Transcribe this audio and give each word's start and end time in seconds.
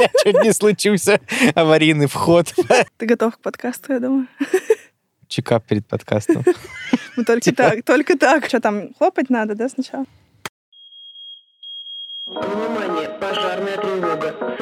меня 0.00 0.10
чуть 0.24 0.42
не 0.42 0.52
случился 0.52 1.20
аварийный 1.54 2.06
вход. 2.06 2.52
Ты 2.96 3.06
готов 3.06 3.36
к 3.36 3.40
подкасту, 3.40 3.92
я 3.92 4.00
думаю? 4.00 4.26
Чекап 5.28 5.64
перед 5.64 5.86
подкастом. 5.86 6.42
Ну, 7.16 7.24
только 7.24 7.42
Типа. 7.42 7.62
так, 7.62 7.84
только 7.84 8.18
так. 8.18 8.46
Что 8.46 8.60
там, 8.60 8.94
хлопать 8.94 9.30
надо, 9.30 9.54
да, 9.54 9.68
сначала? 9.68 10.04
Внимание, 12.26 13.08
пожарная 13.20 13.76
тревога. 13.76 14.59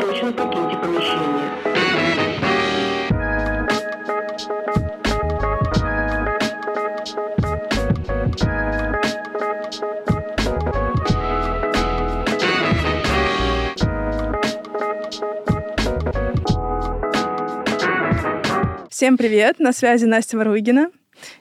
Всем 18.99 19.17
привет, 19.17 19.61
на 19.61 19.73
связи 19.73 20.07
Настя 20.07 20.37
Варугина. 20.39 20.91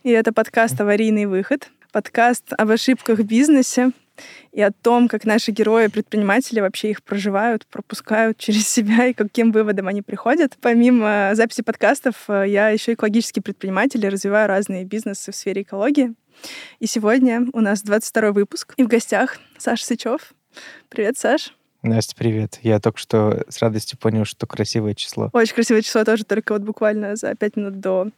И 0.04 0.12
это 0.12 0.32
подкаст 0.32 0.80
«Аварийный 0.80 1.26
выход». 1.26 1.70
Подкаст 1.92 2.54
об 2.56 2.70
ошибках 2.70 3.18
в 3.18 3.24
бизнесе 3.24 3.94
и 4.52 4.62
о 4.62 4.70
том, 4.70 5.08
как 5.08 5.26
наши 5.26 5.50
герои-предприниматели 5.50 6.60
вообще 6.60 6.92
их 6.92 7.02
проживают, 7.02 7.66
пропускают 7.66 8.38
через 8.38 8.70
себя 8.70 9.08
и 9.08 9.14
к 9.14 9.18
каким 9.18 9.52
выводам 9.52 9.88
они 9.88 10.04
приходят. 10.04 10.56
Помимо 10.62 11.32
записи 11.34 11.64
подкастов, 11.64 12.26
э, 12.28 12.44
я 12.48 12.70
еще 12.70 12.94
экологический 12.94 13.42
предприниматель 13.42 14.06
и 14.06 14.10
развиваю 14.10 14.48
разные 14.48 14.84
бизнесы 14.84 15.32
в 15.32 15.36
сфере 15.36 15.64
экологии. 15.64 16.14
И 16.78 16.86
сегодня 16.86 17.48
у 17.54 17.62
нас 17.62 17.82
22 17.82 18.34
выпуск. 18.34 18.76
И 18.78 18.84
в 18.84 18.88
гостях 18.88 19.40
Саша 19.58 19.84
Сычев. 19.84 20.34
Привет, 20.90 21.18
Саш. 21.18 21.56
Настя, 21.88 22.16
привет. 22.16 22.60
Я 22.64 22.80
только 22.80 23.00
что 23.00 23.46
с 23.48 23.60
радостью 23.62 23.98
понял, 23.98 24.26
что 24.26 24.46
красивое 24.46 24.94
число. 24.94 25.30
Очень 25.34 25.56
красивое 25.56 25.82
число 25.82 26.04
тоже, 26.04 26.26
только 26.26 26.54
вот 26.54 26.62
буквально 26.62 27.16
за 27.16 27.34
пять 27.36 27.56
минут 27.56 27.80
до 27.80 28.10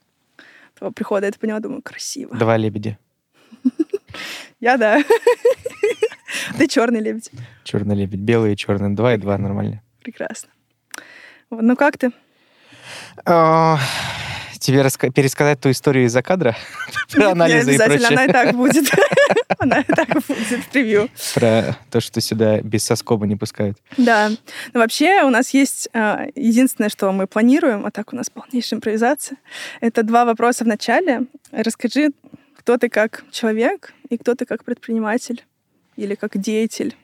твоего 0.78 0.92
прихода 0.92 1.25
я 1.25 1.30
это 1.30 1.39
поняла, 1.39 1.59
думаю, 1.59 1.81
красиво. 1.81 2.36
Два 2.36 2.58
лебедя. 2.58 2.97
Я 4.59 4.78
да. 4.78 5.02
Ты 6.58 6.67
черный 6.67 7.00
лебедь. 7.00 7.31
Черный 7.64 7.95
лебедь. 7.95 8.20
Белый 8.20 8.53
и 8.53 8.58
черный. 8.58 8.95
Два 8.95 9.14
и 9.14 9.17
два 9.17 9.38
нормально. 9.38 9.81
Прекрасно. 10.02 10.50
Ну 11.50 11.75
как 11.75 11.97
ты? 11.97 12.12
Тебе 14.60 14.82
раска- 14.82 15.12
пересказать 15.12 15.60
ту 15.60 15.72
историю 15.72 16.06
из-за 16.06 16.22
кадра? 16.22 16.56
Про 17.12 17.28
Не 17.28 17.32
анализы 17.32 17.72
и 17.72 17.76
обязательно, 17.76 18.08
она 18.10 18.26
и 18.26 18.28
прочее. 18.28 18.44
так 18.44 18.56
будет. 18.56 18.90
Она 19.60 19.80
и 19.82 19.84
так 19.84 20.08
будет 20.10 20.64
в 20.64 20.70
превью. 20.70 21.10
Про 21.34 21.78
то, 21.92 22.00
что 22.00 22.22
сюда 22.22 22.62
без 22.62 22.84
соскоба 22.84 23.26
не 23.28 23.36
пускают. 23.36 23.78
Да. 23.98 24.30
Но 24.74 24.80
вообще 24.80 25.24
у 25.24 25.30
нас 25.30 25.50
есть 25.54 25.90
а, 25.94 26.28
единственное, 26.36 26.90
что 26.90 27.12
мы 27.12 27.28
планируем, 27.28 27.86
а 27.86 27.92
так 27.92 28.14
у 28.14 28.16
нас 28.16 28.30
полнейшая 28.30 28.78
импровизация. 28.78 29.38
Это 29.82 30.04
два 30.04 30.24
вопроса 30.24 30.64
в 30.64 30.68
начале. 30.68 31.24
Расскажи, 31.52 32.12
кто 32.58 32.78
ты 32.78 32.88
как 32.90 33.26
человек 33.32 33.94
и 34.10 34.18
кто 34.18 34.36
ты 34.36 34.46
как 34.46 34.64
предприниматель 34.64 35.44
или 35.98 36.16
как 36.16 36.38
деятель. 36.38 36.96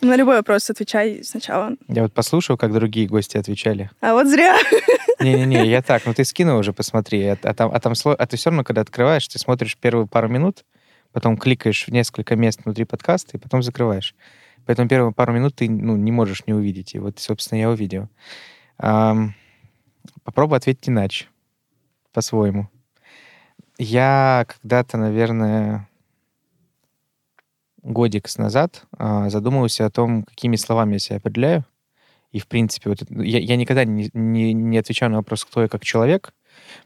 На 0.00 0.16
любой 0.16 0.36
вопрос 0.36 0.70
отвечай 0.70 1.24
сначала. 1.24 1.72
Я 1.88 2.02
вот 2.02 2.12
послушал, 2.12 2.56
как 2.56 2.72
другие 2.72 3.08
гости 3.08 3.36
отвечали. 3.36 3.90
А 4.00 4.12
вот 4.12 4.28
зря. 4.28 4.56
Не-не-не, 5.20 5.66
я 5.66 5.82
так, 5.82 6.06
ну 6.06 6.14
ты 6.14 6.24
скинул 6.24 6.58
уже, 6.58 6.72
посмотри. 6.72 7.24
А, 7.26 7.38
а 7.42 7.54
там, 7.54 7.70
а, 7.72 7.80
там 7.80 7.94
сло- 7.94 8.14
а 8.14 8.26
ты 8.26 8.36
все 8.36 8.50
равно, 8.50 8.62
когда 8.62 8.82
открываешь, 8.82 9.26
ты 9.26 9.38
смотришь 9.38 9.76
первые 9.76 10.06
пару 10.06 10.28
минут, 10.28 10.64
потом 11.12 11.36
кликаешь 11.36 11.86
в 11.86 11.90
несколько 11.90 12.36
мест 12.36 12.60
внутри 12.64 12.84
подкаста 12.84 13.36
и 13.36 13.40
потом 13.40 13.62
закрываешь. 13.62 14.14
Поэтому 14.66 14.88
первые 14.88 15.12
пару 15.12 15.32
минут 15.32 15.56
ты 15.56 15.68
ну, 15.68 15.96
не 15.96 16.12
можешь 16.12 16.46
не 16.46 16.52
увидеть. 16.52 16.94
И 16.94 16.98
вот, 16.98 17.18
собственно, 17.18 17.58
я 17.58 17.70
увидел. 17.70 18.08
Ам, 18.78 19.34
попробую 20.22 20.58
ответить 20.58 20.88
иначе, 20.88 21.26
по-своему. 22.12 22.68
Я 23.78 24.46
когда-то, 24.46 24.96
наверное, 24.96 25.87
годик 27.88 28.28
назад 28.36 28.84
а, 28.96 29.30
задумывался 29.30 29.86
о 29.86 29.90
том, 29.90 30.24
какими 30.24 30.56
словами 30.56 30.94
я 30.94 30.98
себя 30.98 31.16
определяю. 31.16 31.64
И, 32.30 32.38
в 32.38 32.46
принципе, 32.46 32.90
вот 32.90 33.02
это- 33.02 33.22
я, 33.22 33.38
я 33.38 33.56
никогда 33.56 33.84
не, 33.84 34.10
не, 34.12 34.52
не 34.52 34.78
отвечаю 34.78 35.10
на 35.10 35.18
вопрос, 35.18 35.44
кто 35.44 35.62
я 35.62 35.68
как 35.68 35.82
человек, 35.82 36.34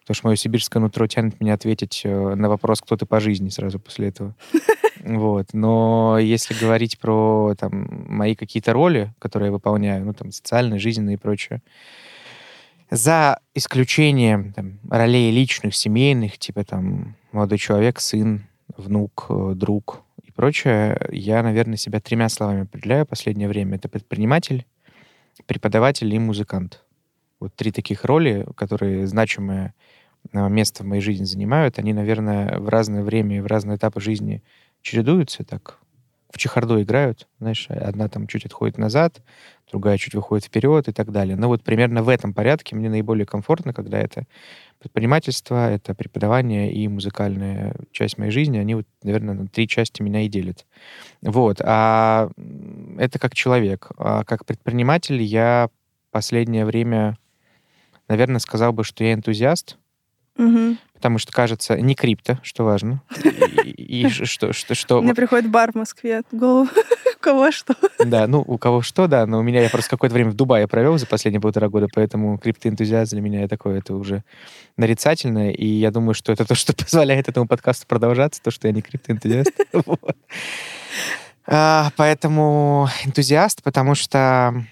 потому 0.01 0.15
что 0.15 0.27
мое 0.29 0.37
сибирское 0.37 0.81
нутро 0.81 1.07
тянет 1.09 1.41
меня 1.41 1.55
ответить 1.55 2.03
э, 2.05 2.35
на 2.37 2.49
вопрос, 2.49 2.81
кто 2.81 2.97
ты 2.97 3.07
по 3.07 3.19
жизни 3.19 3.49
сразу 3.49 3.79
после 3.79 4.09
этого. 4.09 4.35
Вот. 5.05 5.49
Но 5.53 6.17
если 6.21 6.55
говорить 6.55 6.97
про 7.01 7.57
там, 7.59 7.89
мои 8.09 8.37
какие-то 8.37 8.73
роли, 8.73 9.13
которые 9.19 9.49
я 9.49 9.53
выполняю, 9.53 10.05
ну, 10.05 10.15
там, 10.15 10.31
социальные, 10.31 10.79
жизненные 10.79 11.15
и 11.15 11.19
прочее, 11.19 11.61
за 12.89 13.41
исключением 13.53 14.53
там, 14.53 14.79
ролей 14.89 15.33
личных, 15.33 15.75
семейных, 15.75 16.39
типа 16.39 16.63
там 16.63 17.17
молодой 17.33 17.59
человек, 17.59 17.99
сын, 17.99 18.47
внук, 18.77 19.27
э, 19.29 19.55
друг 19.57 20.02
прочее, 20.43 20.99
я, 21.13 21.41
наверное, 21.41 21.77
себя 21.77 22.01
тремя 22.01 22.29
словами 22.29 22.63
определяю 22.63 23.05
в 23.05 23.09
последнее 23.09 23.47
время. 23.47 23.77
Это 23.77 23.89
предприниматель, 23.89 24.67
преподаватель 25.47 26.13
и 26.13 26.19
музыкант. 26.19 26.83
Вот 27.39 27.55
три 27.55 27.71
таких 27.71 28.05
роли, 28.05 28.45
которые 28.57 29.07
значимое 29.07 29.73
э, 30.33 30.49
место 30.49 30.83
в 30.83 30.87
моей 30.87 31.01
жизни 31.01 31.27
занимают. 31.27 31.79
Они, 31.79 31.93
наверное, 31.93 32.59
в 32.59 32.69
разное 32.69 33.05
время 33.05 33.37
и 33.37 33.41
в 33.41 33.47
разные 33.47 33.77
этапы 33.77 34.01
жизни 34.01 34.43
чередуются 34.81 35.45
так. 35.45 35.79
В 36.33 36.39
чехарду 36.39 36.81
играют, 36.81 37.29
знаешь, 37.39 37.67
одна 37.69 38.09
там 38.09 38.27
чуть 38.27 38.47
отходит 38.47 38.79
назад, 38.79 39.21
другая 39.71 39.99
чуть 39.99 40.15
выходит 40.15 40.47
вперед 40.47 40.89
и 40.89 40.93
так 40.93 41.13
далее. 41.13 41.37
Но 41.37 41.49
вот 41.49 41.63
примерно 41.63 42.03
в 42.03 42.09
этом 42.09 42.33
порядке 42.33 42.75
мне 42.75 42.89
наиболее 42.89 43.27
комфортно, 43.27 43.75
когда 43.75 43.99
это 43.99 44.25
предпринимательство, 44.79 45.71
это 45.71 45.95
преподавание 45.95 46.73
и 46.73 46.89
музыкальная 46.89 47.75
часть 47.93 48.17
моей 48.17 48.31
жизни, 48.31 48.57
они 48.57 48.75
вот, 48.75 48.87
наверное, 49.03 49.35
на 49.35 49.47
три 49.47 49.69
части 49.69 50.01
меня 50.01 50.23
и 50.23 50.29
делят. 50.29 50.65
Вот. 51.21 51.61
А 51.63 52.31
это 52.99 53.19
как 53.19 53.35
человек. 53.35 53.91
А 53.99 54.25
как 54.25 54.47
предприниматель 54.47 55.21
я 55.21 55.69
последнее 56.11 56.65
время, 56.65 57.19
наверное, 58.09 58.41
сказал 58.41 58.73
бы, 58.73 58.85
что 58.85 59.05
я 59.05 59.13
энтузиаст, 59.13 59.77
Мгм. 60.37 60.79
Потому 61.03 61.19
что, 61.19 61.33
кажется, 61.33 61.77
не 61.81 61.97
крипто, 61.97 62.39
что 62.45 62.63
важно, 62.63 63.03
и, 63.65 64.09
что, 64.09 64.53
что, 64.53 64.77
что, 64.77 65.03
Мне 65.03 65.17
приходит 65.17 65.51
бар 65.51 65.73
в 65.73 65.75
Москве. 65.75 66.23
в 66.31 66.37
голову. 66.37 66.69
У 67.17 67.19
кого 67.21 67.51
что? 67.51 67.75
да, 68.05 68.29
ну, 68.29 68.45
у 68.47 68.57
кого 68.57 68.83
что, 68.83 69.09
да, 69.09 69.27
но 69.27 69.41
у 69.41 69.43
меня 69.43 69.63
я 69.63 69.69
просто 69.69 69.91
какое-то 69.91 70.15
время 70.15 70.31
в 70.31 70.35
Дубае 70.35 70.69
провел 70.69 70.99
за 70.99 71.07
последние 71.07 71.41
полтора 71.41 71.69
года, 71.69 71.89
поэтому 71.93 72.39
криптоэнтузиаст 72.39 73.11
для 73.11 73.21
меня 73.21 73.49
такое, 73.49 73.79
это 73.79 73.95
уже 73.97 74.23
нарицательное, 74.77 75.51
и 75.51 75.67
я 75.67 75.91
думаю, 75.91 76.15
что 76.15 76.31
это 76.31 76.45
то, 76.45 76.55
что 76.55 76.73
позволяет 76.77 77.29
этому 77.29 77.49
подкасту 77.49 77.85
продолжаться, 77.89 78.41
то, 78.41 78.53
что 78.53 78.69
я 78.69 78.73
не 78.73 78.83
криптоэнтузиаст. 78.83 79.51
А, 81.45 81.91
Поэтому 81.97 82.89
энтузиаст, 83.05 83.65
потому 83.65 83.97
что 83.97 84.65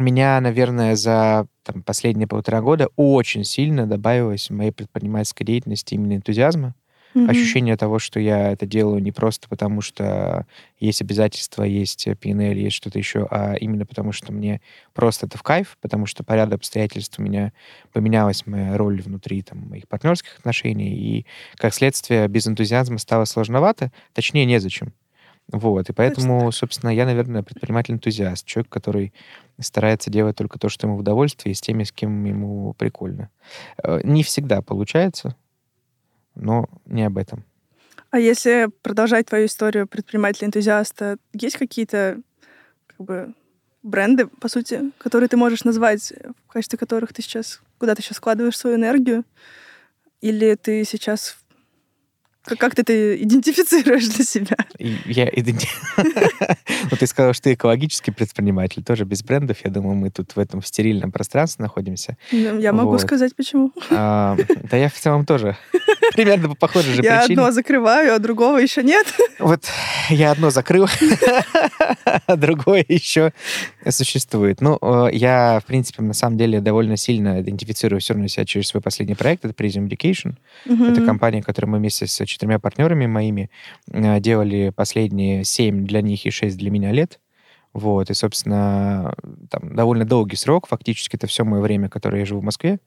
меня, 0.00 0.40
наверное, 0.40 0.96
за 0.96 1.46
там, 1.62 1.82
последние 1.82 2.26
полтора 2.26 2.60
года 2.60 2.88
очень 2.96 3.44
сильно 3.44 3.86
добавилось 3.86 4.50
в 4.50 4.54
моей 4.54 4.70
предпринимательской 4.70 5.44
деятельности 5.44 5.94
именно 5.94 6.16
энтузиазма. 6.16 6.74
Мгм. 7.14 7.30
Ощущение 7.30 7.76
того, 7.76 8.00
что 8.00 8.18
я 8.18 8.50
это 8.50 8.66
делаю 8.66 9.00
не 9.00 9.12
просто 9.12 9.48
потому, 9.48 9.80
что 9.82 10.46
есть 10.80 11.00
обязательства, 11.00 11.62
есть 11.62 12.08
PNL, 12.08 12.54
есть 12.54 12.74
что-то 12.74 12.98
еще, 12.98 13.28
а 13.30 13.54
именно 13.54 13.86
потому, 13.86 14.10
что 14.10 14.32
мне 14.32 14.60
просто 14.94 15.26
это 15.26 15.38
в 15.38 15.44
кайф, 15.44 15.78
потому 15.80 16.06
что 16.06 16.24
по 16.24 16.32
ряду 16.32 16.56
обстоятельств 16.56 17.20
у 17.20 17.22
меня 17.22 17.52
поменялась 17.92 18.46
моя 18.46 18.76
роль 18.76 19.00
внутри 19.00 19.42
там, 19.42 19.60
моих 19.68 19.86
партнерских 19.86 20.38
отношений, 20.38 20.92
и, 20.92 21.26
как 21.54 21.72
следствие, 21.72 22.26
без 22.26 22.48
энтузиазма 22.48 22.98
стало 22.98 23.26
сложновато, 23.26 23.92
точнее, 24.12 24.44
незачем. 24.44 24.92
Вот, 25.52 25.90
и 25.90 25.92
поэтому, 25.92 26.50
собственно, 26.52 26.90
я, 26.90 27.04
наверное, 27.04 27.42
предприниматель-энтузиаст, 27.42 28.46
человек, 28.46 28.70
который 28.70 29.12
старается 29.60 30.10
делать 30.10 30.36
только 30.36 30.58
то, 30.58 30.68
что 30.68 30.86
ему 30.86 30.96
в 30.96 31.00
удовольствие, 31.00 31.52
и 31.52 31.54
с 31.54 31.60
теми, 31.60 31.84
с 31.84 31.92
кем 31.92 32.24
ему 32.24 32.72
прикольно. 32.74 33.28
Э, 33.82 34.00
Не 34.02 34.22
всегда 34.22 34.62
получается, 34.62 35.36
но 36.34 36.68
не 36.86 37.02
об 37.02 37.18
этом. 37.18 37.44
А 38.10 38.18
если 38.18 38.68
продолжать 38.82 39.26
твою 39.26 39.46
историю 39.46 39.86
предпринимателя-энтузиаста, 39.86 41.18
есть 41.32 41.56
какие-то 41.56 42.20
как 42.86 43.06
бы 43.06 43.34
бренды, 43.82 44.26
по 44.26 44.48
сути, 44.48 44.92
которые 44.98 45.28
ты 45.28 45.36
можешь 45.36 45.64
назвать, 45.64 46.12
в 46.46 46.52
качестве 46.52 46.78
которых 46.78 47.12
ты 47.12 47.22
сейчас, 47.22 47.60
куда 47.78 47.94
ты 47.94 48.02
сейчас 48.02 48.16
складываешь 48.16 48.56
свою 48.56 48.76
энергию? 48.76 49.24
Или 50.20 50.54
ты 50.54 50.84
сейчас 50.84 51.36
Как, 52.44 52.58
как 52.58 52.74
ты 52.74 52.82
это 52.82 53.22
идентифицируешь 53.22 54.06
для 54.08 54.24
себя? 54.24 54.56
Я 54.78 55.28
иденти- 55.28 55.68
Ну, 56.90 56.96
ты 56.98 57.06
сказал, 57.06 57.32
что 57.32 57.44
ты 57.44 57.54
экологический 57.54 58.10
предприниматель, 58.10 58.82
тоже 58.84 59.04
без 59.04 59.22
брендов. 59.22 59.58
Я 59.64 59.70
думаю, 59.70 59.96
мы 59.96 60.10
тут 60.10 60.36
в 60.36 60.38
этом 60.38 60.62
стерильном 60.62 61.10
пространстве 61.12 61.62
находимся. 61.62 62.16
Ну, 62.30 62.58
Я 62.60 62.72
могу 62.72 62.98
сказать, 62.98 63.34
почему. 63.34 63.72
А, 63.90 64.36
Да 64.70 64.76
я 64.76 64.88
в 64.88 64.94
целом 64.94 65.24
тоже 65.24 65.56
примерно 66.14 66.48
по 66.50 66.54
похожей 66.54 66.92
же 66.94 67.02
Я 67.02 67.20
причине. 67.20 67.40
одно 67.40 67.50
закрываю, 67.52 68.14
а 68.14 68.18
другого 68.18 68.58
еще 68.58 68.82
нет. 68.82 69.06
Вот 69.38 69.64
я 70.10 70.30
одно 70.32 70.50
закрыл, 70.50 70.86
а 72.26 72.36
другое 72.36 72.84
еще 72.86 73.32
существует. 73.88 74.60
Ну, 74.60 74.78
э, 74.80 75.08
я, 75.12 75.60
в 75.60 75.66
принципе, 75.66 76.02
на 76.02 76.12
самом 76.14 76.36
деле 76.38 76.60
довольно 76.60 76.96
сильно 76.96 77.40
идентифицирую 77.40 78.00
все 78.00 78.14
равно 78.14 78.28
себя 78.28 78.44
через 78.44 78.68
свой 78.68 78.82
последний 78.82 79.14
проект. 79.14 79.44
Это 79.44 79.54
Prism 79.54 79.88
Education. 79.88 80.34
Это 80.66 81.04
компания, 81.04 81.42
которую 81.42 81.72
мы 81.72 81.78
вместе 81.78 82.06
с 82.06 82.20
четырьмя 82.34 82.58
партнерами 82.58 83.06
моими 83.06 83.50
э, 83.90 84.20
делали 84.20 84.70
последние 84.70 85.44
семь 85.44 85.86
для 85.86 86.02
них 86.02 86.26
и 86.26 86.30
шесть 86.30 86.58
для 86.58 86.70
меня 86.70 86.92
лет. 86.92 87.20
Вот, 87.72 88.08
и, 88.08 88.14
собственно, 88.14 89.16
там 89.50 89.74
довольно 89.74 90.04
долгий 90.04 90.36
срок, 90.36 90.68
фактически 90.68 91.16
это 91.16 91.26
все 91.26 91.44
мое 91.44 91.60
время, 91.60 91.88
которое 91.88 92.20
я 92.20 92.24
живу 92.24 92.40
в 92.40 92.44
Москве. 92.44 92.78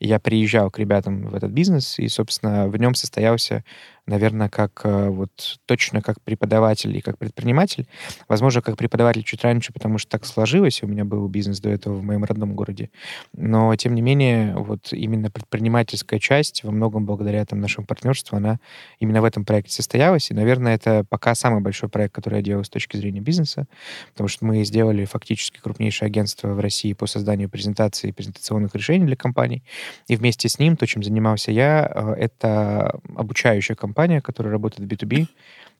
Я 0.00 0.18
приезжал 0.18 0.68
к 0.68 0.80
ребятам 0.80 1.28
в 1.28 1.34
этот 1.36 1.52
бизнес, 1.52 2.00
и, 2.00 2.08
собственно, 2.08 2.68
в 2.68 2.76
нем 2.76 2.96
состоялся, 2.96 3.64
наверное, 4.06 4.48
как 4.48 4.80
э, 4.84 5.08
вот 5.08 5.60
точно 5.66 6.02
как 6.02 6.20
преподаватель 6.22 6.96
и 6.96 7.00
как 7.00 7.18
предприниматель. 7.18 7.86
Возможно, 8.28 8.60
как 8.60 8.76
преподаватель 8.76 9.22
чуть 9.22 9.44
раньше, 9.44 9.72
потому 9.72 9.98
что 9.98 10.10
так 10.10 10.26
сложилось, 10.26 10.82
у 10.82 10.86
меня 10.86 11.04
был 11.04 11.26
бизнес 11.28 11.60
до 11.60 11.70
этого 11.70 11.94
в 11.94 12.02
моем 12.02 12.24
родном 12.24 12.54
городе. 12.54 12.90
Но, 13.32 13.74
тем 13.76 13.94
не 13.94 14.02
менее, 14.02 14.54
вот 14.56 14.92
именно 14.92 15.30
предпринимательская 15.30 16.18
часть, 16.18 16.64
во 16.64 16.72
многом 16.72 17.06
благодаря 17.06 17.44
там, 17.44 17.60
нашему 17.60 17.86
партнерству, 17.86 18.36
она 18.36 18.58
именно 18.98 19.22
в 19.22 19.24
этом 19.24 19.44
проекте 19.44 19.72
состоялась. 19.72 20.30
И, 20.30 20.34
наверное, 20.34 20.74
это 20.74 21.04
пока 21.08 21.34
самый 21.34 21.60
большой 21.60 21.88
проект, 21.88 22.14
который 22.14 22.36
я 22.36 22.42
делаю 22.42 22.64
с 22.64 22.70
точки 22.70 22.96
зрения 22.96 23.20
бизнеса, 23.20 23.66
потому 24.12 24.28
что 24.28 24.44
мы 24.44 24.64
сделали 24.64 25.04
фактически 25.04 25.60
крупнейшее 25.60 26.06
агентство 26.06 26.48
в 26.48 26.60
России 26.60 26.92
по 26.92 27.06
созданию 27.06 27.48
презентаций 27.48 28.10
и 28.10 28.12
презентационных 28.12 28.74
решений 28.74 29.06
для 29.06 29.16
компаний. 29.16 29.62
И 30.08 30.16
вместе 30.16 30.48
с 30.48 30.58
ним, 30.58 30.76
то, 30.76 30.86
чем 30.86 31.02
занимался 31.02 31.52
я, 31.52 31.90
э, 31.94 32.14
это 32.18 33.00
обучающая 33.14 33.76
компания, 33.76 33.91
которая 34.20 34.52
работает 34.52 34.88
в 34.88 34.92
B2B 34.92 35.26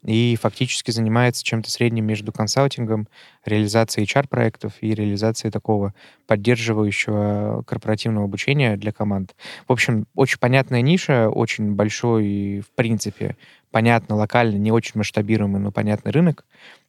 и 0.05 0.37
фактически 0.41 0.91
занимается 0.91 1.45
чем-то 1.45 1.71
средним 1.71 2.07
между 2.07 2.33
консалтингом, 2.33 3.09
реализацией 3.45 4.07
HR-проектов 4.07 4.75
и 4.81 4.95
реализацией 4.95 5.51
такого 5.51 5.95
поддерживающего 6.27 7.63
корпоративного 7.67 8.25
обучения 8.25 8.77
для 8.77 8.93
команд. 8.93 9.35
В 9.69 9.73
общем, 9.73 10.07
очень 10.15 10.39
понятная 10.39 10.81
ниша, 10.83 11.29
очень 11.29 11.73
большой, 11.73 12.27
и, 12.27 12.61
в 12.61 12.71
принципе, 12.75 13.37
понятно, 13.71 14.17
локально, 14.17 14.57
не 14.57 14.73
очень 14.73 14.93
масштабируемый, 14.95 15.61
но 15.61 15.73
понятный 15.73 16.13
рынок. 16.13 16.45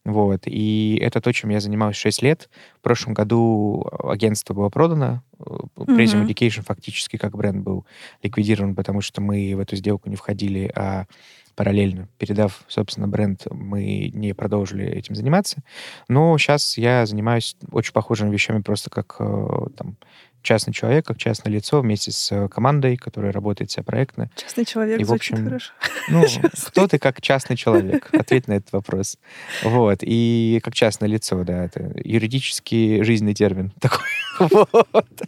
Вот. 0.05 0.41
И 0.45 0.97
это 1.01 1.21
то, 1.21 1.31
чем 1.31 1.49
я 1.49 1.59
занимался 1.61 1.99
6 1.99 2.21
лет. 2.21 2.49
В 2.79 2.81
прошлом 2.81 3.13
году 3.13 3.85
агентство 4.03 4.53
было 4.53 4.69
продано. 4.69 5.23
э, 5.39 5.43
Prism 5.77 6.17
Мгм. 6.17 6.25
Education 6.25 6.63
фактически 6.63 7.17
как 7.17 7.35
бренд 7.37 7.63
был 7.63 7.85
ликвидирован, 8.21 8.75
потому 8.75 9.01
что 9.01 9.21
мы 9.21 9.53
в 9.55 9.59
эту 9.59 9.75
сделку 9.77 10.09
не 10.09 10.15
входили, 10.17 10.71
а 10.75 11.05
параллельно, 11.55 12.07
передав, 12.17 12.63
собственно, 12.67 13.07
бренд, 13.07 13.43
мы 13.51 14.09
не 14.13 14.33
продолжили 14.33 14.85
этим 14.85 15.15
заниматься. 15.15 15.63
Но 16.07 16.37
сейчас 16.37 16.77
я 16.77 17.05
занимаюсь 17.05 17.55
очень 17.71 17.93
похожими 17.93 18.31
вещами 18.31 18.61
просто 18.61 18.89
как 18.89 19.15
э, 19.19 19.47
там, 19.77 19.97
частный 20.43 20.73
человек, 20.73 21.05
как 21.05 21.17
частное 21.17 21.51
лицо 21.51 21.81
вместе 21.81 22.11
с 22.11 22.31
э, 22.31 22.47
командой, 22.49 22.97
которая 22.97 23.31
работает 23.31 23.71
вся 23.71 23.81
проектно. 23.81 24.29
Частный 24.35 24.65
человек 24.65 24.99
И, 24.99 25.03
в 25.03 25.07
звучит 25.07 25.33
общем, 25.33 25.45
хорошо. 25.45 25.71
Ну, 26.09 26.25
кто 26.67 26.87
ты 26.87 26.99
как 26.99 27.21
частный 27.21 27.55
человек? 27.55 28.09
Ответь 28.13 28.47
на 28.47 28.53
этот 28.53 28.71
вопрос. 28.73 29.17
Вот. 29.63 29.99
И 30.01 30.59
как 30.63 30.73
частное 30.75 31.09
лицо, 31.09 31.43
да, 31.43 31.65
это 31.65 31.91
юридический 32.03 33.03
жизненный 33.03 33.33
термин 33.33 33.71
такой. 33.79 34.05
Вот. 34.39 35.21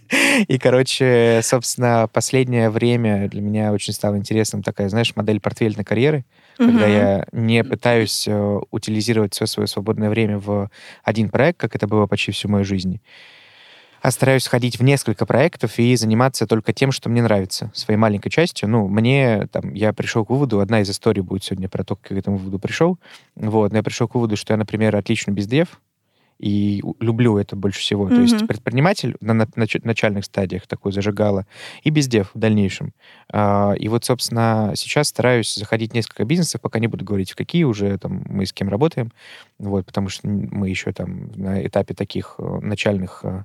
И, 0.47 0.57
короче, 0.57 1.39
собственно, 1.43 2.09
последнее 2.11 2.69
время 2.69 3.29
для 3.29 3.41
меня 3.41 3.71
очень 3.71 3.93
стало 3.93 4.17
интересным 4.17 4.63
такая, 4.63 4.89
знаешь, 4.89 5.15
модель 5.15 5.39
портфельной 5.39 5.83
карьеры, 5.83 6.25
когда 6.57 6.85
Мгм. 6.87 6.91
я 6.91 7.25
не 7.31 7.63
пытаюсь 7.63 8.27
э, 8.27 8.59
утилизировать 8.71 9.33
все 9.33 9.45
свое 9.45 9.67
свободное 9.67 10.09
время 10.09 10.37
в 10.39 10.69
один 11.03 11.29
проект, 11.29 11.59
как 11.59 11.75
это 11.75 11.87
было 11.87 12.07
почти 12.07 12.31
всю 12.31 12.49
мою 12.49 12.65
жизнь, 12.65 12.99
а 14.05 14.11
стараюсь 14.11 14.45
ходить 14.45 14.77
в 14.77 14.83
несколько 14.83 15.25
проектов 15.25 15.79
и 15.79 15.95
заниматься 15.95 16.45
только 16.45 16.73
тем, 16.73 16.91
что 16.91 17.09
мне 17.09 17.23
нравится, 17.23 17.71
своей 17.73 17.97
маленькой 17.97 18.29
частью. 18.29 18.69
Ну, 18.69 18.87
мне, 18.87 19.47
там, 19.51 19.73
я 19.73 19.93
пришел 19.93 20.23
к 20.23 20.29
выводу, 20.29 20.59
одна 20.59 20.81
из 20.81 20.89
историй 20.91 21.23
будет 21.23 21.43
сегодня 21.43 21.67
про 21.67 21.83
то, 21.83 21.95
как 21.95 22.11
я 22.11 22.17
к 22.17 22.19
этому 22.19 22.37
выводу 22.37 22.59
пришел. 22.59 22.99
Вот, 23.35 23.71
но 23.71 23.77
я 23.77 23.83
пришел 23.83 24.07
к 24.07 24.13
выводу, 24.13 24.37
что 24.37 24.53
я, 24.53 24.57
например, 24.57 24.95
отлично 24.95 25.31
бездев, 25.31 25.81
и 26.37 26.83
люблю 26.99 27.37
это 27.37 27.55
больше 27.55 27.79
всего. 27.79 28.07
То 28.09 28.21
есть 28.21 28.45
предприниматель 28.47 29.15
на, 29.21 29.33
на- 29.33 29.47
нач- 29.55 29.81
начальных 29.83 30.25
стадиях 30.25 30.67
такой 30.67 30.91
зажигала, 30.91 31.45
и 31.83 31.89
бездев 31.89 32.29
в 32.33 32.37
дальнейшем. 32.37 32.93
А, 33.31 33.73
и 33.73 33.87
вот, 33.87 34.05
собственно, 34.05 34.73
сейчас 34.75 35.07
стараюсь 35.07 35.55
заходить 35.55 35.91
в 35.91 35.93
несколько 35.95 36.25
бизнесов, 36.25 36.61
пока 36.61 36.79
не 36.79 36.87
буду 36.87 37.05
говорить, 37.05 37.31
в 37.31 37.35
какие 37.35 37.63
уже 37.63 37.97
там 37.97 38.23
мы 38.27 38.45
с 38.45 38.53
кем 38.53 38.69
работаем, 38.69 39.11
вот, 39.57 39.85
потому 39.85 40.09
что 40.09 40.27
мы 40.27 40.69
еще 40.69 40.91
там 40.91 41.31
на 41.35 41.65
этапе 41.65 41.93
таких 41.93 42.35
э, 42.37 42.59
начальных 42.61 43.21
э, 43.23 43.43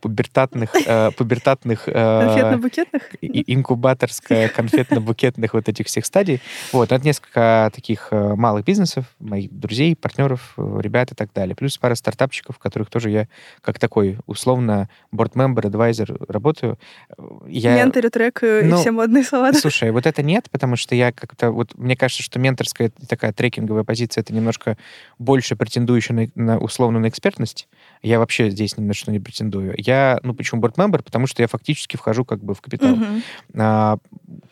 пубертатных, 0.00 0.70
э, 0.86 1.10
пубертатных 1.16 1.88
э, 1.88 1.92
Конфетно-букетных? 1.92 3.02
и- 3.22 3.54
инкубаторская, 3.54 4.48
конфетно-букетных 4.56 5.50
вот 5.54 5.68
этих 5.68 5.86
всех 5.86 6.04
стадий. 6.04 6.42
Вот, 6.72 6.92
это 6.92 7.02
несколько 7.02 7.70
таких 7.74 8.08
э, 8.10 8.34
малых 8.34 8.66
бизнесов, 8.66 9.06
моих 9.18 9.50
друзей, 9.50 9.96
партнеров, 9.96 10.54
э, 10.58 10.78
ребят 10.80 11.12
и 11.12 11.14
так 11.14 11.32
далее. 11.32 11.56
Плюс 11.56 11.78
пара 11.78 11.94
стартапчиков, 11.94 12.56
в 12.56 12.58
которых 12.58 12.90
тоже 12.90 13.08
я 13.08 13.28
как 13.62 13.78
такой 13.78 14.18
условно 14.26 14.90
board-member, 15.10 15.62
advisor 15.62 16.22
работаю. 16.30 16.78
Э, 17.16 17.22
Я... 17.48 17.74
Менторю, 17.76 18.10
трек 18.10 18.42
и 18.42 18.60
Ну, 18.62 18.76
все 18.76 18.90
модные 18.90 19.24
слова. 19.24 19.54
Слушай, 19.54 19.90
вот 19.90 20.06
это 20.06 20.22
нет, 20.22 20.50
потому 20.50 20.76
что 20.76 20.94
я 20.94 21.12
как-то... 21.12 21.50
Вот 21.50 21.78
мне 21.78 21.96
кажется, 21.96 22.22
что 22.22 22.38
менторская 22.38 22.92
такая 23.08 23.32
трекинговая 23.32 23.84
позиция, 23.84 24.20
это 24.20 24.34
немножко 24.34 24.76
больше 25.18 25.56
претендующая 25.56 26.30
на, 26.34 26.44
на 26.44 26.58
условно 26.58 26.98
на 27.00 27.08
экспертность. 27.08 27.68
Я 28.04 28.18
вообще 28.18 28.50
здесь 28.50 28.76
ни 28.76 28.82
на 28.82 28.92
что 28.92 29.10
не 29.10 29.18
претендую. 29.18 29.74
Я, 29.78 30.20
ну, 30.22 30.34
почему 30.34 30.60
board-member? 30.60 31.02
Потому 31.02 31.26
что 31.26 31.40
я 31.42 31.48
фактически 31.48 31.96
вхожу 31.96 32.26
как 32.26 32.44
бы 32.44 32.52
в 32.54 32.60
капитал. 32.60 32.94
Мгм. 32.94 33.22
А, 33.56 33.96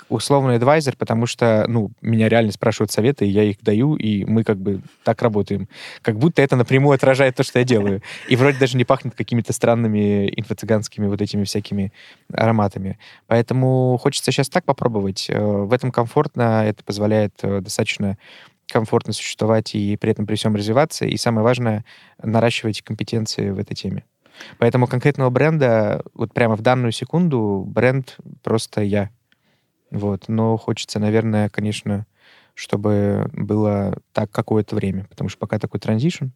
условный 0.08 0.56
адвайзер, 0.56 0.96
потому 0.96 1.26
что, 1.26 1.66
ну, 1.68 1.90
меня 2.00 2.30
реально 2.30 2.52
спрашивают 2.52 2.90
советы, 2.92 3.26
и 3.26 3.30
я 3.30 3.42
их 3.42 3.60
даю, 3.60 3.94
и 3.96 4.24
мы 4.24 4.42
как 4.42 4.56
бы 4.56 4.80
так 5.04 5.20
работаем. 5.20 5.68
Как 6.00 6.16
будто 6.16 6.40
это 6.40 6.56
напрямую 6.56 6.94
отражает 6.94 7.36
то, 7.36 7.42
что 7.42 7.58
я 7.58 7.66
делаю. 7.66 8.00
И 8.26 8.36
вроде 8.36 8.58
даже 8.58 8.78
не 8.78 8.84
пахнет 8.84 9.14
какими-то 9.14 9.52
странными 9.52 10.32
инфо-цыганскими 10.34 11.06
вот 11.06 11.20
этими 11.20 11.44
всякими 11.44 11.92
ароматами. 12.32 12.98
Поэтому 13.26 13.98
хочется 14.00 14.32
сейчас 14.32 14.48
так 14.48 14.64
попробовать. 14.64 15.26
Э, 15.28 15.38
В 15.38 15.74
этом 15.74 15.92
комфортно, 15.92 16.64
это 16.66 16.82
позволяет 16.84 17.34
э, 17.42 17.60
достаточно 17.60 18.16
комфортно 18.72 19.12
существовать 19.12 19.74
и 19.74 19.96
при 19.96 20.10
этом 20.10 20.26
при 20.26 20.34
всем 20.34 20.56
развиваться. 20.56 21.04
И 21.04 21.16
самое 21.16 21.44
важное, 21.44 21.84
наращивать 22.22 22.82
компетенции 22.82 23.50
в 23.50 23.58
этой 23.58 23.74
теме. 23.74 24.04
Поэтому 24.58 24.86
конкретного 24.86 25.30
бренда, 25.30 26.02
вот 26.14 26.32
прямо 26.32 26.56
в 26.56 26.62
данную 26.62 26.92
секунду, 26.92 27.64
бренд 27.66 28.16
просто 28.42 28.82
я. 28.82 29.10
Вот. 29.90 30.24
Но 30.28 30.56
хочется, 30.56 30.98
наверное, 30.98 31.48
конечно, 31.48 32.06
чтобы 32.54 33.30
было 33.32 33.98
так 34.12 34.30
какое-то 34.30 34.74
время, 34.74 35.06
потому 35.10 35.28
что 35.28 35.38
пока 35.38 35.58
такой 35.58 35.80
транзишн, 35.80 36.26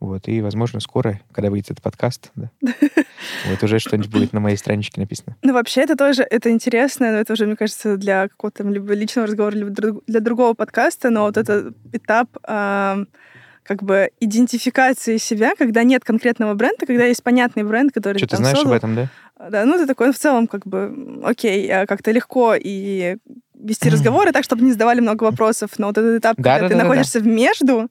вот, 0.00 0.28
и, 0.28 0.40
возможно, 0.40 0.80
скоро, 0.80 1.20
когда 1.30 1.50
выйдет 1.50 1.72
этот 1.72 1.82
подкаст, 1.82 2.32
да, 2.34 2.50
вот 2.62 3.62
уже 3.62 3.78
что-нибудь 3.78 4.10
будет 4.10 4.32
на 4.32 4.40
моей 4.40 4.56
страничке 4.56 5.00
написано. 5.00 5.36
Ну, 5.42 5.52
вообще, 5.52 5.82
это 5.82 5.94
тоже 5.94 6.22
это 6.22 6.50
интересно, 6.50 7.12
но 7.12 7.18
это 7.18 7.34
уже, 7.34 7.46
мне 7.46 7.56
кажется, 7.56 7.96
для 7.96 8.28
какого-то 8.28 8.64
либо 8.64 8.94
личного 8.94 9.26
разговора, 9.26 9.54
либо 9.54 9.70
для 10.06 10.20
другого 10.20 10.54
подкаста, 10.54 11.10
но 11.10 11.24
вот 11.24 11.36
этот 11.36 11.76
этап 11.92 12.30
как 12.42 13.82
бы 13.84 14.10
идентификации 14.18 15.18
себя, 15.18 15.52
когда 15.56 15.84
нет 15.84 16.02
конкретного 16.02 16.54
бренда, 16.54 16.86
когда 16.86 17.04
есть 17.04 17.22
понятный 17.22 17.62
бренд, 17.62 17.92
который 17.92 18.18
Что 18.18 18.26
ты 18.26 18.36
знаешь 18.38 18.58
об 18.64 18.72
этом, 18.72 18.96
да? 18.96 19.08
Да, 19.48 19.64
ну, 19.64 19.78
ты 19.78 19.86
такой 19.86 20.12
в 20.12 20.18
целом 20.18 20.48
как 20.48 20.66
бы, 20.66 21.20
окей, 21.22 21.70
а 21.70 21.86
как-то 21.86 22.10
легко 22.10 22.54
и 22.58 23.16
вести 23.62 23.88
разговоры 23.88 24.32
так, 24.32 24.44
чтобы 24.44 24.62
не 24.64 24.72
задавали 24.72 25.00
много 25.00 25.24
вопросов. 25.24 25.70
Но 25.78 25.88
вот 25.88 25.98
этот 25.98 26.20
этап, 26.20 26.36
Да, 26.36 26.54
когда 26.54 26.60
да, 26.60 26.68
ты 26.68 26.74
да, 26.74 26.78
да, 26.78 26.82
да. 26.82 26.88
находишься 26.88 27.20
в 27.20 27.26
между, 27.26 27.90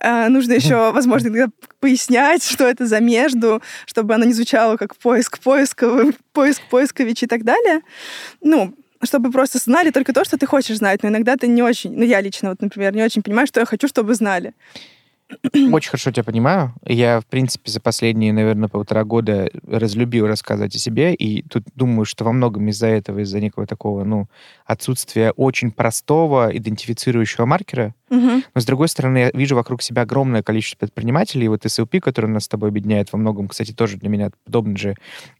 а, 0.00 0.28
нужно 0.28 0.52
еще, 0.52 0.92
возможно, 0.92 1.50
пояснять, 1.80 2.44
что 2.44 2.64
это 2.64 2.86
за 2.86 3.00
между, 3.00 3.62
чтобы 3.86 4.14
оно 4.14 4.24
не 4.24 4.32
звучало 4.32 4.76
как 4.76 4.96
поиск 4.96 5.38
поисковый, 5.38 6.14
поиск 6.32 6.62
поискович 6.70 7.24
и 7.24 7.26
так 7.26 7.44
далее. 7.44 7.80
Ну, 8.40 8.74
чтобы 9.02 9.30
просто 9.30 9.58
знали 9.58 9.90
только 9.90 10.12
то, 10.12 10.24
что 10.24 10.38
ты 10.38 10.46
хочешь 10.46 10.78
знать. 10.78 11.02
Но 11.02 11.10
иногда 11.10 11.36
ты 11.36 11.46
не 11.46 11.62
очень, 11.62 11.94
ну 11.96 12.02
я 12.04 12.20
лично, 12.20 12.50
вот, 12.50 12.62
например, 12.62 12.94
не 12.94 13.02
очень 13.02 13.22
понимаю, 13.22 13.46
что 13.46 13.60
я 13.60 13.66
хочу, 13.66 13.86
чтобы 13.88 14.14
знали. 14.14 14.54
Очень 15.72 15.90
хорошо 15.90 16.10
тебя 16.10 16.24
понимаю. 16.24 16.74
Я, 16.86 17.20
в 17.20 17.26
принципе, 17.26 17.70
за 17.70 17.80
последние, 17.80 18.32
наверное, 18.32 18.68
полтора 18.68 19.04
года 19.04 19.48
разлюбил 19.66 20.26
рассказывать 20.26 20.74
о 20.74 20.78
себе, 20.78 21.14
и 21.14 21.42
тут 21.42 21.64
думаю, 21.74 22.04
что 22.04 22.24
во 22.24 22.32
многом 22.32 22.68
из-за 22.68 22.88
этого, 22.88 23.20
из-за 23.20 23.40
некого 23.40 23.66
такого, 23.66 24.04
ну, 24.04 24.28
отсутствия 24.66 25.32
очень 25.32 25.70
простого 25.70 26.54
идентифицирующего 26.56 27.46
маркера. 27.46 27.94
Мгм. 28.10 28.44
Но, 28.54 28.60
с 28.60 28.64
другой 28.64 28.88
стороны, 28.88 29.18
я 29.18 29.30
вижу 29.32 29.56
вокруг 29.56 29.82
себя 29.82 30.02
огромное 30.02 30.42
количество 30.42 30.78
предпринимателей, 30.86 31.46
и 31.46 31.48
вот 31.48 31.64
SLP, 31.64 32.00
который 32.00 32.30
нас 32.30 32.44
с 32.44 32.48
тобой 32.48 32.68
объединяет 32.68 33.12
во 33.12 33.18
многом, 33.18 33.48
кстати, 33.48 33.72
тоже 33.72 33.96
для 33.96 34.08
меня 34.08 34.30
подобный 34.44 34.76
же 34.76 34.94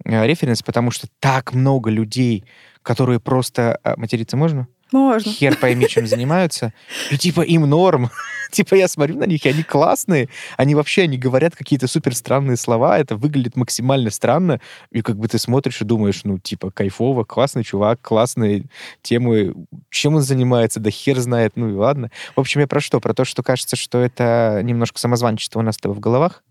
э, 0.04 0.26
референс, 0.26 0.62
потому 0.62 0.90
что 0.90 1.08
так 1.20 1.52
много 1.52 1.90
людей, 1.90 2.44
которые 2.82 3.20
просто... 3.20 3.78
а, 3.82 3.96
материться 3.96 4.36
можно? 4.36 4.66
Можно. 4.94 5.32
хер 5.32 5.56
пойми, 5.56 5.88
чем 5.88 6.06
занимаются. 6.06 6.72
И 7.10 7.18
типа 7.18 7.40
им 7.40 7.62
норм. 7.62 8.10
типа 8.52 8.76
я 8.76 8.86
смотрю 8.86 9.16
на 9.18 9.24
них, 9.24 9.44
и 9.44 9.48
они 9.48 9.64
классные. 9.64 10.28
Они 10.56 10.76
вообще, 10.76 11.02
они 11.02 11.18
говорят 11.18 11.56
какие-то 11.56 11.88
супер 11.88 12.14
странные 12.14 12.56
слова. 12.56 12.96
Это 12.96 13.16
выглядит 13.16 13.56
максимально 13.56 14.10
странно. 14.10 14.60
И 14.92 15.02
как 15.02 15.16
бы 15.16 15.26
ты 15.26 15.38
смотришь 15.40 15.80
и 15.80 15.84
думаешь, 15.84 16.20
ну, 16.22 16.38
типа, 16.38 16.70
кайфово, 16.70 17.24
классный 17.24 17.64
чувак, 17.64 18.00
классные 18.02 18.66
темы. 19.02 19.54
Чем 19.90 20.14
он 20.14 20.22
занимается? 20.22 20.78
Да 20.78 20.90
хер 20.90 21.18
знает. 21.18 21.54
Ну 21.56 21.70
и 21.70 21.72
ладно. 21.74 22.12
В 22.36 22.40
общем, 22.40 22.60
я 22.60 22.68
про 22.68 22.80
что? 22.80 23.00
Про 23.00 23.14
то, 23.14 23.24
что 23.24 23.42
кажется, 23.42 23.74
что 23.74 23.98
это 23.98 24.60
немножко 24.62 25.00
самозванчество 25.00 25.58
у 25.58 25.62
нас 25.62 25.74
с 25.74 25.78
тобой 25.78 25.96
в 25.96 26.00
головах, 26.00 26.44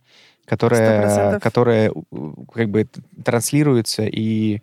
которое, 0.45 1.38
100%. 1.38 1.39
которое 1.39 1.93
как 2.53 2.69
бы 2.69 2.89
транслируется 3.23 4.03
и 4.03 4.62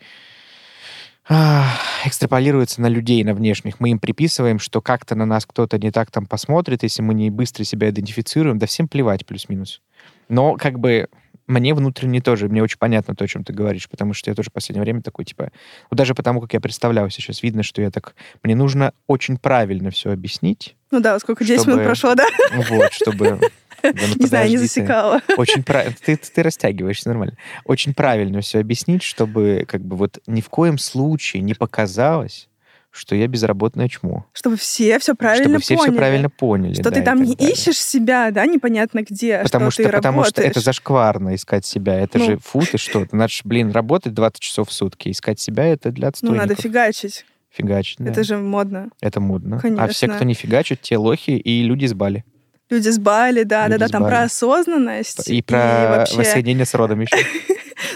экстраполируется 2.05 2.81
на 2.81 2.89
людей, 2.89 3.23
на 3.25 3.35
внешних. 3.35 3.79
Мы 3.81 3.91
им 3.91 3.99
приписываем, 3.99 4.59
что 4.59 4.81
как-то 4.81 5.15
на 5.15 5.27
нас 5.27 5.47
кто-то 5.47 5.79
не 5.79 5.91
так 5.91 6.11
там 6.11 6.27
посмотрит, 6.27 6.83
если 6.83 7.03
мы 7.03 7.15
не 7.15 7.31
быстро 7.31 7.65
себя 7.65 7.91
идентифицируем. 7.91 8.59
Да 8.59 8.67
всем 8.67 8.89
плевать, 8.89 9.25
плюс-минус. 9.27 9.81
Но 10.29 10.57
как 10.57 10.79
бы 10.79 11.09
мне 11.47 11.75
внутренне 11.75 12.21
тоже, 12.21 12.49
мне 12.49 12.63
очень 12.63 12.79
понятно 12.79 13.15
то, 13.15 13.25
о 13.25 13.29
чем 13.29 13.45
ты 13.45 13.53
говоришь, 13.53 13.89
потому 13.89 14.15
что 14.15 14.31
я 14.31 14.35
тоже 14.35 14.51
в 14.51 14.53
последнее 14.53 14.83
время 14.83 15.03
такой, 15.03 15.25
типа, 15.25 15.51
ну, 15.91 15.97
даже 15.97 16.15
потому, 16.15 16.41
как 16.41 16.53
я 16.53 16.61
представляю 16.61 17.11
сейчас, 17.11 17.43
видно, 17.43 17.65
что 17.65 17.83
я 17.83 17.91
так, 17.91 18.15
мне 18.45 18.55
нужно 18.55 18.93
очень 19.09 19.37
правильно 19.37 19.91
все 19.91 20.13
объяснить, 20.13 20.77
Ну 20.93 21.01
да, 21.01 21.19
сколько, 21.19 21.45
10 21.45 21.67
минут 21.67 21.81
Чтобы- 21.81 21.85
прошло, 21.85 22.15
да? 22.15 22.27
вот, 22.71 22.93
чтобы... 22.93 23.41
Да 23.83 23.91
ну 23.93 24.15
Не 24.19 24.27
знаю, 24.27 24.49
не 24.51 24.59
засекала. 24.59 25.21
Очень 25.37 25.63
правильно. 25.63 25.97
Ты, 26.05 26.17
ты 26.17 26.43
растягиваешься 26.43 27.09
нормально. 27.09 27.37
Очень 27.65 27.95
правильно 27.95 28.41
все 28.41 28.59
объяснить, 28.61 29.03
чтобы 29.03 29.65
как 29.69 29.83
бы 29.83 29.97
вот 29.97 30.19
ни 30.27 30.41
в 30.41 30.49
коем 30.49 30.79
случае 30.79 31.43
не 31.43 31.55
показалось, 31.55 32.49
что 32.93 33.15
я 33.15 33.27
безработное 33.29 33.89
чмо. 33.89 34.27
Чтобы 34.33 34.57
все 34.57 34.99
все 34.99 35.15
правильно 35.15 35.45
чтобы 35.45 35.61
все 35.63 35.77
поняли. 35.77 35.91
все 35.93 35.97
правильно 35.99 36.31
поняли. 36.31 36.75
Что 36.75 36.83
да, 36.85 36.91
ты 36.91 37.03
там 37.03 37.23
не 37.23 37.35
далее. 37.37 37.53
ищешь 37.55 37.79
себя, 37.79 38.31
да, 38.33 38.45
непонятно 38.47 39.03
где, 39.09 39.37
а 39.37 39.43
Потому 39.45 39.71
что, 39.71 39.83
что, 39.83 39.91
ты 39.91 39.97
потому 39.97 40.25
что 40.25 40.31
это 40.41 40.43
работаешь. 40.49 40.65
зашкварно 40.65 41.35
искать 41.37 41.65
себя. 41.65 42.01
Это 42.01 42.19
Ну. 42.19 42.25
же 42.25 42.37
фу, 42.39 42.63
ты 42.63 42.79
что? 42.79 43.05
Ты 43.07 43.15
надо, 43.17 43.29
ж, 43.33 43.43
блин, 43.45 43.71
работать 43.71 44.13
20 44.13 44.41
часов 44.41 44.69
в 44.71 44.73
сутки. 44.73 45.11
Искать 45.11 45.39
себя 45.39 45.67
это 45.67 45.93
для 45.93 46.07
Ну, 46.07 46.09
отстойников. 46.09 46.49
надо 46.49 46.61
фигачить. 46.61 47.25
Фигачить, 47.53 47.99
да. 47.99 48.11
Это 48.11 48.23
же 48.25 48.37
модно. 48.39 48.91
Это 49.01 49.21
модно. 49.21 49.57
А 49.59 49.61
Конечно. 49.61 49.89
все, 49.89 50.09
кто 50.09 50.25
не 50.25 50.35
фигачит, 50.35 50.81
те 50.83 50.97
лохи 50.97 51.31
и 51.33 51.63
люди 51.63 51.87
с 51.87 51.95
Бали. 51.95 52.25
Люди 52.71 52.89
с 52.89 52.99
Бали, 52.99 53.43
да, 53.43 53.63
да, 53.63 53.69
Люди 53.69 53.81
да, 53.81 53.89
с 53.89 53.91
там 53.91 54.03
Бали. 54.03 54.11
про 54.13 54.23
осознанность. 54.23 55.29
И 55.29 55.43
про 55.43 55.89
вообще... 55.99 56.17
воссоединение 56.17 56.65
с 56.67 56.75
родом 56.75 57.01
еще. 57.01 57.17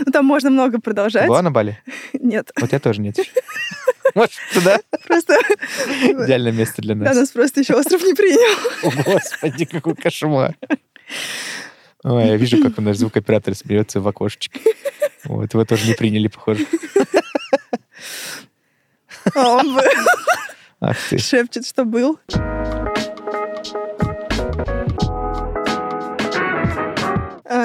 Ну, 0.07 0.11
там 0.13 0.25
можно 0.25 0.49
много 0.51 0.81
продолжать. 0.81 1.29
была 1.29 1.43
на 1.43 1.51
Бали? 1.51 1.79
Нет, 2.15 2.51
Вот 2.59 2.73
я 2.73 2.81
тоже 2.81 3.01
нет. 3.03 3.17
Может, 4.15 4.33
туда? 4.55 4.81
просто... 5.07 5.35
Идеальное 6.03 6.53
место 6.53 6.81
для 6.81 6.95
Да, 6.95 7.05
нас. 7.05 7.17
нас 7.17 7.31
просто 7.31 7.61
еще 7.61 7.75
остров 7.75 8.03
не 8.03 8.15
принял. 8.15 8.59
О, 8.83 8.91
Господи, 9.13 9.67
какой 9.67 9.95
кошмар. 9.95 10.57
Ой, 12.03 12.27
я 12.27 12.37
вижу, 12.37 12.63
как 12.63 12.79
у 12.79 12.83
нас 12.83 12.97
звукоператор 12.97 13.55
смеется 13.55 14.01
в 14.01 14.09
окошечке. 14.09 14.59
Вот, 15.25 15.53
его 15.53 15.65
тоже 15.67 15.87
не 15.87 15.95
приняли, 15.95 16.29
похоже. 16.29 16.67
А 19.35 19.49
он 19.57 19.75
бы 19.75 19.83
Ах 20.81 20.97
ты. 21.11 21.19
шепчет, 21.19 21.67
что 21.67 21.85
был. 21.85 22.19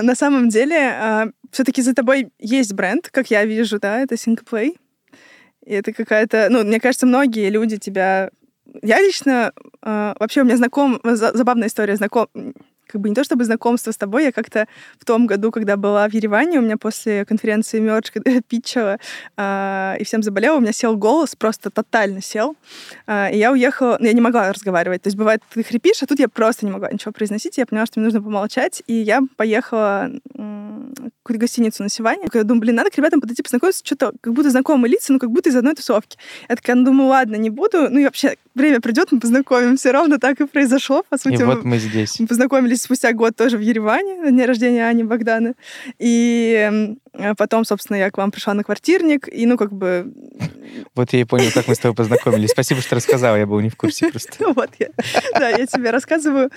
На 0.01 0.15
самом 0.15 0.49
деле, 0.49 1.31
все-таки 1.51 1.81
за 1.81 1.93
тобой 1.93 2.29
есть 2.39 2.73
бренд, 2.73 3.09
как 3.09 3.31
я 3.31 3.45
вижу, 3.45 3.79
да, 3.79 3.99
это 3.99 4.15
Singplay. 4.15 4.77
И 5.65 5.73
это 5.73 5.93
какая-то... 5.93 6.47
Ну, 6.49 6.63
мне 6.63 6.79
кажется, 6.79 7.05
многие 7.05 7.49
люди 7.49 7.77
тебя... 7.77 8.29
Я 8.81 8.99
лично... 9.01 9.51
а, 9.81 10.15
Вообще 10.19 10.41
у 10.41 10.45
меня 10.45 10.57
знаком... 10.57 10.99
за- 11.03 11.35
Забавная 11.37 11.67
история. 11.67 11.95
Знаком... 11.95 12.27
Как 12.91 13.01
бы 13.01 13.09
не 13.09 13.13
то 13.15 13.23
чтобы 13.23 13.43
знакомство 13.45 13.91
с 13.91 13.97
тобой, 13.97 14.25
я 14.25 14.31
как-то 14.31 14.67
в 14.97 15.05
том 15.05 15.27
году, 15.27 15.51
когда 15.51 15.77
была 15.77 16.09
в 16.09 16.13
Ереване, 16.13 16.57
у 16.57 16.61
меня 16.61 16.75
после 16.75 17.23
конференции 17.23 17.79
Мерч, 17.79 18.09
когда 18.11 18.31
я 18.31 18.41
питчила 18.41 18.97
а, 19.37 19.95
и 19.99 20.03
всем 20.03 20.23
заболела, 20.23 20.57
у 20.57 20.59
меня 20.59 20.73
сел 20.73 20.97
голос, 20.97 21.35
просто 21.35 21.69
тотально 21.69 22.21
сел. 22.21 22.55
А, 23.05 23.29
И 23.29 23.37
я 23.37 23.51
уехала, 23.51 23.97
ну, 23.99 24.07
я 24.07 24.13
не 24.13 24.21
могла 24.21 24.51
разговаривать. 24.51 25.03
То 25.03 25.07
есть 25.07 25.17
бывает, 25.17 25.41
ты 25.53 25.63
хрипишь, 25.63 26.01
а 26.01 26.07
тут 26.07 26.19
я 26.19 26.27
просто 26.27 26.65
не 26.65 26.71
могла 26.71 26.91
ничего 26.91 27.11
произносить. 27.11 27.59
Я 27.59 27.67
поняла, 27.67 27.85
что 27.85 27.99
мне 27.99 28.05
нужно 28.05 28.23
помолчать. 28.23 28.81
И 28.87 28.93
я 28.93 29.21
поехала 29.37 30.09
в 30.33 31.11
какую-то 31.23 31.41
гостиницу 31.41 31.83
на 31.83 31.89
Сиване. 31.89 32.27
Я 32.33 32.43
думаю, 32.43 32.61
блин, 32.61 32.75
надо 32.75 32.89
к 32.89 32.97
ребятам 32.97 33.21
подойти 33.21 33.43
познакомиться. 33.43 33.85
Что-то 33.85 34.13
как 34.19 34.33
будто 34.33 34.49
знакомые 34.49 34.91
лица, 34.91 35.13
ну 35.13 35.19
как 35.19 35.29
будто 35.29 35.49
из 35.49 35.55
одной 35.55 35.75
тусовки. 35.75 36.17
Я 36.49 36.55
такая, 36.55 36.75
ну 36.75 36.85
думаю, 36.85 37.09
ладно, 37.09 37.35
не 37.35 37.51
буду. 37.51 37.87
Ну 37.89 37.99
и 37.99 38.05
вообще, 38.05 38.35
время 38.55 38.81
придет, 38.81 39.11
мы 39.11 39.19
познакомимся. 39.19 39.91
Ровно 39.91 40.19
так 40.19 40.39
и 40.41 40.45
произошло. 40.45 41.03
По 41.09 41.15
И 41.15 41.19
сути, 41.19 41.43
вот 41.43 41.63
мы- 41.63 41.77
здесь. 41.79 42.19
мы 42.19 42.27
познакомились 42.27 42.81
спустя 42.81 43.13
год 43.13 43.35
тоже 43.35 43.57
в 43.57 43.61
Ереване 43.61 44.15
на 44.21 44.31
дне 44.31 44.45
рождения 44.45 44.87
Ани 44.87 45.03
Богданы. 45.03 45.53
И 45.97 46.95
а 47.13 47.35
потом, 47.35 47.65
собственно, 47.65 47.97
я 47.97 48.11
к 48.11 48.17
вам 48.17 48.31
пришла 48.31 48.53
на 48.53 48.63
квартирник. 48.63 49.27
И, 49.27 49.45
ну, 49.45 49.57
как 49.57 49.71
бы, 49.73 50.11
Вот 50.95 51.11
я 51.13 51.21
и 51.21 51.23
понял, 51.23 51.49
как 51.53 51.67
мы 51.67 51.75
с 51.75 51.79
тобой 51.79 51.95
познакомились. 51.95 52.51
Спасибо, 52.51 52.81
что 52.81 52.95
рассказала, 52.95 53.35
я 53.35 53.45
был 53.47 53.59
не 53.59 53.69
в 53.69 53.75
курсе 53.75 54.07
просто. 54.11 54.33
Ну 54.39 54.53
вот 54.53 54.69
я, 54.79 54.87
да, 55.33 55.49
я 55.49 55.65
тебе 55.65 55.89
рассказываю. 55.89 56.49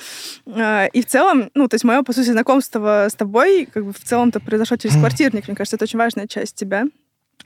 А, 0.47 0.87
И 0.87 1.03
в 1.03 1.07
целом, 1.07 1.51
ну, 1.55 1.69
то 1.69 1.75
есть 1.75 1.85
мое, 1.85 2.03
по 2.03 2.13
сути, 2.13 2.31
знакомство 2.31 3.07
с 3.11 3.15
тобой, 3.15 3.67
как 3.73 3.85
бы 3.85 3.93
в 3.93 4.01
целом-то 4.01 4.41
произошло 4.41 4.77
через 4.77 4.95
квартирник. 4.99 5.49
Мне 5.49 5.57
кажется, 5.57 5.77
это 5.77 5.85
очень 5.85 5.99
важная 5.99 6.27
часть 6.27 6.55
тебя. 6.57 6.85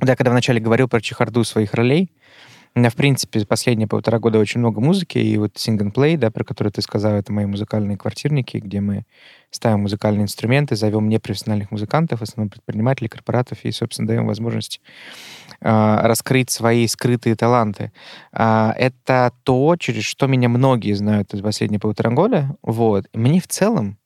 Да, 0.00 0.14
когда 0.16 0.30
вначале 0.30 0.60
говорил 0.60 0.88
про 0.88 1.00
чехарду 1.00 1.42
своих 1.44 1.72
ролей, 1.72 2.10
у 2.76 2.78
меня, 2.78 2.90
в 2.90 2.94
принципе, 2.94 3.46
последние 3.46 3.88
полтора 3.88 4.18
года 4.18 4.38
очень 4.38 4.60
много 4.60 4.82
музыки, 4.82 5.16
и 5.16 5.38
вот 5.38 5.54
Sing 5.54 5.78
and 5.78 5.94
Play, 5.94 6.18
да, 6.18 6.30
про 6.30 6.44
который 6.44 6.70
ты 6.70 6.82
сказал, 6.82 7.14
это 7.14 7.32
мои 7.32 7.46
музыкальные 7.46 7.96
квартирники, 7.96 8.58
где 8.58 8.82
мы 8.82 9.06
ставим 9.50 9.80
музыкальные 9.80 10.24
инструменты, 10.24 10.76
зовем 10.76 11.08
непрофессиональных 11.08 11.70
музыкантов, 11.70 12.20
в 12.20 12.22
основном 12.22 12.50
предпринимателей, 12.50 13.08
корпоратов, 13.08 13.64
и, 13.64 13.70
собственно, 13.72 14.06
даем 14.06 14.26
возможность 14.26 14.82
а, 15.62 16.06
раскрыть 16.06 16.50
свои 16.50 16.86
скрытые 16.86 17.34
таланты. 17.34 17.92
А, 18.30 18.74
это 18.76 19.32
то, 19.44 19.76
через 19.76 20.04
что 20.04 20.26
меня 20.26 20.50
многие 20.50 20.92
знают 20.92 21.30
за 21.32 21.42
последние 21.42 21.80
полтора 21.80 22.10
года. 22.10 22.56
Вот. 22.60 23.06
Мне 23.14 23.40
в 23.40 23.48
целом 23.48 23.96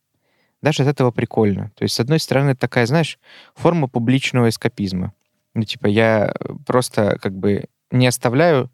даже 0.63 0.85
от 0.85 0.91
этого 0.91 1.11
прикольно. 1.11 1.73
То 1.75 1.83
есть, 1.83 1.97
с 1.97 2.01
одной 2.01 2.21
стороны, 2.21 2.51
это 2.51 2.61
такая, 2.61 2.87
знаешь, 2.87 3.19
форма 3.57 3.89
публичного 3.89 4.49
эскапизма. 4.49 5.13
Ну, 5.55 5.65
типа, 5.65 5.89
я 5.89 6.33
просто 6.65 7.19
как 7.21 7.35
бы 7.35 7.65
не 7.91 8.07
оставляю 8.07 8.71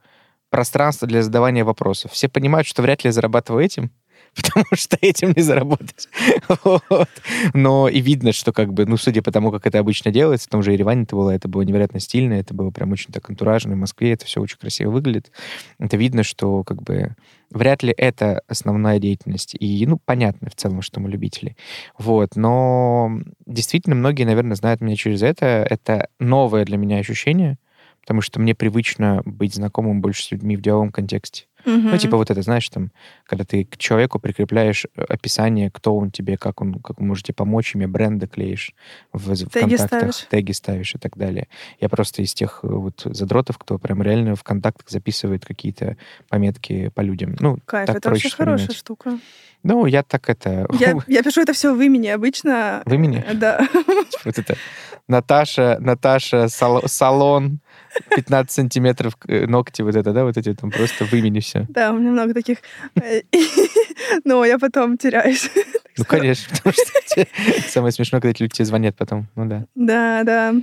пространства 0.51 1.09
для 1.09 1.23
задавания 1.23 1.65
вопросов. 1.65 2.13
Все 2.13 2.29
понимают, 2.29 2.67
что 2.67 2.83
вряд 2.83 3.05
ли 3.05 3.09
я 3.09 3.13
зарабатываю 3.13 3.65
этим, 3.65 3.91
потому 4.35 4.65
что 4.75 4.97
этим 5.01 5.33
не 5.37 5.43
заработать. 5.43 6.09
Вот. 6.65 7.09
Но 7.55 7.89
и 7.89 8.01
видно, 8.01 8.33
что 8.33 8.53
как 8.53 8.73
бы, 8.73 8.87
ну, 8.87 8.97
судя 8.97 9.23
по 9.23 9.33
тому, 9.33 9.51
как 9.51 9.67
это 9.67 9.79
обычно 9.79 10.11
делается, 10.11 10.47
в 10.47 10.51
том 10.51 10.63
же 10.63 10.73
Ереване 10.73 11.03
это 11.03 11.17
было, 11.17 11.31
это 11.31 11.49
было 11.49 11.63
невероятно 11.63 12.01
стильно, 12.01 12.35
это 12.35 12.55
было 12.55 12.71
прям 12.71 12.93
очень 12.93 13.13
так 13.13 13.29
антуражно, 13.29 13.75
в 13.75 13.79
Москве 13.79 14.13
это 14.13 14.27
все 14.27 14.41
очень 14.41 14.59
красиво 14.59 14.91
выглядит. 14.91 15.33
Это 15.79 15.97
видно, 15.97 16.23
что 16.23 16.63
как 16.65 16.83
бы 16.83 17.15
вряд 17.51 17.83
ли 17.83 17.95
это 17.97 18.43
основная 18.49 18.99
деятельность. 18.99 19.57
И, 19.59 19.87
ну, 19.87 19.99
понятно 20.05 20.51
в 20.51 20.55
целом, 20.55 20.83
что 20.83 21.01
мы 21.01 21.11
любители. 21.11 21.57
Вот, 21.99 22.37
но 22.37 23.11
действительно 23.47 23.97
многие, 23.97 24.25
наверное, 24.25 24.57
знают 24.57 24.81
меня 24.81 24.97
через 24.97 25.23
это. 25.23 25.67
Это 25.69 26.09
новое 26.19 26.65
для 26.65 26.77
меня 26.77 26.99
ощущение, 26.99 27.59
потому 28.07 28.21
что 28.21 28.39
мне 28.39 28.55
привычно 28.55 29.21
быть 29.25 29.57
знакомым 29.57 30.01
больше 30.01 30.23
с 30.23 30.31
людьми 30.31 30.57
в 30.57 30.63
деловом 30.63 30.93
контексте. 30.93 31.47
Ну, 31.65 31.99
типа 31.99 32.17
вот 32.17 32.31
это, 32.31 32.41
знаешь, 32.43 32.69
там, 32.69 32.93
когда 33.25 33.45
ты 33.45 33.65
к 33.65 33.77
человеку 33.77 34.21
прикрепляешь 34.21 34.87
э, 34.95 35.03
описание, 35.03 35.69
кто 35.73 35.97
он 35.97 36.13
тебе, 36.13 36.37
как 36.37 36.61
он, 36.63 36.75
как 36.75 37.01
вы 37.01 37.07
можете 37.07 37.33
помочь, 37.33 37.75
имя 37.75 37.89
бренда 37.89 38.29
клеишь 38.29 38.73
в, 39.13 39.33
в 39.33 39.51
Теги 39.51 39.77
контактах, 39.77 39.89
ставишь. 39.89 40.27
теги 40.31 40.53
ставишь 40.53 40.95
и 40.95 40.99
так 40.99 41.17
далее. 41.17 41.49
Я 41.81 41.89
просто 41.89 42.23
из 42.23 42.33
тех 42.35 42.61
э, 42.63 42.69
вот 42.69 43.03
задротов, 43.05 43.59
кто 43.59 43.79
прям 43.81 44.01
реально 44.01 44.37
в 44.37 44.45
контактах 44.45 44.89
записывает 44.89 45.45
какие-то 45.45 45.97
пометки 46.29 46.93
по 46.95 47.01
людям. 47.01 47.35
Ну, 47.41 47.59
Кайф, 47.67 47.89
так 47.89 47.97
это 47.97 48.11
вообще 48.11 48.29
проще 48.29 48.37
хорошая 48.37 48.69
вспоминать. 48.69 48.79
штука. 48.79 49.19
Ну, 49.65 49.87
я 49.87 50.05
так 50.05 50.31
это... 50.31 50.69
Я, 50.79 50.95
я 51.09 51.23
пишу 51.25 51.41
это 51.41 51.53
все 51.53 51.75
в 51.75 51.83
имени 51.83 52.07
обычно. 52.07 52.83
В 52.87 52.95
имени? 52.95 53.25
Да. 53.35 53.67
Вот 54.25 54.39
это 54.39 54.57
Наташа, 55.09 55.79
Наташа, 55.81 56.49
сал- 56.49 56.83
салон, 56.87 57.61
15 58.15 58.51
сантиметров 58.51 59.17
э, 59.29 59.47
ногти, 59.47 59.83
вот 59.83 59.97
это, 59.97 60.13
да, 60.13 60.25
вот 60.25 60.37
эти 60.37 60.55
там 60.55 60.71
просто 60.71 61.05
в 61.05 61.13
имени 61.13 61.41
все. 61.41 61.67
Да, 61.69 61.93
у 61.93 61.99
меня 61.99 62.11
много 62.11 62.35
таких. 62.35 62.59
Э, 62.97 63.23
Но 64.25 64.45
я 64.45 64.59
потом 64.59 64.97
теряюсь. 64.99 65.51
Ну, 65.99 66.05
конечно, 66.05 66.55
потому 66.55 66.75
что 66.75 67.27
самое 67.71 67.91
смешное, 67.91 68.21
когда 68.21 68.37
люди 68.39 68.53
тебе 68.53 68.67
звонят 68.67 68.97
потом. 68.97 69.29
Ну 69.35 69.47
да. 69.47 69.65
Да, 69.75 70.25
да. 70.25 70.55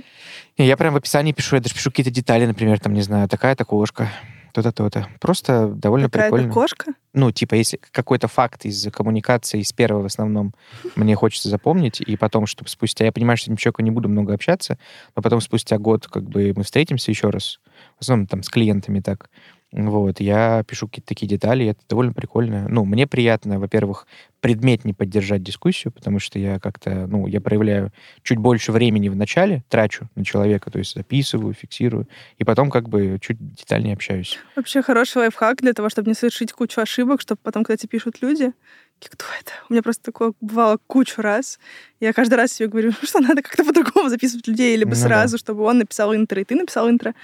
Я 0.56 0.76
прям 0.76 0.94
в 0.94 0.96
описании 0.96 1.32
пишу, 1.32 1.56
я 1.56 1.60
даже 1.60 1.74
пишу 1.74 1.90
какие-то 1.90 2.12
детали, 2.12 2.46
например, 2.46 2.78
там, 2.78 2.92
не 2.92 3.02
знаю, 3.02 3.28
такая-то 3.28 3.64
кошка, 3.64 4.12
то-то, 4.54 4.70
то-то. 4.70 5.08
Просто 5.20 5.66
довольно 5.66 6.08
Какая-то 6.08 6.36
прикольно. 6.36 6.54
кошка. 6.54 6.92
Ну, 7.12 7.32
типа, 7.32 7.56
если 7.56 7.80
какой-то 7.90 8.28
факт 8.28 8.64
из 8.64 8.86
коммуникации, 8.92 9.60
из 9.60 9.72
первого 9.72 10.02
в 10.02 10.06
основном, 10.06 10.54
мне 10.94 11.16
хочется 11.16 11.48
запомнить, 11.48 12.00
и 12.00 12.16
потом, 12.16 12.46
чтобы 12.46 12.70
спустя... 12.70 13.04
Я 13.04 13.10
понимаю, 13.10 13.36
что 13.36 13.46
с 13.46 13.48
этим 13.48 13.56
человеком 13.56 13.84
не 13.84 13.90
буду 13.90 14.08
много 14.08 14.32
общаться, 14.32 14.78
но 15.16 15.22
потом 15.22 15.40
спустя 15.40 15.76
год 15.78 16.06
как 16.06 16.22
бы 16.22 16.52
мы 16.56 16.62
встретимся 16.62 17.10
еще 17.10 17.30
раз, 17.30 17.58
в 17.98 18.02
основном 18.02 18.28
там 18.28 18.44
с 18.44 18.48
клиентами 18.48 19.00
так, 19.00 19.28
вот, 19.72 20.20
я 20.20 20.62
пишу 20.62 20.86
какие-то 20.86 21.08
такие 21.08 21.26
детали, 21.26 21.66
это 21.66 21.80
довольно 21.88 22.12
прикольно. 22.12 22.68
Ну, 22.68 22.84
мне 22.84 23.08
приятно, 23.08 23.58
во-первых, 23.58 24.06
предметнее 24.44 24.94
поддержать 24.94 25.42
дискуссию, 25.42 25.90
потому 25.90 26.18
что 26.18 26.38
я 26.38 26.58
как-то, 26.58 27.06
ну, 27.06 27.26
я 27.26 27.40
проявляю 27.40 27.92
чуть 28.22 28.36
больше 28.36 28.72
времени 28.72 29.08
в 29.08 29.16
начале, 29.16 29.64
трачу 29.70 30.10
на 30.16 30.22
человека, 30.22 30.70
то 30.70 30.78
есть 30.78 30.94
записываю, 30.94 31.54
фиксирую, 31.54 32.10
и 32.36 32.44
потом 32.44 32.70
как 32.70 32.90
бы 32.90 33.16
чуть 33.22 33.38
детальнее 33.38 33.94
общаюсь. 33.94 34.38
Вообще 34.54 34.82
хороший 34.82 35.16
лайфхак 35.16 35.62
для 35.62 35.72
того, 35.72 35.88
чтобы 35.88 36.10
не 36.10 36.14
совершить 36.14 36.52
кучу 36.52 36.78
ошибок, 36.78 37.22
чтобы 37.22 37.40
потом, 37.42 37.64
когда 37.64 37.78
тебе 37.78 37.88
пишут 37.88 38.20
люди, 38.20 38.52
кто 39.00 39.26
это? 39.38 39.52
У 39.68 39.72
меня 39.72 39.82
просто 39.82 40.02
такое 40.02 40.32
бывало 40.40 40.78
кучу 40.86 41.20
раз. 41.20 41.58
Я 42.00 42.12
каждый 42.12 42.34
раз 42.34 42.52
себе 42.52 42.68
говорю, 42.68 42.92
что 43.02 43.20
надо 43.20 43.42
как-то 43.42 43.64
по-другому 43.64 44.08
записывать 44.08 44.46
людей, 44.48 44.76
либо 44.76 44.90
Ну 44.90 44.96
да. 44.96 45.02
сразу, 45.02 45.38
чтобы 45.38 45.62
он 45.64 45.78
написал 45.78 46.14
интро, 46.14 46.40
и 46.40 46.44
ты 46.44 46.54
написал 46.54 46.88
интро. 46.88 47.14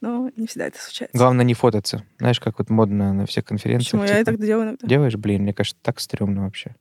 Но 0.00 0.30
не 0.36 0.46
всегда 0.46 0.66
это 0.66 0.80
случается. 0.80 1.16
Главное 1.18 1.44
не 1.44 1.54
фототься. 1.54 2.02
Знаешь, 2.18 2.40
как 2.40 2.58
вот 2.58 2.70
модно 2.70 3.12
на 3.12 3.26
всех 3.26 3.44
конференциях. 3.44 3.90
Почему? 4.00 4.02
Я 4.04 4.24
типа, 4.24 4.30
так 4.32 4.40
делаю 4.40 4.64
иногда. 4.68 4.86
Делаешь, 4.86 5.16
блин, 5.16 5.42
мне 5.42 5.52
кажется, 5.52 5.78
так 5.82 6.00
стрёмно 6.00 6.42
вообще. 6.44 6.74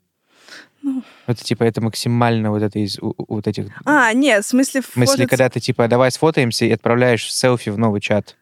Ну. 0.82 1.04
Это 1.26 1.44
типа, 1.44 1.64
это 1.64 1.82
максимально 1.82 2.52
вот 2.52 2.62
это 2.62 2.80
из 2.80 2.98
у- 3.00 3.14
у- 3.18 3.36
вот 3.36 3.48
этих 3.48 3.66
А, 3.84 4.14
нет, 4.14 4.46
в 4.46 4.48
смысле 4.48 4.82
мыслей, 4.96 5.06
фототься- 5.26 5.28
когда 5.28 5.50
ты 5.50 5.60
типа, 5.60 5.88
давай 5.90 6.10
сфотаемся 6.12 6.66
и 6.66 6.72
отправляешь 6.72 7.34
селфи 7.34 7.70
в 7.70 7.78
новый 7.78 8.00
чат. 8.00 8.38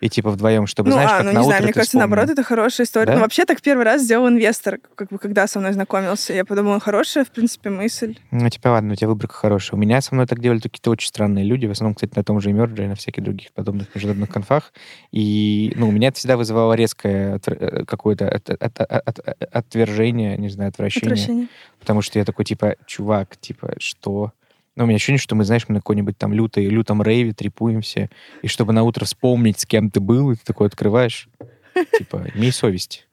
И 0.00 0.08
типа 0.08 0.30
вдвоем, 0.30 0.66
чтобы, 0.68 0.90
ну, 0.90 0.94
знаешь, 0.94 1.10
а, 1.10 1.16
как 1.18 1.26
ну 1.26 1.32
на 1.32 1.38
не 1.38 1.44
знаю, 1.44 1.62
мне 1.64 1.72
кажется, 1.72 1.90
вспомнил. 1.90 2.06
наоборот, 2.08 2.30
это 2.30 2.42
хорошая 2.44 2.86
история. 2.86 3.06
Да? 3.06 3.14
Ну, 3.14 3.20
вообще, 3.20 3.44
так 3.44 3.60
первый 3.60 3.84
раз 3.84 4.02
сделал 4.02 4.28
инвестор, 4.28 4.78
как 4.94 5.08
бы, 5.08 5.18
когда 5.18 5.46
со 5.48 5.58
мной 5.58 5.72
знакомился. 5.72 6.32
Я 6.32 6.44
подумала, 6.44 6.78
хорошая, 6.78 7.24
в 7.24 7.30
принципе, 7.30 7.70
мысль. 7.70 8.16
Ну, 8.30 8.48
типа, 8.48 8.68
ладно, 8.68 8.92
у 8.92 8.96
тебя 8.96 9.08
выборка 9.08 9.34
хорошая. 9.34 9.76
У 9.76 9.80
меня 9.80 10.00
со 10.00 10.14
мной 10.14 10.26
так 10.26 10.40
делали 10.40 10.60
какие-то 10.60 10.90
очень 10.90 11.08
странные 11.08 11.44
люди, 11.44 11.66
в 11.66 11.72
основном, 11.72 11.94
кстати, 11.96 12.12
на 12.14 12.22
том 12.22 12.40
же 12.40 12.50
Emerge 12.50 12.84
и 12.84 12.86
на 12.86 12.94
всяких 12.94 13.24
других 13.24 13.52
подобных 13.52 13.92
международных 13.92 14.30
конфах. 14.30 14.72
И, 15.10 15.72
ну, 15.74 15.88
у 15.88 15.90
меня 15.90 16.08
это 16.08 16.18
всегда 16.18 16.36
вызывало 16.36 16.74
резкое 16.74 17.40
э, 17.44 17.84
какое-то 17.84 18.28
от- 18.28 18.50
от- 18.50 18.80
от- 18.80 19.18
от- 19.18 19.42
отвержение, 19.52 20.36
не 20.38 20.48
знаю, 20.48 20.68
отвращение. 20.68 21.12
Отвращение. 21.14 21.48
Потому 21.80 22.02
что 22.02 22.18
я 22.20 22.24
такой, 22.24 22.44
типа, 22.44 22.76
чувак, 22.86 23.36
типа, 23.36 23.74
что? 23.78 24.32
Ну, 24.78 24.84
у 24.84 24.86
меня 24.86 24.94
ощущение, 24.94 25.18
что 25.18 25.34
мы, 25.34 25.44
знаешь, 25.44 25.64
мы 25.66 25.74
на 25.74 25.80
какой-нибудь 25.80 26.16
там 26.16 26.32
лютой, 26.32 26.66
лютом 26.66 27.02
рейве 27.02 27.32
трепуемся, 27.32 28.10
и 28.42 28.46
чтобы 28.46 28.72
на 28.72 28.84
утро 28.84 29.04
вспомнить, 29.06 29.58
с 29.58 29.66
кем 29.66 29.90
ты 29.90 29.98
был, 29.98 30.30
и 30.30 30.36
ты 30.36 30.42
такой 30.44 30.68
открываешь, 30.68 31.28
типа, 31.98 32.28
имей 32.32 32.52
совесть. 32.52 33.08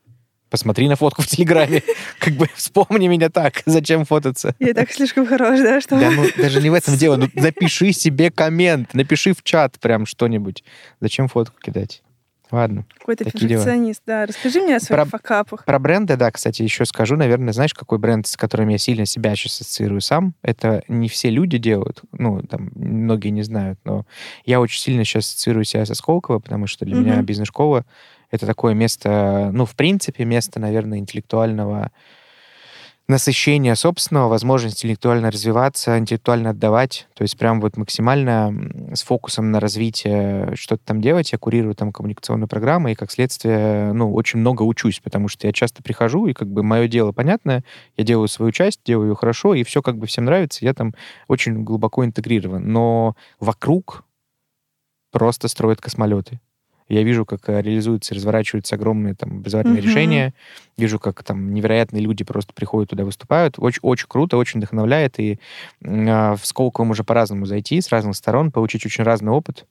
Посмотри 0.52 0.88
на 0.88 0.96
фотку 0.96 1.24
в 1.24 1.28
Телеграме. 1.28 1.82
Как 2.20 2.36
бы 2.36 2.48
вспомни 2.54 3.08
меня 3.08 3.30
так. 3.30 3.64
Зачем 3.66 4.06
фототься? 4.06 4.54
Я 4.60 4.76
так 4.76 4.92
слишком 4.92 5.26
хорош, 5.26 5.60
да, 5.60 5.82
что... 5.82 6.00
Да, 6.00 6.12
ну, 6.12 6.28
даже 6.38 6.62
не 6.62 6.70
в 6.70 6.76
этом 6.76 6.98
дело. 6.98 7.16
Ну, 7.16 7.30
напиши 7.34 7.94
себе 7.94 8.30
коммент, 8.30 8.94
напиши 8.94 9.34
в 9.34 9.42
чат 9.42 9.80
прям 9.80 10.06
что-нибудь. 10.06 10.64
Зачем 11.02 11.28
фотку 11.28 11.60
кидать? 11.60 12.04
Ладно. 12.56 12.86
Какой-то 12.98 13.26
такие 13.26 13.50
дела. 13.50 13.64
перфекционист, 13.64 14.02
да. 14.06 14.26
Расскажи 14.26 14.62
мне 14.62 14.78
о 14.78 14.80
своих 14.80 15.02
Про- 15.02 15.10
факапах. 15.10 15.66
Про 15.66 15.78
бренды, 15.80 16.16
да, 16.16 16.32
кстати, 16.32 16.62
еще 16.62 16.86
скажу, 16.86 17.18
наверное, 17.18 17.52
знаешь, 17.52 17.74
какой 17.74 17.98
бренд, 17.98 18.26
с 18.28 18.38
которым 18.38 18.70
я 18.70 18.78
сильно 18.78 19.06
себя 19.06 19.36
сейчас 19.36 19.60
ассоциирую 19.60 20.00
сам? 20.00 20.34
Это 20.42 20.84
не 20.88 21.10
все 21.10 21.30
люди 21.30 21.58
делают, 21.58 22.02
ну, 22.14 22.42
там, 22.44 22.72
многие 22.76 23.28
не 23.30 23.42
знают, 23.44 23.78
но 23.84 24.06
я 24.46 24.62
очень 24.62 24.80
сильно 24.80 25.04
сейчас 25.04 25.26
ассоциирую 25.28 25.66
себя 25.66 25.86
со 25.86 25.96
Сколково, 25.96 26.40
потому 26.40 26.66
что 26.68 26.86
для 26.86 26.96
меня 26.96 27.16
Мгм. 27.18 27.26
бизнес-школа— 27.26 27.86
это 28.32 28.46
такое 28.46 28.74
место, 28.74 29.50
ну, 29.54 29.66
в 29.66 29.76
принципе, 29.76 30.24
место, 30.24 30.60
наверное, 30.62 30.98
интеллектуального 31.00 31.92
насыщения 33.08 33.76
собственного, 33.76 34.30
возможность 34.30 34.78
интеллектуально 34.78 35.30
развиваться, 35.30 35.98
интеллектуально 35.98 36.52
отдавать, 36.52 37.08
то 37.14 37.22
есть 37.22 37.38
прям 37.38 37.62
вот 37.62 37.78
максимально 37.78 38.52
с 38.94 39.04
фокусом 39.04 39.52
на 39.52 39.60
развитие 39.60 40.56
что-то 40.56 40.84
там 40.86 41.02
делать. 41.02 41.32
Я 41.32 41.38
курирую 41.38 41.76
там 41.76 41.92
коммуникационную 41.92 42.48
программу, 42.48 42.90
и 42.90 42.96
как 42.96 43.12
следствие, 43.12 43.94
ну, 43.94 44.14
очень 44.14 44.40
много 44.40 44.64
учусь, 44.64 45.00
потому 45.00 45.28
что 45.28 45.46
я 45.46 45.54
часто 45.54 45.84
прихожу, 45.84 46.26
и 46.26 46.34
как 46.34 46.48
бы 46.48 46.64
мое 46.64 46.88
дело 46.88 47.12
понятное, 47.12 47.64
я 47.96 48.04
делаю 48.04 48.28
свою 48.28 48.52
часть, 48.52 48.82
делаю 48.86 49.10
ее 49.10 49.16
хорошо, 49.16 49.54
и 49.54 49.64
все 49.64 49.82
как 49.82 49.98
бы 49.98 50.08
всем 50.08 50.26
нравится, 50.26 50.66
я 50.66 50.74
там 50.74 50.94
очень 51.28 51.64
глубоко 51.64 52.04
интегрирован. 52.04 52.72
Но 52.72 53.16
вокруг 53.40 54.04
просто 55.12 55.48
строят 55.48 55.80
космолеты. 55.80 56.40
Я 56.88 57.02
вижу, 57.04 57.26
как 57.26 57.50
э, 57.50 57.62
реализуются, 57.62 58.14
разворачиваются 58.14 58.76
огромные 58.76 59.16
там 59.16 59.38
образовательные 59.38 59.82
Мгм. 59.82 59.90
решения. 59.90 60.34
Вижу, 60.78 61.00
как 61.00 61.24
там 61.24 61.54
невероятные 61.54 62.02
люди 62.04 62.24
просто 62.24 62.54
приходят 62.54 62.92
туда, 62.92 63.06
выступают. 63.06 63.56
Очень, 63.58 63.80
очень 63.82 64.08
круто, 64.08 64.38
очень 64.38 64.60
вдохновляет. 64.60 65.20
И 65.20 65.40
а, 65.84 66.36
в 66.36 66.46
Сколково 66.46 66.86
можно 66.86 67.04
по-разному 67.04 67.46
зайти, 67.46 67.82
с 67.82 67.90
разных 67.90 68.16
сторон, 68.16 68.52
получить 68.52 68.86
очень 68.86 69.04
разный 69.04 69.32
опыт. 69.32 69.66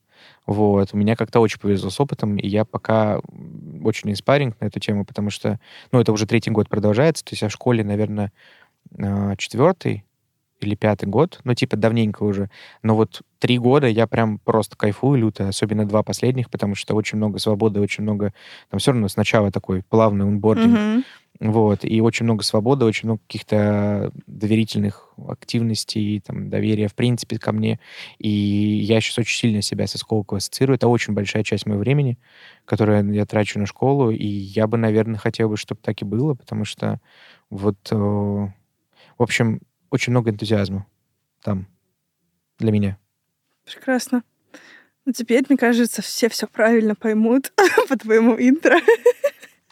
Вот. 0.46 0.90
У 0.92 0.96
меня 0.96 1.16
как-то 1.16 1.40
очень 1.40 1.60
повезло 1.60 1.90
с 1.90 2.00
опытом, 2.00 2.36
и 2.36 2.48
я 2.48 2.64
пока 2.64 3.20
очень 3.82 4.10
инспаринг 4.10 4.56
на 4.60 4.66
эту 4.66 4.80
тему, 4.80 5.04
потому 5.04 5.30
что, 5.30 5.60
ну, 5.92 6.00
это 6.00 6.12
уже 6.12 6.26
третий 6.26 6.50
год 6.50 6.68
продолжается. 6.68 7.24
То 7.24 7.32
есть 7.32 7.42
я 7.42 7.48
в 7.48 7.52
школе, 7.52 7.84
наверное, 7.84 8.32
а, 8.98 9.36
четвертый 9.36 10.04
или 10.64 10.74
пятый 10.74 11.06
год, 11.06 11.40
ну, 11.44 11.54
типа, 11.54 11.76
давненько 11.76 12.22
уже. 12.24 12.50
Но 12.82 12.96
вот 12.96 13.22
три 13.38 13.58
года 13.58 13.86
я 13.86 14.06
прям 14.06 14.38
просто 14.38 14.76
кайфую 14.76 15.18
люто, 15.20 15.48
особенно 15.48 15.86
два 15.86 16.02
последних, 16.02 16.50
потому 16.50 16.74
что 16.74 16.94
очень 16.94 17.18
много 17.18 17.38
свободы, 17.38 17.80
очень 17.80 18.02
много... 18.02 18.32
Там 18.70 18.80
все 18.80 18.92
равно 18.92 19.08
сначала 19.08 19.50
такой 19.50 19.82
плавный 19.82 20.24
унбординг, 20.26 20.78
Мгм. 20.78 21.04
вот, 21.40 21.84
и 21.84 22.00
очень 22.00 22.24
много 22.24 22.42
свободы, 22.42 22.84
очень 22.84 23.08
много 23.08 23.20
каких-то 23.26 24.12
доверительных 24.26 25.08
активностей, 25.28 26.20
там, 26.20 26.48
доверия, 26.50 26.88
в 26.88 26.94
принципе, 26.94 27.38
ко 27.38 27.52
мне. 27.52 27.78
И 28.18 28.28
я 28.28 29.00
сейчас 29.00 29.18
очень 29.18 29.36
сильно 29.38 29.62
себя 29.62 29.86
со 29.86 29.98
Сколково 29.98 30.38
ассоциирую. 30.38 30.76
Это 30.76 30.88
очень 30.88 31.14
большая 31.14 31.44
часть 31.44 31.66
моего 31.66 31.80
времени, 31.80 32.18
которое 32.64 33.04
я 33.12 33.26
трачу 33.26 33.58
на 33.58 33.66
школу, 33.66 34.10
и 34.10 34.26
я 34.26 34.66
бы, 34.66 34.76
наверное, 34.78 35.18
хотел 35.18 35.48
бы, 35.48 35.56
чтобы 35.56 35.80
так 35.82 36.00
и 36.02 36.04
было, 36.04 36.34
потому 36.34 36.64
что 36.64 37.00
вот, 37.50 37.76
э, 37.90 37.94
в 37.96 38.50
общем, 39.22 39.60
очень 39.94 40.10
много 40.10 40.30
энтузиазма 40.30 40.86
там 41.42 41.66
для 42.58 42.72
меня. 42.72 42.98
Прекрасно. 43.64 44.24
Ну, 45.04 45.12
теперь, 45.12 45.44
мне 45.48 45.56
кажется, 45.56 46.02
все 46.02 46.28
все 46.28 46.46
правильно 46.48 46.94
поймут 46.96 47.52
по 47.88 47.96
твоему 47.96 48.34
интро. 48.36 48.80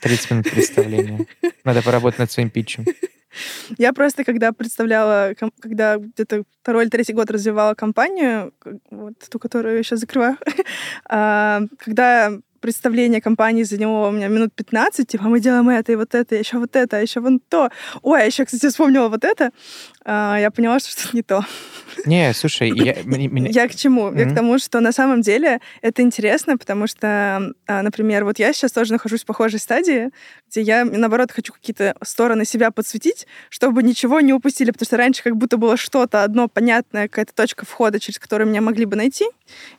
30 0.01 0.31
минут 0.31 0.51
представления. 0.51 1.27
Надо 1.65 1.83
поработать 1.83 2.21
над 2.21 2.31
своим 2.31 2.51
питчем. 2.51 2.85
Я 3.79 3.93
просто, 3.93 4.25
когда 4.25 4.53
представляла, 4.53 5.35
когда 5.61 5.97
где-то 5.97 6.45
второй 6.61 6.85
или 6.85 6.91
третий 6.91 7.15
год 7.15 7.31
развивала 7.31 7.75
компанию, 7.75 8.53
вот 8.91 9.19
ту, 9.29 9.39
которую 9.39 9.79
я 9.79 9.83
сейчас 9.83 10.01
закрываю, 10.01 10.37
а, 11.09 11.63
когда 11.79 12.33
представление 12.63 13.21
компании 13.21 13.65
заняло 13.65 14.09
у 14.09 14.11
меня 14.13 14.29
минут 14.29 14.55
15, 14.55 15.07
типа, 15.07 15.25
мы 15.25 15.41
делаем 15.41 15.69
это 15.69 15.93
и 15.93 15.97
вот 15.97 16.15
это, 16.15 16.37
еще 16.37 16.59
вот 16.59 16.77
это, 16.77 17.01
еще 17.03 17.21
вон 17.21 17.41
то. 17.41 17.71
Ой, 18.01 18.23
а 18.23 18.25
еще, 18.25 18.45
кстати, 18.45 18.69
вспомнила 18.69 19.09
вот 19.09 19.25
это. 19.25 19.51
А, 20.05 20.39
Я 20.39 20.51
поняла, 20.51 20.79
что 20.79 20.91
что-то 20.91 21.17
не 21.17 21.23
то. 21.23 21.45
Не, 22.07 22.33
слушай, 22.33 22.71
я, 22.71 22.97
Я 23.05 23.69
к 23.69 23.75
чему? 23.75 24.13
Я 24.15 24.27
к 24.27 24.35
тому, 24.35 24.59
что 24.59 24.81
на 24.81 24.93
самом 24.93 25.21
деле 25.21 25.61
это 25.83 26.03
интересно, 26.03 26.57
потому 26.57 26.87
что, 26.87 27.53
а, 27.67 27.83
например, 27.83 28.25
вот 28.25 28.39
я 28.39 28.53
сейчас 28.53 28.73
тоже 28.73 28.93
нахожусь 28.93 29.23
в 29.23 29.27
похожей 29.27 29.59
стадии, 29.59 30.11
где 30.49 30.63
я, 30.63 30.85
наоборот, 30.85 31.33
хочу 31.33 31.53
какие-то 31.53 31.95
стороны 32.03 32.45
себя 32.45 32.71
подсветить, 32.71 33.27
чтобы 33.51 33.83
ничего 33.83 34.21
не 34.21 34.33
упустили, 34.33 34.71
потому 34.71 34.87
что 34.87 34.97
раньше 34.97 35.23
как 35.23 35.37
будто 35.37 35.57
было 35.57 35.77
что-то 35.77 36.23
одно 36.25 36.49
понятное, 36.49 37.09
какая-то 37.09 37.35
точка 37.35 37.67
входа, 37.67 37.99
через 38.01 38.19
которую 38.19 38.49
меня 38.49 38.61
могли 38.61 38.85
бы 38.85 38.97
найти, 38.97 39.27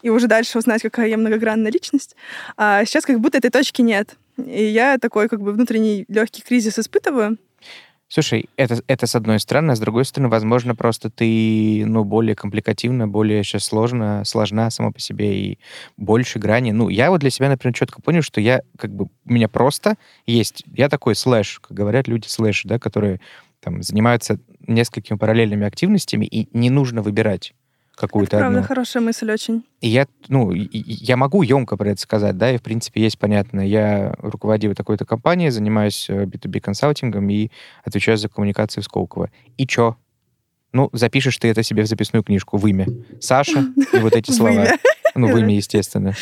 и 0.02 0.10
уже 0.10 0.28
дальше 0.28 0.58
узнать, 0.58 0.82
какая 0.82 1.08
я 1.08 1.17
многогранная 1.17 1.72
личность. 1.72 2.15
А 2.58 2.72
сейчас 2.86 3.05
как 3.05 3.19
будто 3.19 3.38
этой 3.38 3.51
точки 3.51 3.81
нет. 3.81 4.15
И 4.38 4.63
я 4.63 4.97
такой 4.97 5.29
как 5.29 5.41
бы 5.41 5.51
внутренний 5.53 6.05
легкий 6.07 6.41
кризис 6.41 6.79
испытываю. 6.79 7.38
Слушай, 8.07 8.47
это, 8.57 8.79
это 8.86 9.07
с 9.07 9.15
одной 9.15 9.39
стороны, 9.39 9.71
а 9.71 9.75
с 9.75 9.79
другой 9.79 10.05
стороны, 10.05 10.29
возможно, 10.29 10.75
просто 10.75 11.09
ты, 11.09 11.83
ну, 11.83 12.03
более 12.03 12.36
компликативно, 12.36 13.07
более 13.07 13.43
сейчас 13.43 13.63
сложно, 13.65 14.23
сложна 14.23 14.69
сама 14.69 14.91
по 14.91 14.99
себе 14.99 15.36
и 15.36 15.59
больше 15.97 16.38
грани. 16.38 16.69
Ну, 16.71 16.89
я 16.89 17.09
вот 17.09 17.21
для 17.21 17.31
себя, 17.31 17.49
например, 17.49 17.73
четко 17.73 18.03
понял, 18.03 18.21
что 18.21 18.39
я, 18.39 18.62
как 18.77 18.91
бы, 18.91 19.05
у 19.05 19.33
меня 19.33 19.47
просто 19.47 19.95
есть, 20.27 20.63
я 20.75 20.89
такой 20.89 21.15
слэш, 21.15 21.59
как 21.59 21.75
говорят 21.75 22.07
люди 22.07 22.27
слэш, 22.27 22.62
да, 22.65 22.77
которые 22.77 23.19
там 23.62 23.81
занимаются 23.81 24.39
несколькими 24.67 25.17
параллельными 25.17 25.65
активностями, 25.65 26.25
и 26.25 26.47
не 26.55 26.69
нужно 26.69 27.01
выбирать. 27.01 27.55
Какую-то 27.95 28.38
Правда, 28.38 28.60
одну. 28.60 28.67
хорошая 28.67 29.03
мысль 29.03 29.32
очень. 29.32 29.63
И 29.82 29.88
я, 29.88 30.08
ну, 30.27 30.51
я 30.53 31.17
могу 31.17 31.41
емко 31.43 31.77
про 31.77 31.89
это 31.91 32.01
сказать, 32.01 32.38
да, 32.38 32.51
и, 32.51 32.58
в 32.58 32.62
принципе, 32.62 33.01
есть 33.01 33.19
понятно. 33.19 33.62
Я 33.62 34.15
руководил 34.17 34.73
такой-то 34.73 35.06
компанией, 35.06 35.49
занимаюсь 35.51 36.10
э, 36.10 36.25
B2B 36.25 36.60
консалтингом 36.60 37.29
и 37.29 37.49
отвечаю 37.84 38.17
за 38.17 38.29
коммуникации 38.29 38.82
в 38.82 38.84
Сколково. 38.86 39.29
И 39.58 39.67
чё? 39.67 39.95
Ну, 40.71 40.89
запишешь 40.91 41.38
ты 41.38 41.49
это 41.49 41.62
себе 41.62 41.84
в 41.84 41.88
записную 41.88 42.23
книжку 42.23 42.58
в 42.58 42.65
имя. 42.65 42.88
Саша 43.21 43.65
и 43.93 43.97
вот 43.97 44.15
эти 44.15 44.32
слова. 44.32 44.67
Ну, 45.13 45.27
в 45.32 45.38
имя, 45.38 45.56
естественно. 45.56 46.13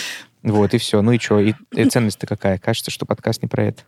Вот, 0.44 0.74
и 0.74 0.78
все. 0.78 1.02
Ну 1.02 1.12
и 1.14 1.20
что? 1.20 1.40
И, 1.40 1.54
и 1.72 1.86
ценность-то 1.86 2.28
какая? 2.28 2.58
Кажется, 2.58 2.92
что 2.92 3.06
подкаст 3.06 3.42
не 3.42 3.48
про 3.48 3.66
это. 3.66 3.84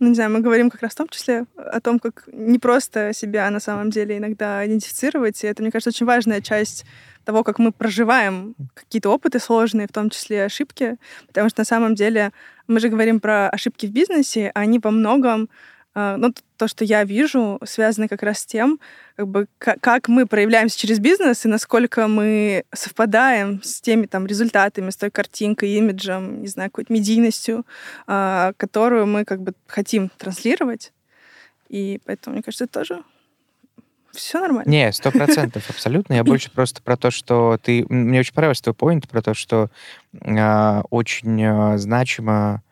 Ну, 0.00 0.08
не 0.08 0.14
знаю, 0.14 0.30
мы 0.30 0.40
говорим 0.40 0.70
как 0.70 0.82
раз 0.82 0.92
в 0.92 0.96
том 0.96 1.08
числе 1.08 1.46
о 1.56 1.80
том, 1.80 1.98
как 1.98 2.28
не 2.32 2.58
просто 2.58 3.12
себя 3.12 3.50
на 3.50 3.58
самом 3.58 3.90
деле 3.90 4.18
иногда 4.18 4.64
идентифицировать. 4.64 5.42
И 5.42 5.46
это, 5.46 5.62
мне 5.62 5.72
кажется, 5.72 5.90
очень 5.90 6.06
важная 6.06 6.40
часть 6.40 6.84
того, 7.24 7.42
как 7.42 7.58
мы 7.58 7.72
проживаем 7.72 8.54
какие-то 8.74 9.10
опыты 9.10 9.40
сложные, 9.40 9.88
в 9.88 9.92
том 9.92 10.08
числе 10.08 10.44
ошибки. 10.44 10.96
Потому 11.26 11.48
что 11.48 11.60
на 11.60 11.64
самом 11.64 11.94
деле 11.94 12.32
мы 12.68 12.78
же 12.80 12.88
говорим 12.88 13.18
про 13.18 13.48
ошибки 13.48 13.86
в 13.86 13.90
бизнесе, 13.90 14.52
а 14.54 14.60
они 14.60 14.78
во 14.78 14.90
многом 14.90 15.48
ну, 16.16 16.32
т- 16.32 16.42
то, 16.56 16.68
что 16.68 16.84
я 16.84 17.04
вижу, 17.04 17.58
связано 17.64 18.08
как 18.08 18.22
раз 18.22 18.40
с 18.40 18.46
тем, 18.46 18.78
как 19.16 19.28
бы, 19.28 19.46
ка- 19.58 19.76
как 19.80 20.08
мы 20.08 20.26
проявляемся 20.26 20.78
через 20.78 20.98
бизнес 20.98 21.44
и 21.44 21.48
насколько 21.48 22.06
мы 22.08 22.64
совпадаем 22.74 23.60
с 23.62 23.80
теми 23.80 24.06
там 24.06 24.26
результатами, 24.26 24.90
с 24.90 24.96
той 24.96 25.10
картинкой, 25.10 25.70
имиджем, 25.70 26.42
не 26.42 26.48
знаю, 26.48 26.70
какой-то 26.70 26.92
медийностью, 26.92 27.64
а, 28.06 28.52
которую 28.56 29.06
мы 29.06 29.24
как 29.24 29.40
бы 29.42 29.54
хотим 29.66 30.10
транслировать. 30.16 30.92
И 31.68 32.00
поэтому, 32.04 32.34
мне 32.34 32.42
кажется, 32.42 32.64
это 32.64 32.80
тоже 32.80 33.02
все 34.12 34.40
нормально. 34.40 34.70
Не, 34.70 34.92
сто 34.92 35.10
процентов, 35.10 35.68
абсолютно. 35.68 36.14
Я 36.14 36.24
больше 36.24 36.50
просто 36.50 36.82
про 36.82 36.96
то, 36.96 37.10
что 37.10 37.58
ты... 37.62 37.84
Мне 37.88 38.20
очень 38.20 38.34
понравился 38.34 38.64
твой 38.64 38.74
поинт 38.74 39.08
про 39.08 39.22
то, 39.22 39.34
что 39.34 39.70
а, 40.22 40.82
очень 40.90 41.44
а, 41.44 41.78
значимо 41.78 42.62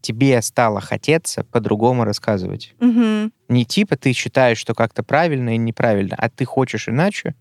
тебе 0.00 0.40
стало 0.42 0.80
хотеться 0.80 1.44
по-другому 1.44 2.04
рассказывать. 2.04 2.74
Мгм. 2.80 3.32
Не 3.48 3.64
типа 3.64 3.96
ты 3.96 4.12
считаешь, 4.12 4.58
что 4.58 4.74
как-то 4.74 5.02
правильно 5.02 5.54
и 5.54 5.58
неправильно, 5.58 6.16
а 6.18 6.28
ты 6.28 6.44
хочешь 6.44 6.88
иначе. 6.88 7.34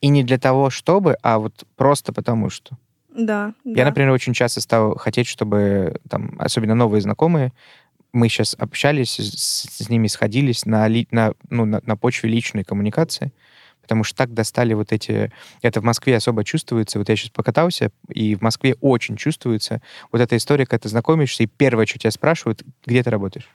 И 0.00 0.08
не 0.08 0.24
для 0.24 0.38
того, 0.38 0.70
чтобы, 0.70 1.16
а 1.22 1.38
вот 1.38 1.64
просто 1.76 2.12
потому 2.12 2.50
что. 2.50 2.76
Да, 3.14 3.54
Я, 3.64 3.84
да. 3.84 3.84
например, 3.86 4.12
очень 4.12 4.32
часто 4.32 4.60
стал 4.60 4.96
хотеть, 4.96 5.26
чтобы 5.26 6.00
там, 6.08 6.36
особенно 6.38 6.74
новые 6.74 7.00
знакомые, 7.02 7.52
мы 8.12 8.28
сейчас 8.28 8.56
общались 8.58 9.18
с, 9.18 9.84
с 9.84 9.88
ними, 9.88 10.06
сходились 10.06 10.64
на, 10.64 10.86
ли- 10.88 11.08
на, 11.10 11.34
ну, 11.48 11.64
на, 11.64 11.80
на 11.84 11.96
почве 11.96 12.30
личной 12.30 12.64
коммуникации, 12.64 13.32
потому 13.90 14.04
что 14.04 14.18
так 14.18 14.32
достали 14.32 14.72
вот 14.72 14.92
эти... 14.92 15.32
Это 15.62 15.80
в 15.80 15.84
Москве 15.84 16.14
особо 16.14 16.44
чувствуется. 16.44 17.00
Вот 17.00 17.08
я 17.08 17.16
сейчас 17.16 17.30
покатался, 17.30 17.90
и 18.08 18.36
в 18.36 18.40
Москве 18.40 18.76
очень 18.80 19.16
чувствуется 19.16 19.82
вот 20.12 20.20
эта 20.20 20.36
история, 20.36 20.64
когда 20.64 20.82
ты 20.82 20.88
знакомишься, 20.88 21.42
и 21.42 21.46
первое, 21.46 21.86
что 21.86 21.98
тебя 21.98 22.12
спрашивают, 22.12 22.62
где 22.86 23.02
ты 23.02 23.10
работаешь, 23.10 23.48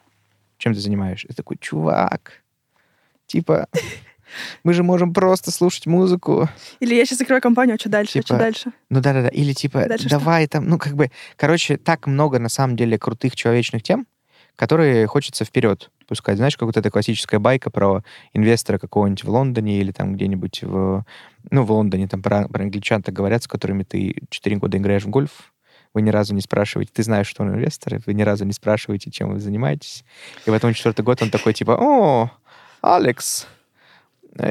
чем 0.57 0.73
ты 0.73 0.81
занимаешься. 0.81 1.29
Ты 1.29 1.35
такой, 1.35 1.55
чувак, 1.55 2.43
типа, 3.27 3.69
мы 4.65 4.73
же 4.73 4.83
можем 4.83 5.13
просто 5.13 5.51
слушать 5.51 5.85
музыку, 5.85 6.49
Или 6.81 6.95
я 6.95 7.05
сейчас 7.05 7.19
закрою 7.19 7.41
компанию, 7.41 7.75
а 7.75 7.79
что 7.79 7.87
дальше? 7.87 8.11
Типа, 8.11 8.25
что 8.25 8.37
дальше? 8.37 8.71
ну 8.89 8.99
да-да-да. 8.99 9.29
Или 9.29 9.53
типа, 9.53 9.85
Дальше 9.87 10.09
что? 10.09 10.19
давай 10.19 10.47
там, 10.47 10.67
ну 10.67 10.77
как 10.77 10.97
бы, 10.97 11.11
короче, 11.37 11.77
так 11.77 12.07
много 12.07 12.39
на 12.39 12.49
самом 12.49 12.75
деле 12.75 12.99
крутых 12.99 13.37
человечных 13.37 13.83
тем, 13.83 14.05
которые 14.57 15.07
хочется 15.07 15.45
вперед 15.45 15.91
пускать. 16.05 16.37
Знаешь, 16.37 16.57
как 16.57 16.67
вот 16.67 16.77
эта 16.77 16.89
классическая 16.89 17.39
байка 17.39 17.69
про 17.69 18.03
инвестора 18.33 18.77
какого-нибудь 18.77 19.23
в 19.23 19.29
Лондоне 19.29 19.79
или 19.79 19.91
там 19.91 20.15
где-нибудь 20.15 20.63
в... 20.63 21.05
Ну, 21.51 21.63
в 21.63 21.71
Лондоне 21.71 22.07
там 22.07 22.21
про, 22.21 22.47
про 22.47 22.63
англичан 22.63 23.01
так 23.03 23.13
говорят, 23.13 23.43
с 23.43 23.47
которыми 23.47 23.83
ты 23.83 24.15
4 24.29 24.55
года 24.57 24.77
играешь 24.77 25.03
в 25.03 25.09
гольф, 25.09 25.53
вы 25.93 26.01
ни 26.01 26.09
разу 26.09 26.35
не 26.35 26.41
спрашиваете, 26.41 26.91
ты 26.93 27.03
знаешь, 27.03 27.27
что 27.27 27.43
он 27.43 27.51
инвестор, 27.51 28.01
вы 28.05 28.13
ни 28.13 28.21
разу 28.21 28.45
не 28.45 28.51
спрашиваете, 28.51 29.11
чем 29.11 29.33
вы 29.33 29.39
занимаетесь. 29.39 30.03
И 30.45 30.49
потом 30.49 30.73
четвертый 30.73 31.03
год 31.03 31.21
он 31.21 31.29
такой, 31.29 31.53
типа, 31.53 31.77
о, 31.79 32.31
Алекс, 32.81 33.47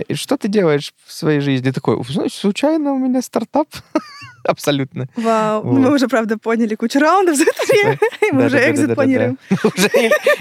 и 0.08 0.14
что 0.14 0.36
ты 0.36 0.48
делаешь 0.48 0.92
в 1.04 1.12
своей 1.12 1.40
жизни? 1.40 1.70
Такой, 1.70 2.02
«Знаешь, 2.08 2.32
случайно 2.32 2.92
у 2.92 2.98
меня 2.98 3.20
стартап. 3.22 3.68
Абсолютно. 4.44 5.08
Вау. 5.16 5.62
Вот. 5.62 5.78
Мы 5.78 5.94
уже, 5.94 6.06
правда, 6.06 6.36
поняли 6.38 6.74
кучу 6.74 6.98
раундов 6.98 7.36
за 7.36 7.44
это 7.44 7.66
время, 7.66 7.98
мы 8.32 8.46
уже 8.46 8.70
экзит 8.70 8.94
планируем. 8.94 9.38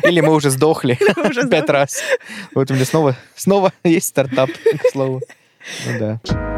Или- 0.04 0.22
мы 0.22 0.34
уже 0.34 0.50
сдохли 0.50 0.98
пять 1.50 1.70
раз. 1.70 2.02
Вот 2.54 2.70
у 2.72 2.74
меня 2.74 2.86
снова, 2.86 3.16
снова 3.36 3.72
есть 3.84 4.08
стартап, 4.08 4.50
к 4.52 4.92
слову. 4.92 5.22
Ну 5.88 6.00
да. 6.00 6.53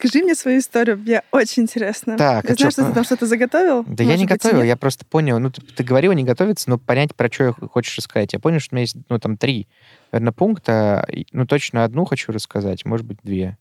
Расскажи 0.00 0.22
мне 0.22 0.36
свою 0.36 0.60
историю, 0.60 0.96
мне 0.96 1.22
очень 1.32 1.64
интересно. 1.64 2.16
Так, 2.16 2.44
я 2.44 2.52
а 2.52 2.54
знаю, 2.54 2.56
чё, 2.56 2.70
что 2.70 2.86
ты 2.86 2.92
там 2.92 3.02
что-то 3.02 3.26
заготовил. 3.26 3.82
Да 3.82 4.04
я 4.04 4.10
Может 4.10 4.20
не 4.20 4.26
быть, 4.26 4.30
готовил, 4.30 4.58
нет. 4.58 4.68
я 4.68 4.76
просто 4.76 5.04
понял. 5.04 5.40
Ну, 5.40 5.50
ты, 5.50 5.60
ты 5.60 5.82
говорила 5.82 6.12
не 6.12 6.22
готовиться, 6.22 6.70
но 6.70 6.78
понять, 6.78 7.16
про 7.16 7.28
что 7.32 7.52
хочешь 7.52 7.96
рассказать. 7.98 8.32
Я 8.32 8.38
понял, 8.38 8.60
что 8.60 8.74
у 8.74 8.76
меня 8.76 8.82
есть, 8.82 8.96
ну, 9.08 9.18
там, 9.18 9.36
три, 9.36 9.66
наверное, 10.12 10.32
пункта. 10.32 11.04
Ну, 11.32 11.46
точно 11.46 11.82
одну 11.82 12.04
хочу 12.04 12.30
рассказать, 12.30 12.84
может 12.84 13.06
быть, 13.06 13.18
две. 13.24 13.58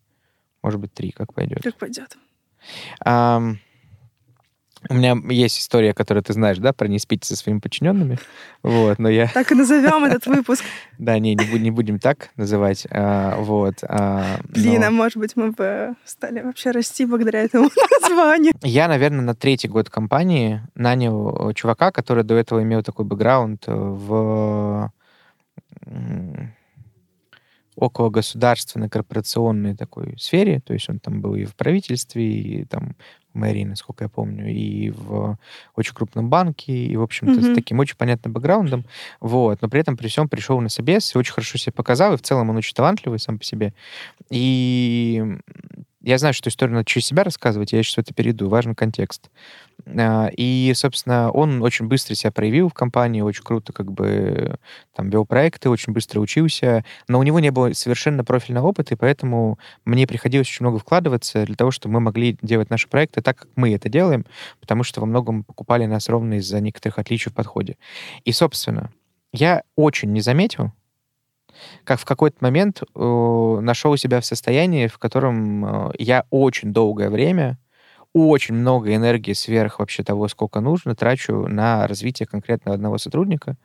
Может 0.62 0.80
быть, 0.80 0.93
три, 0.93 1.10
как 1.10 1.34
пойдет. 1.34 1.63
Как 1.63 1.76
пойдет. 1.76 2.15
Ам, 3.00 3.58
у 4.89 4.93
меня 4.93 5.15
есть 5.30 5.60
история, 5.60 5.93
которую 5.93 6.23
ты 6.23 6.34
знаешь, 6.34 6.58
да, 6.58 6.73
про 6.73 6.88
не 6.88 7.00
спите 7.00 7.28
со 7.28 7.36
своими 7.36 7.60
подчиненными. 7.60 8.17
Вот, 8.63 9.00
но 9.00 9.10
я... 9.10 9.28
Так 9.34 9.52
и 9.52 9.56
назовем 9.56 10.06
этот 10.06 10.26
выпуск. 10.28 10.63
Да, 10.97 11.19
не, 11.19 11.36
не, 11.36 11.43
бу- 11.43 11.60
не 11.60 11.71
будем 11.71 12.00
так 12.00 12.30
называть. 12.36 12.88
а, 12.89 13.38
вот. 13.38 13.76
а, 13.84 14.39
Блин, 14.50 14.84
а 14.84 14.91
может 14.91 15.17
быть, 15.17 15.36
мы 15.36 15.52
бы 15.52 15.95
стали 16.06 16.41
вообще 16.41 16.71
расти 16.71 17.06
благодаря 17.06 17.43
этому 17.43 17.69
названию. 18.02 18.54
Я, 18.63 18.88
наверное, 18.88 19.21
на 19.21 19.36
третий 19.36 19.67
год 19.67 19.89
компании 19.89 20.62
нанял 20.76 21.50
э, 21.50 21.54
чувака, 21.54 21.91
который 21.91 22.23
до 22.23 22.36
этого 22.36 22.63
имел 22.63 22.82
такой 22.82 23.06
бэкграунд 23.06 23.63
э, 23.67 23.73
в 23.73 24.91
около 27.76 28.10
государственной 28.10 28.89
корпорационной 28.89 29.76
такой 29.76 30.17
сфере, 30.17 30.60
то 30.60 30.73
есть 30.73 30.89
он 30.89 31.00
там 31.00 31.21
был 31.21 31.36
и 31.36 31.45
в 31.45 31.56
правительстве, 31.56 32.28
и 32.28 32.65
там 32.65 32.95
в 33.38 33.39
мэрии, 33.39 33.63
насколько 33.63 34.04
я 34.06 34.10
помню, 34.10 34.52
и 34.52 34.89
в 34.89 35.38
очень 35.76 35.93
крупном 35.93 36.30
банке, 36.30 36.73
и, 36.73 36.95
в 36.97 37.02
общем-то, 37.04 37.39
Мгм. 37.39 37.52
с 37.54 37.56
таким 37.56 37.80
очень 37.80 37.95
понятным 37.95 38.34
бэкграундом, 38.34 38.86
вот, 39.21 39.62
но 39.62 39.69
при 39.69 39.80
этом 39.80 39.95
при 39.95 40.08
всем 40.08 40.28
пришел 40.28 40.60
на 40.60 40.69
собес 40.69 41.13
и 41.15 41.17
очень 41.17 41.34
хорошо 41.34 41.58
себя 41.58 41.73
показал, 41.73 42.13
и 42.13 42.17
в 42.17 42.21
целом 42.21 42.50
он 42.50 42.58
очень 42.58 42.73
талантливый 42.73 43.19
сам 43.19 43.38
по 43.38 43.43
себе. 43.45 43.73
И 44.30 45.23
я 46.01 46.17
знаю, 46.17 46.33
что 46.33 46.49
историю 46.49 46.75
надо 46.75 46.86
через 46.86 47.07
себя 47.07 47.23
рассказывать, 47.23 47.73
я 47.73 47.81
сейчас 47.83 47.97
это 47.99 48.13
перейду, 48.13 48.49
важен 48.49 48.75
контекст. 48.75 49.29
А, 49.86 50.29
И, 50.36 50.71
собственно, 50.75 51.31
он 51.31 51.62
очень 51.62 51.88
быстро 51.88 52.15
себя 52.15 52.31
проявил 52.31 52.69
в 52.69 52.73
компании, 52.73 53.21
очень 53.21 53.43
круто 53.43 53.73
как 53.73 53.91
бы 53.91 54.57
там 54.95 55.10
вел 55.10 55.25
проекты, 55.25 55.69
очень 55.69 55.93
быстро 55.93 56.19
учился, 56.19 56.83
но 57.07 57.19
у 57.19 57.23
него 57.23 57.39
не 57.39 57.51
было 57.51 57.73
совершенно 57.73 58.23
профильного 58.23 58.67
опыта, 58.67 58.93
и 58.93 58.97
поэтому 58.97 59.60
мне 59.86 60.07
приходилось 60.07 60.47
очень 60.47 60.65
много 60.65 60.79
вкладываться 60.79 61.45
для 61.45 61.55
того, 61.55 61.71
чтобы 61.71 61.93
мы 61.95 61.99
могли 62.01 62.38
делать 62.41 62.69
наши 62.69 62.88
проекты 62.88 63.21
так, 63.21 63.38
как 63.38 63.49
мы 63.55 63.73
это 63.73 63.89
делаем, 63.89 64.25
потому 64.60 64.83
что 64.83 65.01
во 65.01 65.07
многом 65.07 65.43
покупали 65.43 65.86
нас 65.86 66.10
ровно 66.10 66.36
из-за 66.36 66.60
некоторых 66.60 66.99
отличий 66.99 67.31
в 67.31 67.36
подходе. 67.36 67.77
И, 68.23 68.31
собственно, 68.31 68.91
я 69.33 69.63
очень 69.75 70.12
не 70.12 70.21
заметил, 70.21 70.71
как 71.84 72.00
в 72.00 72.06
какой-то 72.06 72.38
момент 72.41 72.82
э, 72.82 73.60
нашел 73.62 73.96
себя 73.98 74.22
в 74.22 74.26
состоянии, 74.26 74.88
в 74.88 74.98
котором 74.98 75.65
э, 75.89 75.91
я 76.00 76.26
очень 76.30 76.74
долгое 76.74 77.10
время, 77.10 77.58
очень 78.13 78.56
много 78.56 78.96
энергии 78.96 79.34
сверх 79.34 79.80
вообще 79.80 80.04
того, 80.04 80.28
сколько 80.28 80.60
нужно, 80.60 80.96
трачу 80.96 81.48
на 81.48 81.88
развитие 81.88 82.26
конкретно 82.26 82.74
одного 82.74 82.98
сотрудника, 82.98 83.58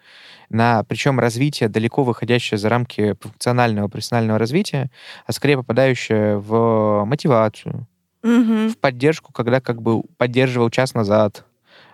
на 0.51 0.83
причем 0.85 1.19
развитие 1.19 1.69
далеко 1.69 2.03
выходящее 2.03 2.59
за 2.59 2.69
рамки 2.69 3.15
функционального 3.21 3.89
профессионального 3.89 4.39
развития, 4.39 4.91
а 5.27 5.33
скорее 5.33 5.57
попадающее 5.57 6.39
в 6.39 7.05
мотивацию, 7.07 7.87
Мгм. 8.23 8.69
в 8.71 8.79
поддержку, 8.79 9.33
когда 9.33 9.61
как 9.61 9.81
бы 9.83 10.03
поддерживал 10.19 10.71
час 10.71 10.95
назад, 10.95 11.45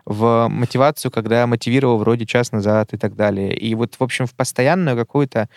в 0.09 0.49
мотивацию, 0.49 1.11
когда 1.13 1.47
мотивировал 1.47 1.99
вроде 1.99 2.25
час 2.25 2.51
назад 2.51 2.95
и 2.95 2.97
так 2.97 3.15
далее. 3.15 3.55
И 3.55 3.75
вот, 3.75 3.97
в 3.99 4.03
общем, 4.03 4.27
в 4.27 4.35
постоянную 4.35 4.97
какую-то 4.97 5.51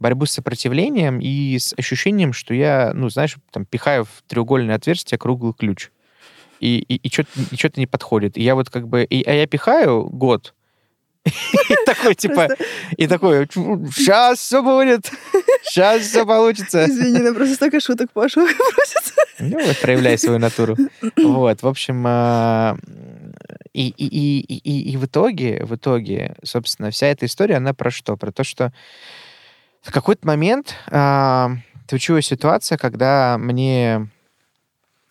борьбу 0.00 0.24
с 0.24 0.32
сопротивлением 0.32 1.20
и 1.20 1.58
с 1.58 1.74
ощущением, 1.76 2.32
что 2.32 2.54
я, 2.54 2.92
ну, 2.94 3.10
знаешь, 3.10 3.36
там, 3.50 3.66
пихаю 3.66 4.04
в 4.04 4.22
треугольное 4.26 4.76
отверстие 4.76 5.18
круглый 5.18 5.52
ключ. 5.52 5.90
И, 6.58 6.78
и, 6.78 7.06
и 7.06 7.10
что-то 7.10 7.78
не 7.78 7.86
подходит. 7.86 8.38
И 8.38 8.42
я 8.42 8.54
вот 8.54 8.70
как 8.70 8.88
бы... 8.88 9.04
И, 9.04 9.22
а 9.24 9.32
я 9.32 9.46
пихаю 9.46 10.04
год, 10.04 10.54
и 11.24 11.76
такой, 11.86 12.14
типа, 12.16 12.48
и 12.96 13.06
такой, 13.06 13.46
сейчас 13.46 14.40
все 14.40 14.60
будет, 14.60 15.08
сейчас 15.62 16.02
все 16.02 16.26
получится. 16.26 16.86
Извини, 16.86 17.20
нам 17.20 17.34
просто 17.34 17.54
столько 17.54 17.80
шуток 17.80 18.10
просится. 18.14 19.14
Ну, 19.38 19.64
вот, 19.64 19.80
проявляй 19.80 20.18
свою 20.18 20.38
натуру. 20.38 20.76
Вот, 21.16 21.62
в 21.62 21.66
общем, 21.66 22.02
а, 22.06 22.76
И, 23.72 23.88
и, 23.88 24.06
и, 24.06 24.40
и, 24.40 24.92
и- 24.92 24.96
в 24.96 25.06
итоге, 25.06 25.64
в 25.64 25.74
итоге, 25.74 26.36
собственно, 26.44 26.90
вся 26.90 27.06
эта 27.06 27.26
история, 27.26 27.56
она 27.56 27.72
про 27.72 27.90
что? 27.90 28.16
Про 28.16 28.30
то, 28.30 28.44
что 28.44 28.72
в 29.80 29.90
какой-то 29.92 30.26
момент 30.26 30.74
а, 30.90 31.52
случилась 31.88 32.26
ситуация, 32.26 32.78
когда 32.78 33.36
мне 33.38 34.08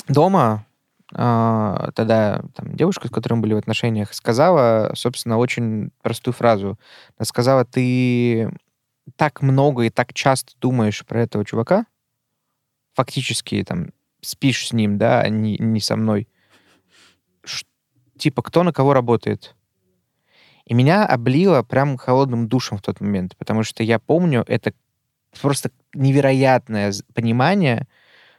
дома 0.07 0.65
а, 1.13 1.91
тогда 1.93 2.41
там, 2.55 2.75
девушка, 2.75 3.07
с 3.07 3.11
которой 3.11 3.33
мы 3.35 3.41
были 3.41 3.53
в 3.53 3.57
отношениях, 3.57 4.13
сказала, 4.13 4.91
собственно, 4.95 5.37
очень 5.37 5.91
простую 6.01 6.33
фразу. 6.33 6.79
Она 7.17 7.25
сказала, 7.25 7.65
ты 7.65 8.49
так 9.15 9.41
много 9.41 9.83
и 9.83 9.89
так 9.89 10.13
часто 10.13 10.53
думаешь 10.61 11.05
про 11.05 11.21
этого 11.21 11.43
чувака, 11.45 11.85
фактически 12.93 13.63
там 13.63 13.89
спишь 14.21 14.67
с 14.67 14.73
ним, 14.73 14.97
да, 14.97 15.21
а 15.21 15.29
не, 15.29 15.57
не 15.57 15.79
со 15.79 15.95
мной. 15.95 16.27
Типа, 18.21 18.43
кто 18.43 18.61
на 18.61 18.71
кого 18.71 18.93
работает? 18.93 19.55
И 20.65 20.75
меня 20.75 21.07
облило 21.07 21.63
прям 21.63 21.97
холодным 21.97 22.47
душем 22.47 22.77
в 22.77 22.83
тот 22.83 23.01
момент, 23.01 23.35
потому 23.35 23.63
что 23.63 23.81
я 23.81 23.97
помню, 23.97 24.45
это 24.47 24.73
просто 25.41 25.71
невероятное 25.95 26.93
понимание 27.15 27.87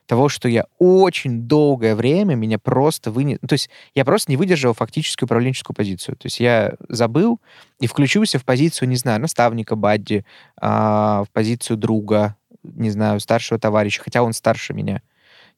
того, 0.06 0.28
что 0.28 0.48
я 0.48 0.66
очень 0.78 1.48
долгое 1.48 1.96
время 1.96 2.36
меня 2.36 2.60
просто 2.60 3.10
вынес... 3.10 3.38
ну, 3.42 3.48
То 3.48 3.54
есть 3.54 3.70
я 3.92 4.04
просто 4.04 4.30
не 4.30 4.36
выдержал 4.36 4.72
фактически 4.72 5.24
управленческую 5.24 5.74
позицию. 5.74 6.14
То 6.14 6.26
есть 6.26 6.38
я 6.38 6.74
забыл 6.88 7.40
и 7.80 7.88
включился 7.88 8.38
в 8.38 8.44
позицию, 8.44 8.88
не 8.88 8.96
знаю, 8.96 9.20
наставника 9.20 9.74
Бадди, 9.74 10.24
а, 10.60 11.24
в 11.24 11.30
позицию 11.32 11.76
друга, 11.76 12.36
не 12.62 12.90
знаю, 12.90 13.18
старшего 13.18 13.58
товарища, 13.58 14.00
хотя 14.00 14.22
он 14.22 14.32
старше 14.32 14.74
меня. 14.74 15.02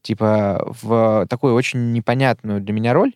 Типа 0.01 0.67
в 0.81 1.27
такую 1.29 1.55
очень 1.55 1.93
непонятную 1.93 2.63
для 2.63 2.73
меня 2.73 2.95
роль. 2.95 3.13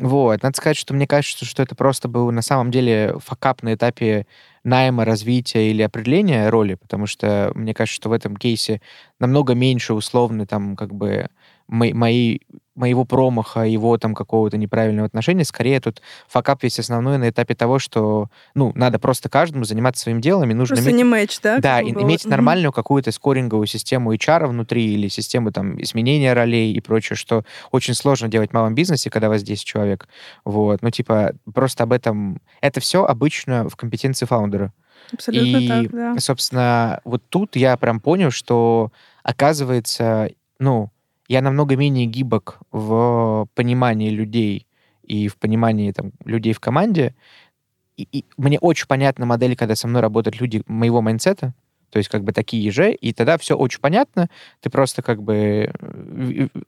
Вот. 0.00 0.42
Надо 0.42 0.56
сказать, 0.56 0.78
что 0.78 0.94
мне 0.94 1.06
кажется, 1.06 1.44
что 1.44 1.62
это 1.62 1.74
просто 1.74 2.08
был 2.08 2.30
на 2.32 2.40
самом 2.40 2.70
деле 2.70 3.16
факап 3.18 3.62
на 3.62 3.74
этапе 3.74 4.26
найма, 4.64 5.04
развития 5.04 5.70
или 5.70 5.82
определения 5.82 6.48
роли, 6.48 6.74
потому 6.74 7.06
что 7.06 7.52
мне 7.54 7.74
кажется, 7.74 7.96
что 7.96 8.08
в 8.08 8.12
этом 8.12 8.36
кейсе 8.36 8.80
намного 9.18 9.54
меньше 9.54 9.92
условно 9.92 10.46
там 10.46 10.74
как 10.74 10.94
бы 10.94 11.28
мои, 11.68 11.92
мои, 11.92 12.38
моего 12.80 13.04
промаха, 13.04 13.60
его 13.60 13.96
там 13.98 14.14
какого-то 14.14 14.56
неправильного 14.56 15.06
отношения. 15.06 15.44
Скорее 15.44 15.80
тут 15.80 16.00
факап 16.26 16.62
весь 16.62 16.78
основной 16.78 17.18
на 17.18 17.28
этапе 17.28 17.54
того, 17.54 17.78
что, 17.78 18.28
ну, 18.54 18.72
надо 18.74 18.98
просто 18.98 19.28
каждому 19.28 19.64
заниматься 19.64 20.02
своим 20.02 20.20
делом, 20.20 20.50
и 20.50 20.54
нужно 20.54 20.76
Просто 20.76 20.90
иметь- 20.90 20.96
не 20.98 21.04
матч, 21.04 21.40
да? 21.40 21.58
да, 21.58 21.80
и- 21.80 21.92
было? 21.92 22.02
иметь 22.04 22.24
нормальную 22.24 22.72
какую-то 22.72 23.12
скоринговую 23.12 23.66
систему 23.66 24.12
HR 24.14 24.46
внутри 24.46 24.94
или 24.94 25.08
систему 25.08 25.52
там 25.52 25.80
изменения 25.80 26.32
ролей 26.32 26.72
и 26.72 26.80
прочее, 26.80 27.16
что 27.16 27.44
очень 27.70 27.94
сложно 27.94 28.28
делать 28.28 28.50
в 28.50 28.54
малом 28.54 28.74
бизнесе, 28.74 29.10
когда 29.10 29.28
у 29.28 29.30
вас 29.30 29.42
10 29.42 29.64
человек. 29.64 30.08
Вот. 30.44 30.80
Ну, 30.82 30.90
типа, 30.90 31.34
просто 31.54 31.84
об 31.84 31.92
этом... 31.92 32.40
Это 32.62 32.80
все 32.80 33.04
обычно 33.04 33.68
в 33.68 33.76
компетенции 33.76 34.24
фаундера. 34.26 34.72
Абсолютно 35.12 35.56
и, 35.58 35.68
так, 35.68 35.90
да. 35.90 36.14
собственно, 36.18 37.00
вот 37.04 37.22
тут 37.28 37.56
я 37.56 37.76
прям 37.76 38.00
понял, 38.00 38.30
что, 38.30 38.90
оказывается, 39.22 40.30
ну, 40.58 40.90
я 41.30 41.42
намного 41.42 41.76
менее 41.76 42.06
гибок 42.06 42.58
в 42.72 43.46
понимании 43.54 44.10
людей 44.10 44.66
и 45.04 45.28
в 45.28 45.36
понимании 45.36 45.92
там, 45.92 46.10
людей 46.24 46.52
в 46.52 46.58
команде. 46.58 47.14
И, 47.96 48.08
и 48.10 48.24
мне 48.36 48.58
очень 48.58 48.88
понятна 48.88 49.26
модель, 49.26 49.54
когда 49.54 49.76
со 49.76 49.86
мной 49.86 50.02
работают 50.02 50.40
люди 50.40 50.64
моего 50.66 51.00
mindset 51.00 51.42
а, 51.42 51.54
то 51.90 51.98
есть 51.98 52.08
как 52.08 52.24
бы 52.24 52.32
такие 52.32 52.68
же, 52.72 52.92
и 52.92 53.12
тогда 53.12 53.38
все 53.38 53.56
очень 53.56 53.78
понятно. 53.80 54.28
Ты 54.58 54.70
просто 54.70 55.02
как 55.02 55.22
бы 55.22 55.72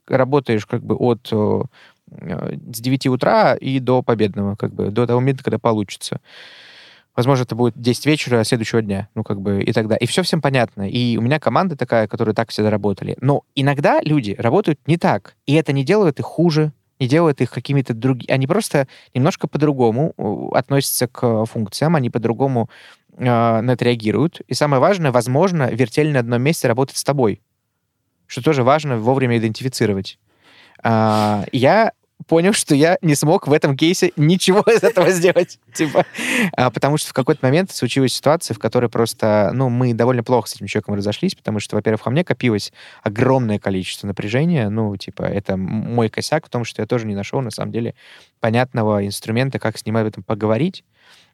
работаешь 0.07 0.65
как 0.65 0.81
бы 0.81 0.95
от 0.95 1.27
э, 1.33 1.63
э, 2.11 2.55
с 2.73 2.79
9 2.79 3.07
утра 3.07 3.55
и 3.55 3.79
до 3.79 4.01
победного, 4.01 4.55
как 4.55 4.73
бы 4.73 4.91
до 4.91 5.05
того 5.05 5.19
момента, 5.19 5.43
когда 5.43 5.59
получится. 5.59 6.21
Возможно, 7.15 7.43
это 7.43 7.55
будет 7.55 7.79
10 7.79 8.05
вечера 8.07 8.43
следующего 8.43 8.81
дня, 8.81 9.07
ну, 9.13 9.23
как 9.23 9.39
бы, 9.39 9.61
и 9.61 9.71
тогда. 9.71 9.95
И 9.95 10.07
все 10.07 10.23
всем 10.23 10.41
понятно. 10.41 10.89
И 10.89 11.17
у 11.17 11.21
меня 11.21 11.39
команда 11.39 11.75
такая, 11.75 12.07
которая 12.07 12.33
так 12.33 12.49
всегда 12.49 12.71
работали. 12.71 13.15
Но 13.21 13.43
иногда 13.53 14.01
люди 14.01 14.35
работают 14.37 14.79
не 14.87 14.97
так. 14.97 15.35
И 15.45 15.53
это 15.53 15.73
не 15.73 15.83
делает 15.83 16.19
их 16.19 16.25
хуже, 16.25 16.71
не 16.99 17.07
делает 17.07 17.41
их 17.41 17.51
какими-то 17.51 17.93
другими... 17.93 18.31
Они 18.31 18.47
просто 18.47 18.87
немножко 19.13 19.47
по-другому 19.47 20.13
э, 20.17 20.57
относятся 20.57 21.07
к 21.07 21.45
функциям, 21.45 21.95
они 21.95 22.09
по-другому 22.09 22.69
э, 23.15 23.23
на 23.23 23.71
это 23.71 23.85
реагируют. 23.85 24.41
И 24.47 24.55
самое 24.55 24.79
важное, 24.79 25.11
возможно, 25.11 25.69
вертель 25.69 26.11
на 26.11 26.19
одном 26.19 26.41
месте 26.41 26.67
работает 26.67 26.97
с 26.97 27.03
тобой. 27.03 27.41
Что 28.25 28.43
тоже 28.43 28.63
важно 28.63 28.97
вовремя 28.97 29.37
идентифицировать. 29.37 30.17
А, 30.81 31.45
я 31.51 31.91
понял, 32.27 32.53
что 32.53 32.75
я 32.75 32.97
не 33.01 33.15
смог 33.15 33.47
в 33.47 33.53
этом 33.53 33.75
кейсе 33.77 34.11
ничего 34.15 34.61
из 34.61 34.83
этого 34.83 35.11
сделать. 35.11 35.59
Типа, 35.73 36.05
а, 36.55 36.69
потому 36.69 36.97
что 36.97 37.09
в 37.09 37.13
какой-то 37.13 37.45
момент 37.45 37.71
случилась 37.71 38.13
ситуация, 38.13 38.55
в 38.55 38.59
которой 38.59 38.89
просто, 38.89 39.51
ну, 39.53 39.69
мы 39.69 39.93
довольно 39.93 40.23
плохо 40.23 40.49
с 40.49 40.55
этим 40.55 40.67
человеком 40.67 40.95
разошлись, 40.95 41.35
потому 41.35 41.59
что, 41.59 41.75
во-первых, 41.75 42.05
во 42.05 42.11
мне 42.11 42.23
копилось 42.23 42.71
огромное 43.01 43.59
количество 43.59 44.07
напряжения. 44.07 44.69
Ну, 44.69 44.95
типа, 44.97 45.23
это 45.23 45.57
мой 45.57 46.09
косяк 46.09 46.45
в 46.45 46.49
том, 46.49 46.65
что 46.65 46.81
я 46.81 46.85
тоже 46.85 47.05
не 47.05 47.15
нашел, 47.15 47.41
на 47.41 47.51
самом 47.51 47.71
деле, 47.71 47.95
понятного 48.39 49.05
инструмента, 49.05 49.59
как 49.59 49.77
с 49.77 49.85
ним 49.85 49.97
об 49.97 50.07
этом 50.07 50.23
поговорить. 50.23 50.83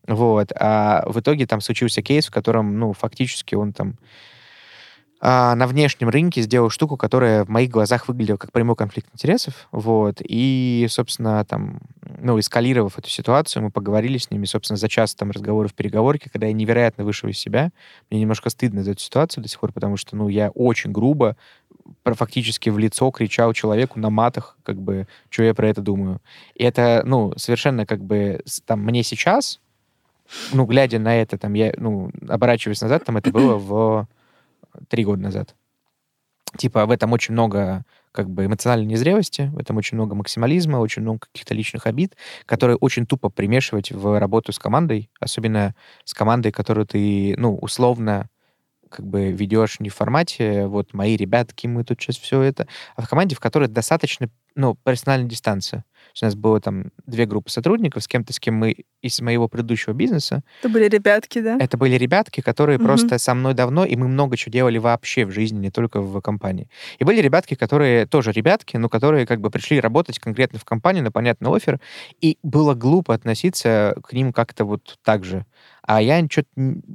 Вот. 0.07 0.51
А 0.55 1.03
в 1.05 1.19
итоге 1.19 1.45
там 1.45 1.61
случился 1.61 2.01
кейс, 2.01 2.27
в 2.27 2.31
котором, 2.31 2.79
ну, 2.79 2.93
фактически 2.93 3.55
он 3.55 3.73
там 3.73 3.95
а, 5.21 5.53
на 5.55 5.67
внешнем 5.67 6.09
рынке 6.09 6.41
сделал 6.41 6.69
штуку, 6.69 6.95
которая 6.95 7.43
в 7.43 7.49
моих 7.49 7.69
глазах 7.69 8.07
выглядела 8.07 8.37
как 8.37 8.53
прямой 8.53 8.77
конфликт 8.77 9.09
интересов, 9.13 9.67
вот, 9.71 10.21
и, 10.21 10.87
собственно, 10.89 11.43
там, 11.43 11.79
ну, 12.21 12.39
эскалировав 12.39 12.97
эту 12.97 13.09
ситуацию, 13.09 13.63
мы 13.63 13.71
поговорили 13.71 14.17
с 14.17 14.31
ними, 14.31 14.45
собственно, 14.45 14.77
за 14.77 14.87
час 14.87 15.15
там 15.15 15.31
разговоров 15.31 15.71
в 15.71 15.75
переговорке, 15.75 16.29
когда 16.29 16.47
я 16.47 16.53
невероятно 16.53 17.03
вышел 17.03 17.27
из 17.27 17.37
себя, 17.37 17.71
мне 18.09 18.21
немножко 18.21 18.49
стыдно 18.49 18.81
за 18.83 18.91
эту 18.91 19.01
ситуацию 19.01 19.43
до 19.43 19.49
сих 19.49 19.59
пор, 19.59 19.73
потому 19.73 19.97
что, 19.97 20.15
ну, 20.15 20.29
я 20.29 20.51
очень 20.51 20.91
грубо, 20.91 21.35
фактически 22.05 22.69
в 22.69 22.77
лицо 22.77 23.11
кричал 23.11 23.51
человеку 23.53 23.99
на 23.99 24.09
матах, 24.09 24.57
как 24.63 24.81
бы, 24.81 25.05
что 25.29 25.43
я 25.43 25.53
про 25.53 25.67
это 25.67 25.81
думаю. 25.81 26.21
И 26.55 26.63
это, 26.63 27.03
ну, 27.05 27.33
совершенно, 27.35 27.85
как 27.85 28.01
бы, 28.03 28.41
там, 28.65 28.81
мне 28.81 29.03
сейчас, 29.03 29.59
ну, 30.53 30.65
глядя 30.65 30.99
на 30.99 31.15
это, 31.21 31.37
там, 31.37 31.53
я, 31.55 31.73
ну, 31.75 32.09
оборачиваясь 32.27 32.81
назад, 32.81 33.03
там, 33.03 33.17
это 33.17 33.31
было 33.31 33.55
в 33.57 34.07
три 34.87 35.05
года 35.05 35.21
назад. 35.21 35.55
Типа 36.57 36.85
в 36.85 36.91
этом 36.91 37.13
очень 37.13 37.33
много 37.33 37.85
как 38.11 38.29
бы 38.29 38.45
эмоциональной 38.45 38.87
незрелости, 38.87 39.51
в 39.53 39.59
этом 39.59 39.77
очень 39.77 39.95
много 39.95 40.15
максимализма, 40.15 40.77
очень 40.77 41.03
много 41.03 41.19
каких-то 41.31 41.53
личных 41.53 41.85
обид, 41.85 42.15
которые 42.45 42.77
очень 42.77 43.05
тупо 43.05 43.29
примешивать 43.29 43.91
в 43.91 44.19
работу 44.19 44.51
с 44.51 44.57
командой, 44.57 45.11
особенно 45.19 45.75
с 46.05 46.13
командой, 46.13 46.51
которую 46.51 46.87
ты, 46.87 47.35
ну, 47.37 47.55
условно 47.55 48.29
как 48.89 49.05
бы 49.05 49.31
ведешь 49.31 49.79
не 49.79 49.89
в 49.89 49.95
формате 49.95 50.65
вот 50.65 50.93
мои 50.93 51.15
ребятки, 51.15 51.67
мы 51.67 51.83
тут 51.83 52.01
сейчас 52.01 52.17
все 52.17 52.41
это, 52.41 52.67
а 52.95 53.03
в 53.03 53.09
команде, 53.09 53.35
в 53.35 53.39
которой 53.39 53.67
достаточно, 53.67 54.29
ну, 54.55 54.75
персональная 54.83 55.29
дистанция. 55.29 55.85
У 56.21 56.25
нас 56.25 56.35
было 56.35 56.59
там 56.59 56.91
две 57.05 57.25
группы 57.25 57.49
сотрудников, 57.49 58.03
с 58.03 58.07
кем-то, 58.07 58.33
с 58.33 58.39
кем 58.39 58.55
мы 58.55 58.75
из 59.01 59.21
моего 59.21 59.47
предыдущего 59.47 59.93
бизнеса, 59.93 60.43
Это 60.61 60.69
были 60.69 60.87
ребятки, 60.89 61.39
да? 61.39 61.57
это 61.59 61.77
были 61.77 61.95
ребятки, 61.95 62.41
которые 62.41 62.77
Мгм. 62.77 62.85
просто 62.87 63.17
со 63.17 63.33
мной 63.33 63.53
давно, 63.53 63.85
и 63.85 63.95
мы 63.95 64.07
много 64.07 64.35
чего 64.37 64.51
делали 64.51 64.77
вообще 64.77 65.25
в 65.25 65.31
жизни, 65.31 65.59
не 65.59 65.71
только 65.71 66.01
в 66.01 66.19
компании. 66.21 66.69
И 66.99 67.03
были 67.03 67.21
ребятки, 67.21 67.55
которые 67.55 68.05
тоже 68.05 68.31
ребятки, 68.31 68.77
но 68.77 68.89
которые 68.89 69.25
как 69.25 69.39
бы 69.41 69.49
пришли 69.49 69.79
работать 69.79 70.19
конкретно 70.19 70.59
в 70.59 70.65
компанию 70.65 71.03
на 71.03 71.11
понятный 71.11 71.49
офер, 71.55 71.79
и 72.21 72.37
было 72.43 72.73
глупо 72.73 73.13
относиться 73.13 73.95
к 74.03 74.13
ним 74.13 74.33
как-то 74.33 74.65
вот 74.65 74.97
так 75.03 75.23
же. 75.23 75.45
А 75.81 76.01
я 76.01 76.23
что-то 76.29 76.49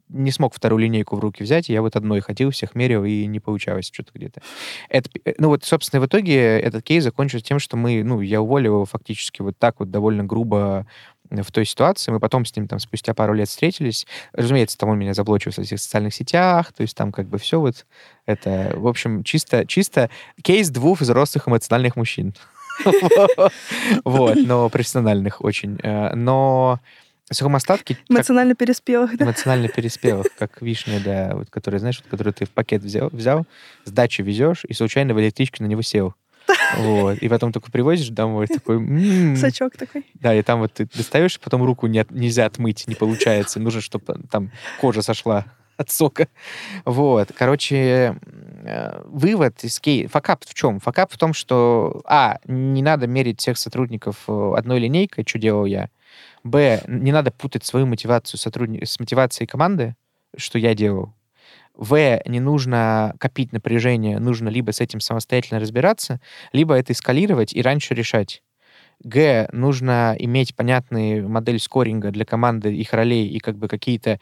не 0.08 0.30
смог 0.30 0.54
вторую 0.54 0.80
линейку 0.82 1.16
в 1.16 1.18
руки 1.18 1.42
взять, 1.42 1.68
и 1.68 1.72
я 1.72 1.82
вот 1.82 1.96
одной 1.96 2.20
ходил, 2.20 2.50
всех 2.50 2.74
мерил, 2.76 3.04
и 3.04 3.26
не 3.26 3.40
получалось 3.40 3.90
что-то 3.92 4.10
где-то. 4.14 4.40
Это, 4.88 5.10
п- 5.10 5.34
ну 5.38 5.48
вот, 5.48 5.64
собственно, 5.64 6.00
в 6.00 6.06
итоге 6.06 6.36
этот 6.60 6.84
кейс 6.84 7.02
закончился 7.02 7.44
тем, 7.44 7.58
что 7.58 7.76
мы, 7.76 8.04
ну, 8.04 8.20
я 8.20 8.40
уволил 8.40 8.74
его 8.74 8.84
фактически 8.94 9.42
вот 9.42 9.58
так 9.58 9.80
вот 9.80 9.90
довольно 9.90 10.24
грубо 10.24 10.86
в 11.30 11.50
той 11.50 11.64
ситуации. 11.64 12.12
Мы 12.12 12.20
потом 12.20 12.44
с 12.44 12.54
ним 12.54 12.68
там 12.68 12.78
спустя 12.78 13.14
пару 13.14 13.34
лет 13.34 13.48
встретились. 13.48 14.06
Разумеется, 14.32 14.78
там 14.78 14.90
он 14.90 14.98
меня 14.98 15.14
заблочил 15.14 15.52
в 15.52 15.58
этих 15.58 15.80
социальных 15.80 16.14
сетях, 16.14 16.72
то 16.72 16.82
есть 16.82 16.96
там 16.96 17.12
как 17.12 17.26
бы 17.26 17.38
все 17.38 17.58
вот 17.58 17.86
это, 18.26 18.72
в 18.76 18.86
общем, 18.86 19.24
чисто, 19.24 19.66
чисто 19.66 20.10
кейс 20.42 20.70
двух 20.70 21.00
взрослых 21.00 21.48
эмоциональных 21.48 21.96
мужчин. 21.96 22.34
Вот, 24.04 24.36
но 24.36 24.68
профессиональных 24.68 25.42
очень. 25.44 25.78
Э, 25.82 26.14
Но 26.14 26.80
в 27.30 27.34
сухом 27.34 27.56
остатке, 27.56 27.94
как 27.94 28.10
Эмоционально 28.10 28.54
переспелых, 28.54 29.16
да? 29.16 29.24
эмоционально 29.24 29.68
переспелых, 29.68 30.26
как 30.36 30.60
вишня, 30.60 31.00
да, 31.02 31.36
вот, 31.36 31.50
которая, 31.50 31.78
знаешь, 31.78 32.00
вот, 32.02 32.10
которую 32.10 32.34
ты 32.34 32.44
в 32.44 32.50
пакет 32.50 32.82
взял, 32.82 33.08
взял, 33.10 33.46
с 33.84 33.90
дачи 33.90 34.22
везешь, 34.22 34.64
и 34.66 34.74
случайно 34.74 35.14
в 35.14 35.20
электричке 35.20 35.62
на 35.62 35.68
него 35.68 35.82
сел. 35.82 36.14
Вот. 36.76 37.18
И 37.18 37.28
потом 37.28 37.52
такой 37.52 37.70
привозишь 37.70 38.08
домой, 38.08 38.46
такой... 38.46 38.76
«М». 38.76 39.36
Сачок 39.36 39.76
такой. 39.76 40.04
Да, 40.14 40.34
и 40.34 40.42
там 40.42 40.60
вот 40.60 40.72
ты 40.72 40.86
достаешь, 40.86 41.38
потом 41.40 41.62
руку 41.62 41.86
не 41.86 42.04
нельзя 42.10 42.46
отмыть, 42.46 42.86
не 42.86 42.94
получается. 42.94 43.60
Нужно, 43.60 43.80
чтобы 43.80 44.20
там 44.30 44.50
кожа 44.80 45.02
сошла. 45.02 45.46
от 45.76 45.90
сока. 45.90 46.28
Вот. 46.84 47.32
Короче, 47.36 48.16
э, 48.64 49.02
вывод 49.06 49.62
из 49.64 49.80
кей... 49.80 50.06
Факап 50.06 50.44
в 50.44 50.54
чем? 50.54 50.80
Факап 50.80 51.12
в 51.12 51.18
том, 51.18 51.32
что, 51.32 52.02
а, 52.04 52.38
не 52.46 52.82
надо 52.82 53.06
мерить 53.06 53.40
всех 53.40 53.58
сотрудников 53.58 54.24
э, 54.28 54.52
одной 54.56 54.78
линейкой, 54.78 55.24
что 55.26 55.38
делал 55.38 55.64
я. 55.64 55.88
Б, 56.44 56.82
не 56.86 57.12
надо 57.12 57.30
путать 57.30 57.64
свою 57.64 57.86
мотивацию 57.86 58.38
сотрудни... 58.38 58.84
с 58.84 59.00
мотивацией 59.00 59.46
команды, 59.46 59.96
что 60.36 60.58
я 60.58 60.74
делал. 60.74 61.12
В, 61.74 62.20
не 62.26 62.40
нужно 62.40 63.14
копить 63.18 63.52
напряжение, 63.52 64.20
нужно 64.20 64.48
либо 64.48 64.70
с 64.70 64.80
этим 64.80 65.00
самостоятельно 65.00 65.60
разбираться, 65.60 66.20
либо 66.52 66.74
это 66.74 66.92
эскалировать 66.92 67.52
и 67.52 67.62
раньше 67.62 67.94
решать. 67.94 68.42
Г, 69.02 69.48
нужно 69.52 70.14
иметь 70.18 70.54
понятную 70.54 71.28
модель 71.28 71.58
скоринга 71.58 72.12
для 72.12 72.24
команды, 72.24 72.74
их 72.74 72.92
ролей 72.92 73.26
и 73.26 73.40
как 73.40 73.58
бы 73.58 73.66
какие-то 73.66 74.20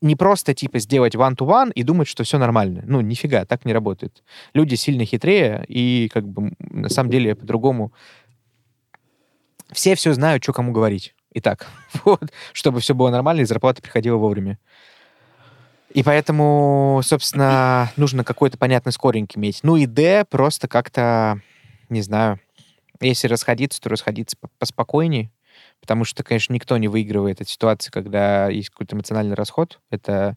не 0.00 0.16
просто 0.16 0.54
типа 0.54 0.78
сделать 0.78 1.14
one-to-one 1.14 1.72
и 1.72 1.82
думать, 1.82 2.06
что 2.06 2.24
все 2.24 2.38
нормально. 2.38 2.84
Ну, 2.86 3.00
нифига, 3.00 3.44
так 3.44 3.64
не 3.64 3.72
работает. 3.72 4.22
Люди 4.52 4.74
сильно 4.74 5.04
хитрее, 5.04 5.64
и 5.66 6.10
как 6.12 6.28
бы 6.28 6.52
на 6.58 6.90
самом 6.90 7.10
деле 7.10 7.34
по-другому 7.34 7.92
все 9.72 9.94
все 9.94 10.12
знают, 10.12 10.42
что 10.42 10.52
кому 10.52 10.72
говорить. 10.72 11.14
Итак, 11.32 11.66
вот, 12.04 12.32
чтобы 12.52 12.80
все 12.80 12.94
было 12.94 13.10
нормально 13.10 13.40
и 13.40 13.44
зарплата 13.44 13.82
приходила 13.82 14.16
вовремя. 14.16 14.58
И 15.94 16.02
поэтому, 16.02 17.00
собственно, 17.04 17.90
нужно 17.96 18.24
какой-то 18.24 18.58
понятный 18.58 18.92
скоринг 18.92 19.36
иметь. 19.36 19.60
Ну 19.62 19.76
и 19.76 19.86
Д 19.86 20.24
просто 20.28 20.66
как-то, 20.66 21.40
не 21.88 22.02
знаю, 22.02 22.40
если 23.00 23.28
расходиться, 23.28 23.80
то 23.80 23.90
расходиться 23.90 24.36
поспокойнее, 24.58 25.30
потому 25.80 26.04
что, 26.04 26.24
конечно, 26.24 26.52
никто 26.52 26.76
не 26.78 26.88
выигрывает 26.88 27.40
от 27.40 27.48
ситуации, 27.48 27.92
когда 27.92 28.48
есть 28.48 28.70
какой-то 28.70 28.96
эмоциональный 28.96 29.36
расход. 29.36 29.80
Это 29.90 30.36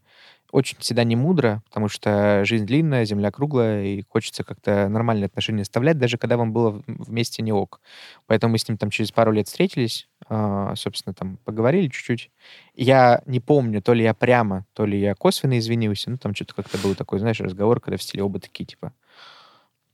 очень 0.51 0.77
всегда 0.79 1.03
не 1.03 1.15
мудро, 1.15 1.61
потому 1.65 1.87
что 1.89 2.43
жизнь 2.45 2.65
длинная, 2.65 3.05
земля 3.05 3.31
круглая, 3.31 3.83
и 3.85 4.03
хочется 4.09 4.43
как-то 4.43 4.87
нормальные 4.89 5.25
отношения 5.27 5.63
оставлять, 5.63 5.97
даже 5.97 6.17
когда 6.17 6.37
вам 6.37 6.53
было 6.53 6.81
вместе 6.87 7.43
не 7.43 7.51
ок. 7.51 7.81
Поэтому 8.27 8.53
мы 8.53 8.57
с 8.57 8.67
ним 8.67 8.77
там 8.77 8.89
через 8.89 9.11
пару 9.11 9.31
лет 9.31 9.47
встретились, 9.47 10.07
э, 10.29 10.73
собственно, 10.75 11.13
там 11.13 11.37
поговорили 11.45 11.87
чуть-чуть. 11.89 12.31
Я 12.75 13.21
не 13.25 13.39
помню, 13.39 13.81
то 13.81 13.93
ли 13.93 14.03
я 14.03 14.13
прямо, 14.13 14.65
то 14.73 14.85
ли 14.85 14.99
я 14.99 15.15
косвенно 15.15 15.57
извинился, 15.59 16.09
ну, 16.11 16.17
там 16.17 16.33
что-то 16.33 16.55
как-то 16.55 16.77
был 16.77 16.95
такой, 16.95 17.19
знаешь, 17.19 17.39
разговор, 17.39 17.79
когда 17.81 17.97
в 17.97 18.03
стиле 18.03 18.23
оба 18.23 18.39
такие, 18.39 18.65
типа, 18.65 18.93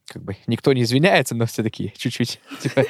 как 0.07 0.21
бы 0.21 0.37
никто 0.47 0.73
не 0.73 0.83
извиняется, 0.83 1.35
но 1.35 1.45
все 1.45 1.63
такие 1.63 1.91
чуть-чуть, 1.95 2.39
типа, 2.61 2.83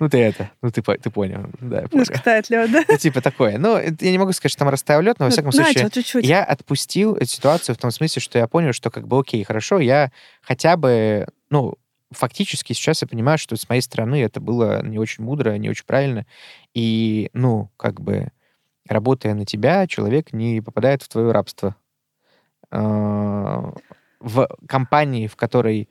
ну 0.00 0.08
ты 0.08 0.18
это, 0.18 0.50
ну 0.62 0.70
ты, 0.70 0.82
ты 0.82 1.10
понял, 1.10 1.50
да, 1.60 1.82
я 1.82 1.88
понял. 1.88 2.04
тает 2.22 2.50
лед, 2.50 2.70
да? 2.70 2.84
Ну, 2.88 2.96
типа 2.96 3.20
такое. 3.20 3.58
Ну, 3.58 3.78
я 3.78 4.10
не 4.10 4.18
могу 4.18 4.32
сказать, 4.32 4.52
что 4.52 4.60
там 4.60 4.68
растаял 4.68 5.02
лед, 5.02 5.18
но, 5.18 5.26
во 5.26 5.28
ну, 5.28 5.32
всяком 5.32 5.50
Начал, 5.50 5.80
случае, 5.80 5.90
чуть-чуть. 5.90 6.26
я 6.26 6.42
отпустил 6.42 7.14
эту 7.14 7.26
ситуацию 7.26 7.74
в 7.74 7.78
том 7.78 7.90
смысле, 7.90 8.20
что 8.20 8.38
я 8.38 8.48
понял, 8.48 8.72
что 8.72 8.90
как 8.90 9.06
бы 9.06 9.18
окей, 9.18 9.44
хорошо, 9.44 9.78
я 9.78 10.10
хотя 10.42 10.76
бы, 10.76 11.26
ну, 11.50 11.74
фактически 12.10 12.72
сейчас 12.72 13.02
я 13.02 13.08
понимаю, 13.08 13.38
что 13.38 13.56
с 13.56 13.68
моей 13.68 13.82
стороны 13.82 14.22
это 14.22 14.40
было 14.40 14.82
не 14.82 14.98
очень 14.98 15.24
мудро, 15.24 15.56
не 15.56 15.68
очень 15.68 15.84
правильно, 15.84 16.26
и, 16.72 17.30
ну, 17.32 17.70
как 17.76 18.00
бы, 18.00 18.28
работая 18.88 19.34
на 19.34 19.44
тебя, 19.44 19.86
человек 19.86 20.32
не 20.32 20.60
попадает 20.60 21.02
в 21.02 21.08
твое 21.08 21.32
рабство. 21.32 21.76
А, 22.70 23.72
в 24.20 24.48
компании, 24.66 25.26
в 25.26 25.36
которой 25.36 25.88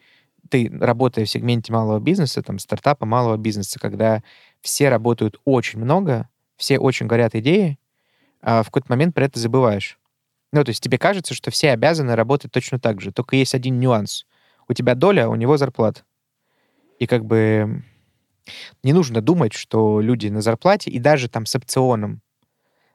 ты, 0.50 0.72
работая 0.80 1.26
в 1.26 1.30
сегменте 1.30 1.72
малого 1.72 2.00
бизнеса, 2.00 2.42
там, 2.42 2.60
стартапа 2.60 3.06
малого 3.06 3.38
бизнеса, 3.38 3.80
когда 3.80 4.24
все 4.62 4.90
работают 4.90 5.40
очень 5.46 5.80
много, 5.80 6.30
все 6.58 6.80
очень 6.80 7.08
горят 7.08 7.36
идеи, 7.36 7.80
а 8.42 8.64
в 8.64 8.66
какой-то 8.68 8.88
момент 8.90 9.16
про 9.16 9.26
это 9.26 9.40
забываешь. 9.40 9.98
Ну, 10.52 10.64
то 10.64 10.70
есть 10.70 10.84
тебе 10.84 10.98
кажется, 10.98 11.34
что 11.34 11.50
все 11.50 11.72
обязаны 11.72 12.16
работать 12.16 12.52
точно 12.52 12.80
так 12.80 13.02
же, 13.02 13.12
только 13.12 13.36
есть 13.36 13.56
один 13.56 13.80
нюанс. 13.80 14.26
У 14.68 14.74
тебя 14.74 14.96
доля, 14.96 15.26
а 15.26 15.30
у 15.30 15.36
него 15.36 15.58
зарплата. 15.58 16.04
И 17.00 17.08
как 17.08 17.26
бы 17.26 17.84
не 18.84 18.94
нужно 18.94 19.22
думать, 19.22 19.54
что 19.54 20.00
люди 20.02 20.28
на 20.28 20.42
зарплате, 20.42 20.92
и 20.92 21.00
даже 21.00 21.30
там 21.30 21.46
с 21.46 21.56
опционом, 21.56 22.22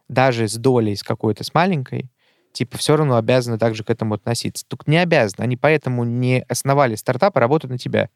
даже 0.08 0.48
с 0.48 0.54
долей 0.54 0.94
с 0.96 1.02
какой-то, 1.02 1.44
с 1.44 1.52
маленькой, 1.52 2.10
типа 2.58 2.76
все 2.76 2.96
равно 2.96 3.16
обязаны 3.16 3.56
также 3.56 3.84
к 3.84 3.90
этому 3.90 4.14
относиться. 4.14 4.64
Тут 4.66 4.88
не 4.88 4.98
обязаны. 4.98 5.44
Они 5.44 5.56
поэтому 5.56 6.04
не 6.04 6.44
основали 6.48 6.96
стартап, 6.96 7.36
а 7.36 7.40
работают 7.40 7.70
на 7.70 7.78
тебя 7.78 8.08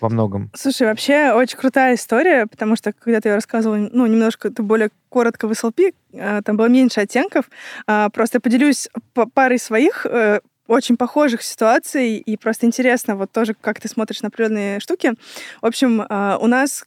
во 0.00 0.10
многом. 0.10 0.50
Слушай, 0.54 0.88
вообще 0.88 1.32
очень 1.32 1.56
крутая 1.56 1.94
история, 1.94 2.46
потому 2.46 2.76
что 2.76 2.92
когда 2.92 3.20
ты 3.20 3.30
ее 3.30 3.36
рассказывал, 3.36 3.76
ну, 3.76 4.06
немножко 4.06 4.50
ты 4.50 4.62
более 4.62 4.90
коротко 5.08 5.48
в 5.48 5.52
SLP, 5.52 5.94
э, 6.12 6.42
там 6.44 6.56
было 6.56 6.66
меньше 6.66 7.00
оттенков. 7.00 7.48
А, 7.86 8.10
просто 8.10 8.40
поделюсь 8.40 8.88
парой 9.32 9.58
своих 9.58 10.04
э, 10.04 10.40
очень 10.66 10.98
похожих 10.98 11.42
ситуаций, 11.42 12.16
и 12.16 12.36
просто 12.36 12.66
интересно 12.66 13.16
вот 13.16 13.30
тоже, 13.32 13.54
как 13.58 13.80
ты 13.80 13.88
смотришь 13.88 14.20
на 14.20 14.28
определенные 14.28 14.80
штуки. 14.80 15.14
В 15.62 15.66
общем, 15.66 16.02
э, 16.02 16.36
у 16.40 16.46
нас 16.46 16.84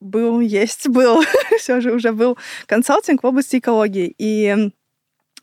был, 0.00 0.40
есть, 0.40 0.88
был, 0.88 1.22
все 1.58 1.80
же 1.80 1.92
уже 1.92 2.12
был 2.12 2.36
консалтинг 2.66 3.22
в 3.22 3.26
области 3.26 3.58
экологии. 3.58 4.14
И 4.18 4.72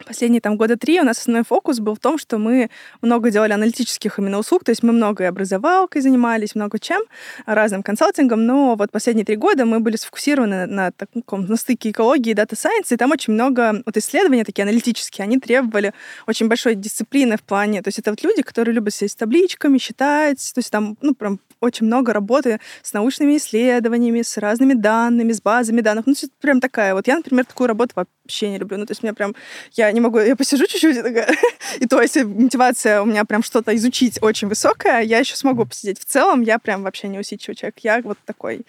последние 0.04 0.42
там 0.42 0.58
года 0.58 0.78
три 0.78 1.00
у 1.00 1.04
нас 1.04 1.20
основной 1.20 1.44
фокус 1.44 1.80
был 1.80 1.96
в 1.96 2.00
том, 2.00 2.18
что 2.18 2.38
мы 2.38 2.70
много 3.02 3.32
делали 3.32 3.54
аналитических 3.54 4.20
именно 4.20 4.40
услуг, 4.40 4.64
то 4.64 4.72
есть 4.72 4.84
мы 4.84 4.94
много 4.94 5.24
и 5.24 5.28
образовалкой 5.28 6.02
занимались, 6.02 6.56
много 6.56 6.80
чем, 6.80 7.02
разным 7.46 7.84
консалтингом, 7.84 8.46
но 8.46 8.76
вот 8.76 8.92
последние 8.92 9.26
три 9.26 9.36
года 9.36 9.66
мы 9.66 9.80
были 9.80 9.96
сфокусированы 9.96 10.66
на, 10.66 10.92
таком 10.92 11.46
на 11.46 11.56
стыке 11.56 11.92
экологии 11.92 12.32
и 12.32 12.34
дата 12.34 12.56
сайенс, 12.56 12.92
и 12.92 12.98
там 12.98 13.12
очень 13.12 13.34
много 13.34 13.82
вот 13.86 13.98
исследований 13.98 14.44
такие 14.44 14.64
аналитические, 14.64 15.24
они 15.24 15.40
требовали 15.40 15.94
очень 16.28 16.48
большой 16.48 16.76
дисциплины 16.76 17.38
в 17.38 17.44
плане, 17.44 17.82
то 17.82 17.88
есть 17.88 18.00
это 18.00 18.12
вот 18.12 18.24
люди, 18.24 18.42
которые 18.42 18.76
любят 18.76 18.94
сидеть 18.94 19.12
с 19.12 19.16
табличками, 19.16 19.78
считать, 19.78 20.52
то 20.54 20.60
есть 20.60 20.72
там, 20.72 20.98
ну, 21.02 21.14
прям 21.14 21.40
очень 21.64 21.88
много 21.88 22.14
работы 22.14 22.60
с 22.82 22.94
научными 22.94 23.38
исследованиями, 23.38 24.22
с 24.22 24.38
разными 24.38 24.74
данными, 24.74 25.32
с 25.32 25.42
базами 25.42 25.82
данных. 25.82 26.06
Ну, 26.06 26.14
прям 26.42 26.60
такая 26.60 26.94
вот. 26.94 27.08
Я, 27.08 27.18
например, 27.18 27.46
такую 27.46 27.68
работу 27.68 27.94
вообще 27.96 28.50
не 28.50 28.58
люблю. 28.58 28.78
Ну, 28.78 28.86
то 28.86 28.92
есть 28.92 29.02
меня 29.02 29.14
прям... 29.14 29.34
Я 29.72 29.92
не 29.94 30.02
могу... 30.02 30.20
Я 30.20 30.36
посижу 30.36 30.66
чуть-чуть, 30.68 30.98
и, 30.98 31.02
такая, 31.02 31.36
и 31.80 31.86
то, 31.86 32.02
если 32.02 32.24
мотивация 32.24 33.02
у 33.02 33.06
меня 33.06 33.26
прям 33.26 33.44
что-то 33.44 33.76
изучить 33.76 34.20
очень 34.22 34.48
высокая, 34.48 35.02
я 35.02 35.20
еще 35.20 35.36
смогу 35.36 35.66
посидеть. 35.66 36.00
В 36.00 36.06
целом 36.06 36.42
я 36.42 36.60
прям 36.60 36.84
вообще 36.84 37.08
не 37.08 37.20
усидчивый 37.20 37.56
человек. 37.56 37.80
Я 37.80 38.02
вот 38.04 38.18
такой... 38.26 38.62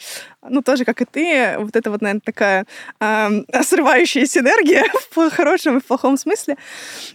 Ну, 0.49 0.63
тоже, 0.63 0.85
как 0.85 1.01
и 1.01 1.05
ты, 1.05 1.57
вот 1.59 1.75
это 1.75 1.91
вот, 1.91 2.03
наверное, 2.03 2.21
такая 2.25 2.67
э, 3.01 3.29
срывающаяся 3.63 4.41
энергия 4.41 4.85
в 5.11 5.31
хорошем 5.31 5.79
и 5.79 5.81
в 5.81 5.85
плохом 5.85 6.17
смысле. 6.17 6.57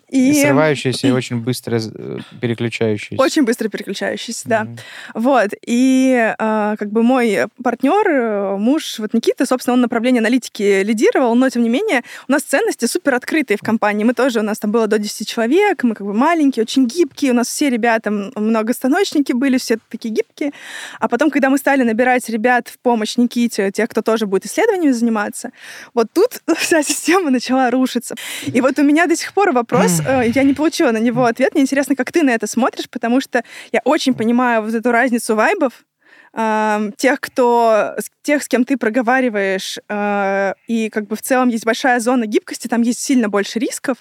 И... 0.10 0.32
и 0.32 0.42
срывающаяся 0.42 1.08
и 1.08 1.12
очень 1.12 1.42
быстро 1.42 1.80
э, 1.80 2.18
переключающаяся. 2.42 3.22
Очень 3.22 3.44
быстро 3.44 3.70
переключающаяся, 3.70 4.50
да. 4.50 4.64
Mm-hmm. 4.64 4.80
Вот. 5.16 5.50
И 5.66 6.34
э, 6.38 6.76
как 6.78 6.92
бы 6.92 7.04
мой 7.04 7.48
партнер, 7.64 8.08
э, 8.08 8.58
муж, 8.58 9.00
вот 9.00 9.14
Никита, 9.14 9.46
собственно, 9.46 9.76
он 9.76 9.82
направление 9.82 10.20
аналитики 10.20 10.84
лидировал, 10.84 11.36
но 11.36 11.50
тем 11.50 11.64
не 11.64 11.70
менее 11.70 12.04
у 12.28 12.32
нас 12.32 12.44
ценности 12.44 12.86
супер 12.86 13.14
открытые 13.16 13.58
в 13.58 13.62
компании. 13.62 13.99
Мы 14.06 14.14
тоже, 14.14 14.40
у 14.40 14.44
нас 14.44 14.60
там 14.60 14.72
было 14.72 14.88
до 14.88 14.98
10 14.98 15.28
человек, 15.28 15.84
мы 15.84 15.96
как 15.96 16.06
бы 16.06 16.14
маленькие, 16.14 16.64
очень 16.64 16.86
гибкие, 16.86 17.32
у 17.32 17.36
нас 17.36 17.48
все 17.48 17.70
ребята, 17.70 18.12
многостаночники 18.12 19.34
были, 19.34 19.58
все 19.58 19.78
такие 19.90 20.14
гибкие. 20.14 20.52
А 21.00 21.08
потом, 21.08 21.30
когда 21.30 21.50
мы 21.50 21.58
стали 21.58 21.84
набирать 21.84 22.30
ребят 22.30 22.68
в 22.68 22.80
помощь 22.80 23.18
Никите, 23.18 23.72
тех, 23.72 23.90
кто 23.90 24.02
тоже 24.02 24.26
будет 24.26 24.46
исследованиями 24.46 24.92
заниматься, 24.92 25.52
вот 25.94 26.08
тут 26.14 26.42
вся 26.58 26.84
система 26.84 27.30
начала 27.30 27.70
рушиться. 27.72 28.16
И 28.46 28.62
вот 28.62 28.80
у 28.80 28.84
меня 28.84 29.08
до 29.08 29.16
сих 29.16 29.34
пор 29.34 29.52
вопрос, 29.52 30.02
э, 30.06 30.32
я 30.34 30.44
не 30.44 30.54
получила 30.54 30.92
на 30.92 31.00
него 31.00 31.26
ответ, 31.26 31.54
мне 31.54 31.64
интересно, 31.64 31.96
как 31.96 32.12
ты 32.12 32.24
на 32.24 32.32
это 32.32 32.48
смотришь, 32.48 32.90
потому 32.90 33.22
что 33.22 33.44
я 33.72 33.82
очень 33.84 34.14
понимаю 34.14 34.64
вот 34.64 34.74
эту 34.74 34.92
разницу 34.92 35.36
вайба, 35.36 35.70
тех, 36.34 37.20
кто, 37.20 37.96
тех, 38.22 38.44
с 38.44 38.48
кем 38.48 38.64
ты 38.64 38.78
проговариваешь, 38.78 39.80
э, 39.90 40.54
и 40.68 40.90
как 40.90 41.08
бы 41.08 41.16
в 41.16 41.22
целом 41.22 41.50
есть 41.50 41.66
большая 41.66 42.00
зона 42.00 42.26
гибкости, 42.26 42.68
там 42.68 42.84
есть 42.84 43.00
сильно 43.00 43.30
больше 43.30 43.60
рисков. 43.60 43.98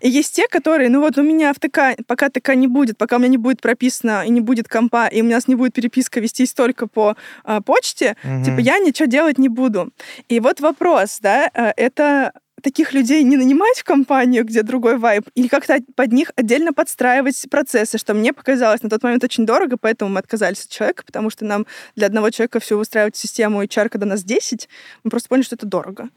И 0.00 0.08
есть 0.08 0.34
те, 0.34 0.46
которые, 0.46 0.88
ну 0.88 1.00
вот 1.00 1.18
у 1.18 1.22
меня 1.22 1.52
в 1.52 1.58
ТК, 1.58 1.96
пока 2.06 2.28
ТК 2.28 2.54
не 2.54 2.68
будет, 2.68 2.96
пока 2.96 3.16
у 3.16 3.18
меня 3.18 3.28
не 3.28 3.38
будет 3.38 3.60
прописано 3.60 4.24
и 4.24 4.30
не 4.30 4.40
будет 4.40 4.68
компа, 4.68 5.08
и 5.08 5.22
у 5.22 5.24
нас 5.24 5.48
не 5.48 5.54
будет 5.54 5.74
переписка 5.74 6.20
вестись 6.20 6.52
только 6.52 6.86
по 6.86 7.16
э, 7.44 7.60
почте, 7.64 8.16
угу. 8.22 8.44
типа 8.44 8.60
я 8.60 8.78
ничего 8.78 9.06
делать 9.06 9.38
не 9.38 9.48
буду. 9.48 9.90
И 10.28 10.40
вот 10.40 10.60
вопрос, 10.60 11.18
да, 11.20 11.50
э, 11.52 11.72
это 11.76 12.32
таких 12.60 12.92
людей 12.92 13.22
не 13.22 13.36
нанимать 13.36 13.78
в 13.78 13.84
компанию, 13.84 14.44
где 14.44 14.62
другой 14.62 14.98
вайб, 14.98 15.28
или 15.34 15.48
как-то 15.48 15.78
под 15.96 16.12
них 16.12 16.30
отдельно 16.36 16.72
подстраивать 16.72 17.46
процессы, 17.50 17.98
что 17.98 18.14
мне 18.14 18.32
показалось 18.32 18.82
на 18.82 18.90
тот 18.90 19.02
момент 19.02 19.24
очень 19.24 19.46
дорого, 19.46 19.76
поэтому 19.76 20.10
мы 20.10 20.20
отказались 20.20 20.64
от 20.64 20.70
человека, 20.70 21.02
потому 21.04 21.30
что 21.30 21.44
нам 21.44 21.66
для 21.96 22.06
одного 22.06 22.30
человека 22.30 22.60
всю 22.60 22.78
выстраивать 22.78 23.16
систему 23.16 23.62
HR, 23.62 23.88
когда 23.88 24.06
нас 24.06 24.22
10, 24.22 24.68
мы 25.04 25.10
просто 25.10 25.28
поняли, 25.28 25.44
что 25.44 25.56
это 25.56 25.66
дорого. 25.66 26.08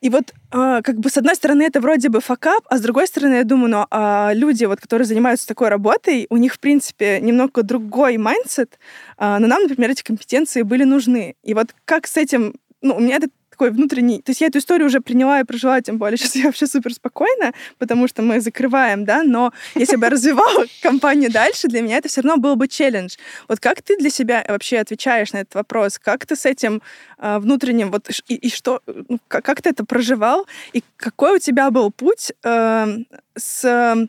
И 0.00 0.10
вот 0.10 0.32
э, 0.52 0.80
как 0.82 0.98
бы 0.98 1.10
с 1.10 1.16
одной 1.16 1.34
стороны 1.34 1.62
это 1.62 1.80
вроде 1.80 2.08
бы 2.08 2.20
факап, 2.20 2.64
а 2.68 2.78
с 2.78 2.80
другой 2.80 3.06
стороны 3.06 3.34
я 3.36 3.44
думаю, 3.44 3.70
ну 3.70 3.86
э, 3.90 4.34
люди, 4.34 4.64
вот, 4.66 4.80
которые 4.80 5.06
занимаются 5.06 5.48
такой 5.48 5.68
работой, 5.68 6.26
у 6.30 6.36
них, 6.36 6.54
в 6.54 6.60
принципе, 6.60 7.20
немного 7.20 7.62
другой 7.62 8.16
майндсет, 8.16 8.78
э, 9.18 9.38
но 9.38 9.46
нам, 9.46 9.62
например, 9.62 9.90
эти 9.90 10.02
компетенции 10.02 10.62
были 10.62 10.84
нужны. 10.84 11.36
И 11.42 11.54
вот 11.54 11.74
как 11.84 12.06
с 12.06 12.16
этим 12.16 12.54
ну, 12.82 12.96
у 12.96 13.00
меня 13.00 13.16
это 13.16 13.28
такой 13.60 13.70
внутренний... 13.72 14.22
То 14.22 14.30
есть 14.30 14.40
я 14.40 14.46
эту 14.46 14.58
историю 14.58 14.86
уже 14.86 15.00
приняла 15.00 15.40
и 15.40 15.44
прожила, 15.44 15.80
тем 15.82 15.98
более 15.98 16.16
сейчас 16.18 16.36
я 16.36 16.44
вообще 16.44 16.66
супер 16.66 16.94
спокойна, 16.94 17.52
потому 17.78 18.08
что 18.08 18.22
мы 18.22 18.40
закрываем, 18.40 19.04
да, 19.04 19.22
но 19.22 19.52
если 19.74 19.96
бы 19.96 20.06
я 20.06 20.10
развивала 20.10 20.64
компанию 20.82 21.30
дальше, 21.30 21.68
для 21.68 21.82
меня 21.82 21.98
это 21.98 22.08
все 22.08 22.22
равно 22.22 22.40
был 22.40 22.56
бы 22.56 22.68
челлендж. 22.68 23.16
Вот 23.48 23.60
как 23.60 23.82
ты 23.82 23.98
для 23.98 24.10
себя 24.10 24.44
вообще 24.48 24.78
отвечаешь 24.78 25.32
на 25.32 25.38
этот 25.38 25.54
вопрос? 25.54 25.98
Как 25.98 26.24
ты 26.24 26.36
с 26.36 26.46
этим 26.46 26.80
э, 27.18 27.38
внутренним... 27.38 27.90
Вот 27.90 28.08
и, 28.28 28.34
и 28.34 28.50
что... 28.50 28.80
Ну, 28.86 29.18
как, 29.28 29.60
ты 29.60 29.70
это 29.70 29.84
проживал? 29.84 30.46
И 30.72 30.82
какой 30.96 31.36
у 31.36 31.38
тебя 31.38 31.70
был 31.70 31.90
путь 31.90 32.32
э, 32.42 32.86
с 33.36 34.08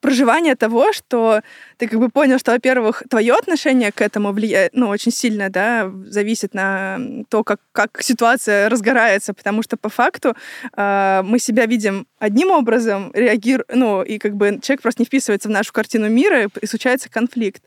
проживание 0.00 0.54
того, 0.54 0.92
что 0.92 1.42
ты 1.76 1.88
как 1.88 1.98
бы 1.98 2.08
понял, 2.08 2.38
что, 2.38 2.52
во-первых, 2.52 3.02
твое 3.08 3.34
отношение 3.34 3.92
к 3.92 4.00
этому 4.00 4.32
влияет, 4.32 4.74
ну, 4.74 4.88
очень 4.88 5.12
сильно, 5.12 5.50
да, 5.50 5.90
зависит 6.06 6.54
на 6.54 6.98
то, 7.28 7.44
как, 7.44 7.60
как 7.72 8.02
ситуация 8.02 8.68
разгорается, 8.68 9.34
потому 9.34 9.62
что 9.62 9.76
по 9.76 9.88
факту 9.88 10.34
э, 10.76 11.22
мы 11.24 11.38
себя 11.38 11.66
видим 11.66 12.06
одним 12.18 12.50
образом, 12.50 13.10
реагируем, 13.14 13.66
ну, 13.72 14.02
и 14.02 14.18
как 14.18 14.34
бы 14.34 14.58
человек 14.62 14.82
просто 14.82 15.02
не 15.02 15.06
вписывается 15.06 15.48
в 15.48 15.52
нашу 15.52 15.72
картину 15.72 16.08
мира, 16.08 16.48
и 16.60 16.66
случается 16.66 17.10
конфликт. 17.10 17.62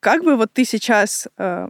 Как 0.00 0.22
бы 0.22 0.36
вот 0.36 0.52
ты 0.52 0.64
сейчас 0.64 1.28
э, 1.38 1.68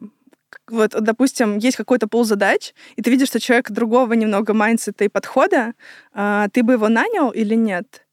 вот, 0.70 0.90
допустим, 1.00 1.58
есть 1.58 1.76
какой-то 1.76 2.08
пул 2.08 2.24
задач, 2.24 2.74
и 2.96 3.02
ты 3.02 3.10
видишь, 3.10 3.28
что 3.28 3.40
человек 3.40 3.70
другого 3.70 4.12
немного 4.12 4.54
майндсета 4.54 5.04
и 5.04 5.08
подхода, 5.08 5.74
э, 6.14 6.46
ты 6.52 6.62
бы 6.62 6.74
его 6.74 6.88
нанял 6.88 7.30
или 7.30 7.54
нет? 7.54 8.07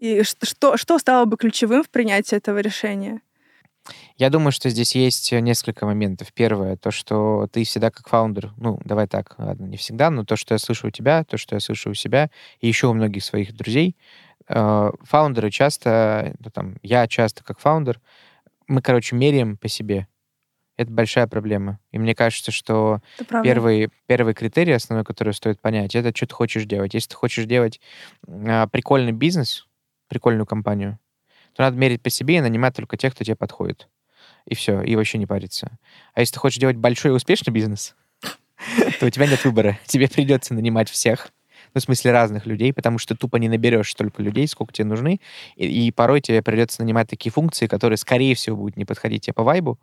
И 0.00 0.22
что, 0.22 0.78
что 0.78 0.98
стало 0.98 1.26
бы 1.26 1.36
ключевым 1.36 1.84
в 1.84 1.90
принятии 1.90 2.34
этого 2.34 2.58
решения? 2.58 3.20
Я 4.16 4.30
думаю, 4.30 4.50
что 4.50 4.70
здесь 4.70 4.94
есть 4.94 5.30
несколько 5.30 5.84
моментов. 5.84 6.32
Первое, 6.32 6.76
то, 6.76 6.90
что 6.90 7.48
ты 7.52 7.64
всегда 7.64 7.90
как 7.90 8.08
фаундер, 8.08 8.52
ну, 8.56 8.80
давай 8.84 9.06
так, 9.06 9.34
ладно, 9.38 9.66
не 9.66 9.76
всегда, 9.76 10.10
но 10.10 10.24
то, 10.24 10.36
что 10.36 10.54
я 10.54 10.58
слышу 10.58 10.88
у 10.88 10.90
тебя, 10.90 11.24
то, 11.24 11.36
что 11.36 11.54
я 11.54 11.60
слышу 11.60 11.90
у 11.90 11.94
себя, 11.94 12.30
и 12.60 12.68
еще 12.68 12.86
у 12.86 12.94
многих 12.94 13.24
своих 13.24 13.54
друзей, 13.54 13.94
э, 14.48 14.90
фаундеры 15.02 15.50
часто, 15.50 16.34
ну, 16.38 16.50
там, 16.50 16.76
я 16.82 17.06
часто 17.06 17.44
как 17.44 17.58
фаундер, 17.58 18.00
мы, 18.66 18.80
короче, 18.80 19.16
меряем 19.16 19.58
по 19.58 19.68
себе. 19.68 20.06
Это 20.78 20.90
большая 20.90 21.26
проблема. 21.26 21.78
И 21.90 21.98
мне 21.98 22.14
кажется, 22.14 22.52
что 22.52 23.00
первый, 23.42 23.90
первый 24.06 24.32
критерий 24.32 24.72
основной, 24.72 25.04
который 25.04 25.34
стоит 25.34 25.60
понять, 25.60 25.94
это 25.94 26.16
что 26.16 26.26
ты 26.26 26.34
хочешь 26.34 26.64
делать. 26.64 26.94
Если 26.94 27.10
ты 27.10 27.16
хочешь 27.16 27.44
делать 27.44 27.80
э, 28.26 28.66
прикольный 28.70 29.12
бизнес, 29.12 29.66
прикольную 30.10 30.44
компанию, 30.44 30.98
то 31.54 31.62
надо 31.62 31.78
мерить 31.78 32.02
по 32.02 32.10
себе 32.10 32.36
и 32.36 32.40
нанимать 32.40 32.76
только 32.76 32.98
тех, 32.98 33.14
кто 33.14 33.24
тебе 33.24 33.36
подходит. 33.36 33.88
И 34.44 34.54
все, 34.54 34.82
и 34.82 34.96
вообще 34.96 35.16
не 35.16 35.26
париться. 35.26 35.78
А 36.12 36.20
если 36.20 36.34
ты 36.34 36.40
хочешь 36.40 36.58
делать 36.58 36.76
большой 36.76 37.12
и 37.12 37.14
успешный 37.14 37.52
бизнес, 37.52 37.94
то 39.00 39.06
у 39.06 39.10
тебя 39.10 39.26
нет 39.26 39.42
выбора. 39.44 39.78
Тебе 39.86 40.08
придется 40.08 40.52
нанимать 40.52 40.90
всех, 40.90 41.30
ну, 41.74 41.80
в 41.80 41.84
смысле 41.84 42.12
разных 42.12 42.46
людей, 42.46 42.72
потому 42.72 42.98
что 42.98 43.14
тупо 43.16 43.36
не 43.36 43.48
наберешь 43.48 43.90
столько 43.90 44.22
людей, 44.22 44.46
сколько 44.48 44.72
тебе 44.72 44.86
нужны, 44.86 45.20
и, 45.56 45.86
и 45.86 45.92
порой 45.92 46.20
тебе 46.20 46.42
придется 46.42 46.82
нанимать 46.82 47.08
такие 47.08 47.30
функции, 47.30 47.66
которые, 47.66 47.96
скорее 47.96 48.34
всего, 48.34 48.56
будут 48.56 48.76
не 48.76 48.84
подходить 48.84 49.22
тебе 49.22 49.34
по 49.34 49.42
вайбу. 49.42 49.78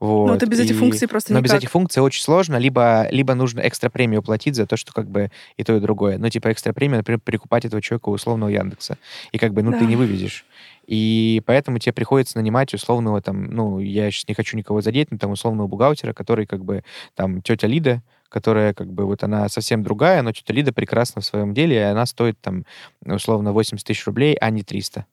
Вот, 0.00 0.28
но 0.28 0.34
это 0.34 0.46
без 0.46 0.60
и... 0.60 0.64
этих 0.64 0.76
функций 0.76 1.08
просто 1.08 1.32
Но 1.32 1.38
никак. 1.38 1.50
без 1.50 1.58
этих 1.58 1.70
функций 1.70 2.02
очень 2.02 2.22
сложно, 2.22 2.56
либо, 2.56 3.08
либо 3.10 3.34
нужно 3.34 3.60
экстра 3.60 3.90
премию 3.90 4.22
платить 4.22 4.54
за 4.54 4.66
то, 4.66 4.76
что 4.76 4.92
как 4.92 5.08
бы 5.08 5.30
и 5.56 5.64
то, 5.64 5.76
и 5.76 5.80
другое. 5.80 6.18
Ну, 6.18 6.28
типа 6.28 6.52
экстра 6.52 6.72
премия, 6.72 6.98
например, 6.98 7.20
прикупать 7.20 7.64
этого 7.64 7.82
человека 7.82 8.08
у 8.08 8.12
условного 8.12 8.50
Яндекса. 8.50 8.98
И 9.32 9.38
как 9.38 9.52
бы, 9.52 9.62
ну, 9.62 9.72
да. 9.72 9.78
ты 9.78 9.86
не 9.86 9.96
вывезешь. 9.96 10.44
И 10.86 11.42
поэтому 11.46 11.78
тебе 11.78 11.92
приходится 11.92 12.38
нанимать 12.38 12.74
условного 12.74 13.22
там, 13.22 13.44
ну, 13.44 13.78
я 13.78 14.10
сейчас 14.10 14.28
не 14.28 14.34
хочу 14.34 14.56
никого 14.56 14.80
задеть, 14.80 15.10
но 15.10 15.18
там 15.18 15.30
условного 15.30 15.68
бухгалтера, 15.68 16.12
который 16.12 16.46
как 16.46 16.64
бы 16.64 16.82
там 17.14 17.40
тетя 17.40 17.66
Лида, 17.66 18.02
которая 18.32 18.72
как 18.72 18.90
бы 18.90 19.04
вот 19.04 19.22
она 19.22 19.48
совсем 19.48 19.82
другая, 19.82 20.22
но 20.22 20.32
тетя 20.32 20.54
Лида 20.54 20.72
прекрасна 20.72 21.20
в 21.20 21.24
своем 21.24 21.52
деле, 21.52 21.76
и 21.76 21.80
она 21.80 22.06
стоит 22.06 22.40
там 22.40 22.64
условно 23.04 23.52
80 23.52 23.86
тысяч 23.86 24.06
рублей, 24.06 24.34
а 24.40 24.50
не 24.50 24.62
300. 24.62 25.04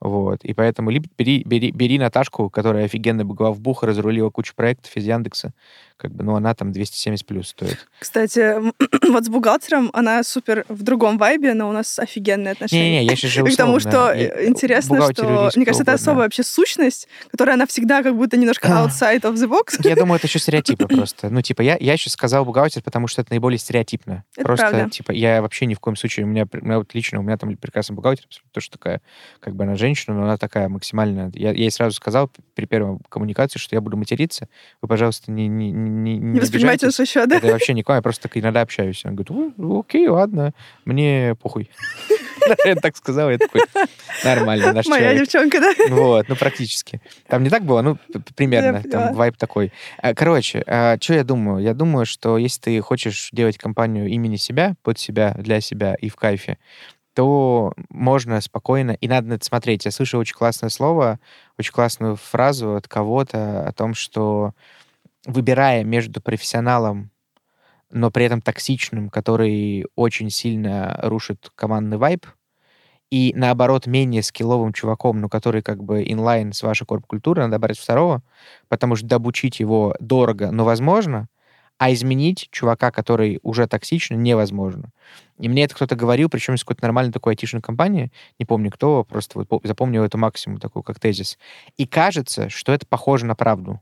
Вот. 0.00 0.44
И 0.44 0.54
поэтому 0.54 0.90
либо 0.90 1.06
бери, 1.18 1.42
бери, 1.44 1.70
бери 1.72 1.98
Наташку, 1.98 2.48
которая 2.48 2.86
офигенно 2.86 3.24
была 3.24 3.50
в 3.50 3.60
бух, 3.60 3.82
разрулила 3.82 4.30
кучу 4.30 4.54
проектов 4.54 4.96
из 4.96 5.04
Яндекса. 5.04 5.52
Как 6.00 6.12
бы, 6.12 6.24
ну, 6.24 6.34
она 6.34 6.54
там 6.54 6.72
270 6.72 7.26
плюс 7.26 7.48
стоит. 7.48 7.86
Кстати, 7.98 8.54
вот 9.10 9.24
с 9.26 9.28
бухгалтером 9.28 9.90
она 9.92 10.22
супер 10.22 10.64
в 10.68 10.82
другом 10.82 11.18
вайбе, 11.18 11.52
но 11.52 11.68
у 11.68 11.72
нас 11.72 11.98
офигенные 11.98 12.52
отношения. 12.52 13.00
Не-не, 13.00 13.04
я 13.04 13.16
сейчас 13.16 13.32
же 13.32 13.42
условно... 13.44 13.74
Потому 13.74 13.80
что 13.80 14.14
я, 14.14 14.48
интересно, 14.48 15.12
что... 15.12 15.50
Мне 15.54 15.66
кажется, 15.66 15.82
это 15.82 15.92
особая 15.92 16.24
вообще 16.24 16.42
сущность, 16.42 17.06
которая 17.30 17.56
она 17.56 17.66
всегда 17.66 18.02
как 18.02 18.16
будто 18.16 18.38
немножко 18.38 18.68
outside 18.68 19.20
of 19.20 19.34
the 19.34 19.46
box. 19.46 19.78
Я 19.86 19.94
думаю, 19.94 20.16
это 20.16 20.26
еще 20.26 20.38
стереотипы 20.38 20.86
просто. 20.88 21.28
Ну, 21.28 21.42
типа, 21.42 21.60
я, 21.60 21.76
я 21.78 21.98
сейчас 21.98 22.14
сказал 22.14 22.46
бухгалтер, 22.46 22.82
потому 22.82 23.06
что 23.06 23.20
это 23.20 23.32
наиболее 23.32 23.58
стереотипно. 23.58 24.24
Это 24.36 24.46
просто, 24.46 24.70
правда. 24.70 24.90
типа, 24.90 25.12
я 25.12 25.42
вообще 25.42 25.66
ни 25.66 25.74
в 25.74 25.80
коем 25.80 25.96
случае... 25.96 26.24
У 26.24 26.28
меня, 26.30 26.46
у 26.50 26.64
меня 26.64 26.78
вот 26.78 26.94
лично, 26.94 27.18
у 27.18 27.22
меня 27.22 27.36
там 27.36 27.54
прекрасный 27.58 27.94
бухгалтер, 27.94 28.24
то, 28.52 28.60
что 28.60 28.78
такая, 28.78 29.02
как 29.40 29.54
бы 29.54 29.64
она 29.64 29.76
женщина, 29.76 29.89
но 30.06 30.22
она 30.22 30.36
такая 30.36 30.68
максимально... 30.68 31.30
Я, 31.34 31.50
я 31.50 31.54
ей 31.54 31.70
сразу 31.70 31.94
сказал 31.96 32.30
при 32.54 32.66
первой 32.66 32.98
коммуникации, 33.08 33.58
что 33.58 33.74
я 33.74 33.80
буду 33.80 33.96
материться. 33.96 34.48
Вы, 34.82 34.88
пожалуйста, 34.88 35.30
не, 35.30 35.48
не, 35.48 35.70
не, 35.70 36.18
не 36.18 36.40
воспринимайте 36.40 36.86
нас 36.86 36.98
еще, 36.98 37.26
да? 37.26 37.36
Это 37.36 37.48
вообще 37.48 37.74
никого, 37.74 37.96
я 37.96 38.02
просто 38.02 38.24
так 38.24 38.36
иногда 38.36 38.60
общаюсь. 38.60 39.04
Он 39.04 39.16
говорит, 39.16 39.54
окей, 39.58 40.08
ладно, 40.08 40.52
мне 40.84 41.34
похуй. 41.40 41.70
Я 42.64 42.74
так 42.74 42.96
сказал, 42.96 43.30
я 43.30 43.38
такой, 43.38 43.60
нормально, 44.24 44.72
наш 44.72 44.86
Моя 44.86 45.14
девчонка, 45.14 45.60
да? 45.60 45.72
Вот, 45.90 46.28
ну, 46.28 46.36
практически. 46.36 47.00
Там 47.28 47.42
не 47.42 47.50
так 47.50 47.64
было, 47.64 47.82
ну, 47.82 47.98
примерно, 48.34 48.82
там 48.82 49.14
вайп 49.14 49.36
такой. 49.36 49.72
А, 49.98 50.14
короче, 50.14 50.62
а, 50.66 50.96
что 51.00 51.14
я 51.14 51.22
думаю? 51.24 51.62
Я 51.62 51.74
думаю, 51.74 52.06
что 52.06 52.38
если 52.38 52.60
ты 52.60 52.80
хочешь 52.80 53.28
делать 53.32 53.58
компанию 53.58 54.08
имени 54.08 54.36
себя, 54.36 54.74
под 54.82 54.98
себя, 54.98 55.34
для 55.38 55.60
себя 55.60 55.94
и 55.94 56.08
в 56.08 56.16
кайфе, 56.16 56.58
то 57.14 57.72
можно 57.88 58.40
спокойно, 58.40 58.92
и 58.92 59.08
надо 59.08 59.28
на 59.28 59.32
это 59.34 59.44
смотреть. 59.44 59.84
Я 59.84 59.90
слышал 59.90 60.20
очень 60.20 60.36
классное 60.36 60.70
слово, 60.70 61.20
очень 61.58 61.72
классную 61.72 62.16
фразу 62.16 62.76
от 62.76 62.88
кого-то 62.88 63.66
о 63.66 63.72
том, 63.72 63.94
что 63.94 64.52
выбирая 65.26 65.84
между 65.84 66.20
профессионалом, 66.22 67.10
но 67.90 68.10
при 68.10 68.26
этом 68.26 68.40
токсичным, 68.42 69.10
который 69.10 69.86
очень 69.96 70.30
сильно 70.30 70.98
рушит 71.02 71.50
командный 71.56 71.98
вайб, 71.98 72.26
и 73.10 73.32
наоборот 73.36 73.86
менее 73.86 74.22
скилловым 74.22 74.72
чуваком, 74.72 75.20
но 75.20 75.28
который 75.28 75.62
как 75.62 75.82
бы 75.82 76.04
инлайн 76.06 76.52
с 76.52 76.62
вашей 76.62 76.86
корп-культурой, 76.86 77.44
надо 77.44 77.58
брать 77.58 77.78
второго, 77.78 78.22
потому 78.68 78.96
что 78.96 79.06
добучить 79.06 79.58
его 79.60 79.96
дорого, 80.00 80.52
но 80.52 80.64
возможно, 80.64 81.28
а 81.80 81.90
изменить 81.94 82.48
чувака, 82.50 82.90
который 82.90 83.40
уже 83.42 83.66
токсичный, 83.66 84.18
невозможно. 84.18 84.90
И 85.38 85.48
мне 85.48 85.64
это 85.64 85.74
кто-то 85.74 85.96
говорил, 85.96 86.28
причем 86.28 86.52
из 86.52 86.60
какой-то 86.60 86.82
нормальной 86.82 87.10
такой 87.10 87.32
айтишной 87.32 87.62
компании, 87.62 88.12
не 88.38 88.44
помню 88.44 88.70
кто, 88.70 89.02
просто 89.02 89.38
вот 89.38 89.62
запомнил 89.64 90.04
эту 90.04 90.18
максимум 90.18 90.58
такую, 90.58 90.82
как 90.82 91.00
тезис. 91.00 91.38
И 91.78 91.86
кажется, 91.86 92.50
что 92.50 92.72
это 92.74 92.84
похоже 92.86 93.24
на 93.24 93.34
правду. 93.34 93.80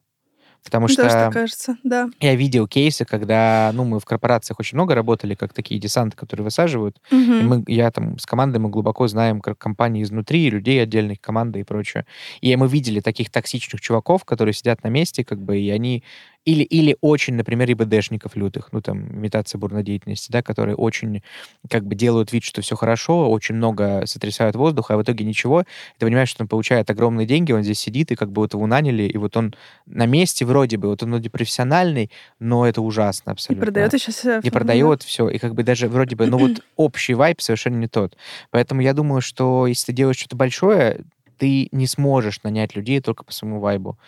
Потому 0.65 0.89
что, 0.89 1.09
что 1.09 1.31
кажется, 1.33 1.77
да. 1.83 2.11
я 2.21 2.35
видел 2.35 2.67
кейсы, 2.67 3.05
когда, 3.05 3.71
ну, 3.75 3.85
мы 3.85 4.01
в 4.01 4.05
корпорациях 4.05 4.59
очень 4.61 4.77
много 4.77 4.95
работали, 4.95 5.35
как 5.35 5.53
такие 5.53 5.81
десанты, 5.81 6.17
которые 6.17 6.45
высаживают. 6.45 7.01
Угу. 7.11 7.19
И 7.19 7.43
мы, 7.43 7.65
я 7.67 7.91
там 7.91 8.19
с 8.19 8.27
командой, 8.27 8.59
мы 8.59 8.69
глубоко 8.69 9.07
знаем 9.09 9.41
как 9.41 9.57
компании 9.57 10.03
изнутри, 10.03 10.51
людей 10.51 10.83
отдельных, 10.83 11.21
команды 11.21 11.61
и 11.61 11.65
прочее. 11.65 12.07
И 12.41 12.55
мы 12.57 12.69
видели 12.69 13.01
таких 13.01 13.31
токсичных 13.31 13.81
чуваков, 13.81 14.25
которые 14.25 14.53
сидят 14.53 14.83
на 14.85 14.89
месте, 14.89 15.25
как 15.25 15.41
бы, 15.41 15.59
и 15.59 15.71
они 15.71 16.05
или, 16.49 16.63
или 16.63 16.97
очень, 17.03 17.35
например, 17.35 17.71
ИБДшников 17.71 18.35
лютых, 18.35 18.71
ну, 18.73 18.81
там, 18.81 19.07
имитация 19.13 19.59
бурной 19.59 19.83
деятельности, 19.83 20.33
да, 20.33 20.43
которые 20.43 20.77
очень, 20.77 21.23
как 21.69 21.85
бы, 21.85 21.95
делают 21.95 22.33
вид, 22.33 22.43
что 22.43 22.63
все 22.63 22.75
хорошо, 22.75 23.31
очень 23.31 23.57
много 23.57 24.07
сотрясают 24.07 24.57
воздух, 24.57 24.91
а 24.91 24.97
в 24.97 25.03
итоге 25.03 25.27
ничего. 25.27 25.65
Ты 25.99 26.07
понимаешь, 26.07 26.31
что 26.31 26.45
он 26.45 26.49
получает 26.49 26.89
огромные 26.89 27.27
деньги, 27.27 27.53
он 27.53 27.65
здесь 27.65 27.79
сидит, 27.79 28.13
и 28.13 28.15
как 28.15 28.33
бы 28.33 28.41
вот 28.41 28.55
его 28.55 28.67
наняли, 28.67 29.03
и 29.03 29.19
вот 29.19 29.37
он 29.37 29.55
на 29.85 30.07
месте 30.07 30.47
вроде 30.47 30.79
бы, 30.79 30.89
вот 30.89 31.03
он 31.03 31.11
вроде 31.11 31.29
профессиональный, 31.29 32.11
но 32.39 32.67
это 32.67 32.81
ужасно 32.81 33.33
абсолютно. 33.33 33.65
И 33.65 33.67
продает 33.67 33.93
еще... 33.93 34.41
И 34.43 34.51
продает 34.51 35.03
все, 35.03 35.29
и 35.29 35.37
как 35.37 35.55
бы 35.55 35.63
даже 35.65 35.89
вроде 35.89 36.17
бы, 36.17 36.27
ну, 36.29 36.39
вот 36.39 36.63
общий 36.77 37.13
вайп 37.13 37.43
совершенно 37.43 37.77
не 37.77 37.89
тот. 37.89 38.17
Поэтому 38.51 38.81
я 38.81 38.95
думаю, 38.95 39.21
что 39.21 39.67
если 39.67 39.89
ты 39.89 39.93
делаешь 39.93 40.17
что-то 40.17 40.37
большое, 40.37 41.05
ты 41.37 41.69
не 41.73 41.87
сможешь 41.87 42.43
нанять 42.43 42.75
людей 42.75 43.01
только 43.01 43.23
по 43.23 43.35
своему 43.35 43.61
вайбу. 43.61 43.99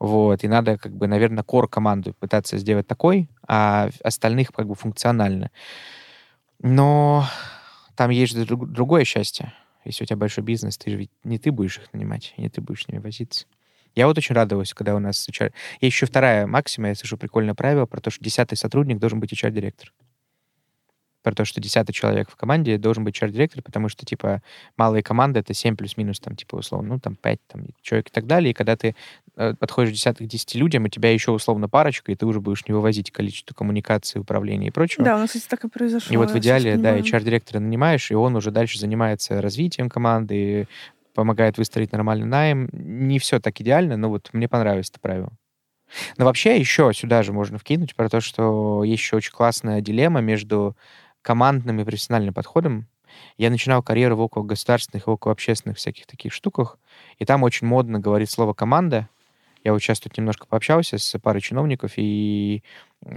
Вот, 0.00 0.42
и 0.44 0.48
надо, 0.48 0.78
как 0.78 0.96
бы, 0.96 1.06
наверное, 1.06 1.44
кор 1.44 1.68
команду 1.68 2.14
пытаться 2.18 2.56
сделать 2.56 2.86
такой, 2.86 3.28
а 3.46 3.90
остальных 4.02 4.50
как 4.50 4.66
бы 4.66 4.74
функционально. 4.74 5.50
Но 6.58 7.26
там 7.96 8.08
есть 8.08 8.34
другое 8.46 9.04
счастье. 9.04 9.52
Если 9.84 10.04
у 10.04 10.06
тебя 10.06 10.16
большой 10.16 10.42
бизнес, 10.42 10.78
ты 10.78 10.90
же 10.90 10.96
ведь 10.96 11.10
не 11.22 11.38
ты 11.38 11.52
будешь 11.52 11.78
их 11.78 11.92
нанимать, 11.92 12.32
не 12.38 12.48
ты 12.48 12.62
будешь 12.62 12.84
с 12.84 12.88
ними 12.88 12.98
возиться. 12.98 13.46
Я 13.94 14.06
вот 14.06 14.16
очень 14.16 14.34
радовался, 14.34 14.74
когда 14.74 14.94
у 14.94 15.00
нас 15.00 15.28
HR... 15.28 15.52
И 15.80 15.86
еще 15.86 16.06
вторая 16.06 16.46
максима, 16.46 16.88
я 16.88 16.94
слышу 16.94 17.18
прикольное 17.18 17.54
правило 17.54 17.84
про 17.84 18.00
то, 18.00 18.10
что 18.10 18.24
десятый 18.24 18.56
сотрудник 18.56 18.98
должен 18.98 19.20
быть 19.20 19.32
HR-директор 19.32 19.92
про 21.22 21.34
то, 21.34 21.44
что 21.44 21.60
десятый 21.60 21.92
человек 21.92 22.30
в 22.30 22.36
команде 22.36 22.78
должен 22.78 23.04
быть 23.04 23.20
HR-директор, 23.20 23.62
потому 23.62 23.88
что, 23.88 24.06
типа, 24.06 24.42
малые 24.76 25.02
команды— 25.02 25.40
это 25.40 25.54
7 25.54 25.76
плюс-минус, 25.76 26.20
там, 26.20 26.36
типа, 26.36 26.56
условно, 26.56 26.94
ну, 26.94 27.00
там, 27.00 27.16
5 27.16 27.38
там, 27.46 27.66
человек 27.82 28.08
и 28.08 28.10
так 28.10 28.26
далее. 28.26 28.50
И 28.50 28.54
когда 28.54 28.76
ты 28.76 28.96
подходишь 29.58 29.92
к 29.92 29.94
десятых 29.94 30.26
десяти 30.26 30.58
людям, 30.58 30.84
у 30.84 30.88
тебя 30.88 31.12
еще 31.12 31.30
условно 31.30 31.68
парочка, 31.68 32.12
и 32.12 32.14
ты 32.14 32.26
уже 32.26 32.40
будешь 32.40 32.66
не 32.66 32.74
вывозить 32.74 33.10
количество 33.10 33.54
коммуникации, 33.54 34.18
управления 34.18 34.68
и 34.68 34.70
прочего. 34.70 35.04
Да, 35.04 35.16
у 35.16 35.18
нас, 35.18 35.28
кстати, 35.30 35.46
так 35.48 35.64
и 35.64 35.68
произошло. 35.68 36.12
И 36.12 36.16
вот 36.16 36.30
в 36.30 36.38
идеале, 36.38 36.76
да. 36.76 36.98
HR-директора 36.98 37.60
нанимаешь, 37.60 38.10
и 38.10 38.14
он 38.14 38.36
уже 38.36 38.50
дальше 38.50 38.78
занимается 38.78 39.40
развитием 39.40 39.88
команды, 39.88 40.68
помогает 41.14 41.58
выстроить 41.58 41.92
нормальный 41.92 42.26
найм. 42.26 42.68
Не 42.72 43.18
все 43.18 43.40
так 43.40 43.60
идеально, 43.60 43.96
но 43.96 44.08
вот 44.08 44.30
мне 44.32 44.48
понравилось 44.48 44.90
это 44.90 45.00
правило. 45.00 45.32
Но 46.18 46.24
вообще 46.24 46.56
еще 46.58 46.92
сюда 46.94 47.22
же 47.22 47.32
можно 47.32 47.58
вкинуть 47.58 47.96
про 47.96 48.08
то, 48.08 48.20
что 48.20 48.84
есть 48.84 49.02
еще 49.02 49.16
очень 49.16 49.32
классная 49.32 49.80
дилемма 49.80 50.20
между 50.20 50.76
командным 51.22 51.80
и 51.80 51.84
профессиональным 51.84 52.32
подходом. 52.32 52.86
Я 53.36 53.50
начинал 53.50 53.82
карьеру 53.82 54.16
в 54.16 54.20
около 54.20 54.44
государственных 54.44 55.06
и 55.06 55.10
около 55.10 55.32
общественных 55.32 55.78
всяких 55.78 56.06
таких 56.06 56.32
штуках, 56.32 56.78
и 57.18 57.24
там 57.24 57.42
очень 57.42 57.66
модно 57.66 57.98
говорить 57.98 58.30
слово 58.30 58.54
«команда». 58.54 59.08
Я 59.64 59.72
вот 59.72 59.80
сейчас 59.80 60.00
тут 60.00 60.16
немножко 60.16 60.46
пообщался 60.46 60.98
с 60.98 61.18
парой 61.18 61.40
чиновников 61.40 61.92
и 61.96 62.62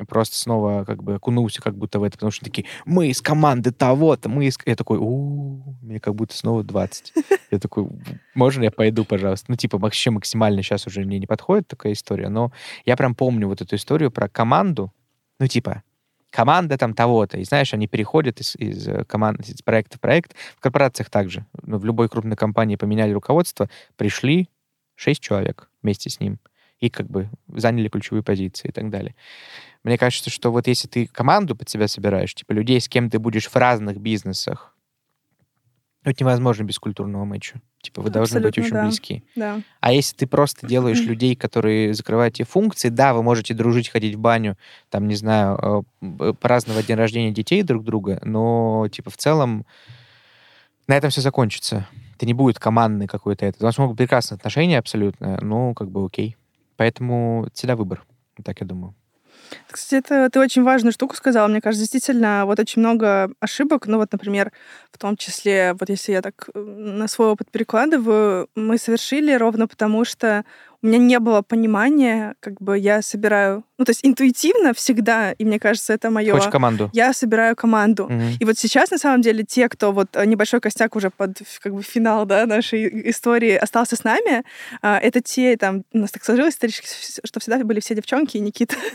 просто 0.07 0.35
снова 0.35 0.85
как 0.85 1.03
бы 1.03 1.15
окунулся 1.15 1.61
как 1.61 1.75
будто 1.75 1.99
в 1.99 2.03
это, 2.03 2.13
потому 2.13 2.31
что 2.31 2.45
такие, 2.45 2.67
мы 2.85 3.07
из 3.07 3.21
команды 3.21 3.71
того-то, 3.71 4.29
мы 4.29 4.45
из... 4.45 4.57
Я 4.65 4.75
такой, 4.75 4.97
у 4.99 5.75
мне 5.81 5.99
как 5.99 6.15
будто 6.15 6.35
снова 6.35 6.63
20. 6.63 7.13
Я 7.51 7.59
такой, 7.59 7.87
можно 8.33 8.63
я 8.63 8.71
пойду, 8.71 9.05
пожалуйста? 9.05 9.45
Ну, 9.49 9.55
типа, 9.55 9.77
вообще 9.77 10.09
максимально 10.09 10.63
сейчас 10.63 10.87
уже 10.87 11.01
мне 11.01 11.19
не 11.19 11.27
подходит 11.27 11.67
такая 11.67 11.93
история, 11.93 12.29
но 12.29 12.51
я 12.83 12.97
прям 12.97 13.13
помню 13.13 13.47
вот 13.47 13.61
эту 13.61 13.75
историю 13.75 14.09
про 14.09 14.27
команду, 14.27 14.91
ну, 15.39 15.45
типа, 15.45 15.83
команда 16.31 16.77
там 16.77 16.95
того-то, 16.95 17.37
и 17.37 17.43
знаешь, 17.43 17.73
они 17.73 17.87
переходят 17.87 18.39
из, 18.41 18.55
из 18.55 18.87
э, 18.87 19.05
команд, 19.05 19.47
из 19.47 19.61
проекта 19.61 19.97
в 19.97 20.01
проект. 20.01 20.33
В 20.57 20.61
корпорациях 20.61 21.11
также. 21.11 21.45
Ну, 21.61 21.77
в 21.77 21.85
любой 21.85 22.09
крупной 22.09 22.35
компании 22.35 22.75
поменяли 22.75 23.11
руководство, 23.11 23.69
пришли 23.97 24.49
шесть 24.95 25.21
человек 25.21 25.69
вместе 25.81 26.09
с 26.09 26.19
ним 26.19 26.39
и 26.79 26.89
как 26.89 27.07
бы 27.07 27.29
заняли 27.47 27.87
ключевые 27.87 28.23
позиции 28.23 28.67
и 28.67 28.71
так 28.71 28.89
далее. 28.89 29.15
Мне 29.83 29.97
кажется, 29.97 30.29
что 30.29 30.51
вот 30.51 30.67
если 30.67 30.87
ты 30.87 31.07
команду 31.07 31.55
под 31.55 31.69
себя 31.69 31.87
собираешь, 31.87 32.33
типа 32.33 32.51
людей, 32.51 32.79
с 32.79 32.89
кем 32.89 33.09
ты 33.09 33.19
будешь 33.19 33.47
в 33.47 33.55
разных 33.55 33.97
бизнесах, 33.97 34.73
ну, 36.03 36.11
это 36.11 36.23
невозможно 36.23 36.63
без 36.63 36.79
культурного 36.79 37.23
матча. 37.23 37.61
Типа 37.81 38.01
вы 38.01 38.09
должны 38.09 38.41
быть 38.41 38.57
Абсолютно, 38.57 38.63
очень 38.63 38.73
да. 38.73 38.85
близки. 38.85 39.23
Да. 39.35 39.61
А 39.79 39.93
если 39.93 40.15
ты 40.17 40.27
просто 40.27 40.67
делаешь 40.67 40.99
людей, 41.05 41.35
которые 41.35 41.93
закрывают 41.93 42.35
тебе 42.35 42.45
функции, 42.45 42.89
да, 42.89 43.13
вы 43.13 43.23
можете 43.23 43.53
дружить, 43.53 43.89
ходить 43.89 44.15
в 44.15 44.19
баню, 44.19 44.57
там, 44.89 45.07
не 45.07 45.15
знаю, 45.15 45.85
э, 46.01 46.05
э, 46.19 46.33
праздновать 46.33 46.87
день 46.87 46.97
рождения 46.97 47.31
детей 47.31 47.63
друг 47.63 47.83
друга, 47.83 48.19
но, 48.23 48.87
типа, 48.91 49.09
в 49.09 49.17
целом 49.17 49.65
на 50.87 50.97
этом 50.97 51.09
все 51.09 51.21
закончится. 51.21 51.87
Это 52.23 52.27
не 52.29 52.33
будет 52.33 52.57
командный 52.57 53.05
какой-то 53.05 53.45
это. 53.45 53.57
У 53.59 53.65
вас 53.65 53.77
могут 53.77 53.97
прекрасные 53.97 54.37
отношения 54.37 54.77
абсолютно, 54.77 55.37
ну, 55.41 55.73
как 55.73 55.89
бы 55.89 56.05
окей. 56.05 56.37
Поэтому 56.77 57.49
всегда 57.53 57.75
выбор. 57.75 58.05
Так 58.45 58.61
я 58.61 58.65
думаю. 58.65 58.95
Кстати, 59.69 59.99
это 59.99 60.29
ты 60.29 60.39
очень 60.39 60.63
важную 60.63 60.93
штуку 60.93 61.17
сказала. 61.17 61.49
Мне 61.49 61.59
кажется, 61.59 61.83
действительно, 61.83 62.45
вот 62.45 62.59
очень 62.59 62.79
много 62.79 63.29
ошибок. 63.41 63.87
Ну 63.87 63.97
вот, 63.97 64.13
например, 64.13 64.53
в 64.93 64.97
том 64.97 65.17
числе, 65.17 65.75
вот 65.77 65.89
если 65.89 66.13
я 66.13 66.21
так 66.21 66.49
э, 66.53 66.59
на 66.59 67.09
свой 67.09 67.27
опыт 67.27 67.51
перекладываю, 67.51 68.47
мы 68.55 68.77
совершили 68.77 69.33
ровно 69.33 69.67
потому, 69.67 70.05
что 70.05 70.45
у 70.81 70.87
меня 70.87 70.99
не 70.99 71.19
было 71.19 71.41
понимания, 71.41 72.35
как 72.39 72.61
бы 72.61 72.77
я 72.77 73.01
собираю... 73.01 73.65
Ну, 73.79 73.85
то 73.85 73.89
есть 73.89 74.05
интуитивно 74.05 74.73
всегда, 74.75 75.31
и 75.31 75.45
мне 75.45 75.59
кажется, 75.59 75.93
это 75.93 76.11
мое... 76.11 76.31
Хочешь 76.31 76.51
команду? 76.51 76.91
Я 76.93 77.11
собираю 77.11 77.55
команду. 77.55 78.05
Мгм. 78.07 78.37
И 78.39 78.45
вот 78.45 78.57
сейчас, 78.57 78.91
на 78.91 78.99
самом 78.99 79.21
деле, 79.21 79.43
те, 79.43 79.67
кто 79.67 79.91
вот 79.91 80.09
э, 80.13 80.25
небольшой 80.25 80.59
костяк 80.59 80.95
уже 80.95 81.09
под 81.09 81.39
как 81.59 81.73
бы 81.73 81.81
финал 81.81 82.27
да, 82.27 82.45
нашей 82.45 83.09
истории 83.09 83.55
остался 83.55 83.95
с 83.95 84.03
нами, 84.03 84.43
а, 84.83 84.99
это 84.99 85.21
те, 85.21 85.57
там, 85.57 85.83
у 85.91 85.97
нас 85.97 86.11
так 86.11 86.23
сложилось 86.23 86.53
исторически, 86.53 86.87
что 87.25 87.39
всегда 87.39 87.63
были 87.63 87.79
все 87.79 87.95
девчонки 87.95 88.37
и 88.37 88.39
Никита. 88.39 88.75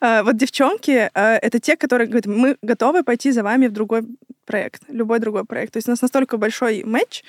А, 0.00 0.22
Вот 0.22 0.36
девчонки 0.36 1.10
а,— 1.14 1.38
это 1.42 1.60
те, 1.60 1.76
которые 1.76 2.08
говорят, 2.08 2.26
мы 2.26 2.56
готовы 2.60 3.04
пойти 3.04 3.30
за 3.30 3.42
вами 3.42 3.68
в 3.68 3.72
другой 3.72 4.02
проект, 4.44 4.82
любой 4.88 5.18
другой 5.18 5.44
проект. 5.44 5.72
То 5.72 5.78
есть 5.78 5.88
у 5.88 5.90
нас 5.90 6.02
настолько 6.02 6.36
большой 6.36 6.84
матч, 6.84 7.24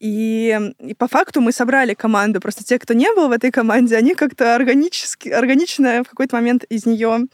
и, 0.00 0.60
и 0.78 0.94
по 0.94 1.08
факту 1.08 1.40
мы 1.40 1.50
собрали 1.50 1.94
команду. 1.94 2.40
Просто 2.40 2.62
те, 2.62 2.78
кто 2.78 2.92
не 2.94 3.12
был 3.14 3.28
в 3.28 3.32
этой 3.32 3.50
команде, 3.50 3.96
они 3.96 4.14
как-то 4.14 4.54
органически, 4.54 5.30
органично 5.30 5.93
в 6.02 6.08
какой-то 6.08 6.36
момент 6.36 6.64
из 6.64 6.86
нее 6.86 7.26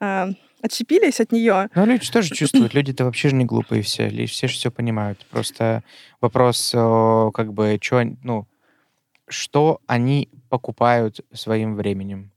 а, 0.00 0.28
отщепились 0.62 1.20
от 1.20 1.32
нее. 1.32 1.68
Ну, 1.74 1.84
люди 1.86 2.10
тоже 2.10 2.34
чувствуют. 2.34 2.74
Люди-то 2.74 3.04
вообще 3.04 3.30
же 3.30 3.34
не 3.34 3.44
глупые 3.44 3.82
все. 3.82 4.08
Все 4.26 4.48
же 4.48 4.54
все 4.54 4.70
понимают. 4.70 5.24
Просто 5.30 5.82
вопрос, 6.20 6.72
э, 6.74 7.30
как 7.34 7.52
бы, 7.52 7.78
они- 7.90 8.16
ну, 8.22 8.46
что 9.28 9.80
они 9.86 10.28
покупают 10.48 11.20
своим 11.32 11.76
временем. 11.76 12.30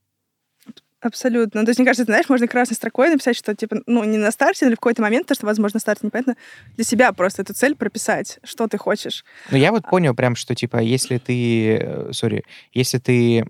Абсолютно. 1.00 1.64
То 1.64 1.70
есть, 1.70 1.80
мне 1.80 1.86
кажется, 1.86 2.06
ты 2.06 2.12
знаешь, 2.12 2.28
можно 2.28 2.48
красной 2.48 2.74
строкой 2.74 3.10
написать, 3.10 3.38
что, 3.38 3.56
типа, 3.56 3.78
ну, 3.86 4.04
не 4.04 4.18
на 4.18 4.32
старте, 4.32 4.66
но 4.66 4.72
в 4.72 4.76
какой-то 4.76 5.02
момент, 5.04 5.28
потому 5.28 5.36
что, 5.36 5.46
возможно, 5.46 5.76
на 5.78 5.80
старте 5.80 6.08
непонятно, 6.08 6.36
для 6.76 6.84
себя 6.84 7.14
просто 7.14 7.44
эту 7.44 7.54
цель 7.54 7.76
прописать, 7.76 8.40
что 8.44 8.68
ты 8.68 8.78
хочешь. 8.80 9.24
Ну, 9.52 9.58
я 9.58 9.72
вот 9.72 9.88
понял 9.88 10.16
прям, 10.16 10.36
что, 10.36 10.56
типа, 10.56 10.78
если 10.78 11.20
ты... 11.20 11.78
э, 11.78 12.14
Сори. 12.14 12.44
Если 12.74 12.98
ты... 12.98 13.46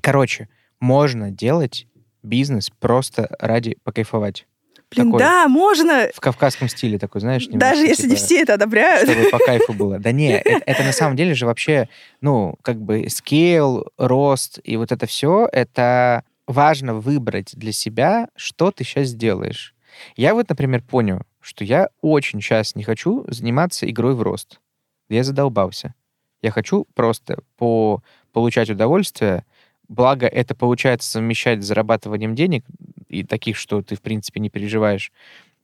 Короче, 0.00 0.48
можно 0.80 1.30
делать 1.30 1.86
бизнес 2.22 2.70
просто 2.78 3.28
ради 3.38 3.76
покайфовать. 3.84 4.46
Блин, 4.90 5.06
Такой. 5.06 5.18
да, 5.18 5.48
можно! 5.48 6.08
В 6.14 6.20
кавказском 6.20 6.68
стиле 6.68 6.98
такой, 6.98 7.20
знаешь, 7.20 7.46
Даже 7.46 7.80
немножко, 7.82 7.88
если 7.88 8.02
не 8.04 8.14
типа, 8.14 8.24
все 8.24 8.42
это 8.42 8.54
одобряют. 8.54 9.10
чтобы 9.10 9.30
по 9.30 9.38
кайфу 9.38 9.72
было. 9.72 9.98
Да 9.98 10.12
не, 10.12 10.30
это, 10.44 10.62
это 10.64 10.84
на 10.84 10.92
самом 10.92 11.16
деле 11.16 11.34
же 11.34 11.44
вообще, 11.46 11.88
ну, 12.20 12.56
как 12.62 12.80
бы 12.80 13.08
скейл, 13.10 13.88
рост 13.98 14.60
и 14.62 14.76
вот 14.76 14.92
это 14.92 15.06
все, 15.06 15.48
это 15.50 16.22
важно 16.46 16.94
выбрать 16.94 17.56
для 17.56 17.72
себя, 17.72 18.28
что 18.36 18.70
ты 18.70 18.84
сейчас 18.84 19.12
делаешь. 19.12 19.74
Я 20.14 20.34
вот, 20.34 20.48
например, 20.48 20.82
понял, 20.82 21.22
что 21.40 21.64
я 21.64 21.88
очень 22.00 22.40
сейчас 22.40 22.76
не 22.76 22.84
хочу 22.84 23.24
заниматься 23.28 23.90
игрой 23.90 24.14
в 24.14 24.22
рост. 24.22 24.60
Я 25.08 25.24
задолбался. 25.24 25.94
Я 26.42 26.52
хочу 26.52 26.86
просто 26.94 27.38
по 27.56 28.02
получать 28.32 28.68
удовольствие, 28.70 29.44
благо 29.88 30.26
это 30.26 30.54
получается 30.54 31.10
совмещать 31.10 31.62
с 31.62 31.66
зарабатыванием 31.66 32.34
денег, 32.34 32.64
и 33.08 33.22
таких, 33.24 33.56
что 33.56 33.82
ты, 33.82 33.96
в 33.96 34.02
принципе, 34.02 34.40
не 34.40 34.50
переживаешь, 34.50 35.12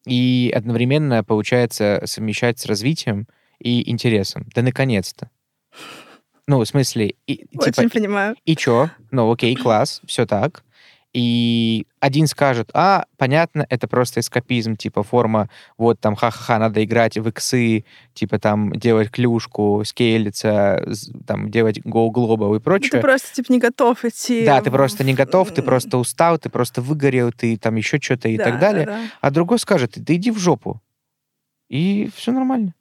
и 0.07 0.53
одновременно 0.55 1.23
получается 1.25 2.03
совмещать 2.07 2.59
с 2.59 2.67
развитием 2.67 3.27
и 3.59 3.89
интересом. 3.91 4.47
Да 4.55 4.63
наконец-то. 4.63 5.31
Ну, 6.49 6.59
в 6.59 6.65
смысле, 6.67 7.15
и, 7.27 7.47
типа, 7.47 7.69
Очень 7.69 7.91
понимаю. 7.91 8.37
и 8.45 8.57
чё? 8.57 8.91
Ну, 9.11 9.31
окей, 9.31 9.55
класс, 9.55 10.01
все 10.07 10.27
так. 10.27 10.65
И 11.13 11.87
один 12.01 12.27
скажет, 12.27 12.71
а, 12.73 13.05
понятно, 13.19 13.67
это 13.69 13.87
просто 13.87 14.21
эскапизм, 14.21 14.77
типа 14.77 15.03
форма, 15.03 15.51
вот 15.77 16.01
там, 16.01 16.17
ха-ха-ха, 16.17 16.59
надо 16.59 16.83
играть 16.83 17.19
в 17.19 17.29
иксы, 17.29 17.85
типа 18.15 18.39
там 18.39 18.73
делать 18.73 19.11
клюшку, 19.11 19.83
скейлиться, 19.85 20.83
там 21.27 21.51
делать 21.51 21.81
гол 21.85 22.11
глобал 22.11 22.51
и 22.51 22.55
Ну, 22.55 22.59
Ты 22.59 22.65
прочее. 22.65 23.01
просто, 23.03 23.35
типа, 23.35 23.53
не 23.53 23.59
готов 23.59 24.05
идти. 24.05 24.45
Да, 24.47 24.61
ты 24.63 24.71
просто 24.71 25.05
не 25.05 25.13
готов, 25.15 25.53
ты 25.53 25.61
м, 25.61 25.67
просто 25.67 25.99
устал, 25.99 26.39
ты 26.39 26.49
просто 26.49 26.81
выгорел, 26.81 27.31
ты 27.31 27.59
там 27.59 27.77
еще 27.77 27.99
что-то 28.01 28.29
и 28.29 28.39
да, 28.39 28.45
так 28.45 28.59
далее. 28.59 28.87
да, 28.87 28.93
да. 28.93 29.01
А 29.21 29.31
другой 29.31 29.59
скажет, 29.59 29.93
да 29.97 30.15
иди 30.15 30.31
в 30.31 30.39
жопу. 30.39 30.81
И 31.73 32.11
все 32.15 32.33
нормально. 32.33 32.75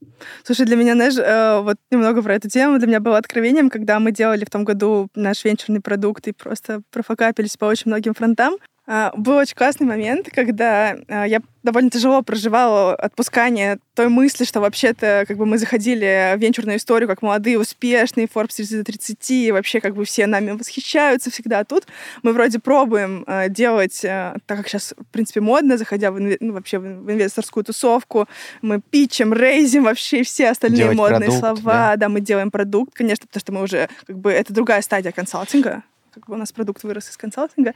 Слушай, 0.43 0.65
для 0.65 0.75
меня, 0.75 0.95
знаешь, 0.95 1.17
э, 1.17 1.61
вот 1.61 1.77
немного 1.91 2.21
про 2.21 2.35
эту 2.35 2.49
тему, 2.49 2.77
для 2.77 2.87
меня 2.87 2.99
было 2.99 3.17
откровением, 3.17 3.69
когда 3.69 4.01
мы 4.01 4.11
делали 4.11 4.43
в 4.43 4.49
том 4.49 4.65
году 4.65 5.07
наш 5.15 5.45
венчурный 5.45 5.79
продукт 5.79 6.27
и 6.27 6.33
просто 6.33 6.81
профокапились 6.91 7.55
по 7.55 7.63
очень 7.65 7.89
многим 7.89 8.13
фронтам. 8.13 8.57
А, 8.93 9.13
Был 9.15 9.37
очень 9.37 9.55
классный 9.55 9.87
момент, 9.87 10.27
когда 10.33 10.97
а, 11.07 11.23
я 11.23 11.39
довольно 11.63 11.89
тяжело 11.89 12.21
проживала 12.23 12.93
отпускание 12.93 13.79
той 13.95 14.09
мысли, 14.09 14.43
что 14.43 14.59
вообще-то 14.59 15.23
как 15.25 15.37
бы 15.37 15.45
мы 15.45 15.57
заходили 15.57 16.35
в 16.35 16.41
венчурную 16.41 16.77
историю 16.77 17.07
как 17.07 17.21
молодые, 17.21 17.57
успешные, 17.57 18.27
Forbes 18.27 18.57
30 18.57 18.79
до 18.79 18.83
30, 18.83 19.31
и 19.31 19.51
вообще 19.53 19.79
как 19.79 19.95
бы 19.95 20.03
все 20.03 20.27
нами 20.27 20.51
восхищаются 20.51 21.31
всегда. 21.31 21.59
А 21.59 21.63
тут 21.63 21.87
мы 22.21 22.33
вроде 22.33 22.59
пробуем 22.59 23.23
э, 23.27 23.47
делать, 23.47 24.01
так 24.01 24.41
как 24.45 24.67
сейчас, 24.67 24.93
в 24.97 25.05
принципе, 25.05 25.39
модно, 25.39 25.77
заходя 25.77 26.11
в, 26.11 26.19
ну, 26.19 26.51
вообще 26.51 26.77
в 26.77 27.09
инвесторскую 27.09 27.63
тусовку, 27.63 28.27
мы 28.61 28.81
питчем, 28.81 29.31
рейзим 29.31 29.85
вообще 29.85 30.23
все 30.23 30.49
остальные 30.49 30.79
Делать 30.79 30.97
модные 30.97 31.29
продукт, 31.29 31.39
слова. 31.39 31.95
Да. 31.95 32.09
мы 32.09 32.19
делаем 32.19 32.51
продукт, 32.51 32.93
конечно, 32.93 33.25
потому 33.25 33.39
что 33.39 33.51
мы 33.53 33.61
уже, 33.63 33.87
как 34.05 34.17
бы, 34.17 34.33
это 34.33 34.51
другая 34.51 34.81
стадия 34.81 35.13
консалтинга. 35.13 35.83
Как 36.13 36.25
бы 36.27 36.33
у 36.33 36.37
нас 36.37 36.51
продукт 36.51 36.83
вырос 36.83 37.09
из 37.09 37.15
консалтинга. 37.15 37.73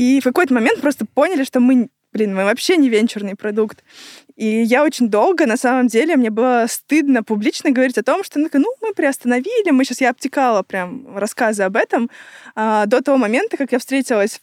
И 0.00 0.18
в 0.18 0.24
какой-то 0.24 0.54
момент 0.54 0.80
просто 0.80 1.04
поняли, 1.04 1.44
что 1.44 1.60
мы, 1.60 1.90
блин, 2.14 2.34
мы 2.34 2.44
вообще 2.44 2.78
не 2.78 2.88
венчурный 2.88 3.36
продукт. 3.36 3.84
И 4.34 4.46
я 4.46 4.82
очень 4.82 5.10
долго, 5.10 5.44
на 5.44 5.58
самом 5.58 5.88
деле, 5.88 6.16
мне 6.16 6.30
было 6.30 6.64
стыдно 6.70 7.22
публично 7.22 7.70
говорить 7.70 7.98
о 7.98 8.02
том, 8.02 8.24
что 8.24 8.38
ну, 8.38 8.48
ну 8.50 8.74
мы 8.80 8.94
приостановили, 8.94 9.70
мы 9.72 9.84
сейчас, 9.84 10.00
я 10.00 10.08
обтекала 10.08 10.62
прям 10.62 11.18
рассказы 11.18 11.64
об 11.64 11.76
этом, 11.76 12.08
а, 12.54 12.86
до 12.86 13.02
того 13.02 13.18
момента, 13.18 13.58
как 13.58 13.72
я 13.72 13.78
встретилась 13.78 14.40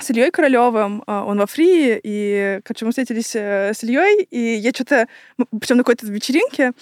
с 0.00 0.10
Ильей 0.10 0.32
Королевым, 0.32 1.04
а, 1.06 1.24
он 1.26 1.38
во 1.38 1.46
фри, 1.46 2.00
и, 2.02 2.58
короче, 2.64 2.84
мы 2.84 2.90
встретились 2.90 3.36
э, 3.36 3.74
с 3.74 3.84
Ильей, 3.84 4.24
и 4.30 4.40
я 4.56 4.72
что-то, 4.72 5.06
причем 5.60 5.76
на 5.76 5.84
какой-то 5.84 6.08
вечеринке, 6.08 6.72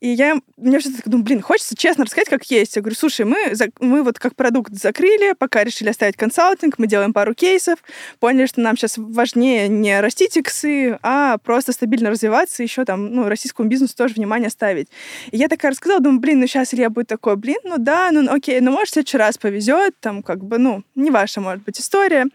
И 0.00 0.08
я, 0.08 0.40
мне 0.56 0.80
что-то 0.80 1.10
думаю, 1.10 1.24
блин, 1.24 1.42
хочется 1.42 1.76
честно 1.76 2.04
рассказать, 2.04 2.30
как 2.30 2.44
есть. 2.50 2.74
Я 2.74 2.82
говорю, 2.82 2.96
слушай, 2.96 3.26
мы, 3.26 3.52
мы 3.80 4.02
вот 4.02 4.18
как 4.18 4.34
продукт 4.34 4.72
закрыли, 4.72 5.34
пока 5.38 5.62
решили 5.62 5.90
оставить 5.90 6.16
консалтинг, 6.16 6.78
мы 6.78 6.86
делаем 6.86 7.12
пару 7.12 7.34
кейсов, 7.34 7.78
поняли, 8.18 8.46
что 8.46 8.62
нам 8.62 8.78
сейчас 8.78 8.94
важнее 8.96 9.68
не 9.68 10.00
растить 10.00 10.38
иксы, 10.38 10.98
а 11.02 11.36
просто 11.38 11.72
стабильно 11.72 12.08
развиваться, 12.10 12.62
еще 12.62 12.86
там, 12.86 13.12
ну, 13.12 13.28
российскому 13.28 13.68
бизнесу 13.68 13.94
тоже 13.94 14.14
внимание 14.14 14.48
ставить. 14.48 14.88
И 15.32 15.36
я 15.36 15.48
такая 15.48 15.72
рассказала, 15.72 16.00
думаю, 16.00 16.20
блин, 16.20 16.40
ну 16.40 16.46
сейчас 16.46 16.72
Илья 16.72 16.88
будет 16.88 17.08
такой, 17.08 17.36
блин, 17.36 17.58
ну 17.64 17.76
да, 17.76 18.10
ну 18.10 18.32
окей, 18.32 18.60
ну 18.60 18.70
может, 18.70 18.88
в 18.88 18.92
следующий 18.94 19.18
раз 19.18 19.36
повезет, 19.36 19.94
там 20.00 20.22
как 20.22 20.42
бы, 20.42 20.56
ну, 20.56 20.82
не 20.94 21.10
ваша, 21.10 21.42
может 21.42 21.62
быть, 21.64 21.78
история. 21.78 22.26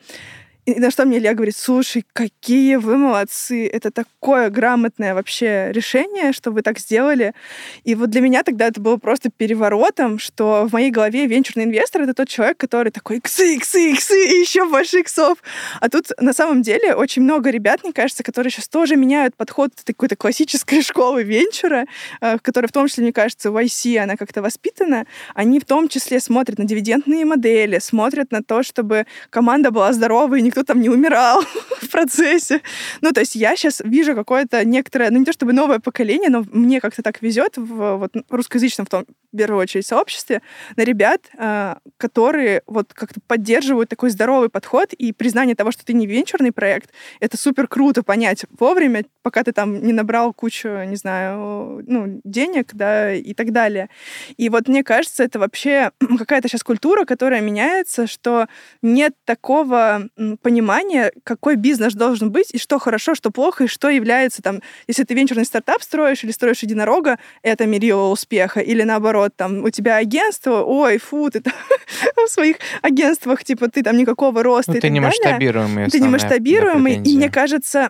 И 0.65 0.79
на 0.79 0.89
что 0.89 1.05
мне 1.05 1.19
Илья 1.19 1.35
говорит, 1.35 1.55
слушай, 1.55 2.03
какие 2.13 2.77
вы 2.77 2.97
молодцы, 2.97 3.67
это 3.67 3.91
такое 3.91 4.49
грамотное 4.49 5.13
вообще 5.13 5.71
решение, 5.71 6.33
что 6.33 6.49
вы 6.49 6.63
так 6.63 6.79
сделали. 6.79 7.35
И 7.83 7.93
вот 7.93 8.09
для 8.09 8.21
меня 8.21 8.41
тогда 8.41 8.65
это 8.65 8.81
было 8.81 8.97
просто 8.97 9.29
переворотом, 9.29 10.17
что 10.17 10.67
в 10.67 10.73
моей 10.73 10.89
голове 10.89 11.27
венчурный 11.27 11.65
инвестор— 11.65 12.01
это 12.03 12.15
тот 12.15 12.29
человек, 12.29 12.57
который 12.57 12.91
такой 12.91 13.17
иксы, 13.17 13.55
иксы, 13.55 13.91
иксы, 13.91 14.15
и 14.15 14.39
еще 14.39 14.67
больше 14.67 15.01
иксов. 15.01 15.37
А 15.81 15.87
тут 15.87 16.07
на 16.19 16.33
самом 16.33 16.63
деле 16.63 16.95
очень 16.95 17.21
много 17.21 17.51
ребят, 17.51 17.83
мне 17.83 17.93
кажется, 17.93 18.23
которые 18.23 18.49
сейчас 18.49 18.67
тоже 18.67 18.95
меняют 18.95 19.35
подход 19.35 19.69
какой-то 19.85 20.15
классической 20.15 20.81
школы 20.83 21.21
венчура, 21.21 21.85
э, 22.21 22.37
в 22.37 22.41
которой 22.41 22.65
в 22.65 22.71
том 22.71 22.87
числе, 22.87 23.03
мне 23.03 23.13
кажется, 23.13 23.51
в 23.51 23.63
IC 23.63 23.99
она 23.99 24.17
как-то 24.17 24.41
воспитана. 24.41 25.05
Они 25.35 25.59
в 25.59 25.65
том 25.65 25.89
числе 25.89 26.19
смотрят 26.19 26.57
на 26.57 26.65
дивидендные 26.65 27.23
модели, 27.23 27.77
смотрят 27.77 28.31
на 28.31 28.41
то, 28.41 28.63
чтобы 28.63 29.05
команда 29.29 29.69
была 29.69 29.93
здоровой, 29.93 30.41
никто 30.55 30.63
там 30.63 30.81
не 30.81 30.89
умирал 30.89 31.41
в 31.81 31.89
процессе. 31.89 32.61
Ну, 33.01 33.11
то 33.11 33.19
есть 33.19 33.35
я 33.35 33.55
сейчас 33.55 33.81
вижу 33.83 34.15
какое-то 34.15 34.63
некоторое, 34.63 35.09
ну, 35.11 35.19
не 35.19 35.25
то 35.25 35.33
чтобы 35.33 35.53
новое 35.53 35.79
поколение, 35.79 36.29
но 36.29 36.45
мне 36.51 36.79
как-то 36.79 37.03
так 37.03 37.21
везет 37.21 37.57
в 37.57 37.97
вот, 37.97 38.13
русскоязычном, 38.29 38.85
в 38.85 38.89
том, 38.89 39.05
в 39.33 39.37
первую 39.37 39.61
очередь, 39.61 39.85
сообществе, 39.85 40.41
на 40.77 40.83
ребят, 40.83 41.21
а, 41.37 41.79
которые 41.97 42.61
вот 42.67 42.93
как-то 42.93 43.19
поддерживают 43.27 43.89
такой 43.89 44.09
здоровый 44.09 44.49
подход 44.49 44.93
и 44.93 45.11
признание 45.11 45.55
того, 45.55 45.71
что 45.71 45.83
ты 45.83 45.93
не 45.93 46.07
венчурный 46.07 46.53
проект, 46.53 46.91
это 47.19 47.37
супер 47.37 47.67
круто 47.67 48.01
понять 48.01 48.45
вовремя, 48.57 49.03
пока 49.21 49.43
ты 49.43 49.51
там 49.51 49.81
не 49.83 49.91
набрал 49.91 50.33
кучу, 50.33 50.69
не 50.85 50.95
знаю, 50.95 51.83
ну, 51.85 52.21
денег, 52.23 52.69
да, 52.73 53.13
и 53.13 53.33
так 53.33 53.51
далее. 53.51 53.89
И 54.37 54.47
вот 54.49 54.69
мне 54.69 54.83
кажется, 54.83 55.23
это 55.23 55.37
вообще 55.39 55.91
какая-то 56.17 56.47
сейчас 56.47 56.63
культура, 56.63 57.03
которая 57.03 57.41
меняется, 57.41 58.07
что 58.07 58.47
нет 58.81 59.13
такого 59.25 60.07
понимания, 60.45 61.11
какой 61.23 61.55
бизнес 61.55 61.95
должен 61.95 62.31
быть, 62.31 62.53
и 62.53 62.59
что 62.59 62.77
хорошо, 62.77 63.15
что 63.15 63.31
плохо, 63.31 63.63
и 63.63 63.67
что 63.67 63.89
является 63.89 64.43
там, 64.43 64.61
если 64.85 65.03
ты 65.03 65.15
венчурный 65.15 65.43
стартап 65.43 65.81
строишь 65.81 66.23
или 66.23 66.29
строишь 66.29 66.61
единорога, 66.61 67.17
это 67.41 67.65
мерило 67.65 68.11
успеха, 68.11 68.59
или 68.59 68.83
наоборот, 68.83 69.33
там, 69.35 69.63
у 69.63 69.71
тебя 69.71 69.95
агентство, 69.95 70.61
ой, 70.61 70.99
фу, 70.99 71.31
ты 71.31 71.41
там 71.41 71.53
в 72.27 72.29
своих 72.29 72.57
агентствах, 72.83 73.43
типа, 73.43 73.69
ты 73.69 73.81
там 73.81 73.97
никакого 73.97 74.43
роста 74.43 74.73
ну, 74.73 74.77
и 74.77 74.81
ты 74.81 74.87
так 74.87 74.91
не 74.91 74.99
далее. 74.99 75.17
масштабируемый. 75.19 75.89
Ты 75.89 75.99
не 75.99 76.09
масштабируемый, 76.09 77.01
и 77.03 77.17
мне 77.17 77.31
кажется, 77.31 77.89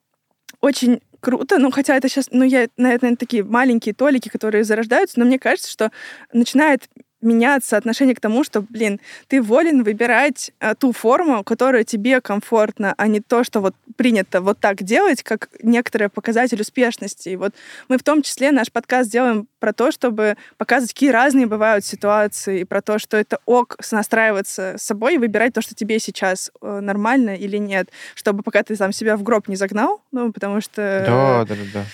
очень 0.62 1.02
круто, 1.20 1.58
ну, 1.58 1.70
хотя 1.70 1.96
это 1.96 2.08
сейчас, 2.08 2.28
ну, 2.30 2.44
я, 2.44 2.68
наверное, 2.78 3.16
такие 3.16 3.44
маленькие 3.44 3.94
толики, 3.94 4.30
которые 4.30 4.64
зарождаются, 4.64 5.18
но 5.18 5.26
мне 5.26 5.38
кажется, 5.38 5.70
что 5.70 5.90
начинает 6.32 6.88
меняться 7.20 7.76
отношение 7.76 8.14
к 8.14 8.20
тому, 8.20 8.44
что, 8.44 8.62
блин, 8.62 9.00
ты 9.28 9.42
волен 9.42 9.82
выбирать 9.82 10.52
а, 10.60 10.74
ту 10.74 10.92
форму, 10.92 11.44
которая 11.44 11.84
тебе 11.84 12.20
комфортна, 12.20 12.94
а 12.96 13.06
не 13.06 13.20
то, 13.20 13.44
что 13.44 13.60
вот 13.60 13.74
принято 13.96 14.40
вот 14.40 14.58
так 14.58 14.82
делать, 14.82 15.22
как 15.22 15.50
некоторый 15.62 16.08
показатель 16.08 16.60
успешности. 16.60 17.30
И 17.30 17.36
вот 17.36 17.54
мы 17.88 17.98
в 17.98 18.02
том 18.02 18.22
числе 18.22 18.52
наш 18.52 18.72
подкаст 18.72 19.10
делаем 19.10 19.46
про 19.58 19.72
то, 19.72 19.92
чтобы 19.92 20.36
показывать, 20.56 20.94
какие 20.94 21.10
разные 21.10 21.46
бывают 21.46 21.84
ситуации, 21.84 22.60
и 22.60 22.64
про 22.64 22.80
то, 22.80 22.98
что 22.98 23.16
это 23.16 23.38
ок 23.44 23.76
настраиваться 23.90 24.76
с 24.78 24.82
собой 24.82 25.14
и 25.14 25.18
выбирать 25.18 25.52
то, 25.52 25.60
что 25.60 25.74
тебе 25.74 25.98
сейчас 25.98 26.50
э, 26.62 26.80
нормально 26.80 27.36
или 27.36 27.58
нет, 27.58 27.90
чтобы 28.14 28.42
пока 28.42 28.62
ты 28.62 28.76
сам 28.76 28.92
себя 28.92 29.16
в 29.16 29.22
гроб 29.22 29.48
не 29.48 29.56
загнал, 29.56 30.00
ну, 30.12 30.32
потому 30.32 30.60
что... 30.60 31.04
Да, 31.06 31.44
да, 31.44 31.54
да. 31.74 31.84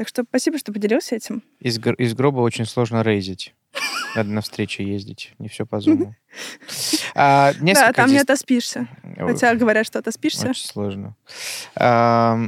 Так 0.00 0.08
что 0.08 0.24
спасибо, 0.26 0.56
что 0.56 0.72
поделился 0.72 1.14
этим. 1.14 1.42
Из, 1.58 1.78
из 1.98 2.14
гроба 2.14 2.40
очень 2.40 2.64
сложно 2.64 3.02
рейзить. 3.02 3.54
Надо 4.16 4.30
на 4.30 4.40
встречи 4.40 4.80
ездить, 4.80 5.34
не 5.38 5.48
все 5.48 5.66
по 5.66 5.78
зуму. 5.78 6.14
А, 7.14 7.52
да, 7.60 7.92
там 7.92 8.08
не 8.08 8.16
отоспишься. 8.16 8.88
Хотя 9.18 9.54
говорят, 9.54 9.84
что 9.84 9.98
отоспишься. 9.98 10.48
Очень 10.48 10.64
сложно. 10.64 11.16
А, 11.76 12.38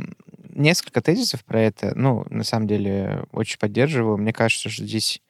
несколько 0.48 1.02
тезисов 1.02 1.44
про 1.44 1.60
это. 1.60 1.92
Ну, 1.94 2.24
на 2.30 2.42
самом 2.42 2.68
деле, 2.68 3.26
очень 3.32 3.58
поддерживаю. 3.58 4.16
Мне 4.16 4.32
кажется, 4.32 4.70
что 4.70 4.86
здесь 4.86 5.20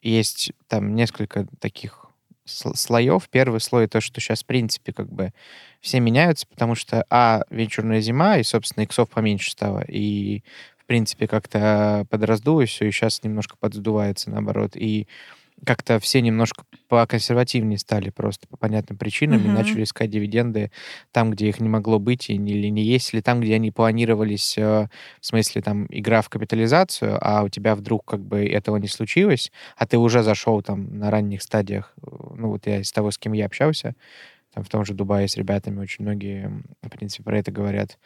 есть 0.00 0.52
там 0.66 0.94
несколько 0.94 1.46
таких 1.58 2.06
слоев. 2.50 3.28
Первый 3.28 3.60
слой 3.60 3.86
то, 3.86 4.00
что 4.00 4.20
сейчас, 4.20 4.42
в 4.42 4.46
принципе, 4.46 4.92
как 4.92 5.12
бы 5.12 5.32
все 5.80 6.00
меняются, 6.00 6.46
потому 6.46 6.74
что, 6.74 7.04
а, 7.10 7.42
вечерная 7.50 8.00
зима, 8.00 8.38
и, 8.38 8.42
собственно, 8.42 8.84
иксов 8.84 9.08
поменьше 9.08 9.50
стало, 9.50 9.84
и, 9.86 10.42
принципе, 10.90 11.28
как-то 11.28 12.04
подраздулось 12.10 12.70
все, 12.70 12.88
и 12.88 12.90
сейчас 12.90 13.22
немножко 13.22 13.54
подсдувается, 13.56 14.28
наоборот. 14.28 14.72
И 14.74 15.06
как-то 15.64 16.00
все 16.00 16.20
немножко 16.20 16.64
поконсервативнее 16.88 17.78
стали 17.78 18.10
просто 18.10 18.48
по 18.48 18.56
понятным 18.56 18.98
причинам 18.98 19.40
mm-hmm. 19.40 19.44
и 19.44 19.52
начали 19.52 19.82
искать 19.84 20.10
дивиденды 20.10 20.72
там, 21.12 21.30
где 21.30 21.48
их 21.48 21.60
не 21.60 21.68
могло 21.68 22.00
быть 22.00 22.28
и 22.28 22.36
не, 22.36 22.54
или 22.54 22.66
не 22.70 22.82
есть, 22.82 23.14
или 23.14 23.20
там, 23.20 23.40
где 23.40 23.54
они 23.54 23.70
планировались, 23.70 24.58
э, 24.58 24.88
в 25.20 25.24
смысле 25.24 25.62
там 25.62 25.86
игра 25.90 26.22
в 26.22 26.28
капитализацию, 26.28 27.18
а 27.20 27.44
у 27.44 27.48
тебя 27.48 27.76
вдруг 27.76 28.04
как 28.04 28.24
бы 28.24 28.44
этого 28.44 28.76
не 28.78 28.88
случилось, 28.88 29.52
а 29.76 29.86
ты 29.86 29.96
уже 29.96 30.24
зашел 30.24 30.60
там 30.60 30.98
на 30.98 31.12
ранних 31.12 31.42
стадиях, 31.42 31.94
ну 32.02 32.48
вот 32.48 32.66
я 32.66 32.80
из 32.80 32.90
того, 32.90 33.12
с 33.12 33.18
кем 33.18 33.32
я 33.32 33.46
общался, 33.46 33.94
там 34.52 34.64
в 34.64 34.68
том 34.68 34.84
же 34.84 34.94
Дубае 34.94 35.28
с 35.28 35.36
ребятами 35.36 35.78
очень 35.78 36.04
многие, 36.04 36.64
в 36.82 36.88
принципе, 36.88 37.22
про 37.22 37.38
это 37.38 37.52
говорят. 37.52 37.96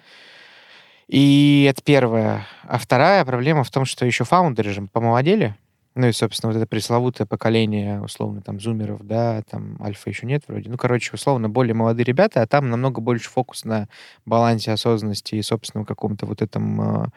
И 1.08 1.66
это 1.68 1.82
первое. 1.82 2.46
А 2.62 2.78
вторая 2.78 3.24
проблема 3.24 3.64
в 3.64 3.70
том, 3.70 3.84
что 3.84 4.06
еще 4.06 4.24
фаундеры 4.24 4.70
же 4.70 4.82
помолодели, 4.92 5.56
ну 5.94 6.08
и, 6.08 6.12
собственно, 6.12 6.52
вот 6.52 6.58
это 6.58 6.66
пресловутое 6.66 7.26
поколение, 7.26 8.00
условно, 8.00 8.42
там, 8.42 8.58
зумеров, 8.58 9.06
да, 9.06 9.42
там, 9.48 9.76
альфа 9.80 10.10
еще 10.10 10.26
нет 10.26 10.42
вроде. 10.48 10.68
Ну, 10.68 10.76
короче, 10.76 11.10
условно, 11.14 11.48
более 11.48 11.74
молодые 11.74 12.04
ребята, 12.04 12.42
а 12.42 12.46
там 12.48 12.68
намного 12.68 13.00
больше 13.00 13.30
фокус 13.30 13.64
на 13.64 13.88
балансе 14.26 14.72
осознанности 14.72 15.36
и 15.36 15.42
собственном 15.42 15.86
каком-то 15.86 16.26
вот 16.26 16.42
этом... 16.42 16.80
А, 16.80 17.08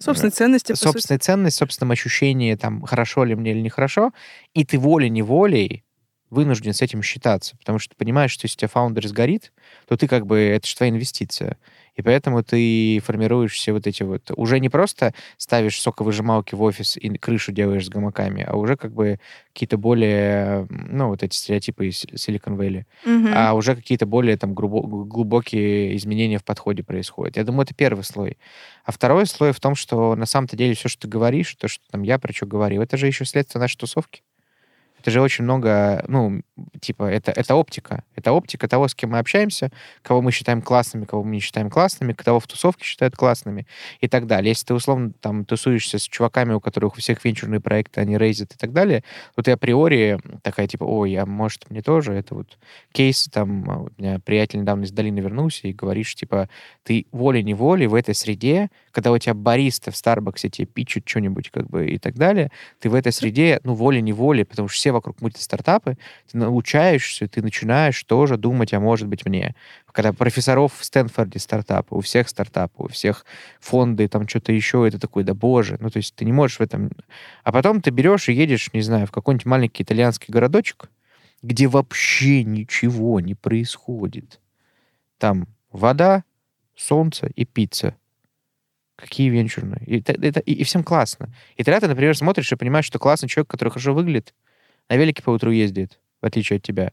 собственной 0.00 0.32
ценности, 0.32 0.74
Собственной 0.74 1.18
ценности, 1.18 1.58
собственном 1.58 1.92
ощущении, 1.92 2.56
там, 2.56 2.82
хорошо 2.82 3.22
ли 3.24 3.36
мне 3.36 3.52
или 3.52 3.60
нехорошо. 3.60 4.10
И 4.52 4.64
ты 4.64 4.80
волей-неволей 4.80 5.84
вынужден 6.30 6.74
с 6.74 6.82
этим 6.82 7.02
считаться, 7.02 7.56
потому 7.56 7.78
что 7.78 7.90
ты 7.90 7.96
понимаешь, 7.96 8.32
что 8.32 8.46
если 8.46 8.56
у 8.56 8.58
тебя 8.58 8.68
фаундер 8.68 9.06
сгорит, 9.06 9.52
то 9.86 9.96
ты 9.96 10.08
как 10.08 10.26
бы, 10.26 10.40
это 10.40 10.66
же 10.66 10.74
твоя 10.74 10.90
инвестиция. 10.90 11.56
И 11.94 12.02
поэтому 12.02 12.42
ты 12.42 13.00
формируешь 13.04 13.52
все 13.52 13.72
вот 13.72 13.86
эти 13.86 14.02
вот... 14.02 14.30
Уже 14.36 14.58
не 14.60 14.68
просто 14.68 15.14
ставишь 15.36 15.80
соковыжималки 15.80 16.54
в 16.54 16.62
офис 16.62 16.96
и 16.96 17.08
крышу 17.18 17.52
делаешь 17.52 17.86
с 17.86 17.88
гамаками, 17.88 18.42
а 18.42 18.56
уже 18.56 18.76
как 18.76 18.92
бы 18.92 19.20
какие-то 19.52 19.78
более, 19.78 20.66
ну, 20.70 21.08
вот 21.08 21.22
эти 21.22 21.36
стереотипы 21.36 21.86
из 21.86 22.04
Silicon 22.04 22.56
Valley, 22.56 22.84
mm-hmm. 23.04 23.32
а 23.34 23.54
уже 23.54 23.76
какие-то 23.76 24.06
более 24.06 24.36
там 24.36 24.54
глубокие 24.54 25.96
изменения 25.96 26.38
в 26.38 26.44
подходе 26.44 26.82
происходят. 26.82 27.36
Я 27.36 27.44
думаю, 27.44 27.64
это 27.64 27.74
первый 27.74 28.02
слой. 28.02 28.38
А 28.84 28.92
второй 28.92 29.26
слой 29.26 29.52
в 29.52 29.60
том, 29.60 29.74
что 29.74 30.16
на 30.16 30.26
самом-то 30.26 30.56
деле 30.56 30.74
все, 30.74 30.88
что 30.88 31.02
ты 31.02 31.08
говоришь, 31.08 31.54
то, 31.54 31.68
что 31.68 31.84
там 31.90 32.02
я 32.02 32.18
про 32.18 32.32
что 32.32 32.46
говорю, 32.46 32.82
это 32.82 32.96
же 32.96 33.06
еще 33.06 33.24
следствие 33.24 33.60
нашей 33.60 33.78
тусовки. 33.78 34.22
Это 35.04 35.10
же 35.10 35.20
очень 35.20 35.44
много, 35.44 36.02
ну, 36.08 36.40
типа, 36.80 37.02
это, 37.04 37.30
это 37.30 37.56
оптика. 37.56 38.04
Это 38.16 38.32
оптика 38.32 38.66
того, 38.68 38.88
с 38.88 38.94
кем 38.94 39.10
мы 39.10 39.18
общаемся, 39.18 39.70
кого 40.00 40.22
мы 40.22 40.32
считаем 40.32 40.62
классными, 40.62 41.04
кого 41.04 41.22
мы 41.22 41.32
не 41.32 41.40
считаем 41.40 41.68
классными, 41.68 42.14
кого 42.14 42.40
в 42.40 42.46
тусовке 42.46 42.86
считают 42.86 43.14
классными 43.14 43.66
и 44.00 44.08
так 44.08 44.26
далее. 44.26 44.52
Если 44.52 44.64
ты, 44.64 44.72
условно, 44.72 45.12
там, 45.20 45.44
тусуешься 45.44 45.98
с 45.98 46.08
чуваками, 46.08 46.54
у 46.54 46.60
которых 46.60 46.94
у 46.94 47.00
всех 47.00 47.22
венчурные 47.22 47.60
проекты, 47.60 48.00
они 48.00 48.16
рейзят 48.16 48.54
и 48.54 48.56
так 48.56 48.72
далее, 48.72 49.04
то 49.34 49.42
ты 49.42 49.50
априори 49.50 50.18
такая, 50.40 50.66
типа, 50.68 50.84
ой, 50.84 51.14
а 51.16 51.26
может, 51.26 51.68
мне 51.68 51.82
тоже? 51.82 52.14
Это 52.14 52.34
вот 52.34 52.56
кейс, 52.92 53.28
там, 53.30 53.70
а, 53.70 53.78
у 53.80 53.90
меня 53.98 54.20
приятель 54.20 54.60
недавно 54.60 54.84
из 54.84 54.90
долины 54.90 55.18
вернулся 55.18 55.68
и 55.68 55.74
говоришь, 55.74 56.14
типа, 56.14 56.48
ты 56.82 57.04
волей-неволей 57.12 57.88
в 57.88 57.94
этой 57.94 58.14
среде, 58.14 58.70
когда 58.90 59.12
у 59.12 59.18
тебя 59.18 59.34
бариста 59.34 59.90
в 59.90 59.96
Старбаксе 59.98 60.48
тебе 60.48 60.64
пичут 60.66 61.06
что-нибудь, 61.06 61.50
как 61.50 61.66
бы, 61.66 61.90
и 61.90 61.98
так 61.98 62.14
далее, 62.14 62.50
ты 62.80 62.88
в 62.88 62.94
этой 62.94 63.12
среде, 63.12 63.60
ну, 63.64 63.74
волей-неволей, 63.74 64.44
потому 64.44 64.68
что 64.68 64.76
все 64.76 64.93
вокруг 64.94 65.20
мультистартапы, 65.20 65.98
ты 66.30 66.38
научаешься, 66.38 67.28
ты 67.28 67.42
начинаешь 67.42 68.02
тоже 68.04 68.36
думать, 68.38 68.72
а 68.72 68.80
может 68.80 69.08
быть 69.08 69.26
мне. 69.26 69.54
Когда 69.92 70.12
профессоров 70.12 70.72
в 70.78 70.84
Стэнфорде 70.84 71.38
стартапы, 71.38 71.94
у 71.94 72.00
всех 72.00 72.28
стартапы, 72.28 72.84
у 72.84 72.88
всех 72.88 73.26
фонды, 73.60 74.08
там 74.08 74.26
что-то 74.26 74.52
еще, 74.52 74.88
это 74.88 74.98
такой, 74.98 75.24
да 75.24 75.34
боже, 75.34 75.76
ну 75.80 75.90
то 75.90 75.98
есть 75.98 76.14
ты 76.14 76.24
не 76.24 76.32
можешь 76.32 76.58
в 76.58 76.62
этом... 76.62 76.90
А 77.42 77.52
потом 77.52 77.80
ты 77.80 77.90
берешь 77.90 78.28
и 78.28 78.32
едешь, 78.32 78.70
не 78.72 78.80
знаю, 78.82 79.06
в 79.06 79.12
какой-нибудь 79.12 79.46
маленький 79.46 79.82
итальянский 79.82 80.32
городочек, 80.32 80.90
где 81.42 81.66
вообще 81.68 82.42
ничего 82.42 83.20
не 83.20 83.34
происходит. 83.34 84.40
Там 85.18 85.46
вода, 85.70 86.24
солнце 86.74 87.28
и 87.34 87.44
пицца. 87.44 87.96
Какие 88.96 89.28
венчурные? 89.28 89.82
И, 89.86 90.00
это- 90.00 90.40
и, 90.40 90.52
и 90.52 90.64
всем 90.64 90.84
классно. 90.84 91.34
И 91.56 91.64
тогда 91.64 91.80
ты, 91.80 91.88
например, 91.88 92.16
смотришь 92.16 92.50
и 92.52 92.56
понимаешь, 92.56 92.84
что 92.86 92.98
классный 92.98 93.28
человек, 93.28 93.50
который 93.50 93.70
хорошо 93.70 93.92
выглядит, 93.92 94.34
на 94.88 94.96
велике 94.96 95.22
по 95.22 95.30
утру 95.30 95.50
ездит, 95.50 95.98
в 96.20 96.26
отличие 96.26 96.58
от 96.58 96.62
тебя, 96.62 96.92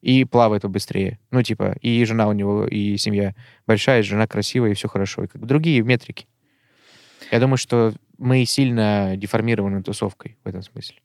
и 0.00 0.24
плавает 0.24 0.62
побыстрее. 0.62 1.18
Ну, 1.30 1.42
типа, 1.42 1.76
и 1.80 2.04
жена 2.04 2.28
у 2.28 2.32
него, 2.32 2.66
и 2.66 2.96
семья 2.96 3.34
большая, 3.66 4.00
и 4.00 4.02
жена 4.02 4.26
красивая, 4.26 4.70
и 4.70 4.74
все 4.74 4.88
хорошо. 4.88 5.24
И 5.24 5.26
как 5.26 5.44
другие 5.44 5.82
метрики. 5.82 6.26
Я 7.30 7.38
думаю, 7.38 7.58
что 7.58 7.92
мы 8.18 8.44
сильно 8.44 9.14
деформированы 9.16 9.82
тусовкой 9.82 10.36
в 10.42 10.48
этом 10.48 10.62
смысле. 10.62 10.96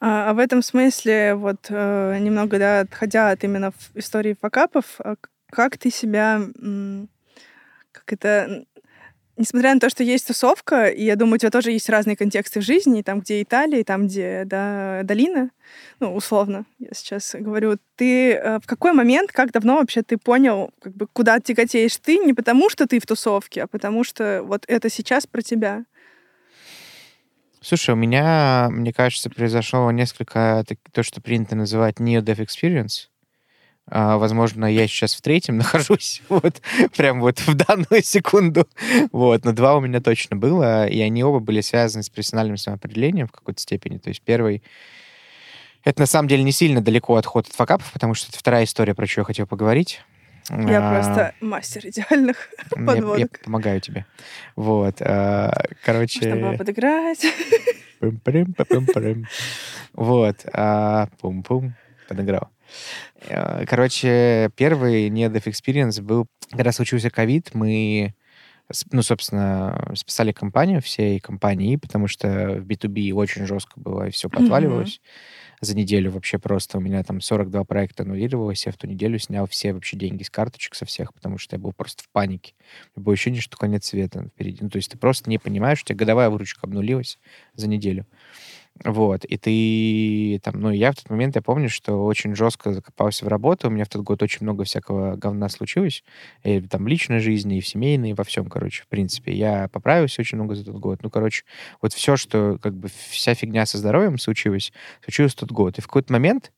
А, 0.00 0.30
а 0.30 0.34
в 0.34 0.38
этом 0.38 0.62
смысле, 0.62 1.34
вот 1.36 1.66
э, 1.68 2.18
немного, 2.18 2.58
да, 2.58 2.80
отходя 2.80 3.30
от 3.30 3.44
именно 3.44 3.72
истории 3.94 4.36
факапов, 4.38 4.96
а 4.98 5.14
как 5.50 5.78
ты 5.78 5.90
себя, 5.90 6.40
как 7.92 8.12
это, 8.12 8.64
несмотря 9.42 9.74
на 9.74 9.80
то, 9.80 9.90
что 9.90 10.04
есть 10.04 10.26
тусовка, 10.28 10.86
и 10.86 11.04
я 11.04 11.16
думаю, 11.16 11.34
у 11.34 11.38
тебя 11.38 11.50
тоже 11.50 11.72
есть 11.72 11.88
разные 11.88 12.16
контексты 12.16 12.60
в 12.60 12.62
жизни, 12.62 13.02
там, 13.02 13.20
где 13.20 13.42
Италия, 13.42 13.80
и 13.80 13.84
там, 13.84 14.06
где, 14.06 14.44
да, 14.46 15.00
долина, 15.02 15.50
ну, 15.98 16.14
условно, 16.14 16.64
я 16.78 16.88
сейчас 16.94 17.34
говорю, 17.38 17.76
ты 17.96 18.34
э, 18.34 18.60
в 18.60 18.66
какой 18.66 18.92
момент, 18.92 19.32
как 19.32 19.50
давно 19.50 19.78
вообще 19.78 20.02
ты 20.02 20.16
понял, 20.16 20.70
как 20.80 20.94
бы, 20.94 21.08
куда 21.12 21.40
тяготеешь 21.40 21.96
ты, 21.96 22.18
не 22.18 22.34
потому 22.34 22.70
что 22.70 22.86
ты 22.86 23.00
в 23.00 23.06
тусовке, 23.06 23.64
а 23.64 23.66
потому 23.66 24.04
что 24.04 24.42
вот 24.44 24.64
это 24.68 24.88
сейчас 24.88 25.26
про 25.26 25.42
тебя? 25.42 25.84
Слушай, 27.60 27.90
у 27.90 27.96
меня, 27.96 28.68
мне 28.70 28.92
кажется, 28.92 29.28
произошло 29.28 29.90
несколько, 29.90 30.64
то, 30.92 31.02
что 31.02 31.20
принято 31.20 31.56
называть 31.56 31.96
near-death 31.96 32.46
experience. 32.46 33.11
А, 33.88 34.16
возможно, 34.18 34.64
я 34.66 34.86
сейчас 34.86 35.14
в 35.14 35.20
третьем 35.22 35.56
нахожусь, 35.58 36.22
вот, 36.28 36.62
прям 36.96 37.20
вот 37.20 37.40
в 37.40 37.54
данную 37.54 38.02
секунду. 38.02 38.66
Вот, 39.10 39.44
но 39.44 39.52
два 39.52 39.76
у 39.76 39.80
меня 39.80 40.00
точно 40.00 40.36
было, 40.36 40.86
и 40.86 41.00
они 41.00 41.22
оба 41.24 41.40
были 41.40 41.60
связаны 41.60 42.02
с 42.02 42.08
профессиональным 42.10 42.56
самоопределением 42.56 43.26
в 43.28 43.32
какой-то 43.32 43.60
степени. 43.60 43.98
То 43.98 44.08
есть 44.08 44.22
первый 44.22 44.62
это 45.84 46.00
на 46.00 46.06
самом 46.06 46.28
деле 46.28 46.44
не 46.44 46.52
сильно 46.52 46.80
далеко 46.80 47.16
отход 47.16 47.48
от 47.48 47.52
факапов, 47.54 47.90
потому 47.92 48.14
что 48.14 48.28
это 48.30 48.38
вторая 48.38 48.64
история, 48.64 48.94
про 48.94 49.06
что 49.06 49.22
я 49.22 49.24
хотел 49.24 49.46
поговорить. 49.48 50.00
Я 50.50 50.90
А, 50.90 50.94
просто 50.94 51.34
мастер 51.40 51.86
идеальных 51.86 52.36
я- 52.76 52.80
Я, 52.80 52.86
подводок. 52.86 53.40
помогаю 53.44 53.80
тебе. 53.80 54.06
Вот. 54.56 54.96
а, 55.00 55.64
короче... 55.84 56.20
Можно 56.28 56.48
было 56.48 56.56
подыграть. 56.56 57.26
Пым-пырым. 58.00 59.24
Вот. 59.92 60.36
а, 60.52 61.08
Пум-пум. 61.20 61.74
Подыграл. 62.08 62.48
Э, 63.28 63.64
Короче, 63.66 64.50
первый 64.56 65.08
near-death 65.08 65.46
experience 65.46 66.02
был, 66.02 66.26
когда 66.50 66.72
случился 66.72 67.10
ковид, 67.10 67.50
мы, 67.54 68.14
ну, 68.90 69.02
собственно, 69.02 69.92
спасали 69.94 70.32
компанию, 70.32 70.80
всей 70.82 71.20
компании, 71.20 71.76
потому 71.76 72.08
что 72.08 72.28
в 72.60 72.66
B2B 72.66 73.12
очень 73.12 73.46
жестко 73.46 73.78
было, 73.80 74.08
и 74.08 74.10
все 74.10 74.28
подваливалось. 74.28 75.00
За 75.60 75.76
неделю 75.76 76.10
вообще 76.10 76.38
просто 76.40 76.78
у 76.78 76.80
меня 76.80 77.04
там 77.04 77.20
42 77.20 77.62
проекта 77.64 78.02
аннулировалось, 78.02 78.66
я 78.66 78.72
в 78.72 78.76
ту 78.76 78.88
неделю 78.88 79.16
снял 79.20 79.46
все 79.46 79.72
вообще 79.72 79.96
деньги 79.96 80.24
с 80.24 80.30
карточек 80.30 80.74
со 80.74 80.86
всех, 80.86 81.14
потому 81.14 81.38
что 81.38 81.54
я 81.54 81.60
был 81.60 81.72
просто 81.72 82.02
в 82.02 82.08
панике. 82.10 82.54
Было 82.96 83.12
ощущение, 83.12 83.40
что 83.40 83.56
конец 83.56 83.86
света 83.86 84.24
впереди. 84.34 84.58
Ну, 84.60 84.70
то 84.70 84.78
есть 84.78 84.90
ты 84.90 84.98
просто 84.98 85.30
не 85.30 85.38
понимаешь, 85.38 85.82
у 85.82 85.84
тебя 85.84 85.96
годовая 85.96 86.30
выручка 86.30 86.62
обнулилась 86.64 87.20
за 87.54 87.68
неделю. 87.68 88.06
Вот, 88.84 89.24
и 89.24 89.36
ты 89.36 90.40
там, 90.42 90.60
ну, 90.60 90.70
я 90.70 90.92
в 90.92 90.96
тот 90.96 91.10
момент, 91.10 91.36
я 91.36 91.42
помню, 91.42 91.68
что 91.68 92.04
очень 92.04 92.34
жестко 92.34 92.72
закопался 92.72 93.24
в 93.24 93.28
работу, 93.28 93.68
у 93.68 93.70
меня 93.70 93.84
в 93.84 93.88
тот 93.88 94.02
год 94.02 94.22
очень 94.22 94.38
много 94.40 94.64
всякого 94.64 95.14
говна 95.16 95.48
случилось, 95.50 96.02
и 96.42 96.60
там 96.62 96.88
личной 96.88 97.20
жизни, 97.20 97.58
и 97.58 97.60
в 97.60 97.68
семейной, 97.68 98.10
и 98.10 98.14
во 98.14 98.24
всем, 98.24 98.46
короче, 98.46 98.82
в 98.82 98.88
принципе. 98.88 99.32
Я 99.34 99.68
поправился 99.68 100.22
очень 100.22 100.36
много 100.36 100.54
за 100.54 100.64
тот 100.64 100.76
год. 100.76 101.02
Ну, 101.02 101.10
короче, 101.10 101.44
вот 101.80 101.92
все, 101.92 102.16
что, 102.16 102.58
как 102.60 102.74
бы, 102.74 102.88
вся 103.10 103.34
фигня 103.34 103.66
со 103.66 103.78
здоровьем 103.78 104.18
случилась, 104.18 104.72
случилось 105.02 105.32
в 105.34 105.36
тот 105.36 105.52
год. 105.52 105.78
И 105.78 105.80
в 105.80 105.86
какой-то 105.86 106.12
момент, 106.12 106.50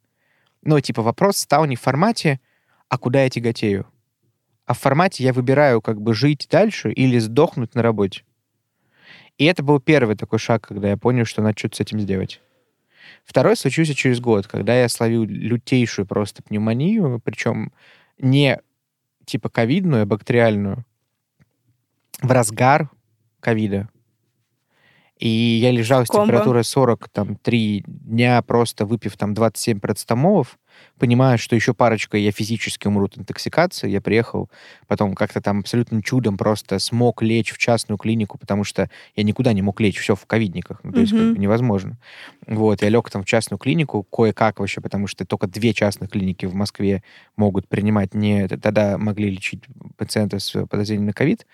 ну, 0.62 0.80
типа, 0.80 1.02
вопрос 1.02 1.36
стал 1.38 1.66
не 1.66 1.76
в 1.76 1.80
формате, 1.80 2.40
а 2.88 2.96
куда 2.96 3.24
я 3.24 3.28
тяготею, 3.28 3.86
а 4.66 4.72
в 4.72 4.78
формате 4.78 5.24
я 5.24 5.32
выбираю, 5.32 5.82
как 5.82 6.00
бы, 6.00 6.14
жить 6.14 6.46
дальше 6.50 6.90
или 6.90 7.18
сдохнуть 7.18 7.74
на 7.74 7.82
работе. 7.82 8.22
И 9.38 9.44
это 9.44 9.62
был 9.62 9.80
первый 9.80 10.16
такой 10.16 10.38
шаг, 10.38 10.66
когда 10.68 10.90
я 10.90 10.96
понял, 10.96 11.24
что 11.24 11.42
надо 11.42 11.58
что-то 11.58 11.76
с 11.76 11.80
этим 11.80 12.00
сделать. 12.00 12.40
Второй 13.24 13.56
случился 13.56 13.94
через 13.94 14.20
год, 14.20 14.46
когда 14.46 14.74
я 14.74 14.88
словил 14.88 15.24
лютейшую 15.24 16.06
просто 16.06 16.42
пневмонию, 16.42 17.20
причем 17.24 17.72
не 18.18 18.60
типа 19.24 19.48
ковидную, 19.48 20.02
а 20.02 20.06
бактериальную, 20.06 20.84
в 22.20 22.30
разгар 22.30 22.90
ковида. 23.40 23.88
И 25.24 25.58
я 25.62 25.70
лежал 25.70 26.04
с 26.04 26.08
Комбо. 26.08 26.26
температурой 26.26 26.64
40, 26.64 27.08
там, 27.08 27.36
три 27.36 27.82
дня, 27.86 28.42
просто 28.42 28.84
выпив 28.84 29.16
там 29.16 29.32
27 29.32 29.80
парацетамолов, 29.80 30.58
понимая, 30.98 31.38
что 31.38 31.56
еще 31.56 31.72
парочка, 31.72 32.18
я 32.18 32.30
физически 32.30 32.88
умру 32.88 33.06
от 33.06 33.16
интоксикации. 33.16 33.88
Я 33.88 34.02
приехал, 34.02 34.50
потом 34.86 35.14
как-то 35.14 35.40
там 35.40 35.60
абсолютным 35.60 36.02
чудом 36.02 36.36
просто 36.36 36.78
смог 36.78 37.22
лечь 37.22 37.52
в 37.52 37.58
частную 37.58 37.96
клинику, 37.96 38.36
потому 38.38 38.64
что 38.64 38.90
я 39.16 39.22
никуда 39.22 39.54
не 39.54 39.62
мог 39.62 39.80
лечь, 39.80 39.98
все 39.98 40.14
в 40.14 40.26
ковидниках, 40.26 40.80
ну, 40.82 40.92
то 40.92 41.00
есть 41.00 41.12
как 41.12 41.20
Мгм. 41.22 41.32
бы 41.34 41.38
невозможно. 41.38 41.96
Вот, 42.46 42.82
я 42.82 42.90
лег 42.90 43.08
там 43.08 43.22
в 43.22 43.26
частную 43.26 43.58
клинику, 43.58 44.02
кое-как 44.02 44.58
вообще, 44.60 44.82
потому 44.82 45.06
что 45.06 45.24
только 45.24 45.46
две 45.46 45.72
частных 45.72 46.10
клиники 46.10 46.44
в 46.44 46.54
Москве 46.54 47.02
могут 47.36 47.66
принимать 47.68 48.12
не... 48.12 48.46
Тогда 48.48 48.98
могли 48.98 49.30
лечить 49.30 49.62
пациента 49.96 50.38
с 50.38 50.66
подозрением 50.66 51.06
на 51.06 51.12
ковид, 51.14 51.46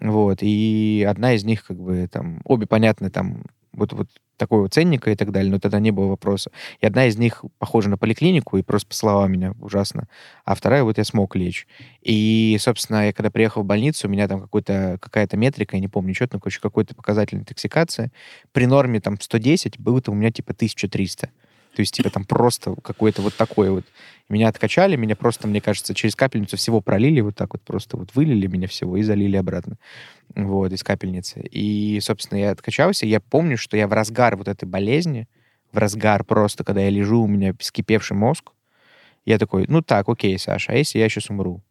вот, 0.00 0.38
и 0.42 1.06
одна 1.08 1.34
из 1.34 1.44
них, 1.44 1.64
как 1.66 1.78
бы, 1.78 2.08
там, 2.10 2.40
обе, 2.44 2.66
понятно, 2.66 3.10
там, 3.10 3.44
вот, 3.72 3.92
вот 3.92 4.08
такого 4.36 4.68
ценника 4.68 5.10
и 5.10 5.16
так 5.16 5.30
далее, 5.30 5.50
но 5.50 5.58
тогда 5.58 5.78
не 5.78 5.90
было 5.90 6.06
вопроса. 6.06 6.50
И 6.80 6.86
одна 6.86 7.06
из 7.06 7.16
них 7.18 7.44
похожа 7.58 7.88
на 7.88 7.96
поликлинику 7.96 8.56
и 8.56 8.62
просто 8.62 8.88
послала 8.88 9.26
меня 9.26 9.52
ужасно, 9.60 10.08
а 10.44 10.54
вторая 10.54 10.82
вот 10.82 10.98
я 10.98 11.04
смог 11.04 11.36
лечь. 11.36 11.66
И, 12.02 12.56
собственно, 12.60 13.06
я 13.06 13.12
когда 13.12 13.30
приехал 13.30 13.62
в 13.62 13.66
больницу, 13.66 14.08
у 14.08 14.10
меня 14.10 14.28
там 14.28 14.40
какой-то, 14.40 14.98
какая-то 15.00 15.36
метрика, 15.36 15.76
я 15.76 15.80
не 15.80 15.88
помню, 15.88 16.14
что-то, 16.14 16.38
короче, 16.40 16.60
какой-то 16.60 16.94
показатель 16.94 17.38
интоксикации. 17.38 18.10
При 18.52 18.66
норме 18.66 19.00
там 19.00 19.20
110 19.20 19.78
было-то 19.78 20.10
у 20.10 20.14
меня 20.14 20.30
типа 20.30 20.52
1300. 20.52 21.30
То 21.74 21.80
есть, 21.80 21.94
типа, 21.94 22.10
там 22.10 22.24
просто 22.24 22.74
какой-то 22.82 23.22
вот 23.22 23.34
такой 23.34 23.70
вот. 23.70 23.84
Меня 24.28 24.48
откачали, 24.48 24.96
меня 24.96 25.16
просто, 25.16 25.48
мне 25.48 25.60
кажется, 25.60 25.94
через 25.94 26.16
капельницу 26.16 26.56
всего 26.56 26.80
пролили, 26.80 27.20
вот 27.20 27.34
так 27.34 27.52
вот 27.52 27.62
просто 27.62 27.96
вот 27.96 28.14
вылили 28.14 28.46
меня 28.46 28.68
всего 28.68 28.96
и 28.96 29.02
залили 29.02 29.36
обратно. 29.36 29.76
Вот, 30.34 30.72
из 30.72 30.82
капельницы. 30.82 31.40
И, 31.40 31.98
собственно, 32.00 32.38
я 32.38 32.50
откачался. 32.52 33.06
Я 33.06 33.20
помню, 33.20 33.58
что 33.58 33.76
я 33.76 33.86
в 33.88 33.92
разгар 33.92 34.36
вот 34.36 34.48
этой 34.48 34.66
болезни, 34.66 35.28
в 35.72 35.78
разгар 35.78 36.24
просто, 36.24 36.64
когда 36.64 36.82
я 36.82 36.90
лежу, 36.90 37.22
у 37.22 37.26
меня 37.26 37.52
вскипевший 37.58 38.16
мозг, 38.16 38.52
я 39.24 39.38
такой, 39.38 39.64
ну 39.68 39.82
так, 39.82 40.08
окей, 40.08 40.38
Саша, 40.38 40.72
а 40.72 40.76
если 40.76 40.98
я 40.98 41.08
сейчас 41.08 41.30
умру? 41.30 41.62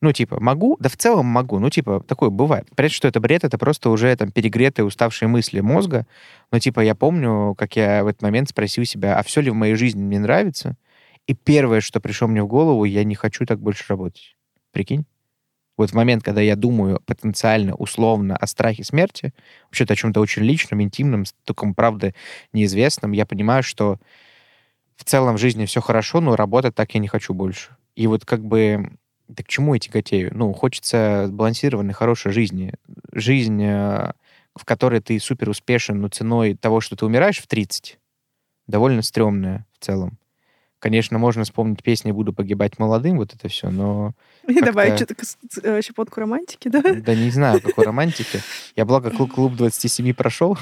Ну, 0.00 0.12
типа, 0.12 0.38
могу? 0.40 0.76
Да 0.78 0.88
в 0.88 0.96
целом 0.96 1.26
могу. 1.26 1.58
Ну, 1.58 1.70
типа, 1.70 2.04
такое 2.06 2.30
бывает. 2.30 2.68
Понятно, 2.76 2.94
что 2.94 3.08
это 3.08 3.18
бред, 3.20 3.42
это 3.42 3.58
просто 3.58 3.90
уже 3.90 4.14
там 4.16 4.30
перегретые, 4.30 4.84
уставшие 4.86 5.28
мысли 5.28 5.60
мозга. 5.60 6.06
Но, 6.52 6.60
типа, 6.60 6.80
я 6.80 6.94
помню, 6.94 7.54
как 7.56 7.74
я 7.74 8.04
в 8.04 8.06
этот 8.06 8.22
момент 8.22 8.48
спросил 8.48 8.84
себя, 8.84 9.18
а 9.18 9.22
все 9.24 9.40
ли 9.40 9.50
в 9.50 9.54
моей 9.54 9.74
жизни 9.74 10.02
мне 10.02 10.20
нравится? 10.20 10.76
И 11.26 11.34
первое, 11.34 11.80
что 11.80 12.00
пришло 12.00 12.28
мне 12.28 12.42
в 12.42 12.46
голову, 12.46 12.84
я 12.84 13.02
не 13.02 13.16
хочу 13.16 13.44
так 13.44 13.60
больше 13.60 13.84
работать. 13.88 14.36
Прикинь? 14.70 15.04
Вот 15.76 15.90
в 15.90 15.94
момент, 15.94 16.22
когда 16.24 16.40
я 16.40 16.56
думаю 16.56 17.00
потенциально, 17.06 17.74
условно 17.74 18.36
о 18.36 18.46
страхе 18.46 18.84
смерти, 18.84 19.32
вообще-то 19.66 19.92
о 19.94 19.96
чем-то 19.96 20.20
очень 20.20 20.42
личном, 20.42 20.82
интимном, 20.82 21.24
таком, 21.44 21.74
правда, 21.74 22.14
неизвестном, 22.52 23.12
я 23.12 23.26
понимаю, 23.26 23.62
что 23.62 23.98
в 24.96 25.04
целом 25.04 25.36
в 25.36 25.40
жизни 25.40 25.66
все 25.66 25.80
хорошо, 25.80 26.20
но 26.20 26.34
работать 26.34 26.74
так 26.74 26.94
я 26.94 27.00
не 27.00 27.08
хочу 27.08 27.32
больше. 27.32 27.76
И 27.94 28.08
вот 28.08 28.24
как 28.24 28.44
бы 28.44 28.90
да 29.28 29.42
к 29.42 29.48
чему 29.48 29.74
я 29.74 29.80
тяготею? 29.80 30.30
Ну, 30.34 30.52
хочется 30.52 31.26
сбалансированной, 31.28 31.94
хорошей 31.94 32.32
жизни. 32.32 32.74
Жизнь, 33.12 33.62
э, 33.62 34.12
в 34.54 34.64
которой 34.64 35.00
ты 35.00 35.18
супер 35.20 35.50
успешен, 35.50 36.00
но 36.00 36.08
ценой 36.08 36.54
того, 36.54 36.80
что 36.80 36.96
ты 36.96 37.06
умираешь 37.06 37.38
в 37.38 37.46
30, 37.46 37.98
довольно 38.66 39.02
стрёмная 39.02 39.66
в 39.78 39.84
целом. 39.84 40.18
Конечно, 40.80 41.18
можно 41.18 41.42
вспомнить 41.42 41.82
песни 41.82 42.12
«Буду 42.12 42.32
погибать 42.32 42.78
молодым», 42.78 43.16
вот 43.16 43.34
это 43.34 43.48
все, 43.48 43.68
но 43.70 44.12
И 44.48 44.60
добавить 44.60 44.96
что-то, 44.96 45.82
щепотку 45.82 46.20
романтики, 46.20 46.68
да? 46.68 46.80
да 46.82 47.14
не 47.14 47.30
знаю, 47.30 47.60
какой 47.60 47.84
романтики. 47.84 48.40
Я, 48.76 48.84
благо, 48.84 49.10
клуб, 49.10 49.32
клуб 49.32 49.54
27 49.56 50.14
прошел, 50.14 50.56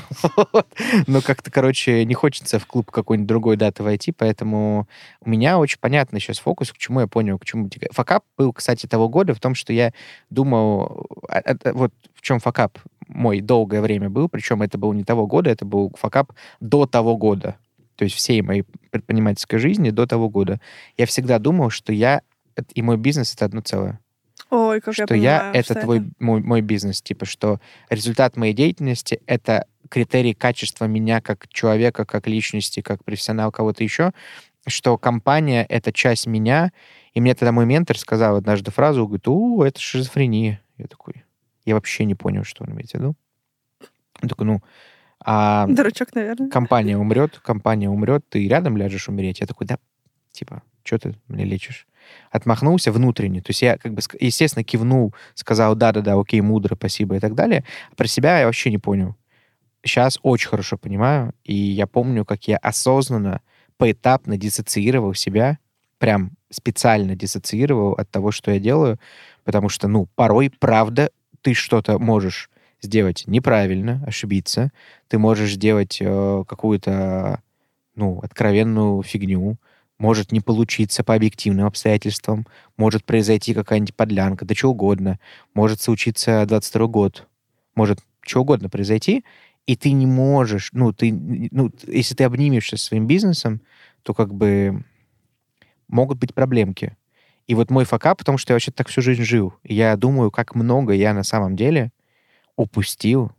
но 1.06 1.20
как-то, 1.20 1.50
короче, 1.50 2.04
не 2.04 2.14
хочется 2.14 2.58
в 2.58 2.66
клуб 2.66 2.90
какой-нибудь 2.90 3.28
другой 3.28 3.56
даты 3.56 3.82
войти, 3.82 4.10
поэтому 4.10 4.88
у 5.20 5.28
меня 5.28 5.58
очень 5.58 5.78
понятный 5.78 6.18
сейчас 6.18 6.38
фокус, 6.38 6.72
к 6.72 6.78
чему 6.78 7.00
я 7.00 7.06
понял, 7.06 7.38
к 7.38 7.44
чему... 7.44 7.68
Факап 7.90 8.24
был, 8.38 8.52
кстати, 8.54 8.86
того 8.86 9.08
года 9.10 9.34
в 9.34 9.40
том, 9.40 9.54
что 9.54 9.72
я 9.72 9.92
думал... 10.30 11.06
а- 11.28 11.42
а- 11.44 11.72
Вот 11.74 11.92
в 12.14 12.22
чем 12.22 12.40
факап 12.40 12.78
мой 13.06 13.40
долгое 13.40 13.82
время 13.82 14.08
был, 14.08 14.28
причем 14.28 14.62
это 14.62 14.78
был 14.78 14.92
не 14.94 15.04
того 15.04 15.26
года, 15.26 15.50
это 15.50 15.64
был 15.64 15.92
факап 15.96 16.32
до 16.60 16.86
того 16.86 17.16
года. 17.16 17.56
То 17.96 18.04
есть 18.04 18.16
всей 18.16 18.42
моей 18.42 18.64
предпринимательской 18.90 19.58
жизни 19.58 19.90
до 19.90 20.06
того 20.06 20.28
года. 20.28 20.60
Я 20.96 21.06
всегда 21.06 21.38
думал, 21.38 21.70
что 21.70 21.92
я 21.92 22.22
это- 22.54 22.68
и 22.74 22.82
мой 22.82 22.96
бизнес— 22.96 23.34
это 23.34 23.44
одно 23.46 23.60
целое. 23.60 24.00
Ой, 24.50 24.80
как 24.80 24.94
что 24.94 25.14
я 25.14 25.16
я, 25.16 25.38
понимаю, 25.38 25.54
это 25.56 25.72
что 25.72 25.80
твой 25.80 26.04
мой, 26.20 26.40
мой 26.40 26.60
бизнес, 26.60 27.02
типа 27.02 27.24
что 27.26 27.60
результат 27.90 28.36
моей 28.36 28.52
деятельности 28.52 29.20
это 29.26 29.66
критерий 29.88 30.34
качества 30.34 30.84
меня 30.84 31.20
как 31.20 31.48
человека, 31.48 32.04
как 32.04 32.26
личности, 32.26 32.80
как 32.80 33.02
профессионал, 33.04 33.50
кого-то 33.50 33.82
еще, 33.82 34.12
что 34.66 34.98
компания 34.98 35.64
это 35.68 35.92
часть 35.92 36.26
меня, 36.26 36.72
и 37.14 37.20
мне 37.20 37.34
тогда 37.34 37.52
мой 37.52 37.66
ментор 37.66 37.98
сказал 37.98 38.36
однажды 38.36 38.70
фразу, 38.70 39.06
говорит, 39.06 39.26
у, 39.28 39.62
это 39.62 39.80
шизофрения. 39.80 40.60
Я 40.76 40.86
такой, 40.86 41.24
я 41.64 41.74
вообще 41.74 42.04
не 42.04 42.14
понял, 42.14 42.44
что 42.44 42.64
он 42.64 42.72
имеет 42.72 42.90
в 42.90 42.94
виду. 42.94 43.14
Он 44.22 44.28
такой, 44.28 44.46
ну, 44.46 44.62
а 45.24 45.66
Дурачок, 45.66 46.14
наверное. 46.14 46.50
компания 46.50 46.96
умрет, 46.96 47.38
компания 47.38 47.88
умрет, 47.88 48.24
ты 48.28 48.46
рядом 48.48 48.76
ляжешь 48.76 49.08
умереть. 49.08 49.40
Я 49.40 49.46
такой, 49.46 49.66
да, 49.66 49.78
типа, 50.30 50.62
что 50.84 50.98
ты 50.98 51.14
мне 51.28 51.44
лечишь? 51.44 51.86
Отмахнулся 52.30 52.92
внутренне. 52.92 53.40
То 53.40 53.50
есть 53.50 53.62
я, 53.62 53.76
как 53.78 53.92
бы, 53.92 54.00
естественно, 54.20 54.62
кивнул, 54.62 55.14
сказал, 55.34 55.74
да-да-да, 55.74 56.14
окей, 56.18 56.40
мудро, 56.40 56.76
спасибо 56.76 57.16
и 57.16 57.20
так 57.20 57.34
далее. 57.34 57.64
А 57.90 57.94
про 57.96 58.06
себя 58.06 58.38
я 58.40 58.46
вообще 58.46 58.70
не 58.70 58.78
понял. 58.78 59.16
Сейчас 59.82 60.18
очень 60.22 60.48
хорошо 60.48 60.78
понимаю, 60.78 61.32
и 61.44 61.54
я 61.54 61.86
помню, 61.86 62.24
как 62.24 62.48
я 62.48 62.56
осознанно, 62.58 63.40
поэтапно 63.76 64.36
диссоциировал 64.36 65.14
себя, 65.14 65.58
прям 65.98 66.32
специально 66.50 67.14
диссоциировал 67.14 67.92
от 67.92 68.10
того, 68.10 68.30
что 68.30 68.50
я 68.50 68.58
делаю, 68.58 68.98
потому 69.44 69.68
что, 69.68 69.88
ну, 69.88 70.06
порой, 70.14 70.50
правда, 70.50 71.10
ты 71.40 71.54
что-то 71.54 71.98
можешь 71.98 72.50
сделать 72.82 73.24
неправильно, 73.26 74.02
ошибиться, 74.06 74.70
ты 75.08 75.18
можешь 75.18 75.52
сделать 75.52 75.98
э, 76.00 76.44
какую-то, 76.46 77.40
ну, 77.94 78.20
откровенную 78.22 79.02
фигню, 79.02 79.56
может 79.98 80.32
не 80.32 80.40
получиться 80.40 81.02
по 81.02 81.14
объективным 81.14 81.66
обстоятельствам, 81.66 82.46
может 82.76 83.04
произойти 83.04 83.54
какая-нибудь 83.54 83.94
подлянка, 83.94 84.44
да 84.44 84.54
что 84.54 84.70
угодно, 84.70 85.18
может 85.54 85.80
случиться 85.80 86.44
22 86.46 86.86
год, 86.86 87.26
может 87.74 88.00
что 88.20 88.42
угодно 88.42 88.68
произойти, 88.68 89.24
и 89.66 89.76
ты 89.76 89.92
не 89.92 90.06
можешь, 90.06 90.70
ну, 90.72 90.92
ты, 90.92 91.12
ну, 91.12 91.72
если 91.86 92.14
ты 92.14 92.24
обнимешься 92.24 92.76
своим 92.76 93.06
бизнесом, 93.06 93.60
то 94.02 94.14
как 94.14 94.34
бы 94.34 94.84
могут 95.88 96.18
быть 96.18 96.34
проблемки. 96.34 96.96
И 97.46 97.54
вот 97.54 97.70
мой 97.70 97.84
факап, 97.84 98.18
потому 98.18 98.38
что 98.38 98.52
я 98.52 98.56
вообще 98.56 98.72
так 98.72 98.88
всю 98.88 99.02
жизнь 99.02 99.22
жил. 99.22 99.54
Я 99.62 99.96
думаю, 99.96 100.30
как 100.30 100.54
много 100.54 100.92
я 100.92 101.14
на 101.14 101.22
самом 101.22 101.56
деле 101.56 101.92
упустил 102.56 103.32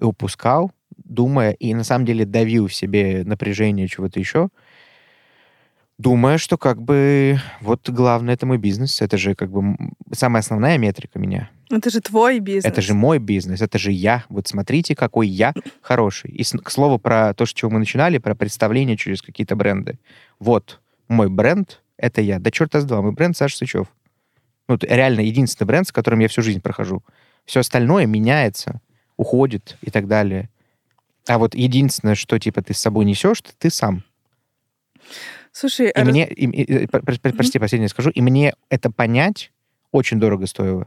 упускал, 0.00 0.72
думая, 0.96 1.52
и 1.52 1.74
на 1.74 1.84
самом 1.84 2.04
деле 2.04 2.24
давил 2.24 2.66
в 2.66 2.74
себе 2.74 3.22
напряжение 3.24 3.88
чего-то 3.88 4.18
еще, 4.18 4.48
думая, 5.98 6.38
что 6.38 6.58
как 6.58 6.82
бы 6.82 7.38
вот 7.60 7.88
главное 7.88 8.34
это 8.34 8.46
мой 8.46 8.58
бизнес, 8.58 9.00
это 9.00 9.16
же 9.16 9.34
как 9.34 9.50
бы 9.50 9.76
самая 10.12 10.40
основная 10.40 10.78
метрика 10.78 11.18
меня. 11.18 11.50
Это 11.70 11.90
же 11.90 12.00
твой 12.00 12.38
бизнес. 12.40 12.64
Это 12.64 12.82
же 12.82 12.94
мой 12.94 13.18
бизнес, 13.18 13.62
это 13.62 13.78
же 13.78 13.92
я. 13.92 14.24
Вот 14.28 14.48
смотрите, 14.48 14.94
какой 14.94 15.28
я 15.28 15.54
хороший. 15.80 16.30
И 16.30 16.42
к 16.42 16.70
слову 16.70 16.98
про 16.98 17.32
то, 17.34 17.46
с 17.46 17.52
чего 17.52 17.70
мы 17.70 17.78
начинали, 17.78 18.18
про 18.18 18.34
представление 18.34 18.96
через 18.96 19.22
какие-то 19.22 19.56
бренды. 19.56 19.98
Вот 20.38 20.80
мой 21.08 21.30
бренд— 21.30 21.82
это 21.96 22.20
я. 22.20 22.38
Да 22.38 22.50
черта 22.50 22.80
с 22.80 22.84
два, 22.84 23.00
мой 23.00 23.12
бренд 23.12 23.36
Саша 23.36 23.56
Сычев. 23.56 23.86
Ну, 24.68 24.74
это 24.74 24.86
реально 24.86 25.20
единственный 25.20 25.66
бренд, 25.66 25.88
с 25.88 25.92
которым 25.92 26.20
я 26.20 26.28
всю 26.28 26.42
жизнь 26.42 26.60
прохожу. 26.60 27.02
Все 27.44 27.60
остальное 27.60 28.06
меняется, 28.06 28.80
уходит 29.16 29.76
и 29.82 29.90
так 29.90 30.06
далее. 30.06 30.48
А 31.28 31.38
вот 31.38 31.54
единственное, 31.54 32.14
что 32.14 32.38
типа 32.38 32.62
ты 32.62 32.74
с 32.74 32.78
собой 32.78 33.04
несешь, 33.04 33.42
ты 33.58 33.70
сам. 33.70 34.02
Слушай, 35.52 35.88
И 35.88 35.90
а 35.92 36.00
раз- 36.00 36.08
мне, 36.08 36.26
и- 36.28 36.46
и- 36.46 36.82
и- 36.84 36.86
пр- 36.86 37.02
прости, 37.34 37.58
последнее 37.58 37.88
скажу, 37.88 38.10
и 38.10 38.20
мне 38.20 38.54
это 38.70 38.90
понять 38.90 39.52
очень 39.90 40.18
дорого 40.18 40.46
стоило. 40.46 40.86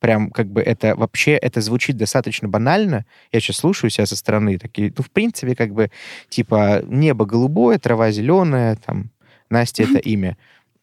Прям 0.00 0.30
как 0.30 0.46
бы 0.48 0.60
это 0.62 0.94
вообще, 0.96 1.32
это 1.32 1.60
звучит 1.60 1.96
достаточно 1.96 2.48
банально. 2.48 3.04
Я 3.32 3.40
сейчас 3.40 3.56
слушаю 3.58 3.90
себя 3.90 4.06
со 4.06 4.16
стороны, 4.16 4.58
такие, 4.58 4.92
ну, 4.96 5.02
в 5.02 5.10
принципе, 5.10 5.54
как 5.54 5.72
бы, 5.72 5.90
типа, 6.28 6.82
небо 6.86 7.24
голубое, 7.26 7.78
трава 7.78 8.10
зеленая, 8.10 8.76
там, 8.76 9.10
Настя 9.50 9.82
это 9.84 9.98
имя. 10.08 10.36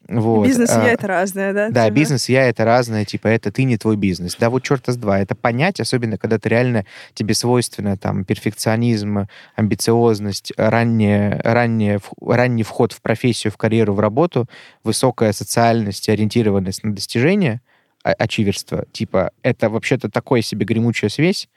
Вот. 0.07 0.47
бизнес 0.47 0.69
и 0.71 0.79
а, 0.79 0.83
я 0.85 0.91
это 0.93 1.07
разное, 1.07 1.53
да? 1.53 1.69
да, 1.69 1.85
Типа? 1.85 1.95
бизнес 1.95 2.29
и 2.29 2.33
я 2.33 2.47
это 2.47 2.63
разное, 2.63 3.03
типа, 3.03 3.27
это 3.27 3.51
ты 3.51 3.63
не 3.63 3.77
твой 3.77 3.97
бизнес. 3.97 4.35
Да, 4.39 4.49
вот 4.49 4.63
черта 4.63 4.93
с 4.93 4.97
два. 4.97 5.19
Это 5.19 5.35
понять, 5.35 5.79
особенно 5.79 6.17
когда 6.17 6.39
ты 6.39 6.49
реально, 6.49 6.85
тебе 7.13 7.33
свойственно 7.33 7.97
там 7.97 8.23
перфекционизм, 8.23 9.27
амбициозность, 9.55 10.53
раннее, 10.55 11.41
раннее, 11.43 11.99
ранний 12.21 12.63
вход 12.63 12.93
в 12.93 13.01
профессию, 13.01 13.51
в 13.51 13.57
карьеру, 13.57 13.93
в 13.93 13.99
работу, 13.99 14.47
высокая 14.83 15.33
социальность, 15.33 16.07
ориентированность 16.07 16.83
на 16.83 16.95
достижение, 16.95 17.61
а- 18.03 18.13
ачиверство. 18.13 18.85
Типа, 18.91 19.31
это 19.41 19.69
вообще-то 19.69 20.09
такое 20.09 20.41
себе 20.41 20.65
гремучая 20.65 21.09
связь, 21.09 21.49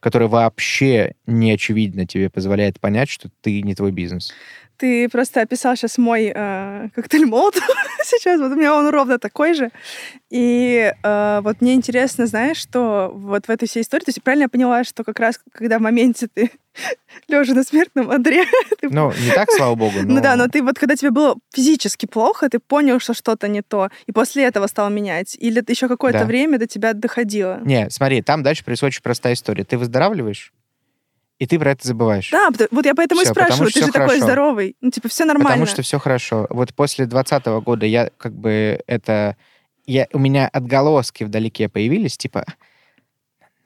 которая 0.00 0.28
вообще 0.28 1.14
не 1.26 1.52
очевидно 1.52 2.06
тебе 2.06 2.30
позволяет 2.30 2.80
понять, 2.80 3.08
что 3.08 3.30
ты 3.40 3.62
не 3.62 3.74
твой 3.74 3.90
бизнес. 3.90 4.32
Ты 4.78 5.08
просто 5.08 5.40
описал 5.40 5.74
сейчас 5.76 5.98
мой 5.98 6.32
э, 6.34 6.88
коктейль 6.94 7.26
молотов 7.26 7.64
сейчас. 8.04 8.40
Вот 8.40 8.52
у 8.52 8.54
меня 8.54 8.74
он 8.74 8.88
ровно 8.88 9.18
такой 9.18 9.54
же. 9.54 9.70
И 10.30 10.92
э, 11.02 11.40
вот 11.42 11.60
мне 11.60 11.74
интересно, 11.74 12.26
знаешь, 12.26 12.58
что 12.58 13.10
вот 13.12 13.46
в 13.46 13.50
этой 13.50 13.66
всей 13.68 13.82
истории, 13.82 14.04
то 14.04 14.10
есть 14.10 14.22
правильно 14.22 14.44
я 14.44 14.48
поняла, 14.48 14.84
что 14.84 15.02
как 15.02 15.18
раз 15.18 15.40
когда 15.52 15.78
в 15.78 15.82
моменте 15.82 16.28
ты 16.32 16.52
лежа 17.28 17.54
на 17.54 17.64
смертном 17.64 18.10
одре, 18.10 18.44
ты 18.80 18.88
Ну, 18.88 19.10
не 19.10 19.32
так, 19.34 19.50
слава 19.50 19.74
богу, 19.74 19.98
Ну 20.04 20.20
да, 20.20 20.36
но 20.36 20.46
ты 20.48 20.62
вот, 20.62 20.78
когда 20.78 20.94
тебе 20.94 21.10
было 21.10 21.36
физически 21.52 22.06
плохо, 22.06 22.48
ты 22.48 22.60
понял, 22.60 23.00
что 23.00 23.14
что-то 23.14 23.48
не 23.48 23.62
то, 23.62 23.88
и 24.06 24.12
после 24.12 24.44
этого 24.44 24.68
стал 24.68 24.90
менять? 24.90 25.36
Или 25.40 25.64
еще 25.68 25.88
какое-то 25.88 26.20
Да. 26.20 26.24
время 26.24 26.58
до 26.58 26.66
тебя 26.68 26.92
доходило? 26.92 27.60
Не, 27.64 27.90
смотри, 27.90 28.22
там 28.22 28.42
дальше 28.44 28.64
происходит 28.64 28.94
очень 28.94 29.02
простая 29.02 29.32
история. 29.32 29.64
Ты 29.64 29.76
выздоравливаешь, 29.76 30.52
и 31.38 31.46
ты 31.46 31.58
про 31.58 31.70
это 31.70 31.86
забываешь. 31.86 32.30
Да, 32.30 32.50
вот 32.70 32.84
я 32.84 32.94
поэтому 32.94 33.20
Всё, 33.20 33.30
и 33.30 33.32
спрашиваю, 33.32 33.70
ты 33.70 33.78
же 33.80 33.84
всё 33.84 33.92
такой 33.92 34.08
хорошо. 34.08 34.24
здоровый. 34.24 34.76
Ну, 34.80 34.90
типа, 34.90 35.08
все 35.08 35.24
нормально. 35.24 35.50
Потому 35.50 35.66
что 35.66 35.82
все 35.82 35.98
хорошо. 35.98 36.46
Вот 36.50 36.74
после 36.74 37.06
2020 37.06 37.46
года 37.64 37.86
я 37.86 38.10
как 38.16 38.34
бы 38.34 38.80
это... 38.86 39.36
Я, 39.86 40.06
у 40.12 40.18
меня 40.18 40.48
отголоски 40.48 41.24
вдалеке 41.24 41.68
появились, 41.68 42.18
типа, 42.18 42.44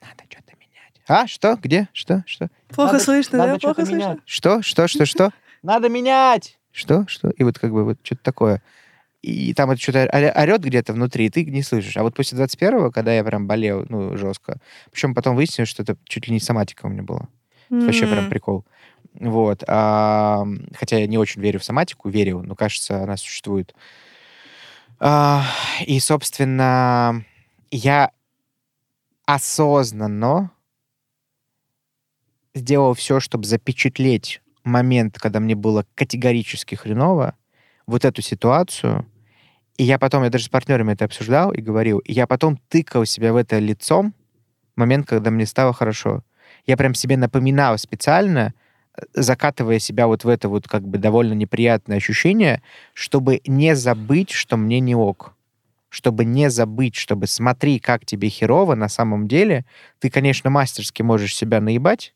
надо 0.01 0.23
что-то 0.29 0.53
менять. 0.57 0.93
А, 1.07 1.27
что? 1.27 1.57
Где? 1.61 1.89
Что? 1.91 2.23
Что? 2.25 2.49
Плохо 2.69 2.93
Надо- 2.93 3.03
слышно, 3.03 3.37
надо 3.39 3.53
да? 3.53 3.59
Плохо 3.59 3.85
слышно? 3.85 3.95
менять. 3.95 4.19
Что? 4.25 4.61
Что? 4.61 4.87
Что? 4.87 5.05
Что? 5.05 5.31
Надо 5.63 5.89
менять! 5.89 6.59
Что? 6.71 7.05
Что? 7.07 7.29
И 7.29 7.43
вот 7.43 7.59
как 7.59 7.71
бы 7.71 7.83
вот 7.83 7.97
что-то 8.03 8.21
такое. 8.23 8.61
И 9.21 9.53
там 9.53 9.71
это 9.71 9.81
что-то 9.81 10.07
орет 10.35 10.61
где-то 10.61 10.93
внутри, 10.93 11.25
и 11.25 11.29
ты 11.29 11.45
не 11.45 11.61
слышишь. 11.63 11.95
А 11.97 12.03
вот 12.03 12.13
после 12.13 12.37
21-го, 12.37 12.91
когда 12.91 13.13
я 13.13 13.23
прям 13.23 13.47
болел, 13.47 13.85
ну, 13.89 14.17
жестко, 14.17 14.57
причем 14.91 15.15
потом 15.15 15.35
выяснилось, 15.35 15.69
что 15.69 15.83
это 15.83 15.95
чуть 16.05 16.27
ли 16.27 16.33
не 16.33 16.39
соматика 16.39 16.85
у 16.85 16.89
меня 16.89 17.03
была. 17.03 17.27
Это 17.77 17.85
Вообще 17.85 18.07
прям 18.07 18.29
прикол. 18.29 18.65
Вот. 19.19 19.63
А, 19.67 20.45
хотя 20.73 20.97
я 20.97 21.07
не 21.07 21.17
очень 21.17 21.41
верю 21.41 21.59
в 21.59 21.63
соматику, 21.63 22.09
верил, 22.09 22.43
но 22.43 22.55
кажется, 22.55 23.03
она 23.03 23.17
существует. 23.17 23.73
А, 24.99 25.45
и, 25.85 25.99
собственно, 25.99 27.23
я 27.71 28.11
осознанно 29.25 30.51
сделал 32.53 32.93
все, 32.93 33.19
чтобы 33.19 33.45
запечатлеть 33.45 34.41
момент, 34.63 35.17
когда 35.19 35.39
мне 35.39 35.55
было 35.55 35.85
категорически 35.95 36.75
хреново, 36.75 37.35
вот 37.85 38.05
эту 38.05 38.21
ситуацию. 38.21 39.05
И 39.77 39.83
я 39.83 39.97
потом, 39.97 40.23
я 40.23 40.29
даже 40.29 40.45
с 40.45 40.49
партнерами 40.49 40.93
это 40.93 41.05
обсуждал 41.05 41.51
и 41.51 41.61
говорил, 41.61 41.99
и 41.99 42.13
я 42.13 42.27
потом 42.27 42.57
тыкал 42.69 43.05
себя 43.05 43.33
в 43.33 43.35
это 43.35 43.59
лицом, 43.59 44.13
момент, 44.75 45.07
когда 45.07 45.31
мне 45.31 45.45
стало 45.45 45.73
хорошо. 45.73 46.23
Я 46.65 46.77
прям 46.77 46.93
себе 46.93 47.17
напоминал 47.17 47.77
специально, 47.77 48.53
э, 48.95 49.01
закатывая 49.13 49.79
себя 49.79 50.07
вот 50.07 50.23
в 50.23 50.29
это 50.29 50.49
вот 50.49 50.67
как 50.67 50.87
бы 50.87 50.97
довольно 50.97 51.33
неприятное 51.33 51.97
ощущение, 51.97 52.61
чтобы 52.93 53.41
не 53.45 53.75
забыть, 53.75 54.31
что 54.31 54.57
мне 54.57 54.79
не 54.79 54.95
ок. 54.95 55.33
Чтобы 55.89 56.25
не 56.25 56.49
забыть, 56.49 56.95
чтобы 56.95 57.27
смотри, 57.27 57.79
как 57.79 58.05
тебе 58.05 58.29
херово 58.29 58.75
на 58.75 58.89
самом 58.89 59.27
деле. 59.27 59.65
Ты, 59.99 60.09
конечно, 60.09 60.49
мастерски 60.49 61.03
можешь 61.03 61.35
себя 61.35 61.61
наебать, 61.61 62.13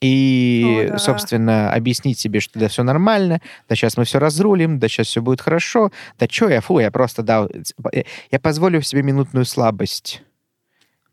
и, 0.00 0.88
О, 0.88 0.92
да. 0.92 0.98
собственно, 0.98 1.72
объяснить 1.72 2.18
себе, 2.18 2.40
что 2.40 2.58
да, 2.58 2.68
все 2.68 2.82
нормально, 2.82 3.40
да 3.68 3.74
сейчас 3.74 3.96
мы 3.96 4.04
все 4.04 4.18
разрулим, 4.18 4.78
да 4.78 4.88
сейчас 4.88 5.06
все 5.06 5.22
будет 5.22 5.40
хорошо, 5.40 5.90
да 6.18 6.26
что 6.30 6.48
я, 6.50 6.60
фу, 6.60 6.78
я 6.80 6.90
просто 6.90 7.22
дал... 7.22 7.48
Я, 7.92 8.04
я 8.30 8.38
позволю 8.38 8.82
себе 8.82 9.02
минутную 9.02 9.46
слабость. 9.46 10.22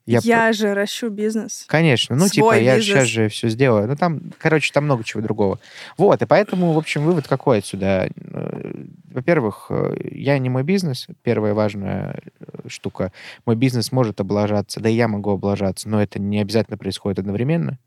Я, 0.06 0.20
Я 0.24 0.54
же 0.54 0.74
ращу 0.74 1.10
бизнес. 1.10 1.64
Конечно, 1.68 2.16
ну, 2.16 2.28
типа, 2.28 2.48
Свой 2.48 2.64
я 2.64 2.76
бизнес. 2.76 2.94
сейчас 2.94 3.08
же 3.08 3.30
все 3.30 3.48
сделаю. 3.48 3.88
Ну, 3.88 3.96
там, 3.96 4.22
короче, 4.38 4.74
там 4.74 4.84
много 4.84 5.04
чего 5.04 5.22
другого. 5.22 5.60
Вот, 5.98 6.22
и 6.22 6.26
поэтому, 6.26 6.74
в 6.74 6.78
общем, 6.78 7.04
вывод 7.04 7.28
какой 7.28 7.60
отсюда? 7.60 8.10
Э, 8.16 8.86
Во-первых, 9.06 9.68
э, 9.70 9.96
я 10.12 10.38
не 10.40 10.50
мой 10.50 10.64
бизнес, 10.64 11.08
первая 11.22 11.54
важная 11.54 12.20
э, 12.40 12.68
штука. 12.68 13.14
Мой 13.46 13.56
бизнес 13.56 13.94
может 13.94 14.20
облажаться, 14.20 14.82
да 14.82 14.90
и 14.90 14.96
я 14.96 15.08
могу 15.08 15.32
облажаться, 15.32 15.88
но 15.88 16.02
это 16.02 16.20
не 16.20 16.42
обязательно 16.42 16.78
происходит 16.78 17.20
одновременно. 17.20 17.80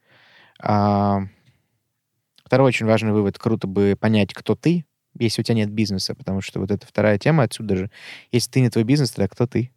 А, 0.59 1.21
Второй 2.47 2.69
очень 2.69 2.87
важный 2.87 3.11
вывод. 3.11 3.39
Круто 3.39 3.67
бы 3.67 3.97
понять, 3.99 4.33
кто 4.33 4.55
ты, 4.55 4.87
если 5.19 5.43
у 5.43 5.45
тебя 5.45 5.57
нет 5.57 5.71
бизнеса, 5.71 6.15
потому 6.15 6.41
что 6.41 6.61
вот 6.61 6.71
это 6.71 6.87
вторая 6.87 7.19
тема 7.19 7.43
отсюда 7.43 7.77
же. 7.77 7.91
Если 8.31 8.51
ты 8.53 8.61
не 8.61 8.71
твой 8.71 8.85
бизнес, 8.85 9.11
тогда 9.11 9.27
кто 9.29 9.49
ты? 9.49 9.73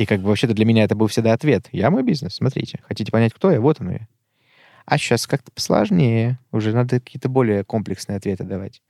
И 0.00 0.06
как 0.06 0.20
бы 0.20 0.28
вообще-то 0.28 0.54
для 0.54 0.64
меня 0.64 0.84
это 0.84 0.94
был 0.94 1.08
всегда 1.08 1.34
ответ. 1.34 1.68
Я 1.72 1.90
мой 1.90 2.02
бизнес, 2.02 2.36
смотрите. 2.36 2.80
Хотите 2.88 3.12
понять, 3.12 3.34
кто 3.34 3.50
я? 3.50 3.60
Вот 3.60 3.82
оно 3.82 3.92
я. 3.92 4.08
А 4.86 4.96
сейчас 4.96 5.26
как-то 5.26 5.52
посложнее. 5.52 6.38
Уже 6.52 6.72
надо 6.72 7.00
какие-то 7.00 7.28
более 7.28 7.64
комплексные 7.64 8.16
ответы 8.16 8.44
давать. 8.44 8.80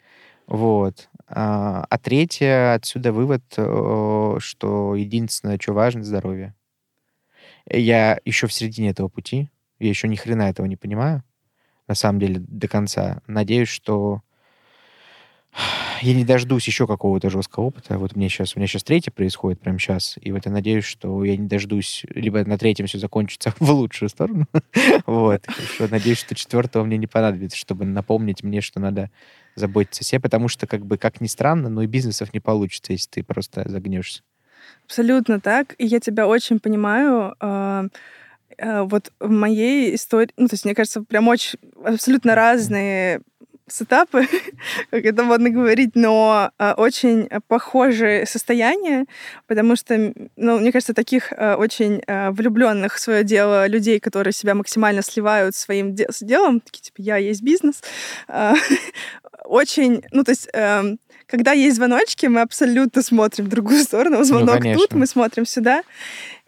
Вот. 0.47 1.09
А, 1.27 1.85
а 1.91 1.99
третье, 1.99 2.75
отсюда 2.75 3.13
вывод, 3.13 3.43
э, 3.57 4.37
что 4.39 4.95
единственное, 4.95 5.59
что 5.61 5.73
важно, 5.73 6.05
здоровье. 6.05 6.55
Я 7.69 8.21
еще 8.25 8.47
в 8.47 8.53
середине 8.53 8.91
этого 8.91 9.09
пути. 9.09 9.51
Я 9.81 9.89
еще 9.89 10.07
ни 10.07 10.15
хрена 10.15 10.43
этого 10.43 10.67
не 10.67 10.77
понимаю. 10.77 11.25
На 11.89 11.97
самом 11.97 12.21
деле, 12.21 12.39
до 12.39 12.69
конца. 12.69 13.21
Надеюсь, 13.27 13.69
что 13.69 14.23
я 16.03 16.15
не 16.15 16.25
дождусь 16.25 16.67
еще 16.67 16.87
какого-то 16.87 17.31
жесткого 17.31 17.65
опыта. 17.65 17.99
Вот 17.99 18.17
мне 18.17 18.29
сейчас, 18.29 18.55
у 18.55 18.59
меня 18.59 18.67
сейчас 18.67 18.85
третий 18.85 19.11
происходит 19.11 19.61
прямо 19.61 19.79
сейчас, 19.79 20.17
и 20.21 20.33
вот 20.33 20.47
я 20.47 20.53
надеюсь, 20.53 20.85
что 20.85 21.25
я 21.25 21.37
не 21.37 21.47
дождусь, 21.47 22.05
либо 22.09 22.45
на 22.45 22.57
третьем 22.59 22.87
все 22.87 22.99
закончится 22.99 23.53
в 23.61 23.71
лучшую 23.71 24.09
сторону, 24.09 24.47
вот. 25.07 25.45
Надеюсь, 25.79 26.19
что 26.19 26.35
четвертого 26.35 26.85
мне 26.85 26.97
не 26.97 27.07
понадобится, 27.07 27.57
чтобы 27.57 27.85
напомнить 27.85 28.43
мне, 28.43 28.61
что 28.61 28.81
надо 28.81 29.11
заботиться 29.57 30.03
о 30.03 30.05
себе, 30.05 30.21
потому 30.21 30.49
что, 30.49 30.67
как 30.67 30.87
бы, 30.87 30.97
как 30.97 31.21
ни 31.21 31.27
странно, 31.27 31.69
но 31.69 31.83
и 31.83 31.87
бизнесов 31.87 32.33
не 32.33 32.41
получится, 32.41 32.93
если 32.93 33.11
ты 33.11 33.23
просто 33.23 33.69
загнешься. 33.69 34.23
Абсолютно 34.87 35.41
так. 35.41 35.75
И 35.79 35.87
я 35.87 36.01
тебя 36.01 36.27
очень 36.27 36.61
понимаю. 36.61 37.35
А, 37.41 37.87
а, 38.59 38.85
вот 38.85 39.13
в 39.21 39.31
моей 39.31 39.95
истории, 39.95 40.31
ну, 40.37 40.49
то 40.49 40.55
есть, 40.55 40.65
мне 40.65 40.75
кажется, 40.75 41.03
прям 41.03 41.29
очень 41.29 41.59
абсолютно 41.85 42.35
разные 42.35 43.21
сетапы, 43.73 44.27
как 44.91 45.05
это 45.05 45.23
модно 45.23 45.51
говорить, 45.51 45.91
но 45.95 46.51
э, 46.59 46.73
очень 46.73 47.29
похожие 47.49 48.27
состояния, 48.27 49.07
потому 49.47 49.77
что, 49.77 50.13
ну, 50.37 50.59
мне 50.59 50.73
кажется, 50.73 50.95
таких 50.95 51.33
э, 51.33 51.55
очень 51.55 52.03
э, 52.07 52.31
влюбленных 52.31 52.95
в 52.95 53.01
свое 53.01 53.25
дело 53.25 53.67
людей, 53.67 54.01
которые 54.01 54.33
себя 54.33 54.55
максимально 54.55 55.03
сливают 55.03 55.55
своим 55.55 55.95
де- 55.95 56.09
делом, 56.21 56.61
такие 56.61 56.83
типа 56.83 56.97
я 56.99 57.17
есть 57.17 57.43
бизнес, 57.43 57.83
очень, 59.45 60.03
ну, 60.13 60.25
то 60.25 60.31
есть 60.31 60.49
э, 60.53 60.97
когда 61.31 61.53
есть 61.53 61.77
звоночки, 61.77 62.27
мы 62.27 62.41
абсолютно 62.41 63.03
смотрим 63.03 63.45
в 63.45 63.49
другую 63.49 63.83
сторону. 63.85 64.25
Звонок 64.25 64.65
ну, 64.65 64.75
тут, 64.75 64.95
мы 64.95 65.07
смотрим 65.07 65.47
сюда. 65.47 65.83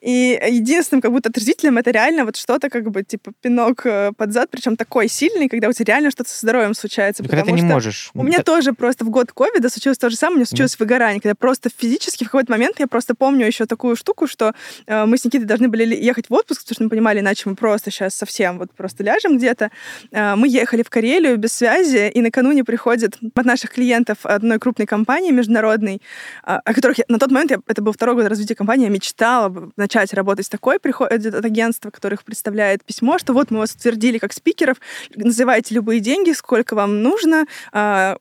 И 0.03 0.37
единственным 0.51 1.01
как 1.01 1.13
будто 1.13 1.29
отразителем 1.29 1.79
это 1.79 1.93
реально 1.93 2.25
вот 2.25 2.37
что-то 2.37 2.69
как 2.71 2.91
бы 2.91 3.05
типа 3.05 3.33
пинок 3.41 3.87
э, 3.87 4.11
под 4.17 4.33
зад, 4.33 4.51
причем 4.51 4.77
такой 4.77 5.09
сильный, 5.09 5.49
когда 5.49 5.69
у 5.69 5.73
тебя 5.73 5.95
реально 5.95 6.11
что-то 6.11 6.29
со 6.29 6.41
здоровьем 6.41 6.75
случается. 6.75 7.23
Но 7.23 7.29
когда 7.29 7.45
ты 7.45 7.53
не 7.53 7.63
можешь. 7.63 8.11
У 8.13 8.25
меня 8.25 8.43
тоже 8.43 8.73
просто 8.73 9.05
в 9.05 9.11
год 9.11 9.31
ковида 9.31 9.69
случилось 9.69 9.99
то 9.99 10.11
же 10.11 10.17
самое, 10.17 10.35
у 10.35 10.39
меня 10.39 10.47
случилось 10.47 10.73
да. 10.77 10.85
выгорание, 10.85 11.21
когда 11.21 11.37
просто 11.37 11.71
физически 11.75 12.25
в 12.25 12.27
какой-то 12.27 12.51
момент 12.51 12.81
я 12.81 12.89
просто 12.89 13.15
помню 13.15 13.47
еще 13.47 13.67
такую 13.67 13.95
штуку, 13.95 14.27
что 14.27 14.55
э, 14.87 15.05
мы 15.07 15.19
с 15.19 15.25
Никитой 15.25 15.47
должны 15.47 15.69
были 15.69 15.95
ехать 15.95 16.29
в 16.29 16.33
отпуск, 16.35 16.63
потому 16.63 16.75
что 16.75 16.85
мы 16.85 16.91
понимали, 16.91 17.21
иначе 17.21 17.49
мы 17.49 17.55
просто 17.55 17.93
сейчас 17.93 18.15
совсем 18.17 18.59
вот 18.59 18.73
просто 18.73 19.05
ляжем 19.05 19.39
где-то. 19.39 19.71
Э, 20.11 20.35
мы 20.35 20.49
ехали 20.49 20.83
в 20.83 20.91
Карелию 20.91 21.37
без 21.37 21.53
связи, 21.53 22.11
и 22.13 22.21
накануне 22.21 22.65
приходит 22.65 23.19
от 23.35 23.45
наших 23.45 23.71
клиентов 23.71 24.19
одной 24.25 24.59
крупной 24.59 24.87
компании 24.87 25.31
международной, 25.31 26.03
э, 26.45 26.59
о 26.65 26.75
которых 26.75 26.99
я, 26.99 27.05
на 27.07 27.21
тот 27.21 27.31
момент 27.31 27.53
я, 27.53 27.59
это 27.69 27.83
был 27.83 27.93
второй 27.93 28.17
год 28.17 28.27
развития 28.27 28.57
компании, 28.57 28.87
я 28.87 28.91
мечтала 28.91 29.71
начать 29.93 30.15
работать 30.15 30.47
с 30.47 30.49
такой, 30.49 30.79
приходит 30.79 31.35
от 31.35 31.45
агентства, 31.45 31.91
которых 31.91 32.25
представляет 32.25 32.85
письмо, 32.85 33.19
что 33.19 33.33
вот 33.35 33.51
мы 33.51 33.59
вас 33.59 33.73
утвердили 33.73 34.19
как 34.19 34.33
спикеров, 34.33 34.79
называйте 35.15 35.75
любые 35.75 36.01
деньги, 36.01 36.33
сколько 36.33 36.75
вам 36.75 37.03
нужно, 37.03 37.47
а, 37.73 38.17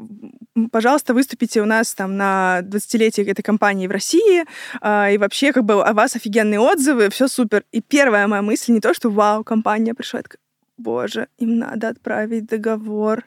пожалуйста, 0.71 1.13
выступите 1.13 1.61
у 1.61 1.65
нас 1.65 1.93
там 1.93 2.17
на 2.17 2.59
20-летие 2.63 3.29
этой 3.29 3.41
компании 3.41 3.87
в 3.87 3.91
России, 3.91 4.43
а, 4.81 5.09
и 5.09 5.17
вообще 5.17 5.53
как 5.53 5.63
бы 5.63 5.81
о 5.81 5.93
вас 5.93 6.15
офигенные 6.15 6.59
отзывы, 6.59 7.09
все 7.09 7.27
супер. 7.27 7.63
И 7.71 7.81
первая 7.81 8.27
моя 8.27 8.41
мысль 8.41 8.73
не 8.73 8.81
то, 8.81 8.93
что 8.93 9.09
вау, 9.09 9.43
компания 9.43 9.93
пришла, 9.93 10.19
я 10.19 10.23
такая, 10.23 10.39
боже, 10.77 11.27
им 11.37 11.57
надо 11.57 11.89
отправить 11.89 12.47
договор, 12.47 13.23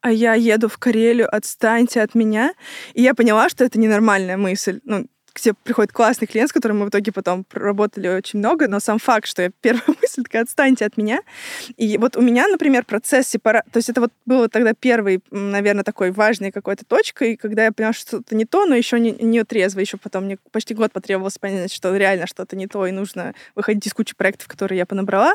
а 0.00 0.10
я 0.10 0.34
еду 0.34 0.68
в 0.68 0.78
Карелию, 0.78 1.34
отстаньте 1.34 2.02
от 2.02 2.14
меня. 2.14 2.52
И 2.92 3.02
я 3.02 3.14
поняла, 3.14 3.48
что 3.48 3.64
это 3.64 3.78
ненормальная 3.78 4.36
мысль. 4.36 4.80
Ну, 4.84 5.06
к 5.34 5.40
тебе 5.40 5.54
приходит 5.62 5.92
классный 5.92 6.26
клиент, 6.26 6.48
с 6.48 6.52
которым 6.52 6.78
мы 6.78 6.86
в 6.86 6.88
итоге 6.88 7.12
потом 7.12 7.44
проработали 7.44 8.08
очень 8.08 8.38
много, 8.38 8.68
но 8.68 8.80
сам 8.80 8.98
факт, 8.98 9.26
что 9.26 9.42
я 9.42 9.50
первая 9.60 9.84
мысль 10.00 10.22
такая, 10.22 10.42
отстаньте 10.42 10.86
от 10.86 10.96
меня. 10.96 11.20
И 11.76 11.98
вот 11.98 12.16
у 12.16 12.22
меня, 12.22 12.48
например, 12.48 12.84
процесс 12.84 13.28
сепара... 13.28 13.64
То 13.70 13.78
есть 13.78 13.90
это 13.90 14.00
вот 14.00 14.12
было 14.24 14.48
тогда 14.48 14.72
первый, 14.72 15.22
наверное, 15.30 15.84
такой 15.84 16.10
важной 16.10 16.52
какой-то 16.52 16.84
точкой, 16.86 17.36
когда 17.36 17.64
я 17.64 17.72
поняла, 17.72 17.92
что 17.92 18.14
что-то 18.14 18.36
не 18.36 18.44
то, 18.44 18.64
но 18.66 18.74
еще 18.74 19.00
не, 19.00 19.12
не 19.12 19.42
трезво. 19.44 19.80
Еще 19.80 19.96
потом 19.96 20.24
мне 20.24 20.38
почти 20.52 20.74
год 20.74 20.92
потребовалось 20.92 21.38
понять, 21.38 21.72
что 21.72 21.96
реально 21.96 22.26
что-то 22.26 22.54
не 22.54 22.66
то, 22.66 22.86
и 22.86 22.92
нужно 22.92 23.34
выходить 23.54 23.86
из 23.86 23.92
кучи 23.92 24.14
проектов, 24.14 24.46
которые 24.46 24.78
я 24.78 24.86
понабрала. 24.86 25.34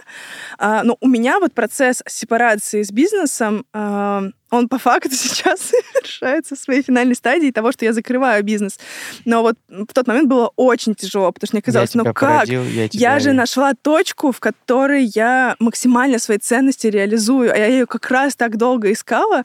А, 0.58 0.84
но 0.84 0.98
у 1.02 1.08
меня 1.08 1.40
вот 1.40 1.54
процесс 1.54 2.02
сепарации 2.08 2.84
с 2.84 2.92
бизнесом 2.92 3.66
а, 3.74 4.24
он 4.52 4.68
по 4.68 4.78
факту 4.78 5.10
сейчас 5.14 5.60
совершается 5.62 6.56
в 6.56 6.60
своей 6.60 6.82
финальной 6.82 7.16
стадии 7.16 7.52
того, 7.52 7.72
что 7.72 7.86
я 7.86 7.94
закрываю 7.94 8.44
бизнес. 8.44 8.80
Но 9.26 9.42
вот 9.42 9.56
в 9.68 9.94
тот 9.94 10.08
момент 10.08 10.28
было 10.28 10.52
очень 10.56 10.96
тяжело, 10.96 11.32
потому 11.32 11.48
что 11.48 11.56
мне 11.56 11.62
казалось, 11.62 11.94
ну 11.96 12.04
как? 12.06 12.16
Породил, 12.16 12.64
я, 12.64 12.90
тебя... 12.90 13.14
я 13.14 13.20
же 13.20 13.34
нашла 13.34 13.74
точку, 13.74 14.32
в 14.32 14.40
которой 14.40 15.04
я 15.14 15.56
максимально 15.60 16.20
свои 16.20 16.38
ценности 16.38 16.88
реализую, 16.88 17.52
а 17.52 17.58
я 17.58 17.68
ее 17.68 17.86
как 17.86 18.10
раз 18.10 18.36
так 18.36 18.58
долго 18.58 18.92
искала. 18.92 19.44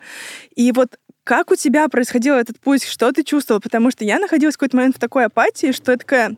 И 0.55 0.73
вот 0.73 0.97
как 1.25 1.51
у 1.51 1.57
тебя 1.57 1.89
происходил 1.89 2.35
этот 2.35 2.61
путь? 2.61 2.85
Что 2.85 3.11
ты 3.11 3.25
чувствовал? 3.25 3.61
Потому 3.61 3.91
что 3.91 4.05
я 4.05 4.19
находилась 4.19 4.55
в 4.55 4.59
какой-то 4.59 4.77
момент 4.77 4.97
в 4.97 5.01
такой 5.01 5.25
апатии, 5.25 5.73
что 5.73 5.93
я 5.93 5.99
такая, 5.99 6.37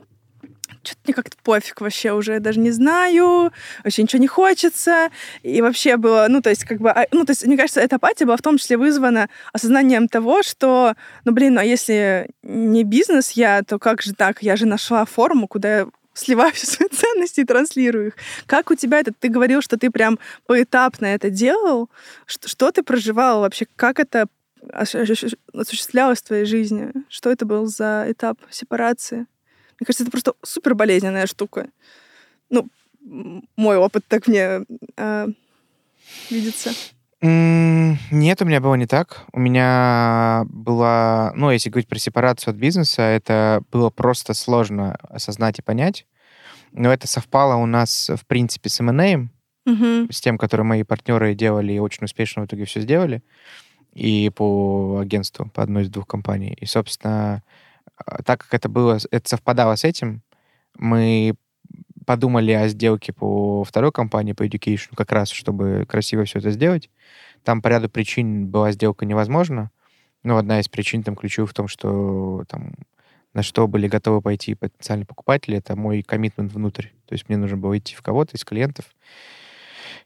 что-то 0.87 1.01
мне 1.05 1.15
как-то 1.15 1.37
пофиг 1.43 1.81
вообще 1.81 2.13
уже, 2.13 2.35
я 2.35 2.41
даже 2.41 2.61
не 2.61 2.71
знаю, 2.71 3.53
вообще 3.85 4.03
ничего 4.03 4.21
не 4.21 4.29
хочется. 4.29 5.11
И 5.43 5.61
вообще 5.61 5.97
было, 5.97 6.27
ну, 6.29 6.41
то 6.41 6.51
есть, 6.51 6.65
как 6.65 6.79
бы, 6.79 6.91
а, 6.91 7.07
ну, 7.13 7.25
то 7.25 7.33
есть, 7.33 7.47
мне 7.47 7.57
кажется, 7.57 7.81
эта 7.81 7.97
апатия 7.97 8.25
была 8.25 8.37
в 8.37 8.43
том 8.43 8.59
числе 8.59 8.77
вызвана 8.77 9.29
осознанием 9.53 10.09
того, 10.09 10.43
что, 10.43 10.95
ну, 11.25 11.33
блин, 11.33 11.55
ну, 11.55 11.61
а 11.61 11.65
если 11.65 12.29
не 12.43 12.85
бизнес 12.85 13.33
я, 13.33 13.63
то 13.63 13.79
как 13.79 14.03
же 14.03 14.15
так? 14.15 14.43
Я 14.43 14.57
же 14.57 14.67
нашла 14.67 15.05
форму, 15.05 15.49
куда 15.49 15.79
я 15.79 15.87
сливаю 16.15 16.53
все 16.55 16.67
свои 16.67 16.89
ценности 16.89 17.41
и 17.41 17.45
транслирую 17.45 18.09
их. 18.09 18.15
Как 18.47 18.71
у 18.71 18.75
тебя 18.75 19.01
это? 19.01 19.13
Ты 19.13 19.29
говорил, 19.29 19.63
что 19.63 19.77
ты 19.79 19.91
прям 19.91 20.19
поэтапно 20.47 21.07
это 21.07 21.31
делал. 21.31 21.91
Что, 22.27 22.49
что 22.49 22.73
ты 22.73 22.83
проживал 22.83 23.41
вообще? 23.41 23.67
Как 23.77 24.01
это 24.01 24.27
осуществлялось 24.73 26.21
в 26.21 26.27
твоей 26.27 26.45
жизни? 26.45 26.93
Что 27.09 27.31
это 27.31 27.47
был 27.47 27.67
за 27.67 28.07
этап 28.09 28.39
сепарации? 28.51 29.27
Мне 29.79 29.87
кажется, 29.87 30.05
это 30.05 30.11
просто 30.11 30.35
супер 30.43 30.75
болезненная 30.75 31.27
штука. 31.27 31.69
Ну, 32.51 32.69
мой 33.57 33.77
опыт 33.77 34.05
так 34.09 34.27
мне 34.27 34.65
э, 34.97 35.27
видится. 36.31 36.73
Нет, 37.23 38.43
у 38.43 38.45
меня 38.45 38.61
было 38.61 38.75
не 38.75 38.87
так. 38.87 39.25
У 39.33 39.41
меня 39.41 40.45
была, 40.49 41.33
ну, 41.35 41.51
если 41.51 41.71
говорить 41.71 41.89
про 41.89 41.99
сепарацию 41.99 42.53
от 42.53 42.57
бизнеса, 42.57 43.03
это 43.03 43.63
было 43.73 43.91
просто 43.91 44.35
сложно 44.35 44.97
осознать 45.03 45.59
и 45.59 45.63
понять. 45.63 46.07
Но 46.73 46.93
это 46.93 47.09
совпало 47.09 47.57
у 47.57 47.67
нас, 47.67 48.11
в 48.15 48.27
принципе, 48.27 48.69
с 48.69 48.81
M&A, 48.81 49.29
угу. 49.65 50.13
с 50.13 50.21
тем, 50.21 50.37
который 50.37 50.63
мои 50.63 50.83
партнеры 50.83 51.35
делали 51.35 51.73
и 51.73 51.79
очень 51.79 52.05
успешно 52.05 52.43
в 52.43 52.47
итоге 52.47 52.67
все 52.67 52.81
сделали. 52.81 53.23
И 53.95 54.31
по 54.35 54.99
агентству, 55.01 55.49
по 55.49 55.63
одной 55.63 55.85
из 55.85 55.89
двух 55.89 56.07
компаний. 56.07 56.57
И, 56.61 56.67
собственно, 56.67 57.43
так 58.25 58.43
как 58.43 58.55
это 58.55 58.69
было, 58.69 58.99
это 59.11 59.29
совпадало 59.29 59.77
с 59.77 59.85
этим, 59.85 60.23
мы 60.77 61.35
подумали 62.07 62.53
о 62.53 62.69
сделке 62.69 63.13
по 63.13 63.65
второй 63.65 63.93
компании, 63.93 64.33
по 64.33 64.47
Education, 64.47 64.95
как 64.95 65.13
раз, 65.13 65.31
чтобы 65.31 65.85
красиво 65.89 66.25
все 66.25 66.39
это 66.39 66.51
сделать. 66.53 66.89
Там 67.43 67.61
по 67.61 67.69
ряду 67.69 67.89
причин 67.89 68.47
была 68.47 68.73
сделка 68.73 69.05
невозможна. 69.05 69.71
Но 70.23 70.39
одна 70.39 70.61
из 70.61 70.69
причин 70.69 71.03
там 71.03 71.15
ключевых 71.15 71.51
в 71.51 71.55
том, 71.55 71.69
что 71.69 72.45
там 72.49 72.75
на 73.33 73.43
что 73.43 73.69
были 73.69 73.87
готовы 73.87 74.23
пойти 74.23 74.55
потенциальные 74.55 75.07
покупатели, 75.07 75.59
это 75.59 75.77
мой 75.77 76.03
коммитмент 76.03 76.53
внутрь. 76.53 76.87
То 77.07 77.13
есть 77.13 77.29
мне 77.29 77.37
нужно 77.37 77.59
было 77.59 77.77
идти 77.77 77.95
в 77.95 78.03
кого-то 78.03 78.37
из 78.37 78.45
клиентов. 78.45 78.87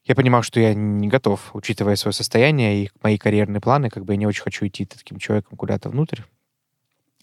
Я 0.05 0.15
понимал, 0.15 0.43
что 0.43 0.59
я 0.59 0.75
не 0.75 1.09
готов, 1.09 1.51
учитывая 1.55 1.97
свое 1.97 2.13
состояние 2.13 2.85
и 2.85 2.91
мои 3.03 3.19
карьерные 3.19 3.61
планы, 3.61 3.89
как 3.89 4.05
бы 4.05 4.15
я 4.15 4.17
не 4.17 4.27
очень 4.27 4.43
хочу 4.43 4.67
идти 4.67 4.85
таким 4.85 5.19
человеком 5.19 5.57
куда-то 5.57 5.91
внутрь. 5.91 6.23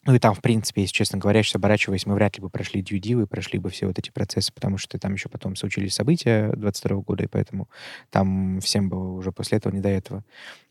Ну 0.07 0.15
и 0.15 0.19
там, 0.19 0.33
в 0.33 0.39
принципе, 0.39 0.83
если 0.83 0.93
честно 0.93 1.19
говоря, 1.19 1.43
сейчас 1.43 1.55
оборачиваясь, 1.55 2.05
мы 2.05 2.15
вряд 2.15 2.37
ли 2.37 2.41
бы 2.41 2.49
прошли 2.49 2.81
дьюдивы, 2.81 3.27
прошли 3.27 3.59
бы 3.59 3.69
все 3.69 3.87
вот 3.87 3.99
эти 3.99 4.09
процессы, 4.09 4.53
потому 4.53 4.77
что 4.77 4.97
там 4.97 5.11
еще 5.11 5.27
потом 5.27 5.57
случились 5.57 5.95
события 5.95 6.49
22 6.55 7.01
года, 7.01 7.25
и 7.25 7.27
поэтому 7.27 7.67
там 8.09 8.61
всем 8.61 8.87
было 8.87 9.11
уже 9.11 9.33
после 9.33 9.57
этого 9.57 9.73
не 9.73 9.81
до 9.81 9.89
этого. 9.89 10.23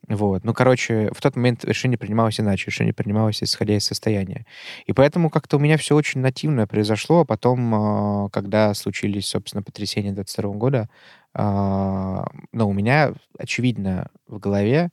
Вот. 0.08 0.42
Ну, 0.42 0.54
короче, 0.54 1.10
в 1.14 1.20
тот 1.20 1.36
момент 1.36 1.66
решение 1.66 1.98
принималось 1.98 2.40
иначе, 2.40 2.64
решение 2.68 2.94
принималось 2.94 3.42
исходя 3.42 3.76
из 3.76 3.84
состояния. 3.84 4.46
И 4.86 4.94
поэтому 4.94 5.28
как-то 5.28 5.58
у 5.58 5.60
меня 5.60 5.76
все 5.76 5.94
очень 5.94 6.22
нативно 6.22 6.66
произошло, 6.66 7.20
а 7.20 7.24
потом, 7.26 7.74
а, 7.74 8.28
когда 8.30 8.72
случились, 8.72 9.26
собственно, 9.26 9.62
потрясения 9.62 10.12
22 10.12 10.54
года, 10.54 10.88
а, 11.34 12.24
ну, 12.52 12.70
у 12.70 12.72
меня, 12.72 13.12
очевидно, 13.38 14.08
в 14.26 14.38
голове 14.38 14.88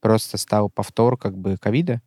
просто 0.00 0.38
стал 0.38 0.70
повтор 0.70 1.16
как 1.16 1.36
бы 1.36 1.56
ковида, 1.56 2.00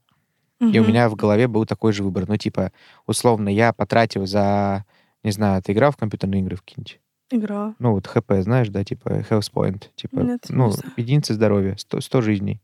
и 0.71 0.79
у 0.79 0.85
меня 0.85 1.09
в 1.09 1.15
голове 1.15 1.47
был 1.47 1.65
такой 1.65 1.93
же 1.93 2.03
выбор. 2.03 2.27
Ну, 2.27 2.37
типа, 2.37 2.71
условно, 3.05 3.49
я 3.49 3.73
потратил 3.73 4.25
за 4.25 4.85
Не 5.23 5.31
знаю, 5.31 5.61
ты 5.61 5.71
играл 5.71 5.91
в 5.91 5.97
компьютерные 5.97 6.41
игры 6.41 6.55
в 6.55 6.61
какие-нибудь? 6.61 6.99
Игра. 7.31 7.73
Ну, 7.79 7.93
вот 7.93 8.05
ХП, 8.07 8.33
знаешь, 8.41 8.69
да, 8.69 8.83
типа 8.83 9.25
Health 9.29 9.51
Point. 9.53 9.85
Типа, 9.95 10.19
Нет, 10.19 10.49
не 10.49 10.55
ну, 10.55 10.69
знаю. 10.69 10.93
единица 10.97 11.33
здоровья, 11.33 11.75
100, 11.77 12.01
100 12.01 12.21
жизней. 12.21 12.61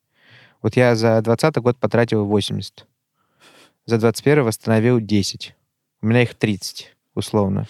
Вот 0.62 0.76
я 0.76 0.96
за 0.96 1.22
20 1.22 1.56
год 1.58 1.78
потратил 1.78 2.26
80. 2.26 2.86
За 3.86 3.98
21 3.98 4.44
восстановил 4.44 5.00
10. 5.00 5.56
У 6.02 6.08
меня 6.08 6.22
их 6.24 6.36
30, 6.36 6.96
условно. 7.16 7.66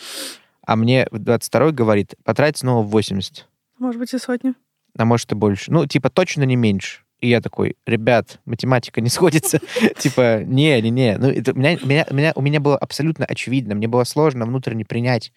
А 0.66 0.76
мне 0.76 1.08
в 1.12 1.20
22 1.20 1.72
говорит, 1.72 2.16
потрать 2.24 2.58
снова 2.58 2.86
80. 2.86 3.48
Может 3.78 4.00
быть, 4.00 4.14
и 4.14 4.18
сотню. 4.18 4.56
а 4.98 5.06
может 5.06 5.32
и 5.32 5.36
больше. 5.36 5.72
Ну, 5.72 5.86
типа, 5.86 6.10
точно 6.10 6.44
не 6.44 6.56
меньше. 6.56 7.04
И 7.22 7.28
я 7.30 7.42
такой, 7.42 7.76
ребят, 7.86 8.40
математика 8.46 9.02
не 9.02 9.10
сходится. 9.10 9.60
Типа, 9.98 10.44
не, 10.44 10.82
не, 10.82 10.90
не. 10.90 11.18
Ну, 11.18 11.30
это 11.30 11.54
меня, 11.54 11.78
меня, 11.84 12.06
меня- 12.10 12.34
у 12.36 12.42
меня 12.42 12.60
было 12.60 12.78
абсолютно 12.78 13.26
очевидно. 13.26 13.76
Мне 13.76 13.88
было 13.88 14.04
сложно 14.06 14.46
внутренне 14.46 14.86
принять. 14.86 15.34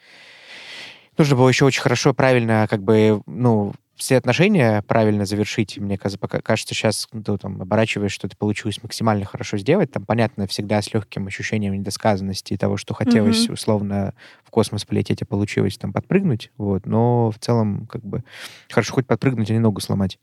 Нужно 1.19 1.37
было 1.37 1.49
еще 1.49 1.65
очень 1.65 1.83
хорошо, 1.83 2.15
правильно, 2.15 2.67
как 2.71 2.83
бы, 2.83 3.23
ну, 3.27 3.73
все 3.97 4.17
отношения 4.17 4.83
правильно 4.89 5.27
завершить. 5.27 5.77
Мне 5.79 5.99
кажется, 5.99 6.75
сейчас 6.75 7.07
ну, 7.13 7.37
там, 7.37 7.61
оборачиваясь, 7.61 8.11
что 8.13 8.27
это 8.27 8.37
получилось 8.37 8.83
максимально 8.83 9.25
хорошо 9.27 9.59
сделать. 9.59 9.93
Там, 9.93 10.05
понятно, 10.07 10.47
всегда 10.47 10.81
с 10.81 10.93
легким 10.95 11.27
ощущением 11.27 11.75
недосказанности 11.75 12.55
и 12.55 12.57
того, 12.57 12.77
что 12.79 12.95
хотелось 12.95 13.45
Мгм. 13.45 13.55
условно 13.55 14.15
в 14.45 14.51
космос 14.51 14.85
полететь, 14.87 15.23
а 15.23 15.27
получилось 15.27 15.77
там 15.77 15.93
подпрыгнуть. 15.93 16.51
Вот. 16.57 16.87
Но 16.87 17.31
в 17.31 17.39
целом, 17.39 17.87
как 17.87 18.03
бы, 18.03 18.25
хорошо 18.71 18.95
хоть 18.95 19.07
подпрыгнуть, 19.07 19.51
а 19.51 19.53
не 19.53 19.59
ногу 19.61 19.81
сломать. 19.81 20.19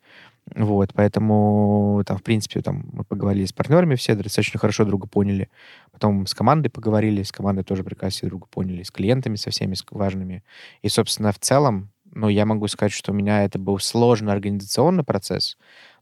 Вот, 0.55 0.93
поэтому 0.93 2.03
там, 2.05 2.17
в 2.17 2.23
принципе, 2.23 2.61
там 2.61 2.89
мы 2.91 3.03
поговорили 3.03 3.45
с 3.45 3.53
партнерами 3.53 3.95
все, 3.95 4.15
достаточно 4.15 4.59
хорошо 4.59 4.85
друга 4.85 5.07
поняли. 5.07 5.49
Потом 5.91 6.25
с 6.25 6.33
командой 6.33 6.69
поговорили, 6.69 7.23
с 7.23 7.31
командой 7.31 7.63
тоже 7.63 7.83
прекрасно 7.83 8.29
друга 8.29 8.47
поняли, 8.47 8.83
с 8.83 8.91
клиентами 8.91 9.35
со 9.35 9.51
всеми 9.51 9.75
важными. 9.91 10.43
И, 10.81 10.89
собственно, 10.89 11.31
в 11.31 11.39
целом, 11.39 11.91
ну, 12.11 12.29
я 12.29 12.45
могу 12.45 12.67
сказать, 12.67 12.91
что 12.91 13.11
у 13.11 13.15
меня 13.15 13.43
это 13.43 13.59
был 13.59 13.79
сложный 13.79 14.33
организационный 14.33 15.03
процесс, 15.03 15.57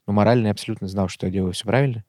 но 0.05 0.13
морально 0.13 0.47
я 0.47 0.51
абсолютно 0.51 0.87
знал, 0.87 1.09
что 1.09 1.25
я 1.25 1.31
делаю 1.31 1.53
все 1.53 1.65
правильно, 1.65 2.05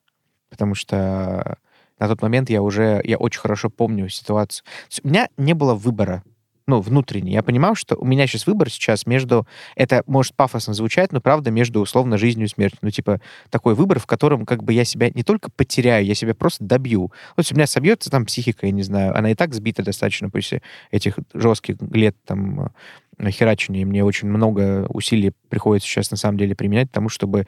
потому 0.51 0.75
что 0.75 1.59
на 1.99 2.07
тот 2.07 2.23
момент 2.23 2.49
я 2.51 2.63
уже, 2.63 3.01
я 3.05 3.17
очень 3.17 3.41
хорошо 3.41 3.71
помню 3.71 4.09
ситуацию. 4.09 4.65
У 5.03 5.09
меня 5.09 5.29
не 5.37 5.55
было 5.55 5.75
выбора, 5.75 6.23
ну, 6.69 6.83
внутренний. 6.83 7.33
Я 7.33 7.43
понимал, 7.43 7.75
что 7.75 7.97
у 7.97 8.05
меня 8.05 8.27
сейчас 8.27 8.47
выбор 8.47 8.71
сейчас 8.71 9.07
между... 9.07 9.47
Это 9.75 10.03
может 10.07 10.35
пафосно 10.35 10.75
звучать, 10.75 11.13
но 11.13 11.21
правда 11.21 11.51
между 11.51 11.81
условно 11.81 12.19
жизнью 12.19 12.47
и 12.47 12.51
смертью. 12.51 12.79
Ну, 12.83 12.91
типа, 12.91 13.21
такой 13.49 13.75
выбор, 13.75 13.99
в 13.99 14.07
котором 14.07 14.45
как 14.45 14.63
бы 14.63 14.75
я 14.75 14.85
себя 14.85 15.11
не 15.11 15.23
только 15.23 15.51
потеряю, 15.51 16.05
я 16.05 16.15
себя 16.15 16.35
просто 16.35 16.63
добью. 16.65 17.09
То 17.37 17.41
есть 17.41 17.53
у 17.53 17.55
меня 17.55 17.67
собьется 17.67 18.11
там 18.11 18.27
психика, 18.27 18.67
я 18.67 18.73
не 18.73 18.83
знаю, 18.83 19.17
она 19.17 19.31
и 19.31 19.35
так 19.35 19.55
сбита 19.55 19.83
достаточно 19.83 20.29
после 20.29 20.61
этих 20.91 21.19
жестких 21.33 21.77
лет 21.91 22.15
там 22.27 22.71
э, 23.19 23.31
херачения. 23.31 23.87
Мне 23.87 24.05
очень 24.05 24.29
много 24.29 24.87
усилий 24.91 25.33
приходится 25.49 25.89
сейчас 25.89 26.11
на 26.11 26.19
самом 26.19 26.37
деле 26.37 26.55
применять 26.55 26.91
к 26.91 26.93
тому, 26.93 27.09
чтобы 27.09 27.47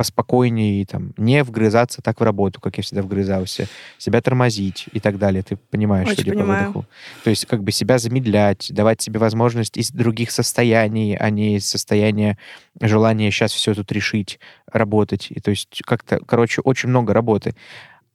поспокойнее 0.00 0.86
там 0.86 1.12
не 1.18 1.44
вгрызаться 1.44 2.00
так 2.00 2.20
в 2.20 2.24
работу, 2.24 2.58
как 2.58 2.78
я 2.78 2.82
всегда 2.82 3.02
вгрызался, 3.02 3.68
себя 3.98 4.22
тормозить 4.22 4.86
и 4.92 4.98
так 4.98 5.18
далее. 5.18 5.42
Ты 5.42 5.56
понимаешь, 5.56 6.08
Очень 6.08 6.16
судя 6.20 6.32
по 6.32 6.38
понимаю. 6.38 6.60
выдоху. 6.68 6.86
То 7.22 7.28
есть 7.28 7.44
как 7.44 7.62
бы 7.62 7.70
себя 7.70 7.98
замедлять, 7.98 8.72
давать 8.72 9.02
себе 9.02 9.18
возможность 9.20 9.76
из 9.76 9.90
других 9.90 10.30
состояний, 10.30 11.14
а 11.16 11.28
не 11.28 11.56
из 11.56 11.66
состояния 11.68 12.38
желания 12.80 13.30
сейчас 13.30 13.52
все 13.52 13.74
тут 13.74 13.92
решить, 13.92 14.40
работать. 14.72 15.26
И 15.30 15.38
то 15.38 15.50
есть 15.50 15.82
как-то, 15.84 16.18
короче, 16.24 16.62
очень 16.62 16.88
много 16.88 17.12
работы. 17.12 17.54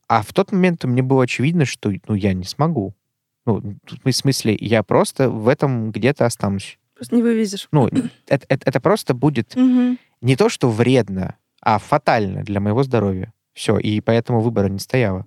А 0.07 0.23
в 0.23 0.33
тот 0.33 0.51
момент 0.51 0.83
мне 0.85 1.03
было 1.03 1.23
очевидно, 1.25 1.65
что 1.65 1.91
ну, 2.07 2.15
я 2.15 2.33
не 2.33 2.45
смогу. 2.45 2.95
Ну, 3.45 3.61
в 4.03 4.11
смысле, 4.11 4.57
я 4.59 4.81
просто 4.81 5.29
в 5.29 5.47
этом 5.47 5.91
где-то 5.91 6.25
останусь. 6.25 6.79
Просто 6.95 7.13
не 7.15 7.21
вывезешь. 7.21 7.67
Ну, 7.71 7.85
это, 7.87 8.09
это- 8.27 8.47
это 8.69 8.79
просто 8.79 9.13
будет 9.13 9.55
Мгм. 9.55 9.99
не 10.21 10.35
то, 10.35 10.49
что 10.49 10.67
вредно, 10.71 11.35
а 11.65 11.79
фатально 11.79 12.43
для 12.43 12.61
моего 12.61 12.83
здоровья. 12.83 13.33
Все, 13.53 13.77
и 13.77 13.99
поэтому 13.99 14.39
выбора 14.39 14.69
не 14.69 14.79
стояло. 14.79 15.25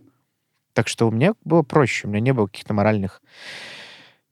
Так 0.73 0.87
что 0.87 1.09
у 1.09 1.11
меня 1.11 1.35
было 1.45 1.63
проще, 1.63 2.07
у 2.07 2.11
меня 2.11 2.21
не 2.21 2.33
было 2.33 2.47
каких-то 2.47 2.73
моральных... 2.73 3.21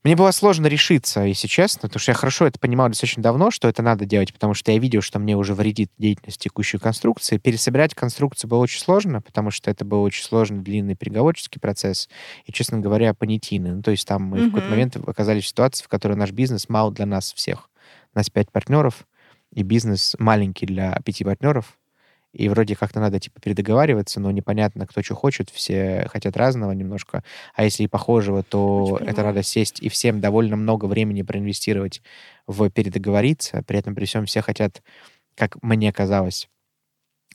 Мне 0.05 0.15
было 0.15 0.31
сложно 0.31 0.69
решиться, 0.69 1.23
если 1.23 1.49
честно, 1.49 1.89
потому 1.89 1.99
что 1.99 2.13
я 2.13 2.15
хорошо 2.15 2.47
это 2.47 2.61
понимал 2.61 2.89
достаточно 2.89 3.25
давно, 3.25 3.51
что 3.51 3.67
это 3.67 3.83
надо 3.83 4.05
делать, 4.05 4.33
потому 4.33 4.55
что 4.55 4.71
я 4.71 4.79
видел, 4.79 5.01
что 5.03 5.19
мне 5.19 5.37
уже 5.37 5.53
вредит 5.53 5.91
деятельность 5.99 6.41
текущей 6.41 6.79
конструкции. 6.79 7.39
Пересобирать 7.39 7.93
конструкцию 7.93 8.49
было 8.49 8.61
очень 8.61 8.79
сложно, 8.79 9.21
потому 9.21 9.51
что 9.51 9.69
это 9.69 9.85
был 9.85 10.05
очень 10.05 10.23
сложный, 10.23 10.63
длинный 10.63 10.95
переговорческий 10.95 11.59
процесс 11.59 12.09
и, 12.45 12.53
честно 12.53 12.79
говоря, 12.79 13.15
понятийный. 13.15 13.73
Ну, 13.73 13.83
то 13.83 13.91
есть 13.91 14.07
там 14.07 14.23
мы 14.23 14.43
в 14.43 14.47
какой-то 14.53 14.69
момент 14.69 14.97
оказались 14.97 15.43
в 15.43 15.49
ситуации, 15.49 15.83
в 15.83 15.89
которой 15.89 16.15
наш 16.15 16.31
бизнес 16.31 16.69
мал 16.69 16.93
для 16.93 17.07
нас 17.07 17.33
всех. 17.33 17.69
У 18.15 18.19
нас 18.19 18.31
пять 18.31 18.53
партнеров, 18.53 19.09
и 19.53 19.65
бизнес 19.65 20.15
маленький 20.21 20.67
для 20.67 21.01
пяти 21.05 21.25
партнеров, 21.25 21.77
и 22.37 22.51
вроде 22.51 22.77
как-то 22.77 23.01
надо 23.01 23.19
типа 23.19 23.41
передоговариваться, 23.41 24.21
но 24.21 24.31
непонятно, 24.31 24.87
кто 24.87 25.03
что 25.03 25.15
хочет, 25.15 25.49
все 25.49 26.07
хотят 26.11 26.37
разного 26.37 26.73
немножко, 26.73 27.25
а 27.55 27.65
если 27.65 27.85
и 27.85 27.89
похожего, 27.89 28.43
то 28.43 28.85
Очень 28.85 29.07
это 29.07 29.23
надо 29.23 29.43
сесть 29.43 29.81
и 29.81 29.89
всем 29.89 30.21
довольно 30.21 30.57
много 30.57 30.85
времени 30.85 31.23
проинвестировать 31.23 32.03
в 32.47 32.69
передоговориться, 32.69 33.63
при 33.67 33.79
этом 33.79 33.95
при 33.95 34.05
всем 34.05 34.27
все 34.27 34.43
хотят, 34.43 34.83
как 35.35 35.63
мне 35.63 35.93
казалось, 35.93 36.49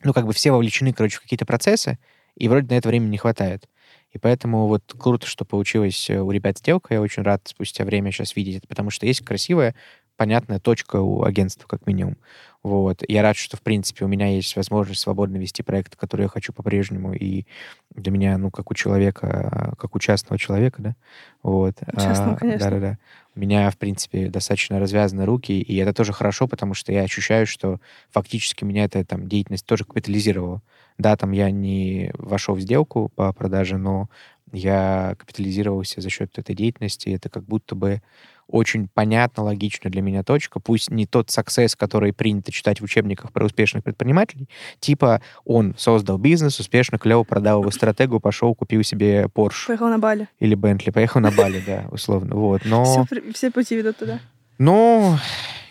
ну 0.04 0.14
как 0.14 0.28
бы 0.28 0.34
все 0.34 0.52
вовлечены, 0.52 0.94
короче, 0.94 1.18
в 1.18 1.22
какие-то 1.22 1.46
процессы, 1.46 1.98
и 2.36 2.48
вроде 2.48 2.68
на 2.68 2.78
это 2.78 2.88
времени 2.88 3.10
не 3.10 3.18
хватает. 3.18 3.68
И 4.12 4.18
поэтому 4.18 4.68
вот 4.68 4.84
круто, 4.98 5.26
что 5.26 5.46
получилось 5.46 6.10
э, 6.10 6.20
у 6.20 6.32
ребят 6.32 6.58
сделка. 6.58 6.94
Я 6.94 7.02
очень 7.02 7.24
рад 7.24 7.42
спустя 7.46 7.86
время 7.86 8.12
сейчас 8.12 8.36
видеть 8.36 8.58
это, 8.58 8.68
потому 8.68 8.90
что 8.90 9.06
есть 9.06 9.24
красивая, 9.24 9.74
понятная 10.22 10.60
точка 10.60 10.98
у 10.98 11.24
агентства, 11.24 11.68
как 11.68 11.88
минимум. 11.88 12.16
Вот. 12.62 13.04
Я 13.08 13.24
рад, 13.24 13.36
что, 13.36 13.58
в 13.58 13.64
принципе, 13.64 14.06
у 14.06 14.08
меня 14.08 14.28
есть 14.28 14.56
возможность 14.56 15.02
свободно 15.02 15.38
вести 15.38 15.64
проект, 15.64 15.96
который 15.96 16.22
я 16.22 16.28
хочу 16.28 16.54
по-прежнему. 16.54 17.16
И 17.16 17.48
для 17.96 18.12
меня, 18.12 18.38
ну, 18.38 18.52
как 18.52 18.70
у 18.70 18.76
человека, 18.76 19.74
как 19.80 19.96
у 19.96 20.00
частного 20.00 20.38
человека, 20.38 20.80
да, 20.80 20.96
вот. 21.42 21.74
Частного, 21.96 22.36
а, 22.36 22.38
конечно. 22.38 22.70
Да-да-да. 22.70 22.98
У 23.36 23.40
меня, 23.40 23.72
в 23.72 23.80
принципе, 23.80 24.30
достаточно 24.30 24.80
развязаны 24.80 25.26
руки, 25.26 25.60
и 25.60 25.76
это 25.78 25.92
тоже 25.92 26.14
хорошо, 26.14 26.48
потому 26.48 26.76
что 26.76 26.92
я 26.92 27.02
ощущаю, 27.02 27.48
что 27.48 27.80
фактически 28.12 28.64
меня 28.64 28.84
эта 28.84 29.04
там 29.04 29.28
деятельность 29.28 29.66
тоже 29.66 29.86
капитализировала. 29.86 30.62
Да, 31.00 31.18
там 31.18 31.32
я 31.32 31.50
не 31.50 32.12
вошел 32.14 32.54
в 32.54 32.62
сделку 32.62 33.10
по 33.16 33.34
продаже, 33.34 33.78
но 33.78 34.08
я 34.52 35.16
капитализировался 35.18 36.00
за 36.00 36.12
счет 36.12 36.38
этой 36.38 36.54
деятельности. 36.54 37.10
Это 37.10 37.30
как 37.30 37.44
будто 37.46 37.74
бы 37.74 38.04
очень 38.52 38.88
понятно, 38.94 39.44
логично 39.44 39.90
для 39.90 40.02
меня 40.02 40.24
точка. 40.24 40.60
Пусть 40.60 40.92
не 40.92 41.06
тот 41.06 41.30
success, 41.30 41.74
который 41.78 42.14
принято 42.14 42.52
читать 42.52 42.82
в 42.82 42.84
учебниках 42.84 43.32
про 43.32 43.46
успешных 43.46 43.84
предпринимателей. 43.84 44.48
Типа 44.80 45.22
он 45.46 45.74
создал 45.78 46.18
бизнес, 46.18 46.60
успешно, 46.60 46.98
клево 46.98 47.24
продал 47.24 47.62
его 47.62 47.72
стратегию, 47.72 48.20
пошел, 48.20 48.54
купил 48.54 48.84
себе 48.84 49.24
Porsche 49.34 49.68
Поехал 49.68 49.88
на 49.90 50.00
Бали. 50.00 50.28
или 50.40 50.56
Bentley, 50.58 50.92
поехал 50.92 51.22
на 51.22 51.32
Бали, 51.32 51.64
да, 51.66 51.86
условно. 51.92 52.36
Вот, 52.36 52.62
но... 52.66 53.06
Все, 53.34 53.52
пути 53.52 53.76
ведут 53.76 53.98
туда. 53.98 54.20
Ну, 54.58 55.18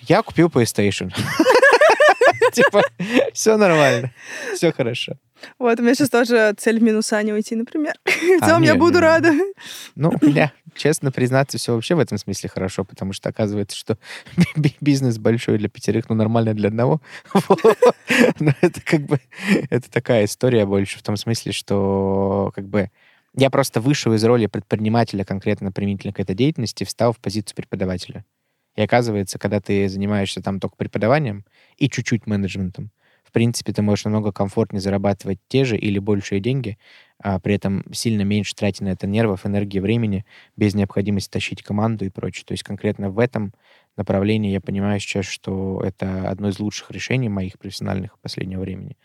я 0.03 0.23
купил 0.23 0.49
PlayStation. 0.49 1.13
Типа, 2.53 2.83
все 3.33 3.57
нормально, 3.57 4.13
все 4.55 4.73
хорошо. 4.73 5.13
Вот, 5.59 5.79
у 5.79 5.83
меня 5.83 5.95
сейчас 5.95 6.11
тоже 6.11 6.53
цель 6.59 6.81
в 6.81 6.83
минуса 6.83 7.23
не 7.23 7.33
уйти, 7.33 7.55
например. 7.55 7.95
В 8.05 8.11
А, 8.43 8.47
целом 8.47 8.63
я 8.63 8.75
буду 8.75 9.01
рада. 9.01 9.33
Ну, 9.95 10.13
меня, 10.21 10.53
честно 10.75 11.13
признаться, 11.13 11.59
все 11.59 11.75
вообще 11.75 11.95
в 11.95 11.99
этом 11.99 12.19
смысле 12.19 12.49
хорошо, 12.49 12.85
потому 12.85 13.13
что 13.13 13.29
оказывается, 13.29 13.77
что 13.77 13.99
би- 14.57 14.77
бизнес 14.81 15.19
большой 15.19 15.59
для 15.59 15.69
пятерых, 15.69 16.09
но 16.09 16.15
нормально 16.15 16.55
для 16.55 16.69
одного. 16.69 17.01
Но 18.41 18.53
это 18.61 18.81
как 18.83 19.03
бы, 19.03 19.21
это 19.71 19.91
такая 19.91 20.25
история 20.25 20.67
больше 20.67 20.99
в 20.99 21.03
том 21.03 21.17
смысле, 21.17 21.53
что 21.53 22.53
как 22.55 22.69
бы 22.69 22.91
я 23.35 23.51
просто 23.51 23.81
вышел 23.81 24.13
из 24.13 24.25
роли 24.25 24.47
предпринимателя 24.47 25.25
конкретно 25.25 25.71
применительно 25.73 26.13
к 26.13 26.21
этой 26.21 26.35
деятельности, 26.35 26.85
встал 26.85 27.13
в 27.13 27.19
позицию 27.19 27.57
преподавателя. 27.57 28.25
И 28.77 28.83
оказывается, 28.83 29.39
когда 29.39 29.61
ты 29.61 29.89
занимаешься 29.89 30.43
там 30.43 30.61
только 30.61 30.77
преподаванием 30.77 31.45
и 31.77 31.89
чуть-чуть 31.89 32.27
менеджментом, 32.27 32.91
в 33.25 33.33
принципе, 33.33 33.73
ты 33.73 33.83
можешь 33.83 34.05
намного 34.05 34.33
комфортнее 34.33 34.81
зарабатывать 34.81 35.39
те 35.47 35.65
же 35.65 35.77
или 35.77 36.01
большие 36.01 36.41
деньги, 36.41 36.79
а 37.23 37.39
при 37.39 37.55
этом 37.55 37.85
сильно 37.93 38.23
меньше 38.23 38.55
тратя 38.55 38.85
на 38.85 38.89
это 38.89 39.07
нервов, 39.07 39.47
энергии, 39.47 39.79
времени, 39.81 40.25
без 40.57 40.75
необходимости 40.75 41.31
тащить 41.31 41.63
команду 41.63 42.05
и 42.05 42.11
прочее. 42.11 42.45
То 42.47 42.53
есть 42.53 42.63
конкретно 42.65 43.11
в 43.11 43.19
этом 43.19 43.53
направлении 43.97 44.53
я 44.53 44.61
понимаю 44.61 45.01
сейчас, 45.01 45.27
что 45.27 45.83
это 45.85 46.29
одно 46.31 46.49
из 46.49 46.59
лучших 46.59 46.91
решений 46.91 47.29
моих 47.29 47.59
профессиональных 47.59 48.19
последнего 48.21 48.61
времени. 48.61 48.97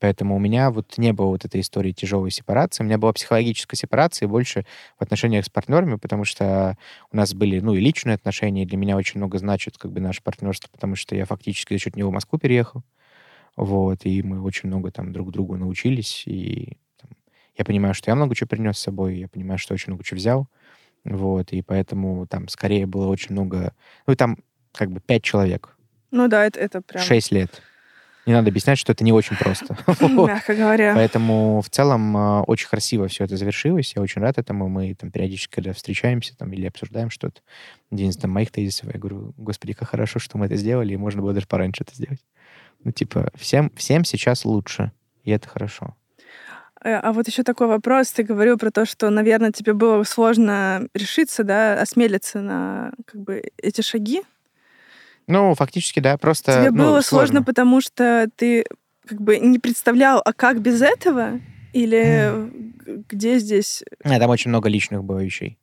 Поэтому 0.00 0.34
у 0.34 0.40
меня 0.40 0.72
вот 0.72 0.98
не 0.98 1.12
было 1.12 1.26
вот 1.28 1.44
этой 1.44 1.60
истории 1.60 1.92
тяжелой 1.92 2.32
сепарации. 2.32 2.82
У 2.82 2.86
меня 2.86 2.98
была 2.98 3.12
психологическая 3.12 3.78
сепарация 3.78 4.26
больше 4.26 4.66
в 4.98 5.02
отношениях 5.02 5.44
с 5.44 5.48
партнерами, 5.48 5.94
потому 5.94 6.24
что 6.24 6.76
у 7.12 7.16
нас 7.16 7.34
были, 7.34 7.60
ну, 7.60 7.74
и 7.74 7.80
личные 7.80 8.14
отношения. 8.16 8.64
и 8.64 8.66
Для 8.66 8.78
меня 8.78 8.96
очень 8.96 9.18
много 9.18 9.38
значит 9.38 9.78
как 9.78 9.92
бы 9.92 10.00
наше 10.00 10.20
партнерство, 10.22 10.68
потому 10.72 10.96
что 10.96 11.14
я 11.14 11.24
фактически 11.24 11.74
за 11.74 11.78
счет 11.78 11.94
него 11.94 12.10
в 12.10 12.14
Москву 12.14 12.38
переехал. 12.38 12.82
Вот, 13.56 14.06
и 14.06 14.22
мы 14.22 14.42
очень 14.42 14.68
много 14.68 14.90
там 14.92 15.12
друг 15.12 15.30
другу 15.32 15.56
научились, 15.56 16.24
и 16.26 16.78
я 17.56 17.64
понимаю, 17.64 17.94
что 17.94 18.10
я 18.10 18.14
много 18.14 18.34
чего 18.34 18.48
принес 18.48 18.78
с 18.78 18.82
собой, 18.82 19.18
я 19.18 19.28
понимаю, 19.28 19.58
что 19.58 19.74
очень 19.74 19.92
много 19.92 20.04
чего 20.04 20.16
взял, 20.18 20.48
Вот, 21.04 21.52
и 21.52 21.62
поэтому 21.62 22.26
там 22.26 22.48
скорее 22.48 22.86
было 22.86 23.08
очень 23.08 23.32
много... 23.32 23.74
Ну, 24.06 24.12
и 24.12 24.16
там 24.16 24.38
как 24.72 24.90
бы 24.90 25.00
пять 25.00 25.22
человек. 25.22 25.76
Ну 26.10 26.28
да, 26.28 26.46
это, 26.46 26.60
это 26.60 26.80
прям... 26.80 27.02
Шесть 27.02 27.32
лет. 27.32 27.62
Не 28.24 28.34
надо 28.34 28.50
объяснять, 28.50 28.78
что 28.78 28.92
это 28.92 29.02
не 29.02 29.12
очень 29.12 29.36
просто. 29.36 29.76
Мягко 30.00 30.54
говоря. 30.54 30.94
Поэтому 30.94 31.60
в 31.60 31.68
целом 31.70 32.16
э, 32.16 32.40
очень 32.42 32.68
красиво 32.68 33.08
все 33.08 33.24
это 33.24 33.36
завершилось. 33.36 33.94
Я 33.96 34.02
очень 34.02 34.22
рад 34.22 34.38
этому. 34.38 34.68
Мы 34.68 34.94
там 34.94 35.10
периодически, 35.10 35.52
когда 35.56 35.72
встречаемся 35.72 36.36
там, 36.36 36.52
или 36.52 36.66
обсуждаем 36.66 37.10
что-то, 37.10 37.40
один 37.90 38.10
из 38.10 38.16
там, 38.16 38.30
моих 38.30 38.52
тезисов, 38.52 38.94
я 38.94 39.00
говорю, 39.00 39.34
господи, 39.36 39.72
как 39.72 39.88
хорошо, 39.88 40.20
что 40.20 40.38
мы 40.38 40.46
это 40.46 40.54
сделали, 40.54 40.94
и 40.94 40.96
можно 40.96 41.20
было 41.20 41.32
даже 41.32 41.48
пораньше 41.48 41.82
это 41.82 41.96
сделать. 41.96 42.20
Ну, 42.84 42.92
типа, 42.92 43.30
всем, 43.34 43.70
всем 43.74 44.04
сейчас 44.04 44.44
лучше, 44.44 44.92
и 45.24 45.32
это 45.32 45.48
хорошо. 45.48 45.96
Э, 46.84 46.96
А 46.96 47.12
вот 47.12 47.28
еще 47.28 47.42
такой 47.42 47.66
вопрос. 47.66 48.10
Ты 48.10 48.22
говорил 48.22 48.58
про 48.58 48.70
то, 48.70 48.84
что, 48.84 49.10
наверное, 49.10 49.52
тебе 49.52 49.72
было 49.72 50.02
сложно 50.04 50.88
решиться, 50.94 51.44
да, 51.44 51.80
осмелиться 51.80 52.40
на 52.40 52.92
как 53.06 53.20
бы 53.20 53.42
эти 53.56 53.80
шаги. 53.80 54.22
Ну, 55.26 55.54
фактически, 55.54 56.00
да, 56.00 56.16
просто... 56.18 56.60
тебе 56.60 56.70
ну, 56.70 56.84
было 56.84 57.00
сложно, 57.00 57.42
потому 57.42 57.80
что 57.80 58.28
ты 58.36 58.64
как 59.06 59.20
бы 59.20 59.38
не 59.38 59.58
представлял, 59.58 60.20
а 60.24 60.32
как 60.32 60.60
без 60.60 60.82
этого? 60.82 61.40
Или 61.72 62.50
где 63.08 63.38
здесь... 63.38 63.82
А, 64.04 64.18
Там 64.18 64.30
очень 64.30 64.50
много 64.50 64.68
личных 64.68 65.04
было 65.04 65.20
вещей. 65.20 65.58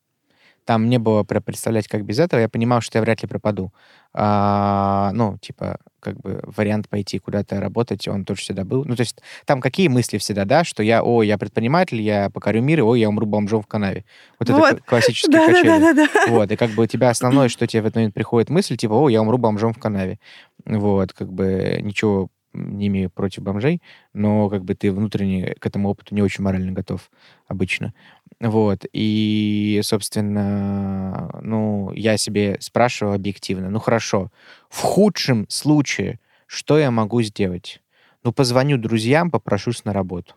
Там 0.66 0.90
не 0.90 0.98
было 1.00 1.24
представлять, 1.24 1.88
как 1.88 2.06
без 2.06 2.20
этого. 2.20 2.40
Я 2.40 2.50
понимал, 2.50 2.82
что 2.82 2.98
я 2.98 3.02
вряд 3.02 3.22
ли 3.24 3.28
пропаду. 3.28 3.74
А, 4.14 5.12
ну, 5.14 5.38
типа, 5.40 5.78
как 6.00 6.18
бы 6.20 6.42
вариант 6.44 6.90
пойти 6.90 7.20
куда-то 7.20 7.60
работать, 7.60 8.08
он 8.08 8.26
тоже 8.26 8.42
всегда 8.42 8.64
был. 8.66 8.84
Ну, 8.86 8.96
то 8.96 9.02
есть 9.02 9.22
там 9.46 9.62
какие 9.62 9.88
мысли 9.88 10.18
всегда, 10.18 10.46
да, 10.46 10.64
что 10.64 10.82
я, 10.84 11.04
о, 11.04 11.22
я 11.24 11.38
предприниматель, 11.38 12.02
я 12.02 12.30
покорю 12.30 12.62
мир, 12.62 12.80
и, 12.80 12.82
о, 12.82 12.96
я 12.96 13.10
умру 13.10 13.26
бомжом 13.26 13.62
в 13.62 13.68
канаве. 13.68 14.06
Вот, 14.40 14.50
Вот. 14.50 14.74
это 14.74 14.82
к- 14.82 14.86
классические 14.86 15.46
качели. 15.46 15.68
Да-да-да-да. 15.68 16.08
Вот, 16.30 16.52
и 16.52 16.56
как 16.56 16.72
бы 16.72 16.84
у 16.84 16.88
тебя 16.88 17.10
основное, 17.10 17.50
что 17.50 17.68
тебе 17.68 17.84
в 17.84 17.86
этот 17.86 17.96
момент 17.98 18.14
приходит 18.16 18.50
мысль, 18.50 18.78
типа, 18.78 18.94
о, 18.94 19.10
я 19.10 19.22
умру 19.22 19.38
бомжом 19.38 19.74
в 19.74 19.80
канаве. 19.80 20.20
Вот, 20.66 21.14
как 21.14 21.32
бы 21.32 21.80
ничего 21.82 22.30
не 22.54 22.88
имею 22.88 23.10
против 23.10 23.44
бомжей, 23.44 23.82
но 24.14 24.50
как 24.50 24.64
бы 24.66 24.76
ты 24.76 24.92
внутренне 24.92 25.56
к 25.60 25.66
этому 25.66 25.90
опыту 25.90 26.16
не 26.16 26.22
очень 26.22 26.44
морально 26.44 26.72
готов 26.72 27.10
обычно. 27.48 27.94
Вот, 28.40 28.86
и, 28.94 29.82
собственно, 29.84 31.40
ну, 31.42 31.92
я 31.94 32.18
себе 32.18 32.58
спрашивал 32.62 33.14
объективно, 33.14 33.70
ну, 33.70 33.80
хорошо, 33.80 34.32
в 34.70 34.82
худшем 34.82 35.46
случае, 35.50 36.20
что 36.48 36.80
я 36.80 36.90
могу 36.92 37.22
сделать? 37.22 37.82
Ну, 38.24 38.32
позвоню 38.32 38.78
друзьям, 38.78 39.30
попрошусь 39.32 39.84
на 39.86 39.94
работу. 39.94 40.36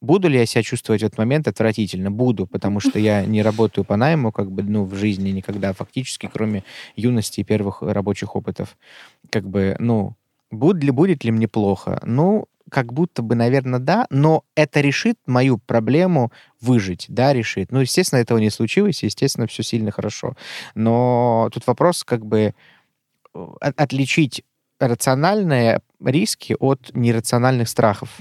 Буду 0.00 0.28
ли 0.28 0.38
я 0.38 0.46
себя 0.46 0.62
чувствовать 0.62 1.02
в 1.02 1.06
этот 1.06 1.18
момент 1.18 1.48
отвратительно? 1.48 2.10
Буду, 2.10 2.46
потому 2.46 2.78
что 2.78 3.00
я 3.00 3.24
не 3.26 3.42
работаю 3.42 3.84
по 3.84 3.96
найму, 3.96 4.30
как 4.30 4.50
бы, 4.52 4.62
ну, 4.62 4.84
в 4.84 4.94
жизни 4.94 5.30
никогда, 5.30 5.72
фактически, 5.72 6.28
кроме 6.32 6.62
юности 6.94 7.40
и 7.40 7.44
первых 7.44 7.82
рабочих 7.82 8.36
опытов. 8.36 8.76
Как 9.30 9.48
бы, 9.48 9.74
ну, 9.80 10.16
будет 10.50 10.82
ли, 10.82 10.90
будет 10.90 11.24
ли 11.24 11.30
мне 11.30 11.48
плохо? 11.48 12.00
Ну, 12.04 12.46
как 12.70 12.92
будто 12.92 13.22
бы, 13.22 13.34
наверное, 13.34 13.80
да, 13.80 14.06
но 14.10 14.44
это 14.54 14.80
решит 14.80 15.18
мою 15.26 15.58
проблему 15.58 16.32
выжить, 16.60 17.06
да, 17.08 17.32
решит. 17.32 17.72
Ну, 17.72 17.80
естественно, 17.80 18.20
этого 18.20 18.38
не 18.38 18.50
случилось, 18.50 19.02
естественно, 19.02 19.46
все 19.46 19.62
сильно 19.62 19.90
хорошо. 19.90 20.36
Но 20.74 21.48
тут 21.52 21.66
вопрос, 21.66 22.04
как 22.04 22.26
бы, 22.26 22.54
э, 23.34 23.46
от- 23.60 23.80
отличить 23.80 24.44
рациональные 24.80 25.80
риски 26.04 26.56
от 26.58 26.90
нерациональных 26.94 27.68
страхов. 27.68 28.20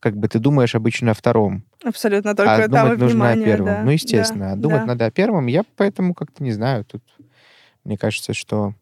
Как 0.00 0.16
бы 0.16 0.28
ты 0.28 0.38
думаешь 0.38 0.74
обычно 0.74 1.12
о 1.12 1.14
втором, 1.14 1.64
Абсолютно, 1.82 2.34
только 2.34 2.64
а 2.64 2.68
думать 2.68 2.98
нужно 2.98 3.30
о 3.30 3.32
внимание, 3.32 3.44
первом. 3.46 3.66
да, 3.66 3.82
ну, 3.84 3.90
естественно, 3.90 4.46
да, 4.48 4.52
а 4.52 4.56
думать 4.56 4.80
да. 4.80 4.86
надо 4.86 5.06
о 5.06 5.10
первом. 5.10 5.46
Я 5.46 5.64
поэтому 5.76 6.12
как-то 6.12 6.42
не 6.42 6.52
знаю. 6.52 6.84
Тут 6.84 7.02
мне 7.84 7.96
кажется, 7.96 8.34
что 8.34 8.74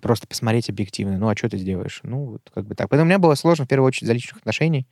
просто 0.00 0.26
посмотреть 0.26 0.68
объективно. 0.68 1.18
Ну, 1.18 1.28
а 1.28 1.36
что 1.36 1.48
ты 1.48 1.58
сделаешь? 1.58 2.00
Ну, 2.02 2.24
вот 2.24 2.50
как 2.54 2.66
бы 2.66 2.74
так. 2.74 2.88
Поэтому 2.88 3.06
мне 3.06 3.18
было 3.18 3.34
сложно, 3.34 3.64
в 3.64 3.68
первую 3.68 3.88
очередь, 3.88 4.06
за 4.06 4.12
личных 4.12 4.38
отношений. 4.38 4.86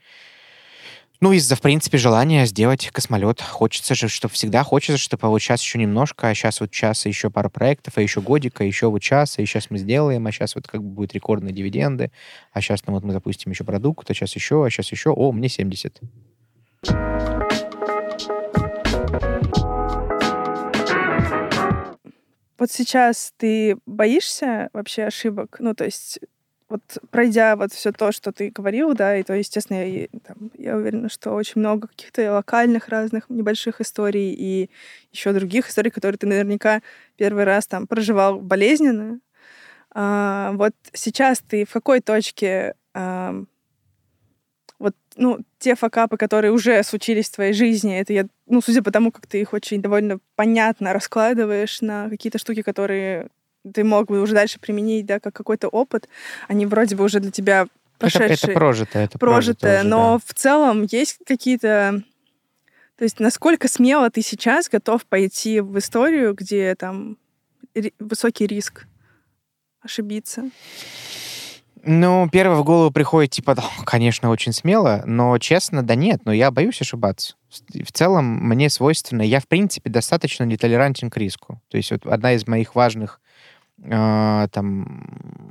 Ну, 1.23 1.31
из-за, 1.33 1.55
в 1.55 1.61
принципе, 1.61 1.99
желания 1.99 2.47
сделать 2.47 2.89
космолет. 2.91 3.41
Хочется 3.41 3.95
же, 3.95 4.09
чтобы 4.09 4.35
всегда 4.35 4.65
хочется, 4.65 4.99
чтобы 4.99 5.29
вот 5.29 5.39
сейчас 5.39 5.62
еще 5.62 5.79
немножко, 5.79 6.29
а 6.29 6.35
сейчас 6.35 6.61
вот 6.61 6.73
час 6.73 7.07
и 7.07 7.11
еще 7.11 7.31
пару 7.31 7.49
проектов, 7.49 7.95
а 7.97 8.03
еще 8.03 8.20
годика, 8.20 8.65
еще 8.65 8.91
вот 8.91 9.03
час, 9.03 9.39
и 9.39 9.47
сейчас 9.47 9.70
мы 9.70 9.79
сделаем, 9.79 10.27
а 10.27 10.33
сейчас 10.33 10.57
вот 10.57 10.66
как 10.66 10.83
бы 10.83 10.89
будут 10.89 11.15
рекордные 11.15 11.55
дивиденды, 11.55 12.11
а 12.53 12.61
сейчас 12.61 12.85
ну, 12.89 12.95
вот 12.95 13.05
мы 13.05 13.12
запустим 13.12 13.53
еще 13.53 13.62
продукт, 13.62 14.11
а 14.11 14.15
сейчас 14.15 14.35
еще, 14.35 14.66
а 14.66 14.70
сейчас 14.70 14.91
еще, 14.91 15.11
о, 15.11 15.31
мне 15.31 15.49
70. 15.49 16.01
Вот 22.62 22.70
сейчас 22.70 23.34
ты 23.39 23.76
боишься 23.86 24.70
вообще 24.72 25.02
ошибок? 25.02 25.56
Ну, 25.59 25.74
то 25.74 25.84
есть 25.84 26.20
вот 26.68 26.80
пройдя 27.10 27.56
вот 27.56 27.72
все 27.72 27.90
то, 27.90 28.12
что 28.12 28.30
ты 28.30 28.51
говорил, 28.51 28.94
да, 28.94 29.16
и 29.16 29.24
то, 29.24 29.34
естественно, 29.34 29.84
я, 29.84 30.06
там, 30.24 30.52
я 30.56 30.76
уверена, 30.76 31.09
что 31.09 31.32
очень 31.32 31.60
много 31.60 31.89
каких-то 31.89 32.32
локальных 32.32 32.86
разных 32.86 33.28
небольших 33.28 33.80
историй 33.80 34.32
и 34.32 34.70
еще 35.10 35.32
других 35.32 35.68
историй, 35.68 35.90
которые 35.90 36.18
ты 36.18 36.28
наверняка 36.28 36.82
первый 37.16 37.43
раз 37.43 37.66
там 37.66 37.89
проживал 37.89 38.39
болезненно. 38.39 39.18
А, 39.90 40.52
вот 40.52 40.74
сейчас 40.93 41.40
ты 41.40 41.64
в 41.64 41.72
какой 41.72 41.98
точке 41.98 42.76
вот, 44.82 44.96
ну, 45.14 45.38
те 45.60 45.76
факапы, 45.76 46.16
которые 46.16 46.50
уже 46.50 46.82
случились 46.82 47.28
в 47.28 47.34
твоей 47.36 47.52
жизни, 47.52 47.96
это 47.96 48.12
я, 48.12 48.26
ну, 48.46 48.60
судя 48.60 48.82
по 48.82 48.90
тому, 48.90 49.12
как 49.12 49.28
ты 49.28 49.40
их 49.40 49.52
очень 49.52 49.80
довольно 49.80 50.18
понятно 50.34 50.92
раскладываешь 50.92 51.80
на 51.82 52.10
какие-то 52.10 52.38
штуки, 52.38 52.62
которые 52.62 53.28
ты 53.72 53.84
мог 53.84 54.09
бы 54.09 54.20
уже 54.20 54.34
дальше 54.34 54.59
применить, 54.59 55.06
да, 55.06 55.20
как 55.20 55.36
какой-то 55.36 55.68
опыт, 55.68 56.09
они 56.48 56.66
вроде 56.66 56.96
бы 56.96 57.04
уже 57.04 57.20
для 57.20 57.30
тебя 57.30 57.60
Это, 57.62 57.70
прошедшие, 57.98 58.34
это 58.34 58.46
это 59.04 59.18
прожитое, 59.18 59.18
прожито 59.20 59.78
уже, 59.78 59.88
но 59.88 60.12
да. 60.14 60.24
в 60.26 60.34
целом 60.34 60.82
есть 60.90 61.18
какие-то... 61.24 62.02
То 62.96 63.04
есть 63.04 63.20
насколько 63.20 63.68
смело 63.68 64.10
ты 64.10 64.20
сейчас 64.20 64.68
готов 64.68 65.06
пойти 65.06 65.60
в 65.60 65.78
историю, 65.78 66.34
где 66.34 66.74
там 66.74 67.18
высокий 68.00 68.48
риск 68.48 68.86
ошибиться? 69.80 70.50
Ну, 71.84 72.28
первое 72.30 72.56
в 72.56 72.64
голову 72.64 72.92
приходит, 72.92 73.32
типа, 73.32 73.56
«Да, 73.56 73.64
конечно, 73.84 74.30
очень 74.30 74.52
смело, 74.52 75.02
но 75.04 75.36
честно, 75.38 75.82
да 75.82 75.96
нет, 75.96 76.20
но 76.24 76.32
я 76.32 76.52
боюсь 76.52 76.80
ошибаться. 76.80 77.34
В 77.50 77.92
целом, 77.92 78.24
мне 78.24 78.70
свойственно, 78.70 79.22
я, 79.22 79.40
в 79.40 79.48
принципе, 79.48 79.90
достаточно 79.90 80.44
нетолерантен 80.44 81.10
к 81.10 81.16
риску. 81.16 81.60
То 81.68 81.76
есть 81.76 81.90
вот 81.90 82.06
одна 82.06 82.34
из 82.34 82.46
моих 82.46 82.76
важных 82.76 83.20
а, 83.90 84.46
там 84.48 85.04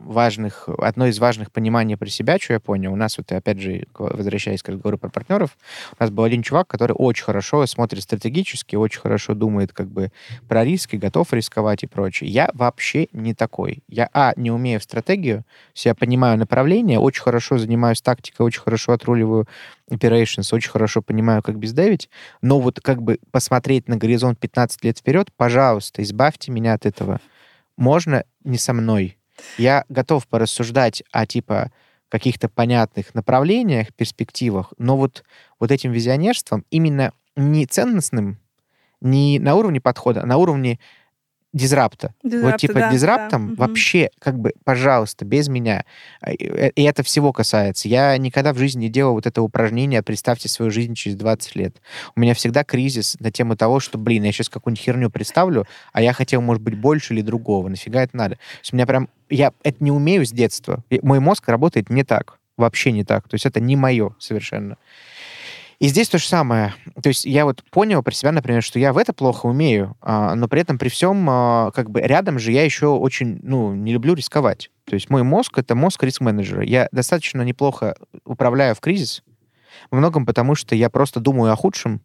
важных, 0.06 0.70
одно 0.78 1.08
из 1.08 1.20
важных 1.20 1.52
пониманий 1.52 1.98
про 1.98 2.08
себя, 2.08 2.38
что 2.38 2.54
я 2.54 2.60
понял, 2.60 2.94
у 2.94 2.96
нас 2.96 3.18
вот, 3.18 3.32
опять 3.32 3.60
же, 3.60 3.86
возвращаясь 3.94 4.62
к 4.62 4.70
разговору 4.70 4.98
про 4.98 5.10
партнеров, 5.10 5.58
у 5.98 6.04
нас 6.04 6.10
был 6.10 6.24
один 6.24 6.42
чувак, 6.42 6.68
который 6.68 6.94
очень 6.94 7.24
хорошо 7.24 7.66
смотрит 7.66 8.04
стратегически, 8.04 8.76
очень 8.76 9.02
хорошо 9.02 9.34
думает 9.34 9.74
как 9.74 9.88
бы 9.88 10.12
про 10.48 10.64
риски, 10.64 10.96
готов 10.96 11.34
рисковать 11.34 11.84
и 11.84 11.88
прочее. 11.88 12.30
Я 12.30 12.50
вообще 12.54 13.08
не 13.14 13.34
такой. 13.34 13.84
Я, 13.88 14.10
а, 14.14 14.34
не 14.36 14.52
умею 14.52 14.80
в 14.80 14.84
стратегию, 14.84 15.44
я 15.76 15.96
понимаю 15.96 16.38
направление, 16.38 17.00
очень 17.00 17.24
хорошо 17.24 17.58
занимаюсь 17.58 18.02
тактикой, 18.02 18.46
очень 18.46 18.62
хорошо 18.62 18.94
отруливаю 18.94 19.48
operations, 19.90 20.54
очень 20.54 20.72
хорошо 20.72 21.02
понимаю, 21.02 21.42
как 21.42 21.58
бездевить, 21.58 22.10
но 22.42 22.60
вот 22.60 22.80
как 22.80 23.02
бы 23.02 23.20
посмотреть 23.32 23.88
на 23.88 23.98
горизонт 23.98 24.40
15 24.40 24.84
лет 24.84 24.98
вперед, 24.98 25.30
пожалуйста, 25.36 26.02
избавьте 26.02 26.52
меня 26.52 26.74
от 26.74 26.86
этого. 26.86 27.20
Можно 27.78 28.24
не 28.44 28.58
со 28.58 28.74
мной. 28.74 29.18
Я 29.58 29.86
готов 29.90 30.28
порассуждать 30.28 31.04
о 31.12 31.26
типа 31.26 31.72
каких-то 32.10 32.50
понятных 32.50 33.14
направлениях, 33.16 33.94
перспективах, 33.94 34.74
но 34.78 34.98
вот, 34.98 35.24
вот 35.60 35.72
этим 35.72 35.92
визионерством 35.92 36.66
именно 36.70 37.14
не 37.36 37.66
ценностным, 37.66 38.40
не 39.00 39.40
на 39.40 39.56
уровне 39.56 39.80
подхода, 39.80 40.22
а 40.22 40.26
на 40.26 40.38
уровне 40.38 40.80
дизрапта. 41.54 42.14
вот 42.24 42.32
Дизрапта, 42.32 42.58
типа 42.58 42.74
да, 42.74 42.80
да, 42.80 42.92
дизраптом 42.92 43.42
мгм. 43.44 43.56
вообще, 43.56 44.10
как 44.20 44.40
бы, 44.40 44.54
пожалуйста, 44.64 45.26
без 45.26 45.48
меня. 45.50 45.86
И 46.26 46.46
э, 46.46 46.72
и 46.76 46.84
это 46.84 47.04
всего 47.04 47.34
касается. 47.34 47.88
Я 47.88 48.18
никогда 48.18 48.54
в 48.54 48.58
жизни 48.58 48.84
не 48.84 48.90
делал 48.90 49.14
вот 49.14 49.26
это 49.26 49.42
упражнение 49.42 50.02
«Представьте 50.02 50.48
свою 50.50 50.72
жизнь 50.72 50.96
через 50.96 51.18
20 51.18 51.56
лет». 51.56 51.76
У 52.16 52.20
меня 52.20 52.34
всегда 52.34 52.64
кризис 52.64 53.18
на 53.20 53.32
тему 53.32 53.56
того, 53.56 53.80
что, 53.80 53.98
блин, 53.98 54.24
я 54.24 54.32
сейчас 54.32 54.50
какую-нибудь 54.50 54.84
херню 54.84 55.10
представлю, 55.10 55.66
а 55.92 56.02
я 56.02 56.14
хотел, 56.14 56.42
может 56.42 56.64
быть, 56.64 56.78
больше 56.78 57.14
или 57.14 57.22
другого. 57.22 57.68
Нафига 57.68 58.04
это 58.04 58.16
надо? 58.16 58.36
То 58.36 58.42
есть 58.62 58.74
у 58.74 58.76
меня 58.76 58.86
прям... 58.86 59.10
Я 59.30 59.54
это 59.64 59.84
не 59.84 59.92
умею 59.92 60.26
с 60.26 60.32
детства. 60.32 60.84
Мой 61.02 61.20
мозг 61.20 61.48
работает 61.48 61.90
не 61.90 62.04
так. 62.04 62.40
Вообще 62.58 62.92
не 62.92 63.04
так. 63.04 63.28
То 63.28 63.36
есть 63.36 63.46
это 63.46 63.60
не 63.60 63.76
мое 63.76 64.14
совершенно. 64.20 64.78
И 65.82 65.88
здесь 65.88 66.10
то 66.10 66.20
же 66.20 66.28
самое. 66.28 66.76
То 67.02 67.10
есть 67.10 67.26
я 67.26 67.44
вот 67.44 67.64
понял 67.72 68.04
про 68.04 68.12
себя, 68.12 68.32
например, 68.32 68.62
что 68.62 68.78
я 68.78 68.94
в 68.94 69.00
это 69.00 69.14
плохо 69.14 69.48
умею, 69.48 69.98
а, 70.00 70.36
но 70.36 70.48
при 70.48 70.62
этом 70.62 70.78
при 70.78 70.90
всем, 70.90 71.28
а, 71.28 71.72
как 71.72 71.90
бы 71.90 72.02
рядом 72.02 72.38
же 72.38 72.52
я 72.52 72.64
еще 72.64 72.86
очень, 72.90 73.40
ну, 73.42 73.74
не 73.74 73.92
люблю 73.92 74.14
рисковать. 74.14 74.70
То 74.86 74.94
есть 74.94 75.10
мой 75.10 75.24
мозг— 75.24 75.54
это 75.58 75.74
мозг 75.74 76.04
риск-менеджера. 76.04 76.64
Я 76.64 76.88
достаточно 76.92 77.42
неплохо 77.42 77.96
управляю 78.26 78.76
в 78.76 78.80
кризис, 78.80 79.24
во 79.90 79.98
многом 79.98 80.28
потому, 80.28 80.54
что 80.54 80.76
я 80.76 80.92
просто 80.92 81.20
думаю 81.20 81.52
о 81.52 81.56
худшем, 81.56 82.04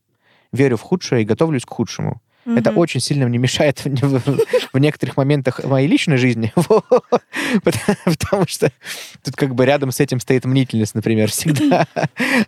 верю 0.52 0.78
в 0.78 0.80
худшее 0.80 1.20
и 1.20 1.26
готовлюсь 1.26 1.66
к 1.66 1.70
худшему. 1.70 2.22
Это 2.46 2.70
Мгм. 2.70 2.78
очень 2.78 3.00
сильно 3.00 3.26
мне 3.26 3.38
мешает 3.38 3.80
в, 3.84 3.90
в- 4.20 4.38
в 4.72 4.78
некоторых 4.78 5.16
моментах 5.16 5.64
моей 5.64 5.88
личной 5.88 6.16
жизни, 6.16 6.52
потому, 7.64 8.46
что 8.46 8.70
тут 9.24 9.34
как 9.36 9.54
бы 9.54 9.64
рядом 9.66 9.90
с 9.90 10.00
этим 10.00 10.20
стоит 10.20 10.44
мнительность, 10.44 10.94
например, 10.94 11.30
всегда. 11.32 11.86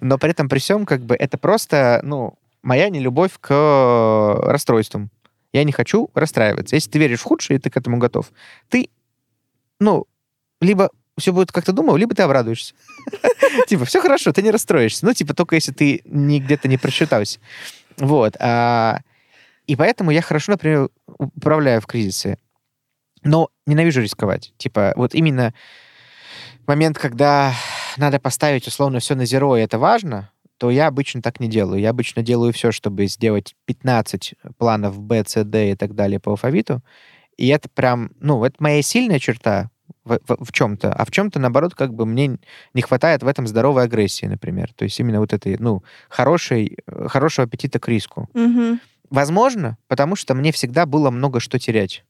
Но 0.01 0.19
при 0.19 0.31
этом 0.31 0.49
при 0.49 0.59
всем 0.59 0.87
как 0.87 1.03
бы 1.03 1.15
это 1.17 1.39
просто, 1.39 2.01
ну, 2.05 2.35
моя 2.63 2.89
нелюбовь 2.89 3.33
к 3.41 3.51
расстройствам. 4.43 5.11
Я 5.53 5.65
не 5.65 5.73
хочу 5.73 6.11
расстраиваться. 6.15 6.77
Если 6.77 6.91
ты 6.91 6.99
веришь 6.99 7.21
в 7.21 7.25
худшее, 7.25 7.57
и 7.59 7.61
ты 7.61 7.71
к 7.71 7.77
этому 7.77 7.97
готов, 7.99 8.31
ты, 8.69 8.91
ну, 9.81 10.07
либо 10.61 10.91
все 11.19 11.33
будет 11.33 11.51
как 11.51 11.65
ты 11.65 11.73
думал, 11.73 11.97
либо 11.97 12.15
ты 12.15 12.23
обрадуешься. 12.23 12.75
Типа, 13.67 13.85
все 13.85 14.01
хорошо, 14.01 14.33
ты 14.33 14.43
не 14.43 14.51
расстроишься. 14.53 15.05
Ну, 15.05 15.13
типа, 15.15 15.35
только 15.35 15.57
если 15.57 15.73
ты 15.73 16.03
где-то 16.05 16.69
не 16.69 16.77
просчитался. 16.77 17.41
Вот. 17.97 18.37
а, 18.39 19.01
И 19.69 19.77
поэтому 19.77 20.11
я 20.11 20.23
хорошо, 20.23 20.53
например, 20.53 20.89
управляю 21.07 21.81
в 21.81 21.87
кризисе. 21.87 22.39
Но 23.23 23.51
ненавижу 23.67 24.01
рисковать. 24.01 24.55
Типа, 24.57 24.95
вот 24.97 25.15
именно 25.15 25.53
момент, 26.67 26.99
когда 26.99 27.53
надо 27.99 28.19
поставить 28.19 28.67
условно 28.67 28.99
все 28.99 29.15
на 29.15 29.27
зеро, 29.27 29.57
и 29.57 29.61
это 29.61 29.79
важно, 29.79 30.31
то 30.57 30.71
я 30.71 30.87
обычно 30.87 31.21
так 31.21 31.39
не 31.39 31.49
делаю. 31.49 31.81
Я 31.81 31.91
обычно 31.91 32.23
делаю 32.23 32.55
все, 32.55 32.73
чтобы 32.73 33.07
сделать 33.09 33.55
15 33.67 34.35
планов 34.57 34.99
Б, 34.99 35.23
С, 35.27 35.45
Д 35.45 35.73
и 35.73 35.77
так 35.77 35.95
далее 35.95 36.19
по 36.19 36.31
алфавиту. 36.31 36.83
И 37.37 37.49
это 37.49 37.69
прям, 37.69 38.13
ну, 38.21 38.43
это 38.45 38.57
моя 38.61 38.81
сильная 38.81 39.19
черта 39.19 39.71
в, 40.05 40.19
в, 40.27 40.51
чем-то, 40.51 40.93
а 40.93 41.05
в 41.05 41.11
чем-то, 41.11 41.39
наоборот, 41.39 41.75
как 41.75 41.93
бы 41.93 42.07
мне 42.07 42.39
не 42.73 42.83
хватает 42.83 43.23
в 43.23 43.27
этом 43.27 43.47
здоровой 43.47 43.85
агрессии, 43.85 44.25
например. 44.25 44.73
То 44.75 44.85
есть 44.85 44.99
именно 44.99 45.21
вот 45.21 45.35
этой, 45.35 45.57
ну, 45.59 45.85
хорошей, 46.09 46.79
э, 46.87 47.09
хорошего 47.09 47.47
аппетита 47.47 47.79
к 47.79 47.87
риску. 47.87 48.29
Мгм. 48.33 48.81
Возможно, 49.11 49.79
потому 49.89 50.17
что 50.17 50.35
мне 50.35 50.53
всегда 50.53 50.87
было 50.87 51.11
много 51.11 51.41
что 51.41 51.59
терять. 51.59 52.05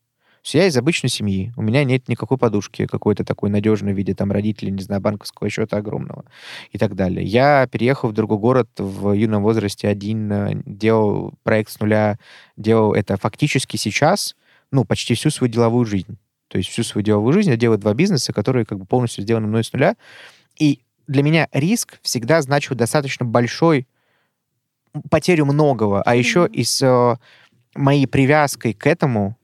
Я 0.44 0.66
из 0.66 0.76
обычной 0.76 1.10
семьи, 1.10 1.52
у 1.56 1.62
меня 1.62 1.84
нет 1.84 2.08
никакой 2.08 2.38
подушки 2.38 2.86
какой-то 2.86 3.24
такой 3.24 3.50
надежной 3.50 3.92
в 3.92 3.96
виде 3.96 4.14
там 4.14 4.32
родителей, 4.32 4.70
не 4.72 4.82
знаю, 4.82 5.00
банковского 5.00 5.50
счета 5.50 5.76
огромного 5.76 6.24
и 6.72 6.78
так 6.78 6.94
далее. 6.94 7.24
Я 7.24 7.66
переехал 7.66 8.08
в 8.08 8.14
другой 8.14 8.38
город 8.38 8.68
в 8.78 9.12
юном 9.12 9.42
возрасте 9.42 9.88
один, 9.88 10.32
э, 10.32 10.62
делал 10.64 11.34
проект 11.42 11.70
с 11.70 11.80
нуля, 11.80 12.18
делал 12.56 12.94
это 12.94 13.16
фактически 13.16 13.76
сейчас, 13.76 14.36
ну, 14.70 14.84
почти 14.84 15.14
всю 15.14 15.30
свою 15.30 15.52
деловую 15.52 15.84
жизнь. 15.84 16.16
То 16.48 16.56
есть 16.56 16.70
всю 16.70 16.82
свою 16.82 17.04
деловую 17.04 17.32
жизнь 17.32 17.50
я 17.50 17.56
делаю 17.56 17.78
два 17.78 17.92
бизнеса, 17.92 18.32
которые 18.32 18.64
как 18.64 18.78
бы 18.78 18.86
полностью 18.86 19.22
сделаны 19.22 19.48
мной 19.48 19.64
с 19.64 19.72
нуля. 19.72 19.96
И 20.58 20.80
для 21.06 21.22
меня 21.22 21.48
риск 21.52 21.98
всегда 22.02 22.40
значил 22.40 22.74
достаточно 22.74 23.26
большой 23.26 23.86
потерю 25.10 25.44
многого, 25.46 26.02
а 26.02 26.14
еще 26.14 26.48
и 26.50 26.64
с 26.64 26.80
э, 26.82 27.16
моей 27.74 28.06
привязкой 28.06 28.72
к 28.74 28.86
этому, 28.86 29.36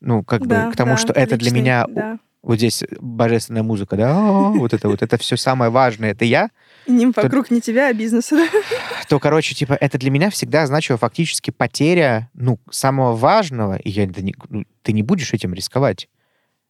ну, 0.00 0.22
как 0.24 0.46
Да, 0.46 0.66
бы 0.66 0.72
к 0.72 0.76
тому, 0.76 0.92
да, 0.92 0.96
что 0.96 1.12
это 1.12 1.36
для 1.36 1.46
личный, 1.50 1.60
меня 1.60 1.86
да. 1.88 2.18
вот 2.42 2.56
здесь 2.56 2.82
божественная 3.00 3.62
музыка, 3.62 3.96
да, 3.96 4.14
вот 4.20 4.72
это 4.74 4.88
вот, 4.88 5.02
это 5.02 5.16
все 5.18 5.36
самое 5.36 5.70
важное, 5.70 6.10
это 6.12 6.24
я, 6.24 6.50
И 6.86 6.98
Тут- 6.98 7.16
вокруг 7.16 7.50
не 7.52 7.60
тебя, 7.60 7.88
а 7.88 7.92
бизнеса. 7.92 8.36
да? 8.36 8.46
то, 9.08 9.20
короче, 9.20 9.54
типа, 9.54 9.74
это 9.80 9.98
для 9.98 10.10
меня 10.10 10.30
всегда 10.30 10.66
значило 10.66 10.98
фактически 10.98 11.50
потеря, 11.52 12.28
ну, 12.34 12.58
самого 12.70 13.14
важного, 13.14 13.76
и 13.76 13.88
я, 13.90 14.06
да 14.06 14.20
не- 14.22 14.34
ну, 14.48 14.64
ты 14.82 14.92
не 14.92 15.02
будешь 15.04 15.32
этим 15.32 15.54
рисковать. 15.54 16.08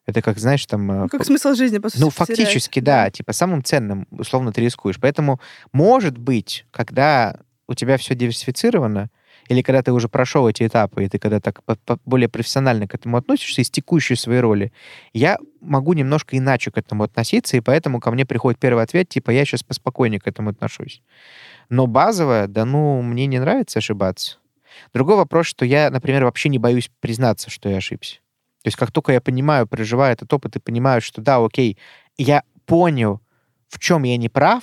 Это 0.04 0.20
как, 0.20 0.38
знаешь, 0.38 0.66
там... 0.66 0.90
э, 0.90 0.98
Ну, 1.02 1.08
Как 1.08 1.24
смысл 1.24 1.54
жизни, 1.54 1.78
по 1.78 1.88
сути, 1.88 2.00
Ну, 2.00 2.10
потерять. 2.10 2.38
фактически, 2.40 2.80
да. 2.80 3.08
Типа, 3.08 3.32
самым 3.32 3.62
ценным, 3.62 4.08
условно, 4.10 4.52
ты 4.52 4.60
рискуешь. 4.60 4.98
Поэтому, 5.00 5.40
может 5.72 6.18
быть, 6.18 6.66
когда 6.72 7.36
у 7.72 7.74
тебя 7.74 7.96
все 7.96 8.14
диверсифицировано, 8.14 9.10
или 9.48 9.62
когда 9.62 9.82
ты 9.82 9.92
уже 9.92 10.08
прошел 10.08 10.48
эти 10.48 10.66
этапы, 10.66 11.04
и 11.04 11.08
ты 11.08 11.18
когда 11.18 11.40
так 11.40 11.62
по- 11.64 11.76
по- 11.76 11.98
более 12.04 12.28
профессионально 12.28 12.86
к 12.86 12.94
этому 12.94 13.16
относишься, 13.16 13.60
из 13.62 13.70
текущей 13.70 14.14
своей 14.14 14.40
роли, 14.40 14.72
я 15.12 15.38
могу 15.60 15.94
немножко 15.94 16.38
иначе 16.38 16.70
к 16.70 16.78
этому 16.78 17.02
относиться, 17.02 17.56
и 17.56 17.60
поэтому 17.60 18.00
ко 18.00 18.10
мне 18.10 18.24
приходит 18.24 18.60
первый 18.60 18.84
ответ, 18.84 19.08
типа, 19.08 19.30
я 19.30 19.44
сейчас 19.44 19.62
поспокойнее 19.62 20.20
к 20.20 20.28
этому 20.28 20.50
отношусь. 20.50 21.02
Но 21.68 21.86
базовое, 21.86 22.46
да 22.46 22.64
ну, 22.64 23.02
мне 23.02 23.26
не 23.26 23.40
нравится 23.40 23.80
ошибаться. 23.80 24.38
Другой 24.94 25.16
вопрос, 25.16 25.46
что 25.46 25.64
я, 25.64 25.90
например, 25.90 26.24
вообще 26.24 26.48
не 26.48 26.58
боюсь 26.58 26.90
признаться, 27.00 27.50
что 27.50 27.68
я 27.68 27.78
ошибся. 27.78 28.16
То 28.62 28.68
есть 28.68 28.76
как 28.76 28.92
только 28.92 29.12
я 29.12 29.20
понимаю, 29.20 29.66
проживаю 29.66 30.12
этот 30.12 30.32
опыт 30.32 30.56
и 30.56 30.60
понимаю, 30.60 31.00
что 31.00 31.20
да, 31.20 31.44
окей, 31.44 31.78
я 32.16 32.44
понял, 32.64 33.20
в 33.68 33.78
чем 33.80 34.04
я 34.04 34.16
не 34.16 34.28
прав, 34.28 34.62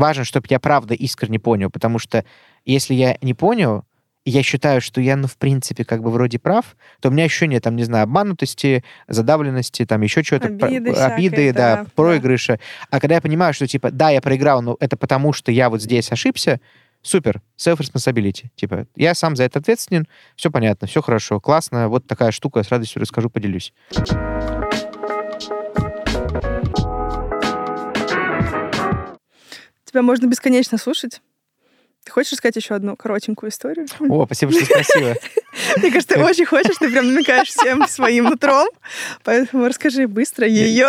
важно, 0.00 0.24
чтобы 0.24 0.46
я 0.50 0.58
правда 0.58 0.94
искренне 0.94 1.38
понял, 1.38 1.70
потому 1.70 1.98
что 1.98 2.24
если 2.64 2.94
я 2.94 3.16
не 3.22 3.34
понял, 3.34 3.84
я 4.26 4.42
считаю, 4.42 4.80
что 4.80 5.00
я, 5.00 5.16
ну, 5.16 5.26
в 5.26 5.36
принципе, 5.38 5.84
как 5.84 6.02
бы 6.02 6.10
вроде 6.10 6.38
прав, 6.38 6.76
то 7.00 7.08
у 7.08 7.12
меня 7.12 7.24
ощущение, 7.24 7.60
там, 7.60 7.74
не 7.76 7.84
знаю, 7.84 8.04
обманутости, 8.04 8.84
задавленности, 9.08 9.86
там, 9.86 10.02
еще 10.02 10.22
чего-то, 10.22 10.48
Обиды 10.48 10.92
про- 10.92 11.06
обиды, 11.06 11.52
да, 11.52 11.76
да, 11.76 11.86
проигрыша. 11.94 12.58
А 12.90 13.00
когда 13.00 13.14
я 13.14 13.20
понимаю, 13.20 13.54
что, 13.54 13.66
типа, 13.66 13.90
да, 13.90 14.10
я 14.10 14.20
проиграл, 14.20 14.60
но 14.62 14.76
это 14.78 14.96
потому, 14.96 15.32
что 15.32 15.50
я 15.52 15.70
вот 15.70 15.80
здесь 15.80 16.12
ошибся, 16.12 16.60
супер, 17.02 17.40
self-responsibility. 17.58 18.48
Типа, 18.56 18.86
я 18.94 19.14
сам 19.14 19.36
за 19.36 19.44
это 19.44 19.58
ответственен, 19.58 20.06
все 20.36 20.50
понятно, 20.50 20.86
все 20.86 21.00
хорошо, 21.00 21.40
классно, 21.40 21.88
вот 21.88 22.06
такая 22.06 22.30
штука, 22.30 22.62
с 22.62 22.68
радостью 22.68 23.00
расскажу, 23.00 23.30
поделюсь. 23.30 23.72
Тебя 29.90 30.02
можно 30.02 30.26
бесконечно 30.26 30.78
слушать. 30.78 31.20
Ты 32.04 32.12
хочешь 32.12 32.32
рассказать 32.32 32.56
еще 32.56 32.74
одну 32.74 32.96
коротенькую 32.96 33.50
историю? 33.50 33.86
О, 34.08 34.24
спасибо, 34.24 34.52
что 34.52 34.64
спросила. 34.64 35.14
Мне 35.76 35.90
кажется, 35.90 36.14
ты 36.14 36.24
очень 36.24 36.46
хочешь, 36.46 36.76
ты 36.78 36.90
прям 36.90 37.12
намекаешь 37.12 37.48
всем 37.48 37.86
своим 37.88 38.24
нутром. 38.24 38.68
Поэтому 39.22 39.66
расскажи 39.66 40.08
быстро 40.08 40.46
ее. 40.46 40.88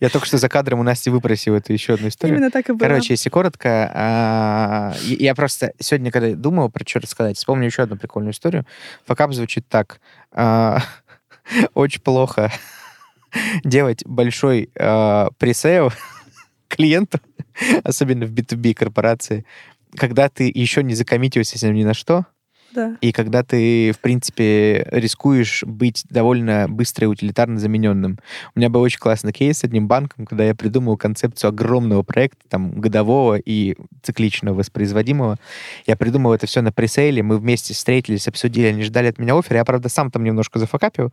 Я 0.00 0.08
только 0.08 0.26
что 0.26 0.38
за 0.38 0.48
кадром 0.48 0.80
у 0.80 0.82
Насти 0.82 1.10
выпросил 1.10 1.56
эту 1.56 1.72
еще 1.72 1.94
одну 1.94 2.08
историю. 2.08 2.36
Именно 2.36 2.50
так 2.50 2.70
и 2.70 2.72
было. 2.72 2.88
Короче, 2.88 3.12
если 3.12 3.28
коротко, 3.28 3.90
а, 3.92 4.94
я 5.02 5.34
просто 5.34 5.72
сегодня, 5.78 6.10
когда 6.10 6.34
думал 6.34 6.70
про 6.70 6.86
что 6.86 7.00
рассказать, 7.00 7.36
вспомню 7.36 7.66
еще 7.66 7.82
одну 7.82 7.96
прикольную 7.96 8.32
историю. 8.32 8.64
Факап 9.04 9.34
звучит 9.34 9.68
так. 9.68 10.00
А, 10.32 10.80
Очень 11.74 12.00
плохо 12.00 12.52
делать 13.64 14.04
большой 14.04 14.70
а, 14.78 15.30
пресейл 15.38 15.92
клиенту, 16.68 17.20
особенно 17.84 18.26
в 18.26 18.32
B2B 18.32 18.74
корпорации, 18.74 19.44
когда 19.96 20.28
ты 20.28 20.50
еще 20.54 20.82
не 20.82 20.94
закоммитился 20.94 21.58
с 21.58 21.62
ним 21.62 21.74
ни 21.74 21.84
на 21.84 21.94
что, 21.94 22.26
Да. 22.74 22.98
и 23.00 23.12
когда 23.12 23.42
ты, 23.42 23.92
в 23.92 24.00
принципе, 24.00 24.86
рискуешь 24.90 25.64
быть 25.64 26.04
довольно 26.10 26.66
быстро 26.68 27.04
и 27.04 27.08
утилитарно 27.08 27.58
замененным. 27.58 28.18
У 28.54 28.58
меня 28.58 28.68
был 28.68 28.82
очень 28.82 28.98
классный 28.98 29.32
кейс 29.32 29.58
с 29.58 29.64
одним 29.64 29.88
банком, 29.88 30.26
когда 30.26 30.44
я 30.44 30.54
придумал 30.54 30.96
концепцию 30.98 31.48
огромного 31.48 32.02
проекта, 32.02 32.42
там, 32.48 32.72
годового 32.72 33.36
и 33.36 33.76
цикличного 34.02 34.56
воспроизводимого. 34.56 35.38
Я 35.86 35.96
придумал 35.96 36.34
это 36.34 36.46
все 36.46 36.60
на 36.60 36.72
пресейле, 36.72 37.22
мы 37.22 37.38
вместе 37.38 37.72
встретились, 37.72 38.28
обсудили, 38.28 38.66
они 38.66 38.82
ждали 38.82 39.06
от 39.06 39.18
меня 39.18 39.38
оффер. 39.38 39.56
Я, 39.56 39.64
правда, 39.64 39.88
сам 39.88 40.10
там 40.10 40.24
немножко 40.24 40.58
зафакапил 40.58 41.12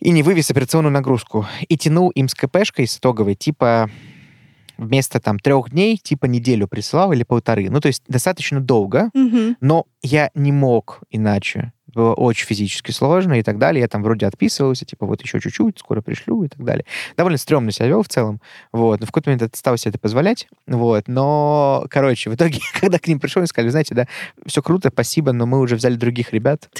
и 0.00 0.10
не 0.10 0.22
вывез 0.22 0.50
операционную 0.50 0.92
нагрузку. 0.92 1.46
И 1.68 1.78
тянул 1.78 2.10
им 2.10 2.28
с 2.28 2.34
КПшкой 2.34 2.86
с 2.88 2.98
итоговой, 2.98 3.36
типа 3.36 3.88
вместо 4.78 5.20
там 5.20 5.38
трех 5.38 5.70
дней, 5.70 5.96
типа 5.96 6.26
неделю 6.26 6.68
присылал 6.68 7.12
или 7.12 7.22
полторы. 7.22 7.70
Ну, 7.70 7.80
то 7.80 7.88
есть 7.88 8.02
достаточно 8.08 8.60
долго, 8.60 9.10
Мгм. 9.14 9.56
но 9.60 9.86
я 10.02 10.30
не 10.34 10.52
мог 10.52 11.00
иначе. 11.10 11.72
Было 11.94 12.14
очень 12.14 12.46
физически 12.46 12.90
сложно 12.90 13.34
и 13.34 13.42
так 13.42 13.58
далее. 13.58 13.82
Я 13.82 13.88
там 13.88 14.02
вроде 14.02 14.24
отписывался, 14.26 14.86
типа 14.86 15.04
вот 15.04 15.20
еще 15.20 15.40
чуть-чуть, 15.40 15.78
скоро 15.78 16.00
пришлю 16.00 16.42
и 16.42 16.48
так 16.48 16.64
далее. 16.64 16.86
Довольно 17.18 17.36
стрёмно 17.36 17.70
себя 17.70 17.88
вел 17.88 18.02
в 18.02 18.08
целом. 18.08 18.40
Вот. 18.72 19.00
Но 19.00 19.04
в 19.06 19.10
какой-то 19.10 19.28
момент 19.28 19.54
стал 19.54 19.76
себе 19.76 19.90
это 19.90 19.98
позволять. 19.98 20.48
Вот. 20.66 21.06
Но, 21.06 21.84
короче, 21.90 22.30
в 22.30 22.34
итоге, 22.34 22.60
когда 22.80 22.98
к 22.98 23.06
ним 23.08 23.20
пришел, 23.20 23.40
они 23.40 23.46
сказали, 23.46 23.70
знаете, 23.70 23.94
да, 23.94 24.06
все 24.46 24.62
круто, 24.62 24.88
спасибо, 24.90 25.32
но 25.32 25.44
мы 25.44 25.60
уже 25.60 25.76
взяли 25.76 25.96
других 25.96 26.32
ребят. 26.32 26.70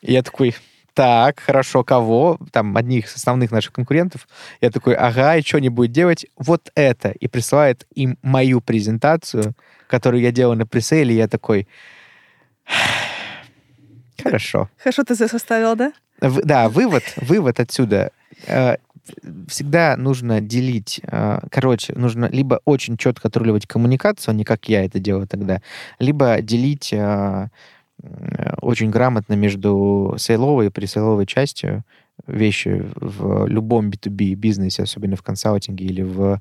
И 0.00 0.12
я 0.12 0.22
такой, 0.22 0.54
так, 0.94 1.40
хорошо, 1.40 1.84
кого? 1.84 2.38
Там, 2.50 2.76
одних 2.76 3.06
из 3.06 3.16
основных 3.16 3.50
наших 3.50 3.72
конкурентов. 3.72 4.28
Я 4.60 4.70
такой, 4.70 4.94
ага, 4.94 5.36
и 5.36 5.42
что 5.42 5.58
они 5.58 5.68
будут 5.68 5.92
делать? 5.92 6.26
Вот 6.36 6.70
это. 6.74 7.10
И 7.10 7.28
присылает 7.28 7.86
им 7.94 8.18
мою 8.22 8.60
презентацию, 8.60 9.54
которую 9.88 10.22
я 10.22 10.32
делал 10.32 10.54
на 10.54 10.66
пресейле. 10.66 11.14
Я 11.16 11.28
такой, 11.28 11.66
хорошо. 14.22 14.68
Хорошо 14.78 15.04
ты 15.04 15.14
составил, 15.14 15.76
да? 15.76 15.92
В- 16.20 16.42
да, 16.44 16.68
вывод, 16.68 17.02
вывод 17.16 17.60
отсюда. 17.60 18.10
Э, 18.46 18.76
Всегда 19.48 19.96
нужно 19.96 20.40
делить, 20.40 21.00
э, 21.02 21.40
короче, 21.50 21.92
нужно 21.96 22.26
либо 22.26 22.60
очень 22.64 22.96
четко 22.96 23.26
отруливать 23.26 23.66
коммуникацию, 23.66 24.30
а 24.30 24.34
не 24.34 24.44
как 24.44 24.68
я 24.68 24.84
это 24.84 25.00
делаю 25.00 25.26
тогда, 25.26 25.60
либо 25.98 26.40
делить 26.40 26.92
э, 26.92 27.48
очень 28.60 28.90
грамотно 28.90 29.34
между 29.34 30.14
сейловой 30.18 30.66
и 30.66 30.70
пресейловой 30.70 31.26
частью 31.26 31.84
вещи 32.26 32.84
в 32.96 33.46
любом 33.46 33.90
B2B 33.90 34.34
бизнесе, 34.34 34.82
особенно 34.84 35.16
в 35.16 35.22
консалтинге 35.22 35.84
или 35.84 36.02
в 36.02 36.40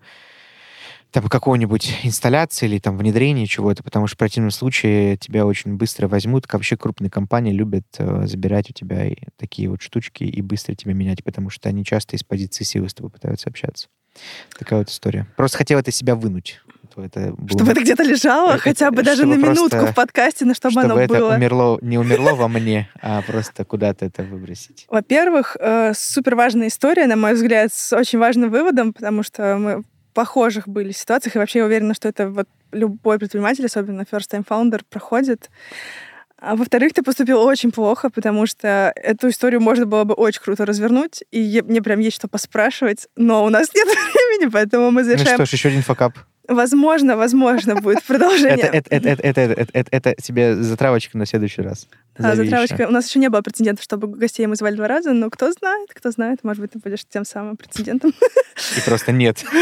там 1.12 1.28
какой-нибудь 1.28 2.00
инсталляции 2.04 2.66
или 2.66 2.80
там 2.80 2.98
внедрения 2.98 3.46
чего-то, 3.46 3.84
потому 3.84 4.08
что 4.08 4.16
в 4.16 4.20
противном 4.20 4.52
случае 4.52 5.18
тебя 5.18 5.46
очень 5.46 5.76
быстро 5.76 6.08
возьмут. 6.08 6.52
Вообще 6.52 6.78
крупные 6.78 7.10
компании 7.10 7.52
любят 7.52 7.86
э, 7.98 8.28
забирать 8.28 8.70
у 8.70 8.74
тебя 8.74 9.06
и 9.08 9.16
такие 9.38 9.70
вот 9.70 9.82
штучки 9.82 10.24
и 10.24 10.42
быстро 10.42 10.74
тебя 10.74 10.94
менять, 10.94 11.24
потому 11.24 11.50
что 11.50 11.70
они 11.70 11.84
часто 11.84 12.16
из 12.16 12.24
позиции 12.24 12.64
силы 12.64 12.90
с 12.90 12.94
тобой 12.94 13.12
пытаются 13.12 13.50
общаться. 13.50 13.88
Такая 14.58 14.80
вот 14.80 14.90
история. 14.90 15.28
Просто 15.36 15.58
хотел 15.58 15.80
это 15.80 15.92
себя 15.92 16.16
вынуть. 16.16 16.62
Вот 16.96 17.06
Это 17.06 17.34
было- 17.34 17.50
Чтобы 17.50 17.72
это 17.72 17.82
где-то 17.82 18.04
лежало, 18.04 18.52
Это- 18.54 18.60
хотя 18.64 18.92
бы 18.92 19.04
даже 19.04 19.24
чтобы 19.24 19.36
на 19.38 19.42
минутку 19.42 19.70
просто- 19.70 19.92
в 19.92 19.96
подкасте, 19.96 20.46
но 20.46 20.54
чтобы, 20.54 20.72
чтобы 20.74 20.86
оно 20.94 21.00
это 21.02 21.14
было. 21.14 21.36
умерло, 21.36 21.80
не 21.82 21.98
умерло 21.98 22.34
во 22.36 22.48
мне, 22.48 22.90
а 23.02 23.22
просто 23.22 23.66
куда-то 23.66 24.06
это 24.06 24.24
выбросить. 24.24 24.86
Во-первых, 24.90 25.58
э, 25.60 25.94
супер 25.96 26.36
важная 26.36 26.68
история, 26.68 27.08
на 27.08 27.16
мой 27.16 27.34
взгляд, 27.34 27.72
с 27.74 27.94
очень 27.94 28.20
важным 28.20 28.50
выводом, 28.50 28.94
потому 28.94 29.24
что 29.24 29.58
мы 29.58 29.78
в 29.82 29.84
похожих 30.14 30.68
были 30.68 30.92
ситуациях, 30.92 31.36
и 31.36 31.40
вообще 31.40 31.60
я 31.60 31.66
уверена, 31.66 31.94
что 31.94 32.10
это 32.10 32.30
вот 32.30 32.48
любой 32.74 33.18
предприниматель, 33.20 33.66
особенно 33.66 34.02
first-time 34.02 34.46
founder, 34.48 34.82
проходит. 34.90 35.50
А 36.44 36.56
во-вторых, 36.56 36.94
ты 36.94 37.04
поступил 37.04 37.40
очень 37.40 37.72
плохо, 37.72 38.10
потому 38.10 38.48
что 38.48 38.92
эту 38.96 39.30
историю 39.30 39.62
можно 39.62 39.86
было 39.86 40.06
бы 40.06 40.16
очень 40.16 40.42
круто 40.42 40.66
развернуть, 40.66 41.24
и 41.32 41.62
мне 41.66 41.84
прям 41.84 42.00
есть 42.00 42.16
что 42.16 42.28
поспрашивать, 42.28 43.08
но 43.16 43.46
у 43.46 43.50
нас 43.50 43.68
нет 43.76 43.86
времени, 44.40 44.50
поэтому 44.52 44.90
мы 44.90 45.02
Ну 45.02 45.08
завершаем. 45.08 45.36
что 45.38 45.46
ж, 45.46 45.50
еще 45.54 45.70
один 45.70 45.84
факап. 45.84 46.14
Возможно, 46.48 47.16
возможно, 47.18 47.76
будет 47.76 48.04
продолжение. 48.08 48.58
это, 48.58 48.90
это, 48.90 48.96
это, 48.96 49.10
это, 49.28 49.42
это, 49.42 49.70
это- 49.74 49.90
это 49.92 50.22
тебе 50.22 50.56
затравочка 50.56 51.18
на 51.18 51.26
следующий 51.26 51.62
раз. 51.62 51.88
А, 52.18 52.36
затравочка. 52.36 52.88
У 52.88 52.92
нас 52.92 53.08
еще 53.08 53.20
не 53.20 53.30
было 53.30 53.42
прецедентов, 53.42 53.84
чтобы 53.84 54.08
гостей 54.08 54.46
мы 54.48 54.56
звали 54.56 54.76
два 54.76 54.88
раза, 54.88 55.14
но 55.14 55.30
кто 55.30 55.52
знает, 55.52 55.90
кто 55.94 56.12
знает, 56.12 56.44
может 56.44 56.62
быть, 56.62 56.72
ты 56.72 56.80
будешь 56.80 57.06
тем 57.08 57.26
самым 57.26 57.58
прецедентом. 57.58 58.14
И 58.78 58.82
просто 58.86 59.12
нет. 59.12 59.44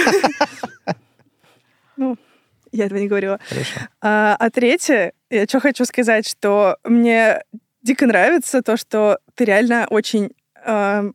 Я 2.71 2.85
этого 2.85 2.99
не 2.99 3.07
говорила. 3.07 3.39
Хорошо. 3.49 3.79
А, 4.01 4.35
а 4.39 4.49
третье, 4.51 5.13
я 5.31 5.45
что 5.45 5.59
хочу 5.59 5.85
сказать, 5.85 6.27
что 6.29 6.77
мне 6.83 7.43
дико 7.81 8.05
нравится 8.05 8.61
то, 8.61 8.77
что 8.77 9.19
ты 9.33 9.45
реально 9.45 9.87
очень 9.89 10.29
а, 10.63 11.05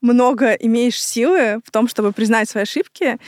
много 0.00 0.52
имеешь 0.52 1.02
силы 1.02 1.60
в 1.64 1.70
том, 1.72 1.88
чтобы 1.88 2.12
признать 2.12 2.48
свои 2.48 2.62
ошибки. 2.62 3.18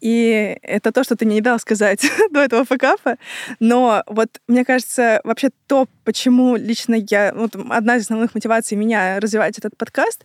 И 0.00 0.58
это 0.62 0.92
то, 0.92 1.04
что 1.04 1.16
ты 1.16 1.24
мне 1.26 1.36
не 1.36 1.40
дал 1.40 1.58
сказать 1.58 2.10
до 2.30 2.40
этого 2.40 2.64
факапа. 2.64 3.16
Но 3.58 4.02
вот 4.06 4.28
мне 4.48 4.64
кажется, 4.64 5.20
вообще 5.24 5.50
то, 5.66 5.86
почему 6.04 6.56
лично 6.56 6.96
я... 7.08 7.32
Вот 7.34 7.54
одна 7.54 7.96
из 7.96 8.02
основных 8.02 8.34
мотиваций 8.34 8.76
меня 8.76 9.20
развивать 9.20 9.58
этот 9.58 9.76
подкаст, 9.76 10.24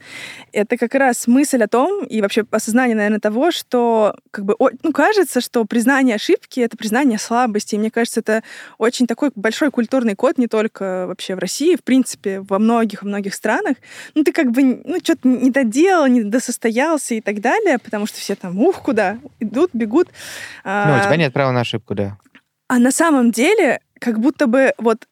это 0.52 0.78
как 0.78 0.96
раз 0.96 1.28
мысль 1.28 1.62
о 1.64 1.68
том, 1.68 2.04
и 2.06 2.22
вообще 2.22 2.46
осознание, 2.52 2.96
наверное, 2.96 3.20
того, 3.20 3.52
что 3.52 4.16
как 4.32 4.46
бы, 4.46 4.56
ну, 4.84 4.92
кажется, 4.92 5.42
что 5.42 5.66
признание 5.66 6.16
ошибки— 6.16 6.60
это 6.62 6.78
признание 6.78 7.20
слабости. 7.20 7.76
И 7.76 7.78
мне 7.78 7.92
кажется, 7.92 8.22
это 8.22 8.44
очень 8.78 9.08
такой 9.08 9.32
большой 9.36 9.72
культурный 9.72 10.16
код 10.16 10.38
не 10.38 10.48
только 10.48 11.06
вообще 11.08 11.36
в 11.36 11.40
России, 11.40 11.76
в 11.76 11.84
принципе, 11.84 12.42
во 12.42 12.60
многих-многих 12.60 13.34
странах. 13.34 13.78
Ну, 14.16 14.24
ты 14.24 14.32
как 14.32 14.52
бы, 14.52 14.82
ну, 14.84 14.98
что-то 15.04 15.28
не 15.28 15.52
доделал, 15.52 16.08
не 16.08 16.24
досостоялся 16.24 17.16
и 17.16 17.22
так 17.22 17.42
далее, 17.42 17.78
потому 17.80 18.06
что 18.06 18.18
все 18.20 18.36
там, 18.36 18.60
ух, 18.60 18.82
куда, 18.82 19.20
идут, 19.40 19.65
бегут. 19.74 20.08
Ну, 20.64 20.72
А, 20.72 21.00
у 21.02 21.06
тебя 21.06 21.16
нет 21.18 21.34
права 21.34 21.52
на 21.52 21.62
ошибку, 21.62 21.96
да. 21.96 22.18
а 22.68 22.80
на 22.80 22.92
самом 22.92 23.32
деле, 23.32 23.80
как 24.00 24.20
будто 24.20 24.48
бы 24.48 24.74
вот 24.78 25.08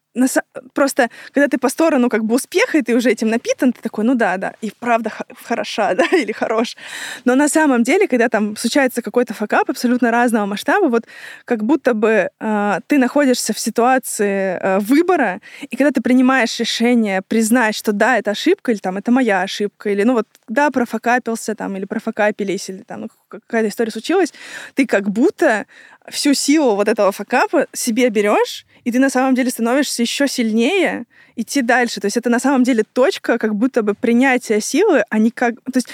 просто, 0.72 1.10
когда 1.32 1.48
ты 1.48 1.58
по 1.58 1.68
сторону 1.68 2.08
как 2.08 2.24
бы 2.24 2.34
успеха, 2.34 2.78
и 2.78 2.82
ты 2.82 2.94
уже 2.94 3.10
этим 3.10 3.28
напитан, 3.28 3.72
ты 3.72 3.80
такой, 3.82 4.04
ну 4.04 4.14
да, 4.14 4.36
да, 4.36 4.54
и 4.60 4.72
правда 4.78 5.10
хороша, 5.44 5.94
да, 5.94 6.04
или 6.12 6.32
хорош. 6.32 6.76
Но 7.24 7.34
на 7.34 7.48
самом 7.48 7.82
деле, 7.82 8.06
когда 8.06 8.28
там 8.28 8.56
случается 8.56 9.02
какой-то 9.02 9.34
факап 9.34 9.70
абсолютно 9.70 10.10
разного 10.10 10.46
масштаба, 10.46 10.88
вот 10.88 11.04
как 11.44 11.64
будто 11.64 11.94
бы 11.94 12.30
э, 12.40 12.80
ты 12.86 12.98
находишься 12.98 13.52
в 13.52 13.58
ситуации 13.58 14.58
э, 14.60 14.78
выбора, 14.78 15.40
и 15.62 15.76
когда 15.76 15.90
ты 15.90 16.00
принимаешь 16.00 16.58
решение 16.60 17.22
признать, 17.22 17.74
что 17.74 17.92
да, 17.92 18.18
это 18.18 18.30
ошибка, 18.30 18.72
или 18.72 18.78
там 18.78 18.96
это 18.96 19.10
моя 19.10 19.42
ошибка, 19.42 19.90
или 19.90 20.04
ну 20.04 20.14
вот 20.14 20.26
да, 20.48 20.70
профакапился 20.70 21.54
там, 21.54 21.76
или 21.76 21.84
профакапились, 21.84 22.68
или 22.70 22.82
там 22.82 23.02
ну, 23.02 23.08
какая-то 23.28 23.68
история 23.68 23.90
случилась, 23.90 24.32
ты 24.74 24.86
как 24.86 25.10
будто 25.10 25.66
всю 26.08 26.34
силу 26.34 26.76
вот 26.76 26.88
этого 26.88 27.12
факапа 27.12 27.66
себе 27.72 28.10
берешь, 28.10 28.66
и 28.84 28.92
ты 28.92 28.98
на 28.98 29.10
самом 29.10 29.34
деле 29.34 29.50
становишься 29.50 30.02
еще 30.02 30.28
сильнее 30.28 31.06
идти 31.36 31.62
дальше. 31.62 32.00
То 32.00 32.06
есть 32.06 32.16
это 32.16 32.30
на 32.30 32.38
самом 32.38 32.64
деле 32.64 32.84
точка 32.84 33.38
как 33.38 33.54
будто 33.54 33.82
бы 33.82 33.94
принятия 33.94 34.60
силы, 34.60 35.04
а 35.10 35.18
не 35.18 35.30
как... 35.30 35.56
То 35.72 35.76
есть 35.76 35.88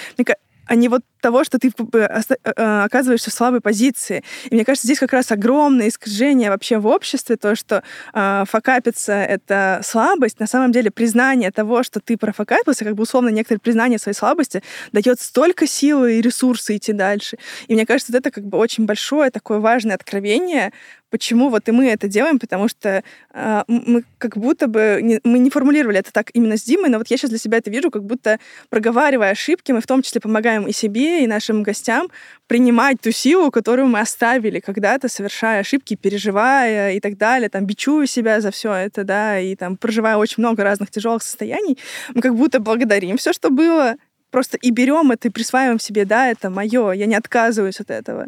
а 0.71 0.75
не 0.75 0.87
вот 0.87 1.01
того, 1.19 1.43
что 1.43 1.59
ты 1.59 1.67
оста- 1.67 2.37
э, 2.45 2.53
э, 2.55 2.83
оказываешься 2.85 3.29
в 3.29 3.33
слабой 3.33 3.59
позиции. 3.59 4.23
И 4.49 4.55
мне 4.55 4.63
кажется, 4.63 4.87
здесь 4.87 4.99
как 4.99 5.11
раз 5.11 5.29
огромное 5.29 5.89
искажение 5.89 6.49
вообще 6.49 6.77
в 6.77 6.87
обществе, 6.87 7.35
то, 7.35 7.55
что 7.55 7.83
э, 8.13 8.43
факапиться— 8.47 9.11
это 9.13 9.81
слабость. 9.83 10.39
На 10.39 10.47
самом 10.47 10.71
деле 10.71 10.89
признание 10.89 11.51
того, 11.51 11.83
что 11.83 11.99
ты 11.99 12.15
профакапился, 12.15 12.85
как 12.85 12.95
бы 12.95 13.03
условно 13.03 13.27
некоторое 13.29 13.59
признание 13.59 13.99
своей 13.99 14.15
слабости, 14.15 14.63
дает 14.93 15.19
столько 15.19 15.67
силы 15.67 16.13
и 16.13 16.21
ресурсы 16.21 16.77
идти 16.77 16.93
дальше. 16.93 17.37
И 17.67 17.73
мне 17.73 17.85
кажется, 17.85 18.15
это 18.15 18.31
как 18.31 18.45
бы 18.45 18.57
очень 18.57 18.85
большое 18.85 19.29
такое 19.29 19.59
важное 19.59 19.95
откровение, 19.95 20.71
почему 21.11 21.49
вот 21.49 21.69
и 21.69 21.71
мы 21.71 21.89
это 21.89 22.07
делаем, 22.07 22.39
потому 22.39 22.67
что 22.67 23.03
э, 23.33 23.63
мы 23.67 24.03
как 24.17 24.37
будто 24.37 24.67
бы 24.67 24.99
не, 25.03 25.19
мы 25.23 25.37
не 25.37 25.49
формулировали 25.49 25.99
это 25.99 26.11
так 26.11 26.31
именно 26.33 26.57
с 26.57 26.63
Димой, 26.63 26.89
но 26.89 26.97
вот 26.97 27.07
я 27.09 27.17
сейчас 27.17 27.29
для 27.29 27.37
себя 27.37 27.59
это 27.59 27.69
вижу, 27.69 27.91
как 27.91 28.03
будто 28.03 28.39
проговаривая 28.69 29.31
ошибки, 29.31 29.71
мы 29.71 29.81
в 29.81 29.87
том 29.87 30.01
числе 30.01 30.21
помогаем 30.21 30.65
и 30.65 30.71
себе, 30.71 31.23
и 31.23 31.27
нашим 31.27 31.61
гостям 31.61 32.07
принимать 32.47 32.99
ту 33.01 33.11
силу, 33.11 33.51
которую 33.51 33.87
мы 33.87 33.99
оставили 33.99 34.59
когда-то, 34.59 35.09
совершая 35.09 35.59
ошибки, 35.59 35.95
переживая 35.95 36.93
и 36.93 36.99
так 36.99 37.17
далее, 37.17 37.49
там, 37.49 37.65
бичуя 37.65 38.05
себя 38.07 38.41
за 38.41 38.51
все 38.51 38.73
это, 38.73 39.03
да, 39.03 39.39
и 39.39 39.55
там, 39.55 39.77
проживая 39.77 40.17
очень 40.17 40.35
много 40.37 40.63
разных 40.63 40.89
тяжелых 40.89 41.23
состояний, 41.23 41.77
мы 42.13 42.21
как 42.21 42.35
будто 42.35 42.59
благодарим 42.59 43.17
все, 43.17 43.33
что 43.33 43.49
было, 43.49 43.95
просто 44.31 44.57
и 44.57 44.71
берем 44.71 45.11
это 45.11 45.27
и 45.27 45.31
присваиваем 45.31 45.79
себе, 45.79 46.05
да, 46.05 46.27
это 46.27 46.49
мое, 46.49 46.91
я 46.91 47.05
не 47.05 47.15
отказываюсь 47.15 47.79
от 47.79 47.91
этого. 47.91 48.27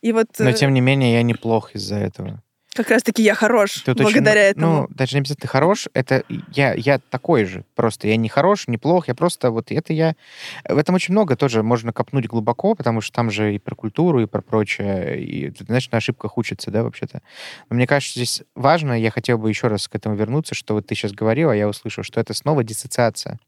И 0.00 0.12
вот 0.12 0.28
Но, 0.38 0.50
э, 0.50 0.54
тем 0.54 0.72
не 0.72 0.80
менее, 0.80 1.12
я 1.14 1.22
неплох 1.22 1.74
из-за 1.74 1.96
этого. 1.96 2.42
как 2.72 2.88
раз-таки 2.88 3.22
я 3.22 3.34
хорош 3.34 3.82
Тут 3.82 4.00
очень 4.00 4.04
благодаря 4.04 4.42
мно- 4.42 4.50
этому. 4.50 4.80
Ну, 4.82 4.88
даже 4.94 5.16
не 5.16 5.20
обязательно 5.20 5.48
хорош, 5.48 5.88
это 5.92 6.22
я, 6.52 6.72
я 6.74 6.98
такой 6.98 7.44
же. 7.44 7.64
Просто 7.74 8.06
я 8.08 8.16
не 8.16 8.28
хорош, 8.28 8.68
не 8.68 8.78
плох, 8.78 9.08
я 9.08 9.14
просто 9.14 9.50
вот 9.50 9.70
это 9.72 9.92
я... 9.92 10.14
В 10.68 10.78
этом 10.78 10.94
очень 10.94 11.12
много 11.12 11.36
тоже 11.36 11.62
можно 11.62 11.92
копнуть 11.92 12.26
глубоко, 12.28 12.74
потому 12.74 13.00
что 13.00 13.12
там 13.12 13.30
же 13.30 13.54
и 13.54 13.58
про 13.58 13.74
культуру, 13.74 14.22
и 14.22 14.26
про 14.26 14.40
прочее. 14.40 15.20
И, 15.22 15.50
ты 15.50 15.64
знаешь, 15.64 15.90
на 15.90 15.98
ошибках 15.98 16.38
учатся, 16.38 16.70
да, 16.70 16.84
вообще-то. 16.84 17.20
Но 17.68 17.76
мне 17.76 17.86
кажется, 17.88 18.18
здесь 18.18 18.42
важно, 18.54 18.92
я 18.98 19.10
хотел 19.10 19.36
бы 19.36 19.48
еще 19.48 19.66
раз 19.66 19.88
к 19.88 19.94
этому 19.96 20.14
вернуться, 20.14 20.54
что 20.54 20.74
вот 20.74 20.86
ты 20.86 20.94
сейчас 20.94 21.12
говорила, 21.12 21.50
я 21.52 21.68
услышал, 21.68 22.04
что 22.04 22.20
это 22.20 22.34
снова 22.34 22.62
диссоциация. 22.62 23.38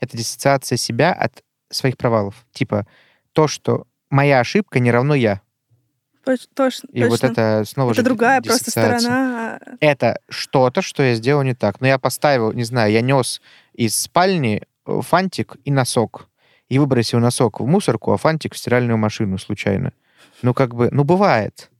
Это 0.00 0.16
диссоциация 0.16 0.76
себя 0.76 1.12
от 1.12 1.42
своих 1.70 1.96
провалов. 1.96 2.46
Типа 2.52 2.86
то, 3.32 3.48
что 3.48 3.86
моя 4.10 4.40
ошибка 4.40 4.78
не 4.78 4.90
равно 4.90 5.14
я. 5.14 5.40
Точ- 6.24 6.48
точ- 6.56 6.84
И 6.92 7.04
вот 7.04 7.22
это 7.22 7.62
снова 7.66 7.90
Это 7.92 8.00
же 8.00 8.02
другая 8.02 8.42
просто 8.42 8.70
сторона. 8.70 9.60
это 9.80 10.18
что-то, 10.28 10.82
что 10.82 11.02
я 11.02 11.14
сделал 11.14 11.42
не 11.42 11.54
так. 11.54 11.80
Но 11.80 11.86
я 11.86 11.98
поставил, 11.98 12.52
не 12.52 12.64
знаю, 12.64 12.90
я 12.92 13.00
нес 13.00 13.40
из 13.74 13.96
спальни 13.96 14.62
э, 14.86 15.00
фантик 15.02 15.56
и 15.64 15.70
носок. 15.70 16.28
И 16.68 16.80
выбросил 16.80 17.20
носок 17.20 17.60
в 17.60 17.66
мусорку, 17.66 18.12
а 18.12 18.16
фантик 18.16 18.54
в 18.54 18.58
стиральную 18.58 18.98
машину 18.98 19.38
случайно. 19.38 19.92
Ну, 20.42 20.52
как 20.52 20.74
бы, 20.74 20.88
ну, 20.90 21.04
бывает. 21.04 21.70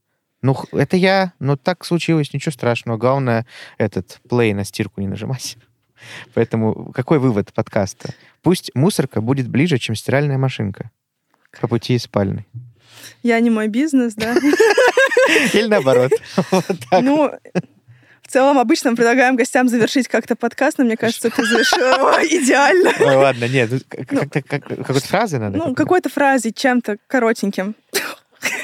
Ну, 0.43 0.57
это 0.71 0.97
я, 0.97 1.33
ну, 1.41 1.57
так 1.57 1.85
случилось, 1.85 2.33
ничего 2.33 2.53
страшного. 2.53 2.97
Главное, 2.99 3.47
этот, 3.79 4.21
плей 4.29 4.55
на 4.55 4.63
стирку 4.65 5.01
не 5.01 5.09
нажимать. 5.09 5.57
Поэтому 6.35 6.93
какой 6.93 7.19
вывод 7.19 7.53
подкаста? 7.53 8.11
Пусть 8.43 8.71
мусорка 8.75 9.21
будет 9.21 9.49
ближе, 9.49 9.79
чем 9.79 9.95
стиральная 9.95 10.39
машинка 10.39 10.91
по 11.61 11.69
пути 11.69 11.95
из 11.95 12.03
спальни. 12.03 12.47
Я 13.23 13.41
не 13.41 13.51
мой 13.51 13.69
бизнес, 13.69 14.15
да. 14.15 14.35
Или 15.53 15.67
наоборот. 15.67 16.13
Ну, 17.01 17.31
в 18.23 18.29
целом, 18.29 18.59
обычно 18.59 18.91
мы 18.91 18.97
предлагаем 18.97 19.37
гостям 19.37 19.69
завершить 19.69 20.09
как-то 20.09 20.35
подкаст, 20.35 20.79
но 20.79 20.85
мне 20.85 20.97
кажется, 20.97 21.31
ты 21.31 21.45
завершил 21.45 21.79
идеально. 22.25 23.17
Ладно, 23.19 23.47
нет, 23.49 23.71
Ну. 24.11 24.21
какой-то 24.29 25.07
фразы 25.07 25.39
надо. 25.39 25.59
Ну, 25.59 25.75
какой-то 25.75 26.09
фразе, 26.09 26.51
чем-то 26.53 26.97
коротеньким. 27.07 27.77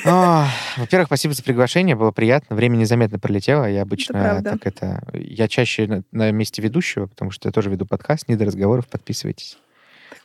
А, 0.04 0.48
Во-первых, 0.76 1.06
спасибо 1.06 1.34
за 1.34 1.42
приглашение, 1.42 1.94
было 1.94 2.10
приятно. 2.10 2.56
Время 2.56 2.76
незаметно 2.76 3.18
пролетело. 3.18 3.64
Я 3.64 3.82
обычно 3.82 4.42
так 4.42 4.66
это... 4.66 5.02
Я 5.12 5.48
чаще 5.48 5.86
на, 5.86 6.02
на 6.10 6.30
месте 6.32 6.60
ведущего, 6.62 7.06
потому 7.06 7.30
что 7.30 7.48
я 7.48 7.52
тоже 7.52 7.70
веду 7.70 7.86
подкаст. 7.86 8.28
Не 8.28 8.36
до 8.36 8.44
разговоров, 8.44 8.86
подписывайтесь. 8.88 9.58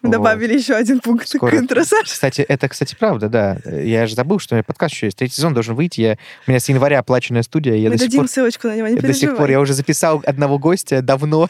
Мы 0.02 0.10
Вот. 0.10 0.14
добавили 0.18 0.56
еще 0.58 0.76
один 0.76 0.99
пункт 0.99 1.28
Скоро- 1.28 1.52
к 1.52 1.54
интро. 1.56 1.84
Кстати, 2.04 2.41
это, 2.41 2.70
кстати, 2.70 2.95
правда, 2.95 3.30
да. 3.30 3.58
Я 3.66 4.06
же 4.06 4.16
забыл, 4.16 4.38
что 4.40 4.54
у 4.54 4.58
меня 4.58 4.64
подкаст 4.64 4.94
еще 4.94 5.08
есть. 5.08 5.18
Третий 5.18 5.36
сезон 5.36 5.54
должен 5.54 5.76
выйти. 5.76 6.02
Я... 6.02 6.18
У 6.45 6.52
меня 6.52 6.60
с 6.60 6.70
января 6.70 6.99
оплаченная 6.99 7.41
студия. 7.44 7.76
Я 7.76 7.90
Мы 7.90 7.95
до 7.98 8.04
дадим 8.04 8.22
пор... 8.22 8.28
ссылочку 8.28 8.68
на 8.68 8.76
него, 8.76 8.88
не 8.88 8.95
я 8.95 9.02
до 9.02 9.14
сих 9.14 9.36
пор, 9.36 9.49
я 9.49 9.60
уже 9.60 9.74
записал 9.74 10.22
одного 10.26 10.60
гостя 10.60 11.02
давно, 11.02 11.49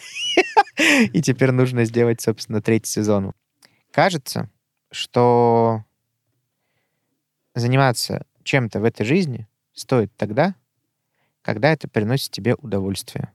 и 1.14 1.22
теперь 1.22 1.52
нужно 1.52 1.84
сделать, 1.86 2.22
собственно, 2.22 2.62
третий 2.62 2.90
сезон. 2.90 3.34
Кажется, 3.91 4.49
что 4.91 5.84
заниматься 7.59 8.25
чем-то 8.43 8.79
в 8.79 8.84
этой 8.84 9.05
жизни 9.05 9.47
стоит 9.73 10.11
тогда, 10.15 10.55
когда 11.41 11.71
это 11.71 11.88
приносит 11.88 12.31
тебе 12.31 12.55
удовольствие. 12.55 13.34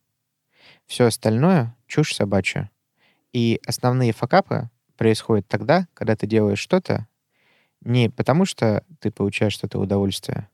Все 0.86 1.06
остальное— 1.06 1.76
чушь 1.86 2.14
собачья. 2.14 2.70
И 3.32 3.60
основные 3.66 4.12
факапы 4.12 4.68
происходят 4.96 5.46
тогда, 5.48 5.86
когда 5.94 6.16
ты 6.16 6.26
делаешь 6.26 6.58
что-то 6.58 7.06
не 7.80 8.10
потому, 8.10 8.44
что 8.44 8.84
ты 9.00 9.10
получаешь 9.10 9.54
что-то 9.54 9.78
удовольствие, 9.78 10.48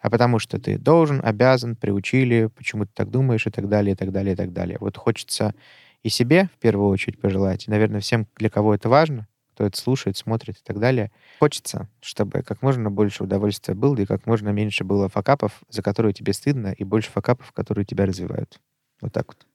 а 0.00 0.10
потому 0.10 0.38
что 0.38 0.60
ты 0.60 0.78
должен, 0.78 1.20
обязан, 1.24 1.74
приучили, 1.74 2.46
почему 2.54 2.84
ты 2.84 2.92
так 2.94 3.10
думаешь 3.10 3.46
и 3.46 3.50
так 3.50 3.68
далее, 3.68 3.94
и 3.94 3.96
так 3.96 4.12
далее, 4.12 4.34
и 4.34 4.36
так 4.36 4.52
далее. 4.52 4.78
Вот 4.78 4.96
хочется 4.96 5.54
и 6.02 6.08
себе 6.08 6.48
в 6.54 6.58
первую 6.60 6.88
очередь 6.90 7.20
пожелать, 7.20 7.66
и, 7.66 7.70
наверное, 7.70 8.00
всем, 8.00 8.28
для 8.36 8.50
кого 8.50 8.74
это 8.74 8.88
важно, 8.88 9.26
кто 9.56 9.64
это 9.64 9.78
слушает, 9.78 10.18
смотрит 10.18 10.58
и 10.58 10.62
так 10.62 10.78
далее, 10.78 11.10
хочется, 11.40 11.88
чтобы 12.02 12.42
как 12.42 12.60
можно 12.60 12.90
больше 12.90 13.24
удовольствия 13.24 13.72
было 13.72 13.96
и 13.96 14.04
как 14.04 14.26
можно 14.26 14.50
меньше 14.50 14.84
было 14.84 15.08
факапов, 15.08 15.62
за 15.70 15.80
которые 15.80 16.12
тебе 16.12 16.34
стыдно, 16.34 16.74
и 16.76 16.84
больше 16.84 17.10
факапов, 17.10 17.52
которые 17.52 17.86
тебя 17.86 18.04
развивают. 18.04 18.60
Вот 19.00 19.14
так 19.14 19.28
вот. 19.28 19.46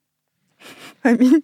Аминь. 1.04 1.44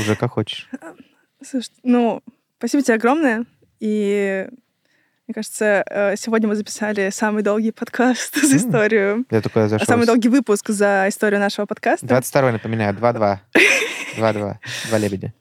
Уже 0.00 0.16
как 0.16 0.32
хочешь. 0.32 0.70
Слушай, 1.42 1.72
ну, 1.82 2.22
спасибо 2.56 2.82
тебе 2.82 2.94
огромное. 2.94 3.44
И 3.78 4.48
мне 5.28 5.34
кажется, 5.34 5.84
э, 5.86 6.16
сегодня 6.16 6.48
мы 6.48 6.56
записали 6.56 7.10
самый 7.10 7.42
долгий 7.42 7.72
подкаст 7.72 8.36
за 8.42 8.56
историю. 8.56 9.26
Я 9.30 9.42
только 9.42 9.68
зашел. 9.68 9.86
Самый 9.86 10.06
долгий 10.06 10.30
выпуск 10.30 10.70
за 10.70 11.04
историю 11.10 11.40
нашего 11.40 11.66
подкаста. 11.66 12.06
22 12.06 12.52
напоминаю, 12.52 12.94
2-2. 12.94 13.38
2-2. 14.16 14.54
Два 14.88 14.98
лебедя. 14.98 15.34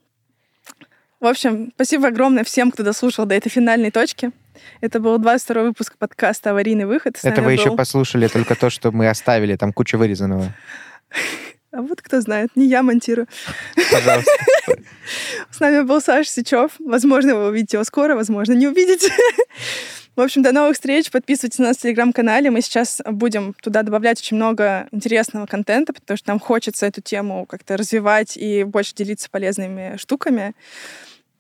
В 1.24 1.26
общем, 1.26 1.72
спасибо 1.76 2.10
огромное 2.10 2.44
всем, 2.44 2.70
кто 2.70 2.84
дослушал 2.84 3.26
до 3.26 3.34
этой 3.34 3.48
финальной 3.48 3.92
точки. 3.92 4.32
Это 4.82 5.00
был 5.00 5.18
22 5.18 5.64
выпуск 5.64 5.96
подкаста 5.98 6.50
«Аварийный 6.50 6.84
выход». 6.84 7.16
С 7.16 7.24
Это 7.24 7.42
вы 7.42 7.54
еще 7.54 7.70
был- 7.70 7.78
послушали 7.78 8.28
только 8.28 8.56
то, 8.56 8.70
что 8.70 8.92
мы 8.92 9.08
оставили, 9.08 9.56
там 9.56 9.72
куча 9.72 9.98
вырезанного. 9.98 10.54
А 11.72 11.82
вот 11.82 12.04
кто 12.04 12.22
знает, 12.22 12.50
не 12.56 12.68
я 12.68 12.84
монтирую. 12.84 13.28
Пожалуйста. 13.92 14.32
С 15.50 15.60
нами 15.60 15.82
был 15.82 16.02
Саша 16.02 16.30
Сичев. 16.30 16.74
Возможно, 16.78 17.34
вы 17.36 17.48
увидите 17.48 17.78
его 17.78 17.84
скоро, 17.84 18.16
возможно, 18.16 18.54
не 18.54 18.68
увидите. 18.68 19.10
В 20.16 20.22
общем, 20.22 20.44
до 20.44 20.52
новых 20.52 20.76
встреч. 20.76 21.10
Подписывайтесь 21.10 21.58
на 21.58 21.70
нас 21.70 21.78
в 21.78 21.82
Телеграм-канале. 21.82 22.52
Мы 22.52 22.62
сейчас 22.62 23.02
будем 23.04 23.56
туда 23.56 23.82
добавлять 23.82 24.20
очень 24.20 24.38
много 24.38 24.88
интересного 24.92 25.48
контента, 25.48 25.94
потому 25.94 26.16
что 26.16 26.30
нам 26.30 26.40
хочется 26.40 26.86
эту 26.86 27.02
тему 27.02 27.48
как-то 27.48 27.76
развивать 27.76 28.38
и 28.38 28.64
больше 28.64 28.94
делиться 28.94 29.28
полезными 29.32 29.98
штуками. 29.98 30.54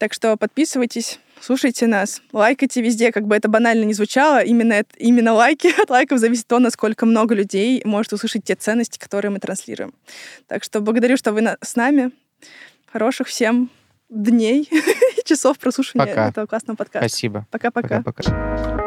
Так 0.03 0.11
что 0.11 0.35
подписывайтесь, 0.35 1.17
слушайте 1.39 1.87
нас, 1.87 2.21
лайкайте 2.33 2.81
везде, 2.81 3.13
как 3.13 3.25
бы 3.25 3.37
это 3.37 3.47
банально 3.47 3.85
не 3.85 3.93
звучало. 3.93 4.43
Именно, 4.43 4.83
именно 4.97 5.31
лайки 5.31 5.67
от 5.81 5.89
лайков 5.89 6.19
зависит 6.19 6.45
то, 6.45 6.59
насколько 6.59 7.05
много 7.05 7.33
людей 7.33 7.81
может 7.85 8.11
услышать 8.11 8.43
те 8.43 8.55
ценности, 8.55 8.99
которые 8.99 9.31
мы 9.31 9.39
транслируем. 9.39 9.93
Так 10.47 10.65
что 10.65 10.81
благодарю, 10.81 11.15
что 11.15 11.31
вы 11.31 11.39
на- 11.39 11.57
с 11.61 11.77
нами. 11.77 12.11
Хороших 12.91 13.27
всем 13.29 13.69
дней 14.09 14.67
и 15.17 15.23
часов 15.23 15.57
прослушивания 15.57 16.07
Пока. 16.07 16.27
этого 16.27 16.47
классного 16.47 16.75
подкаста. 16.75 17.07
Спасибо. 17.07 17.47
Пока-пока. 17.49 18.01
Пока-пока. 18.01 18.82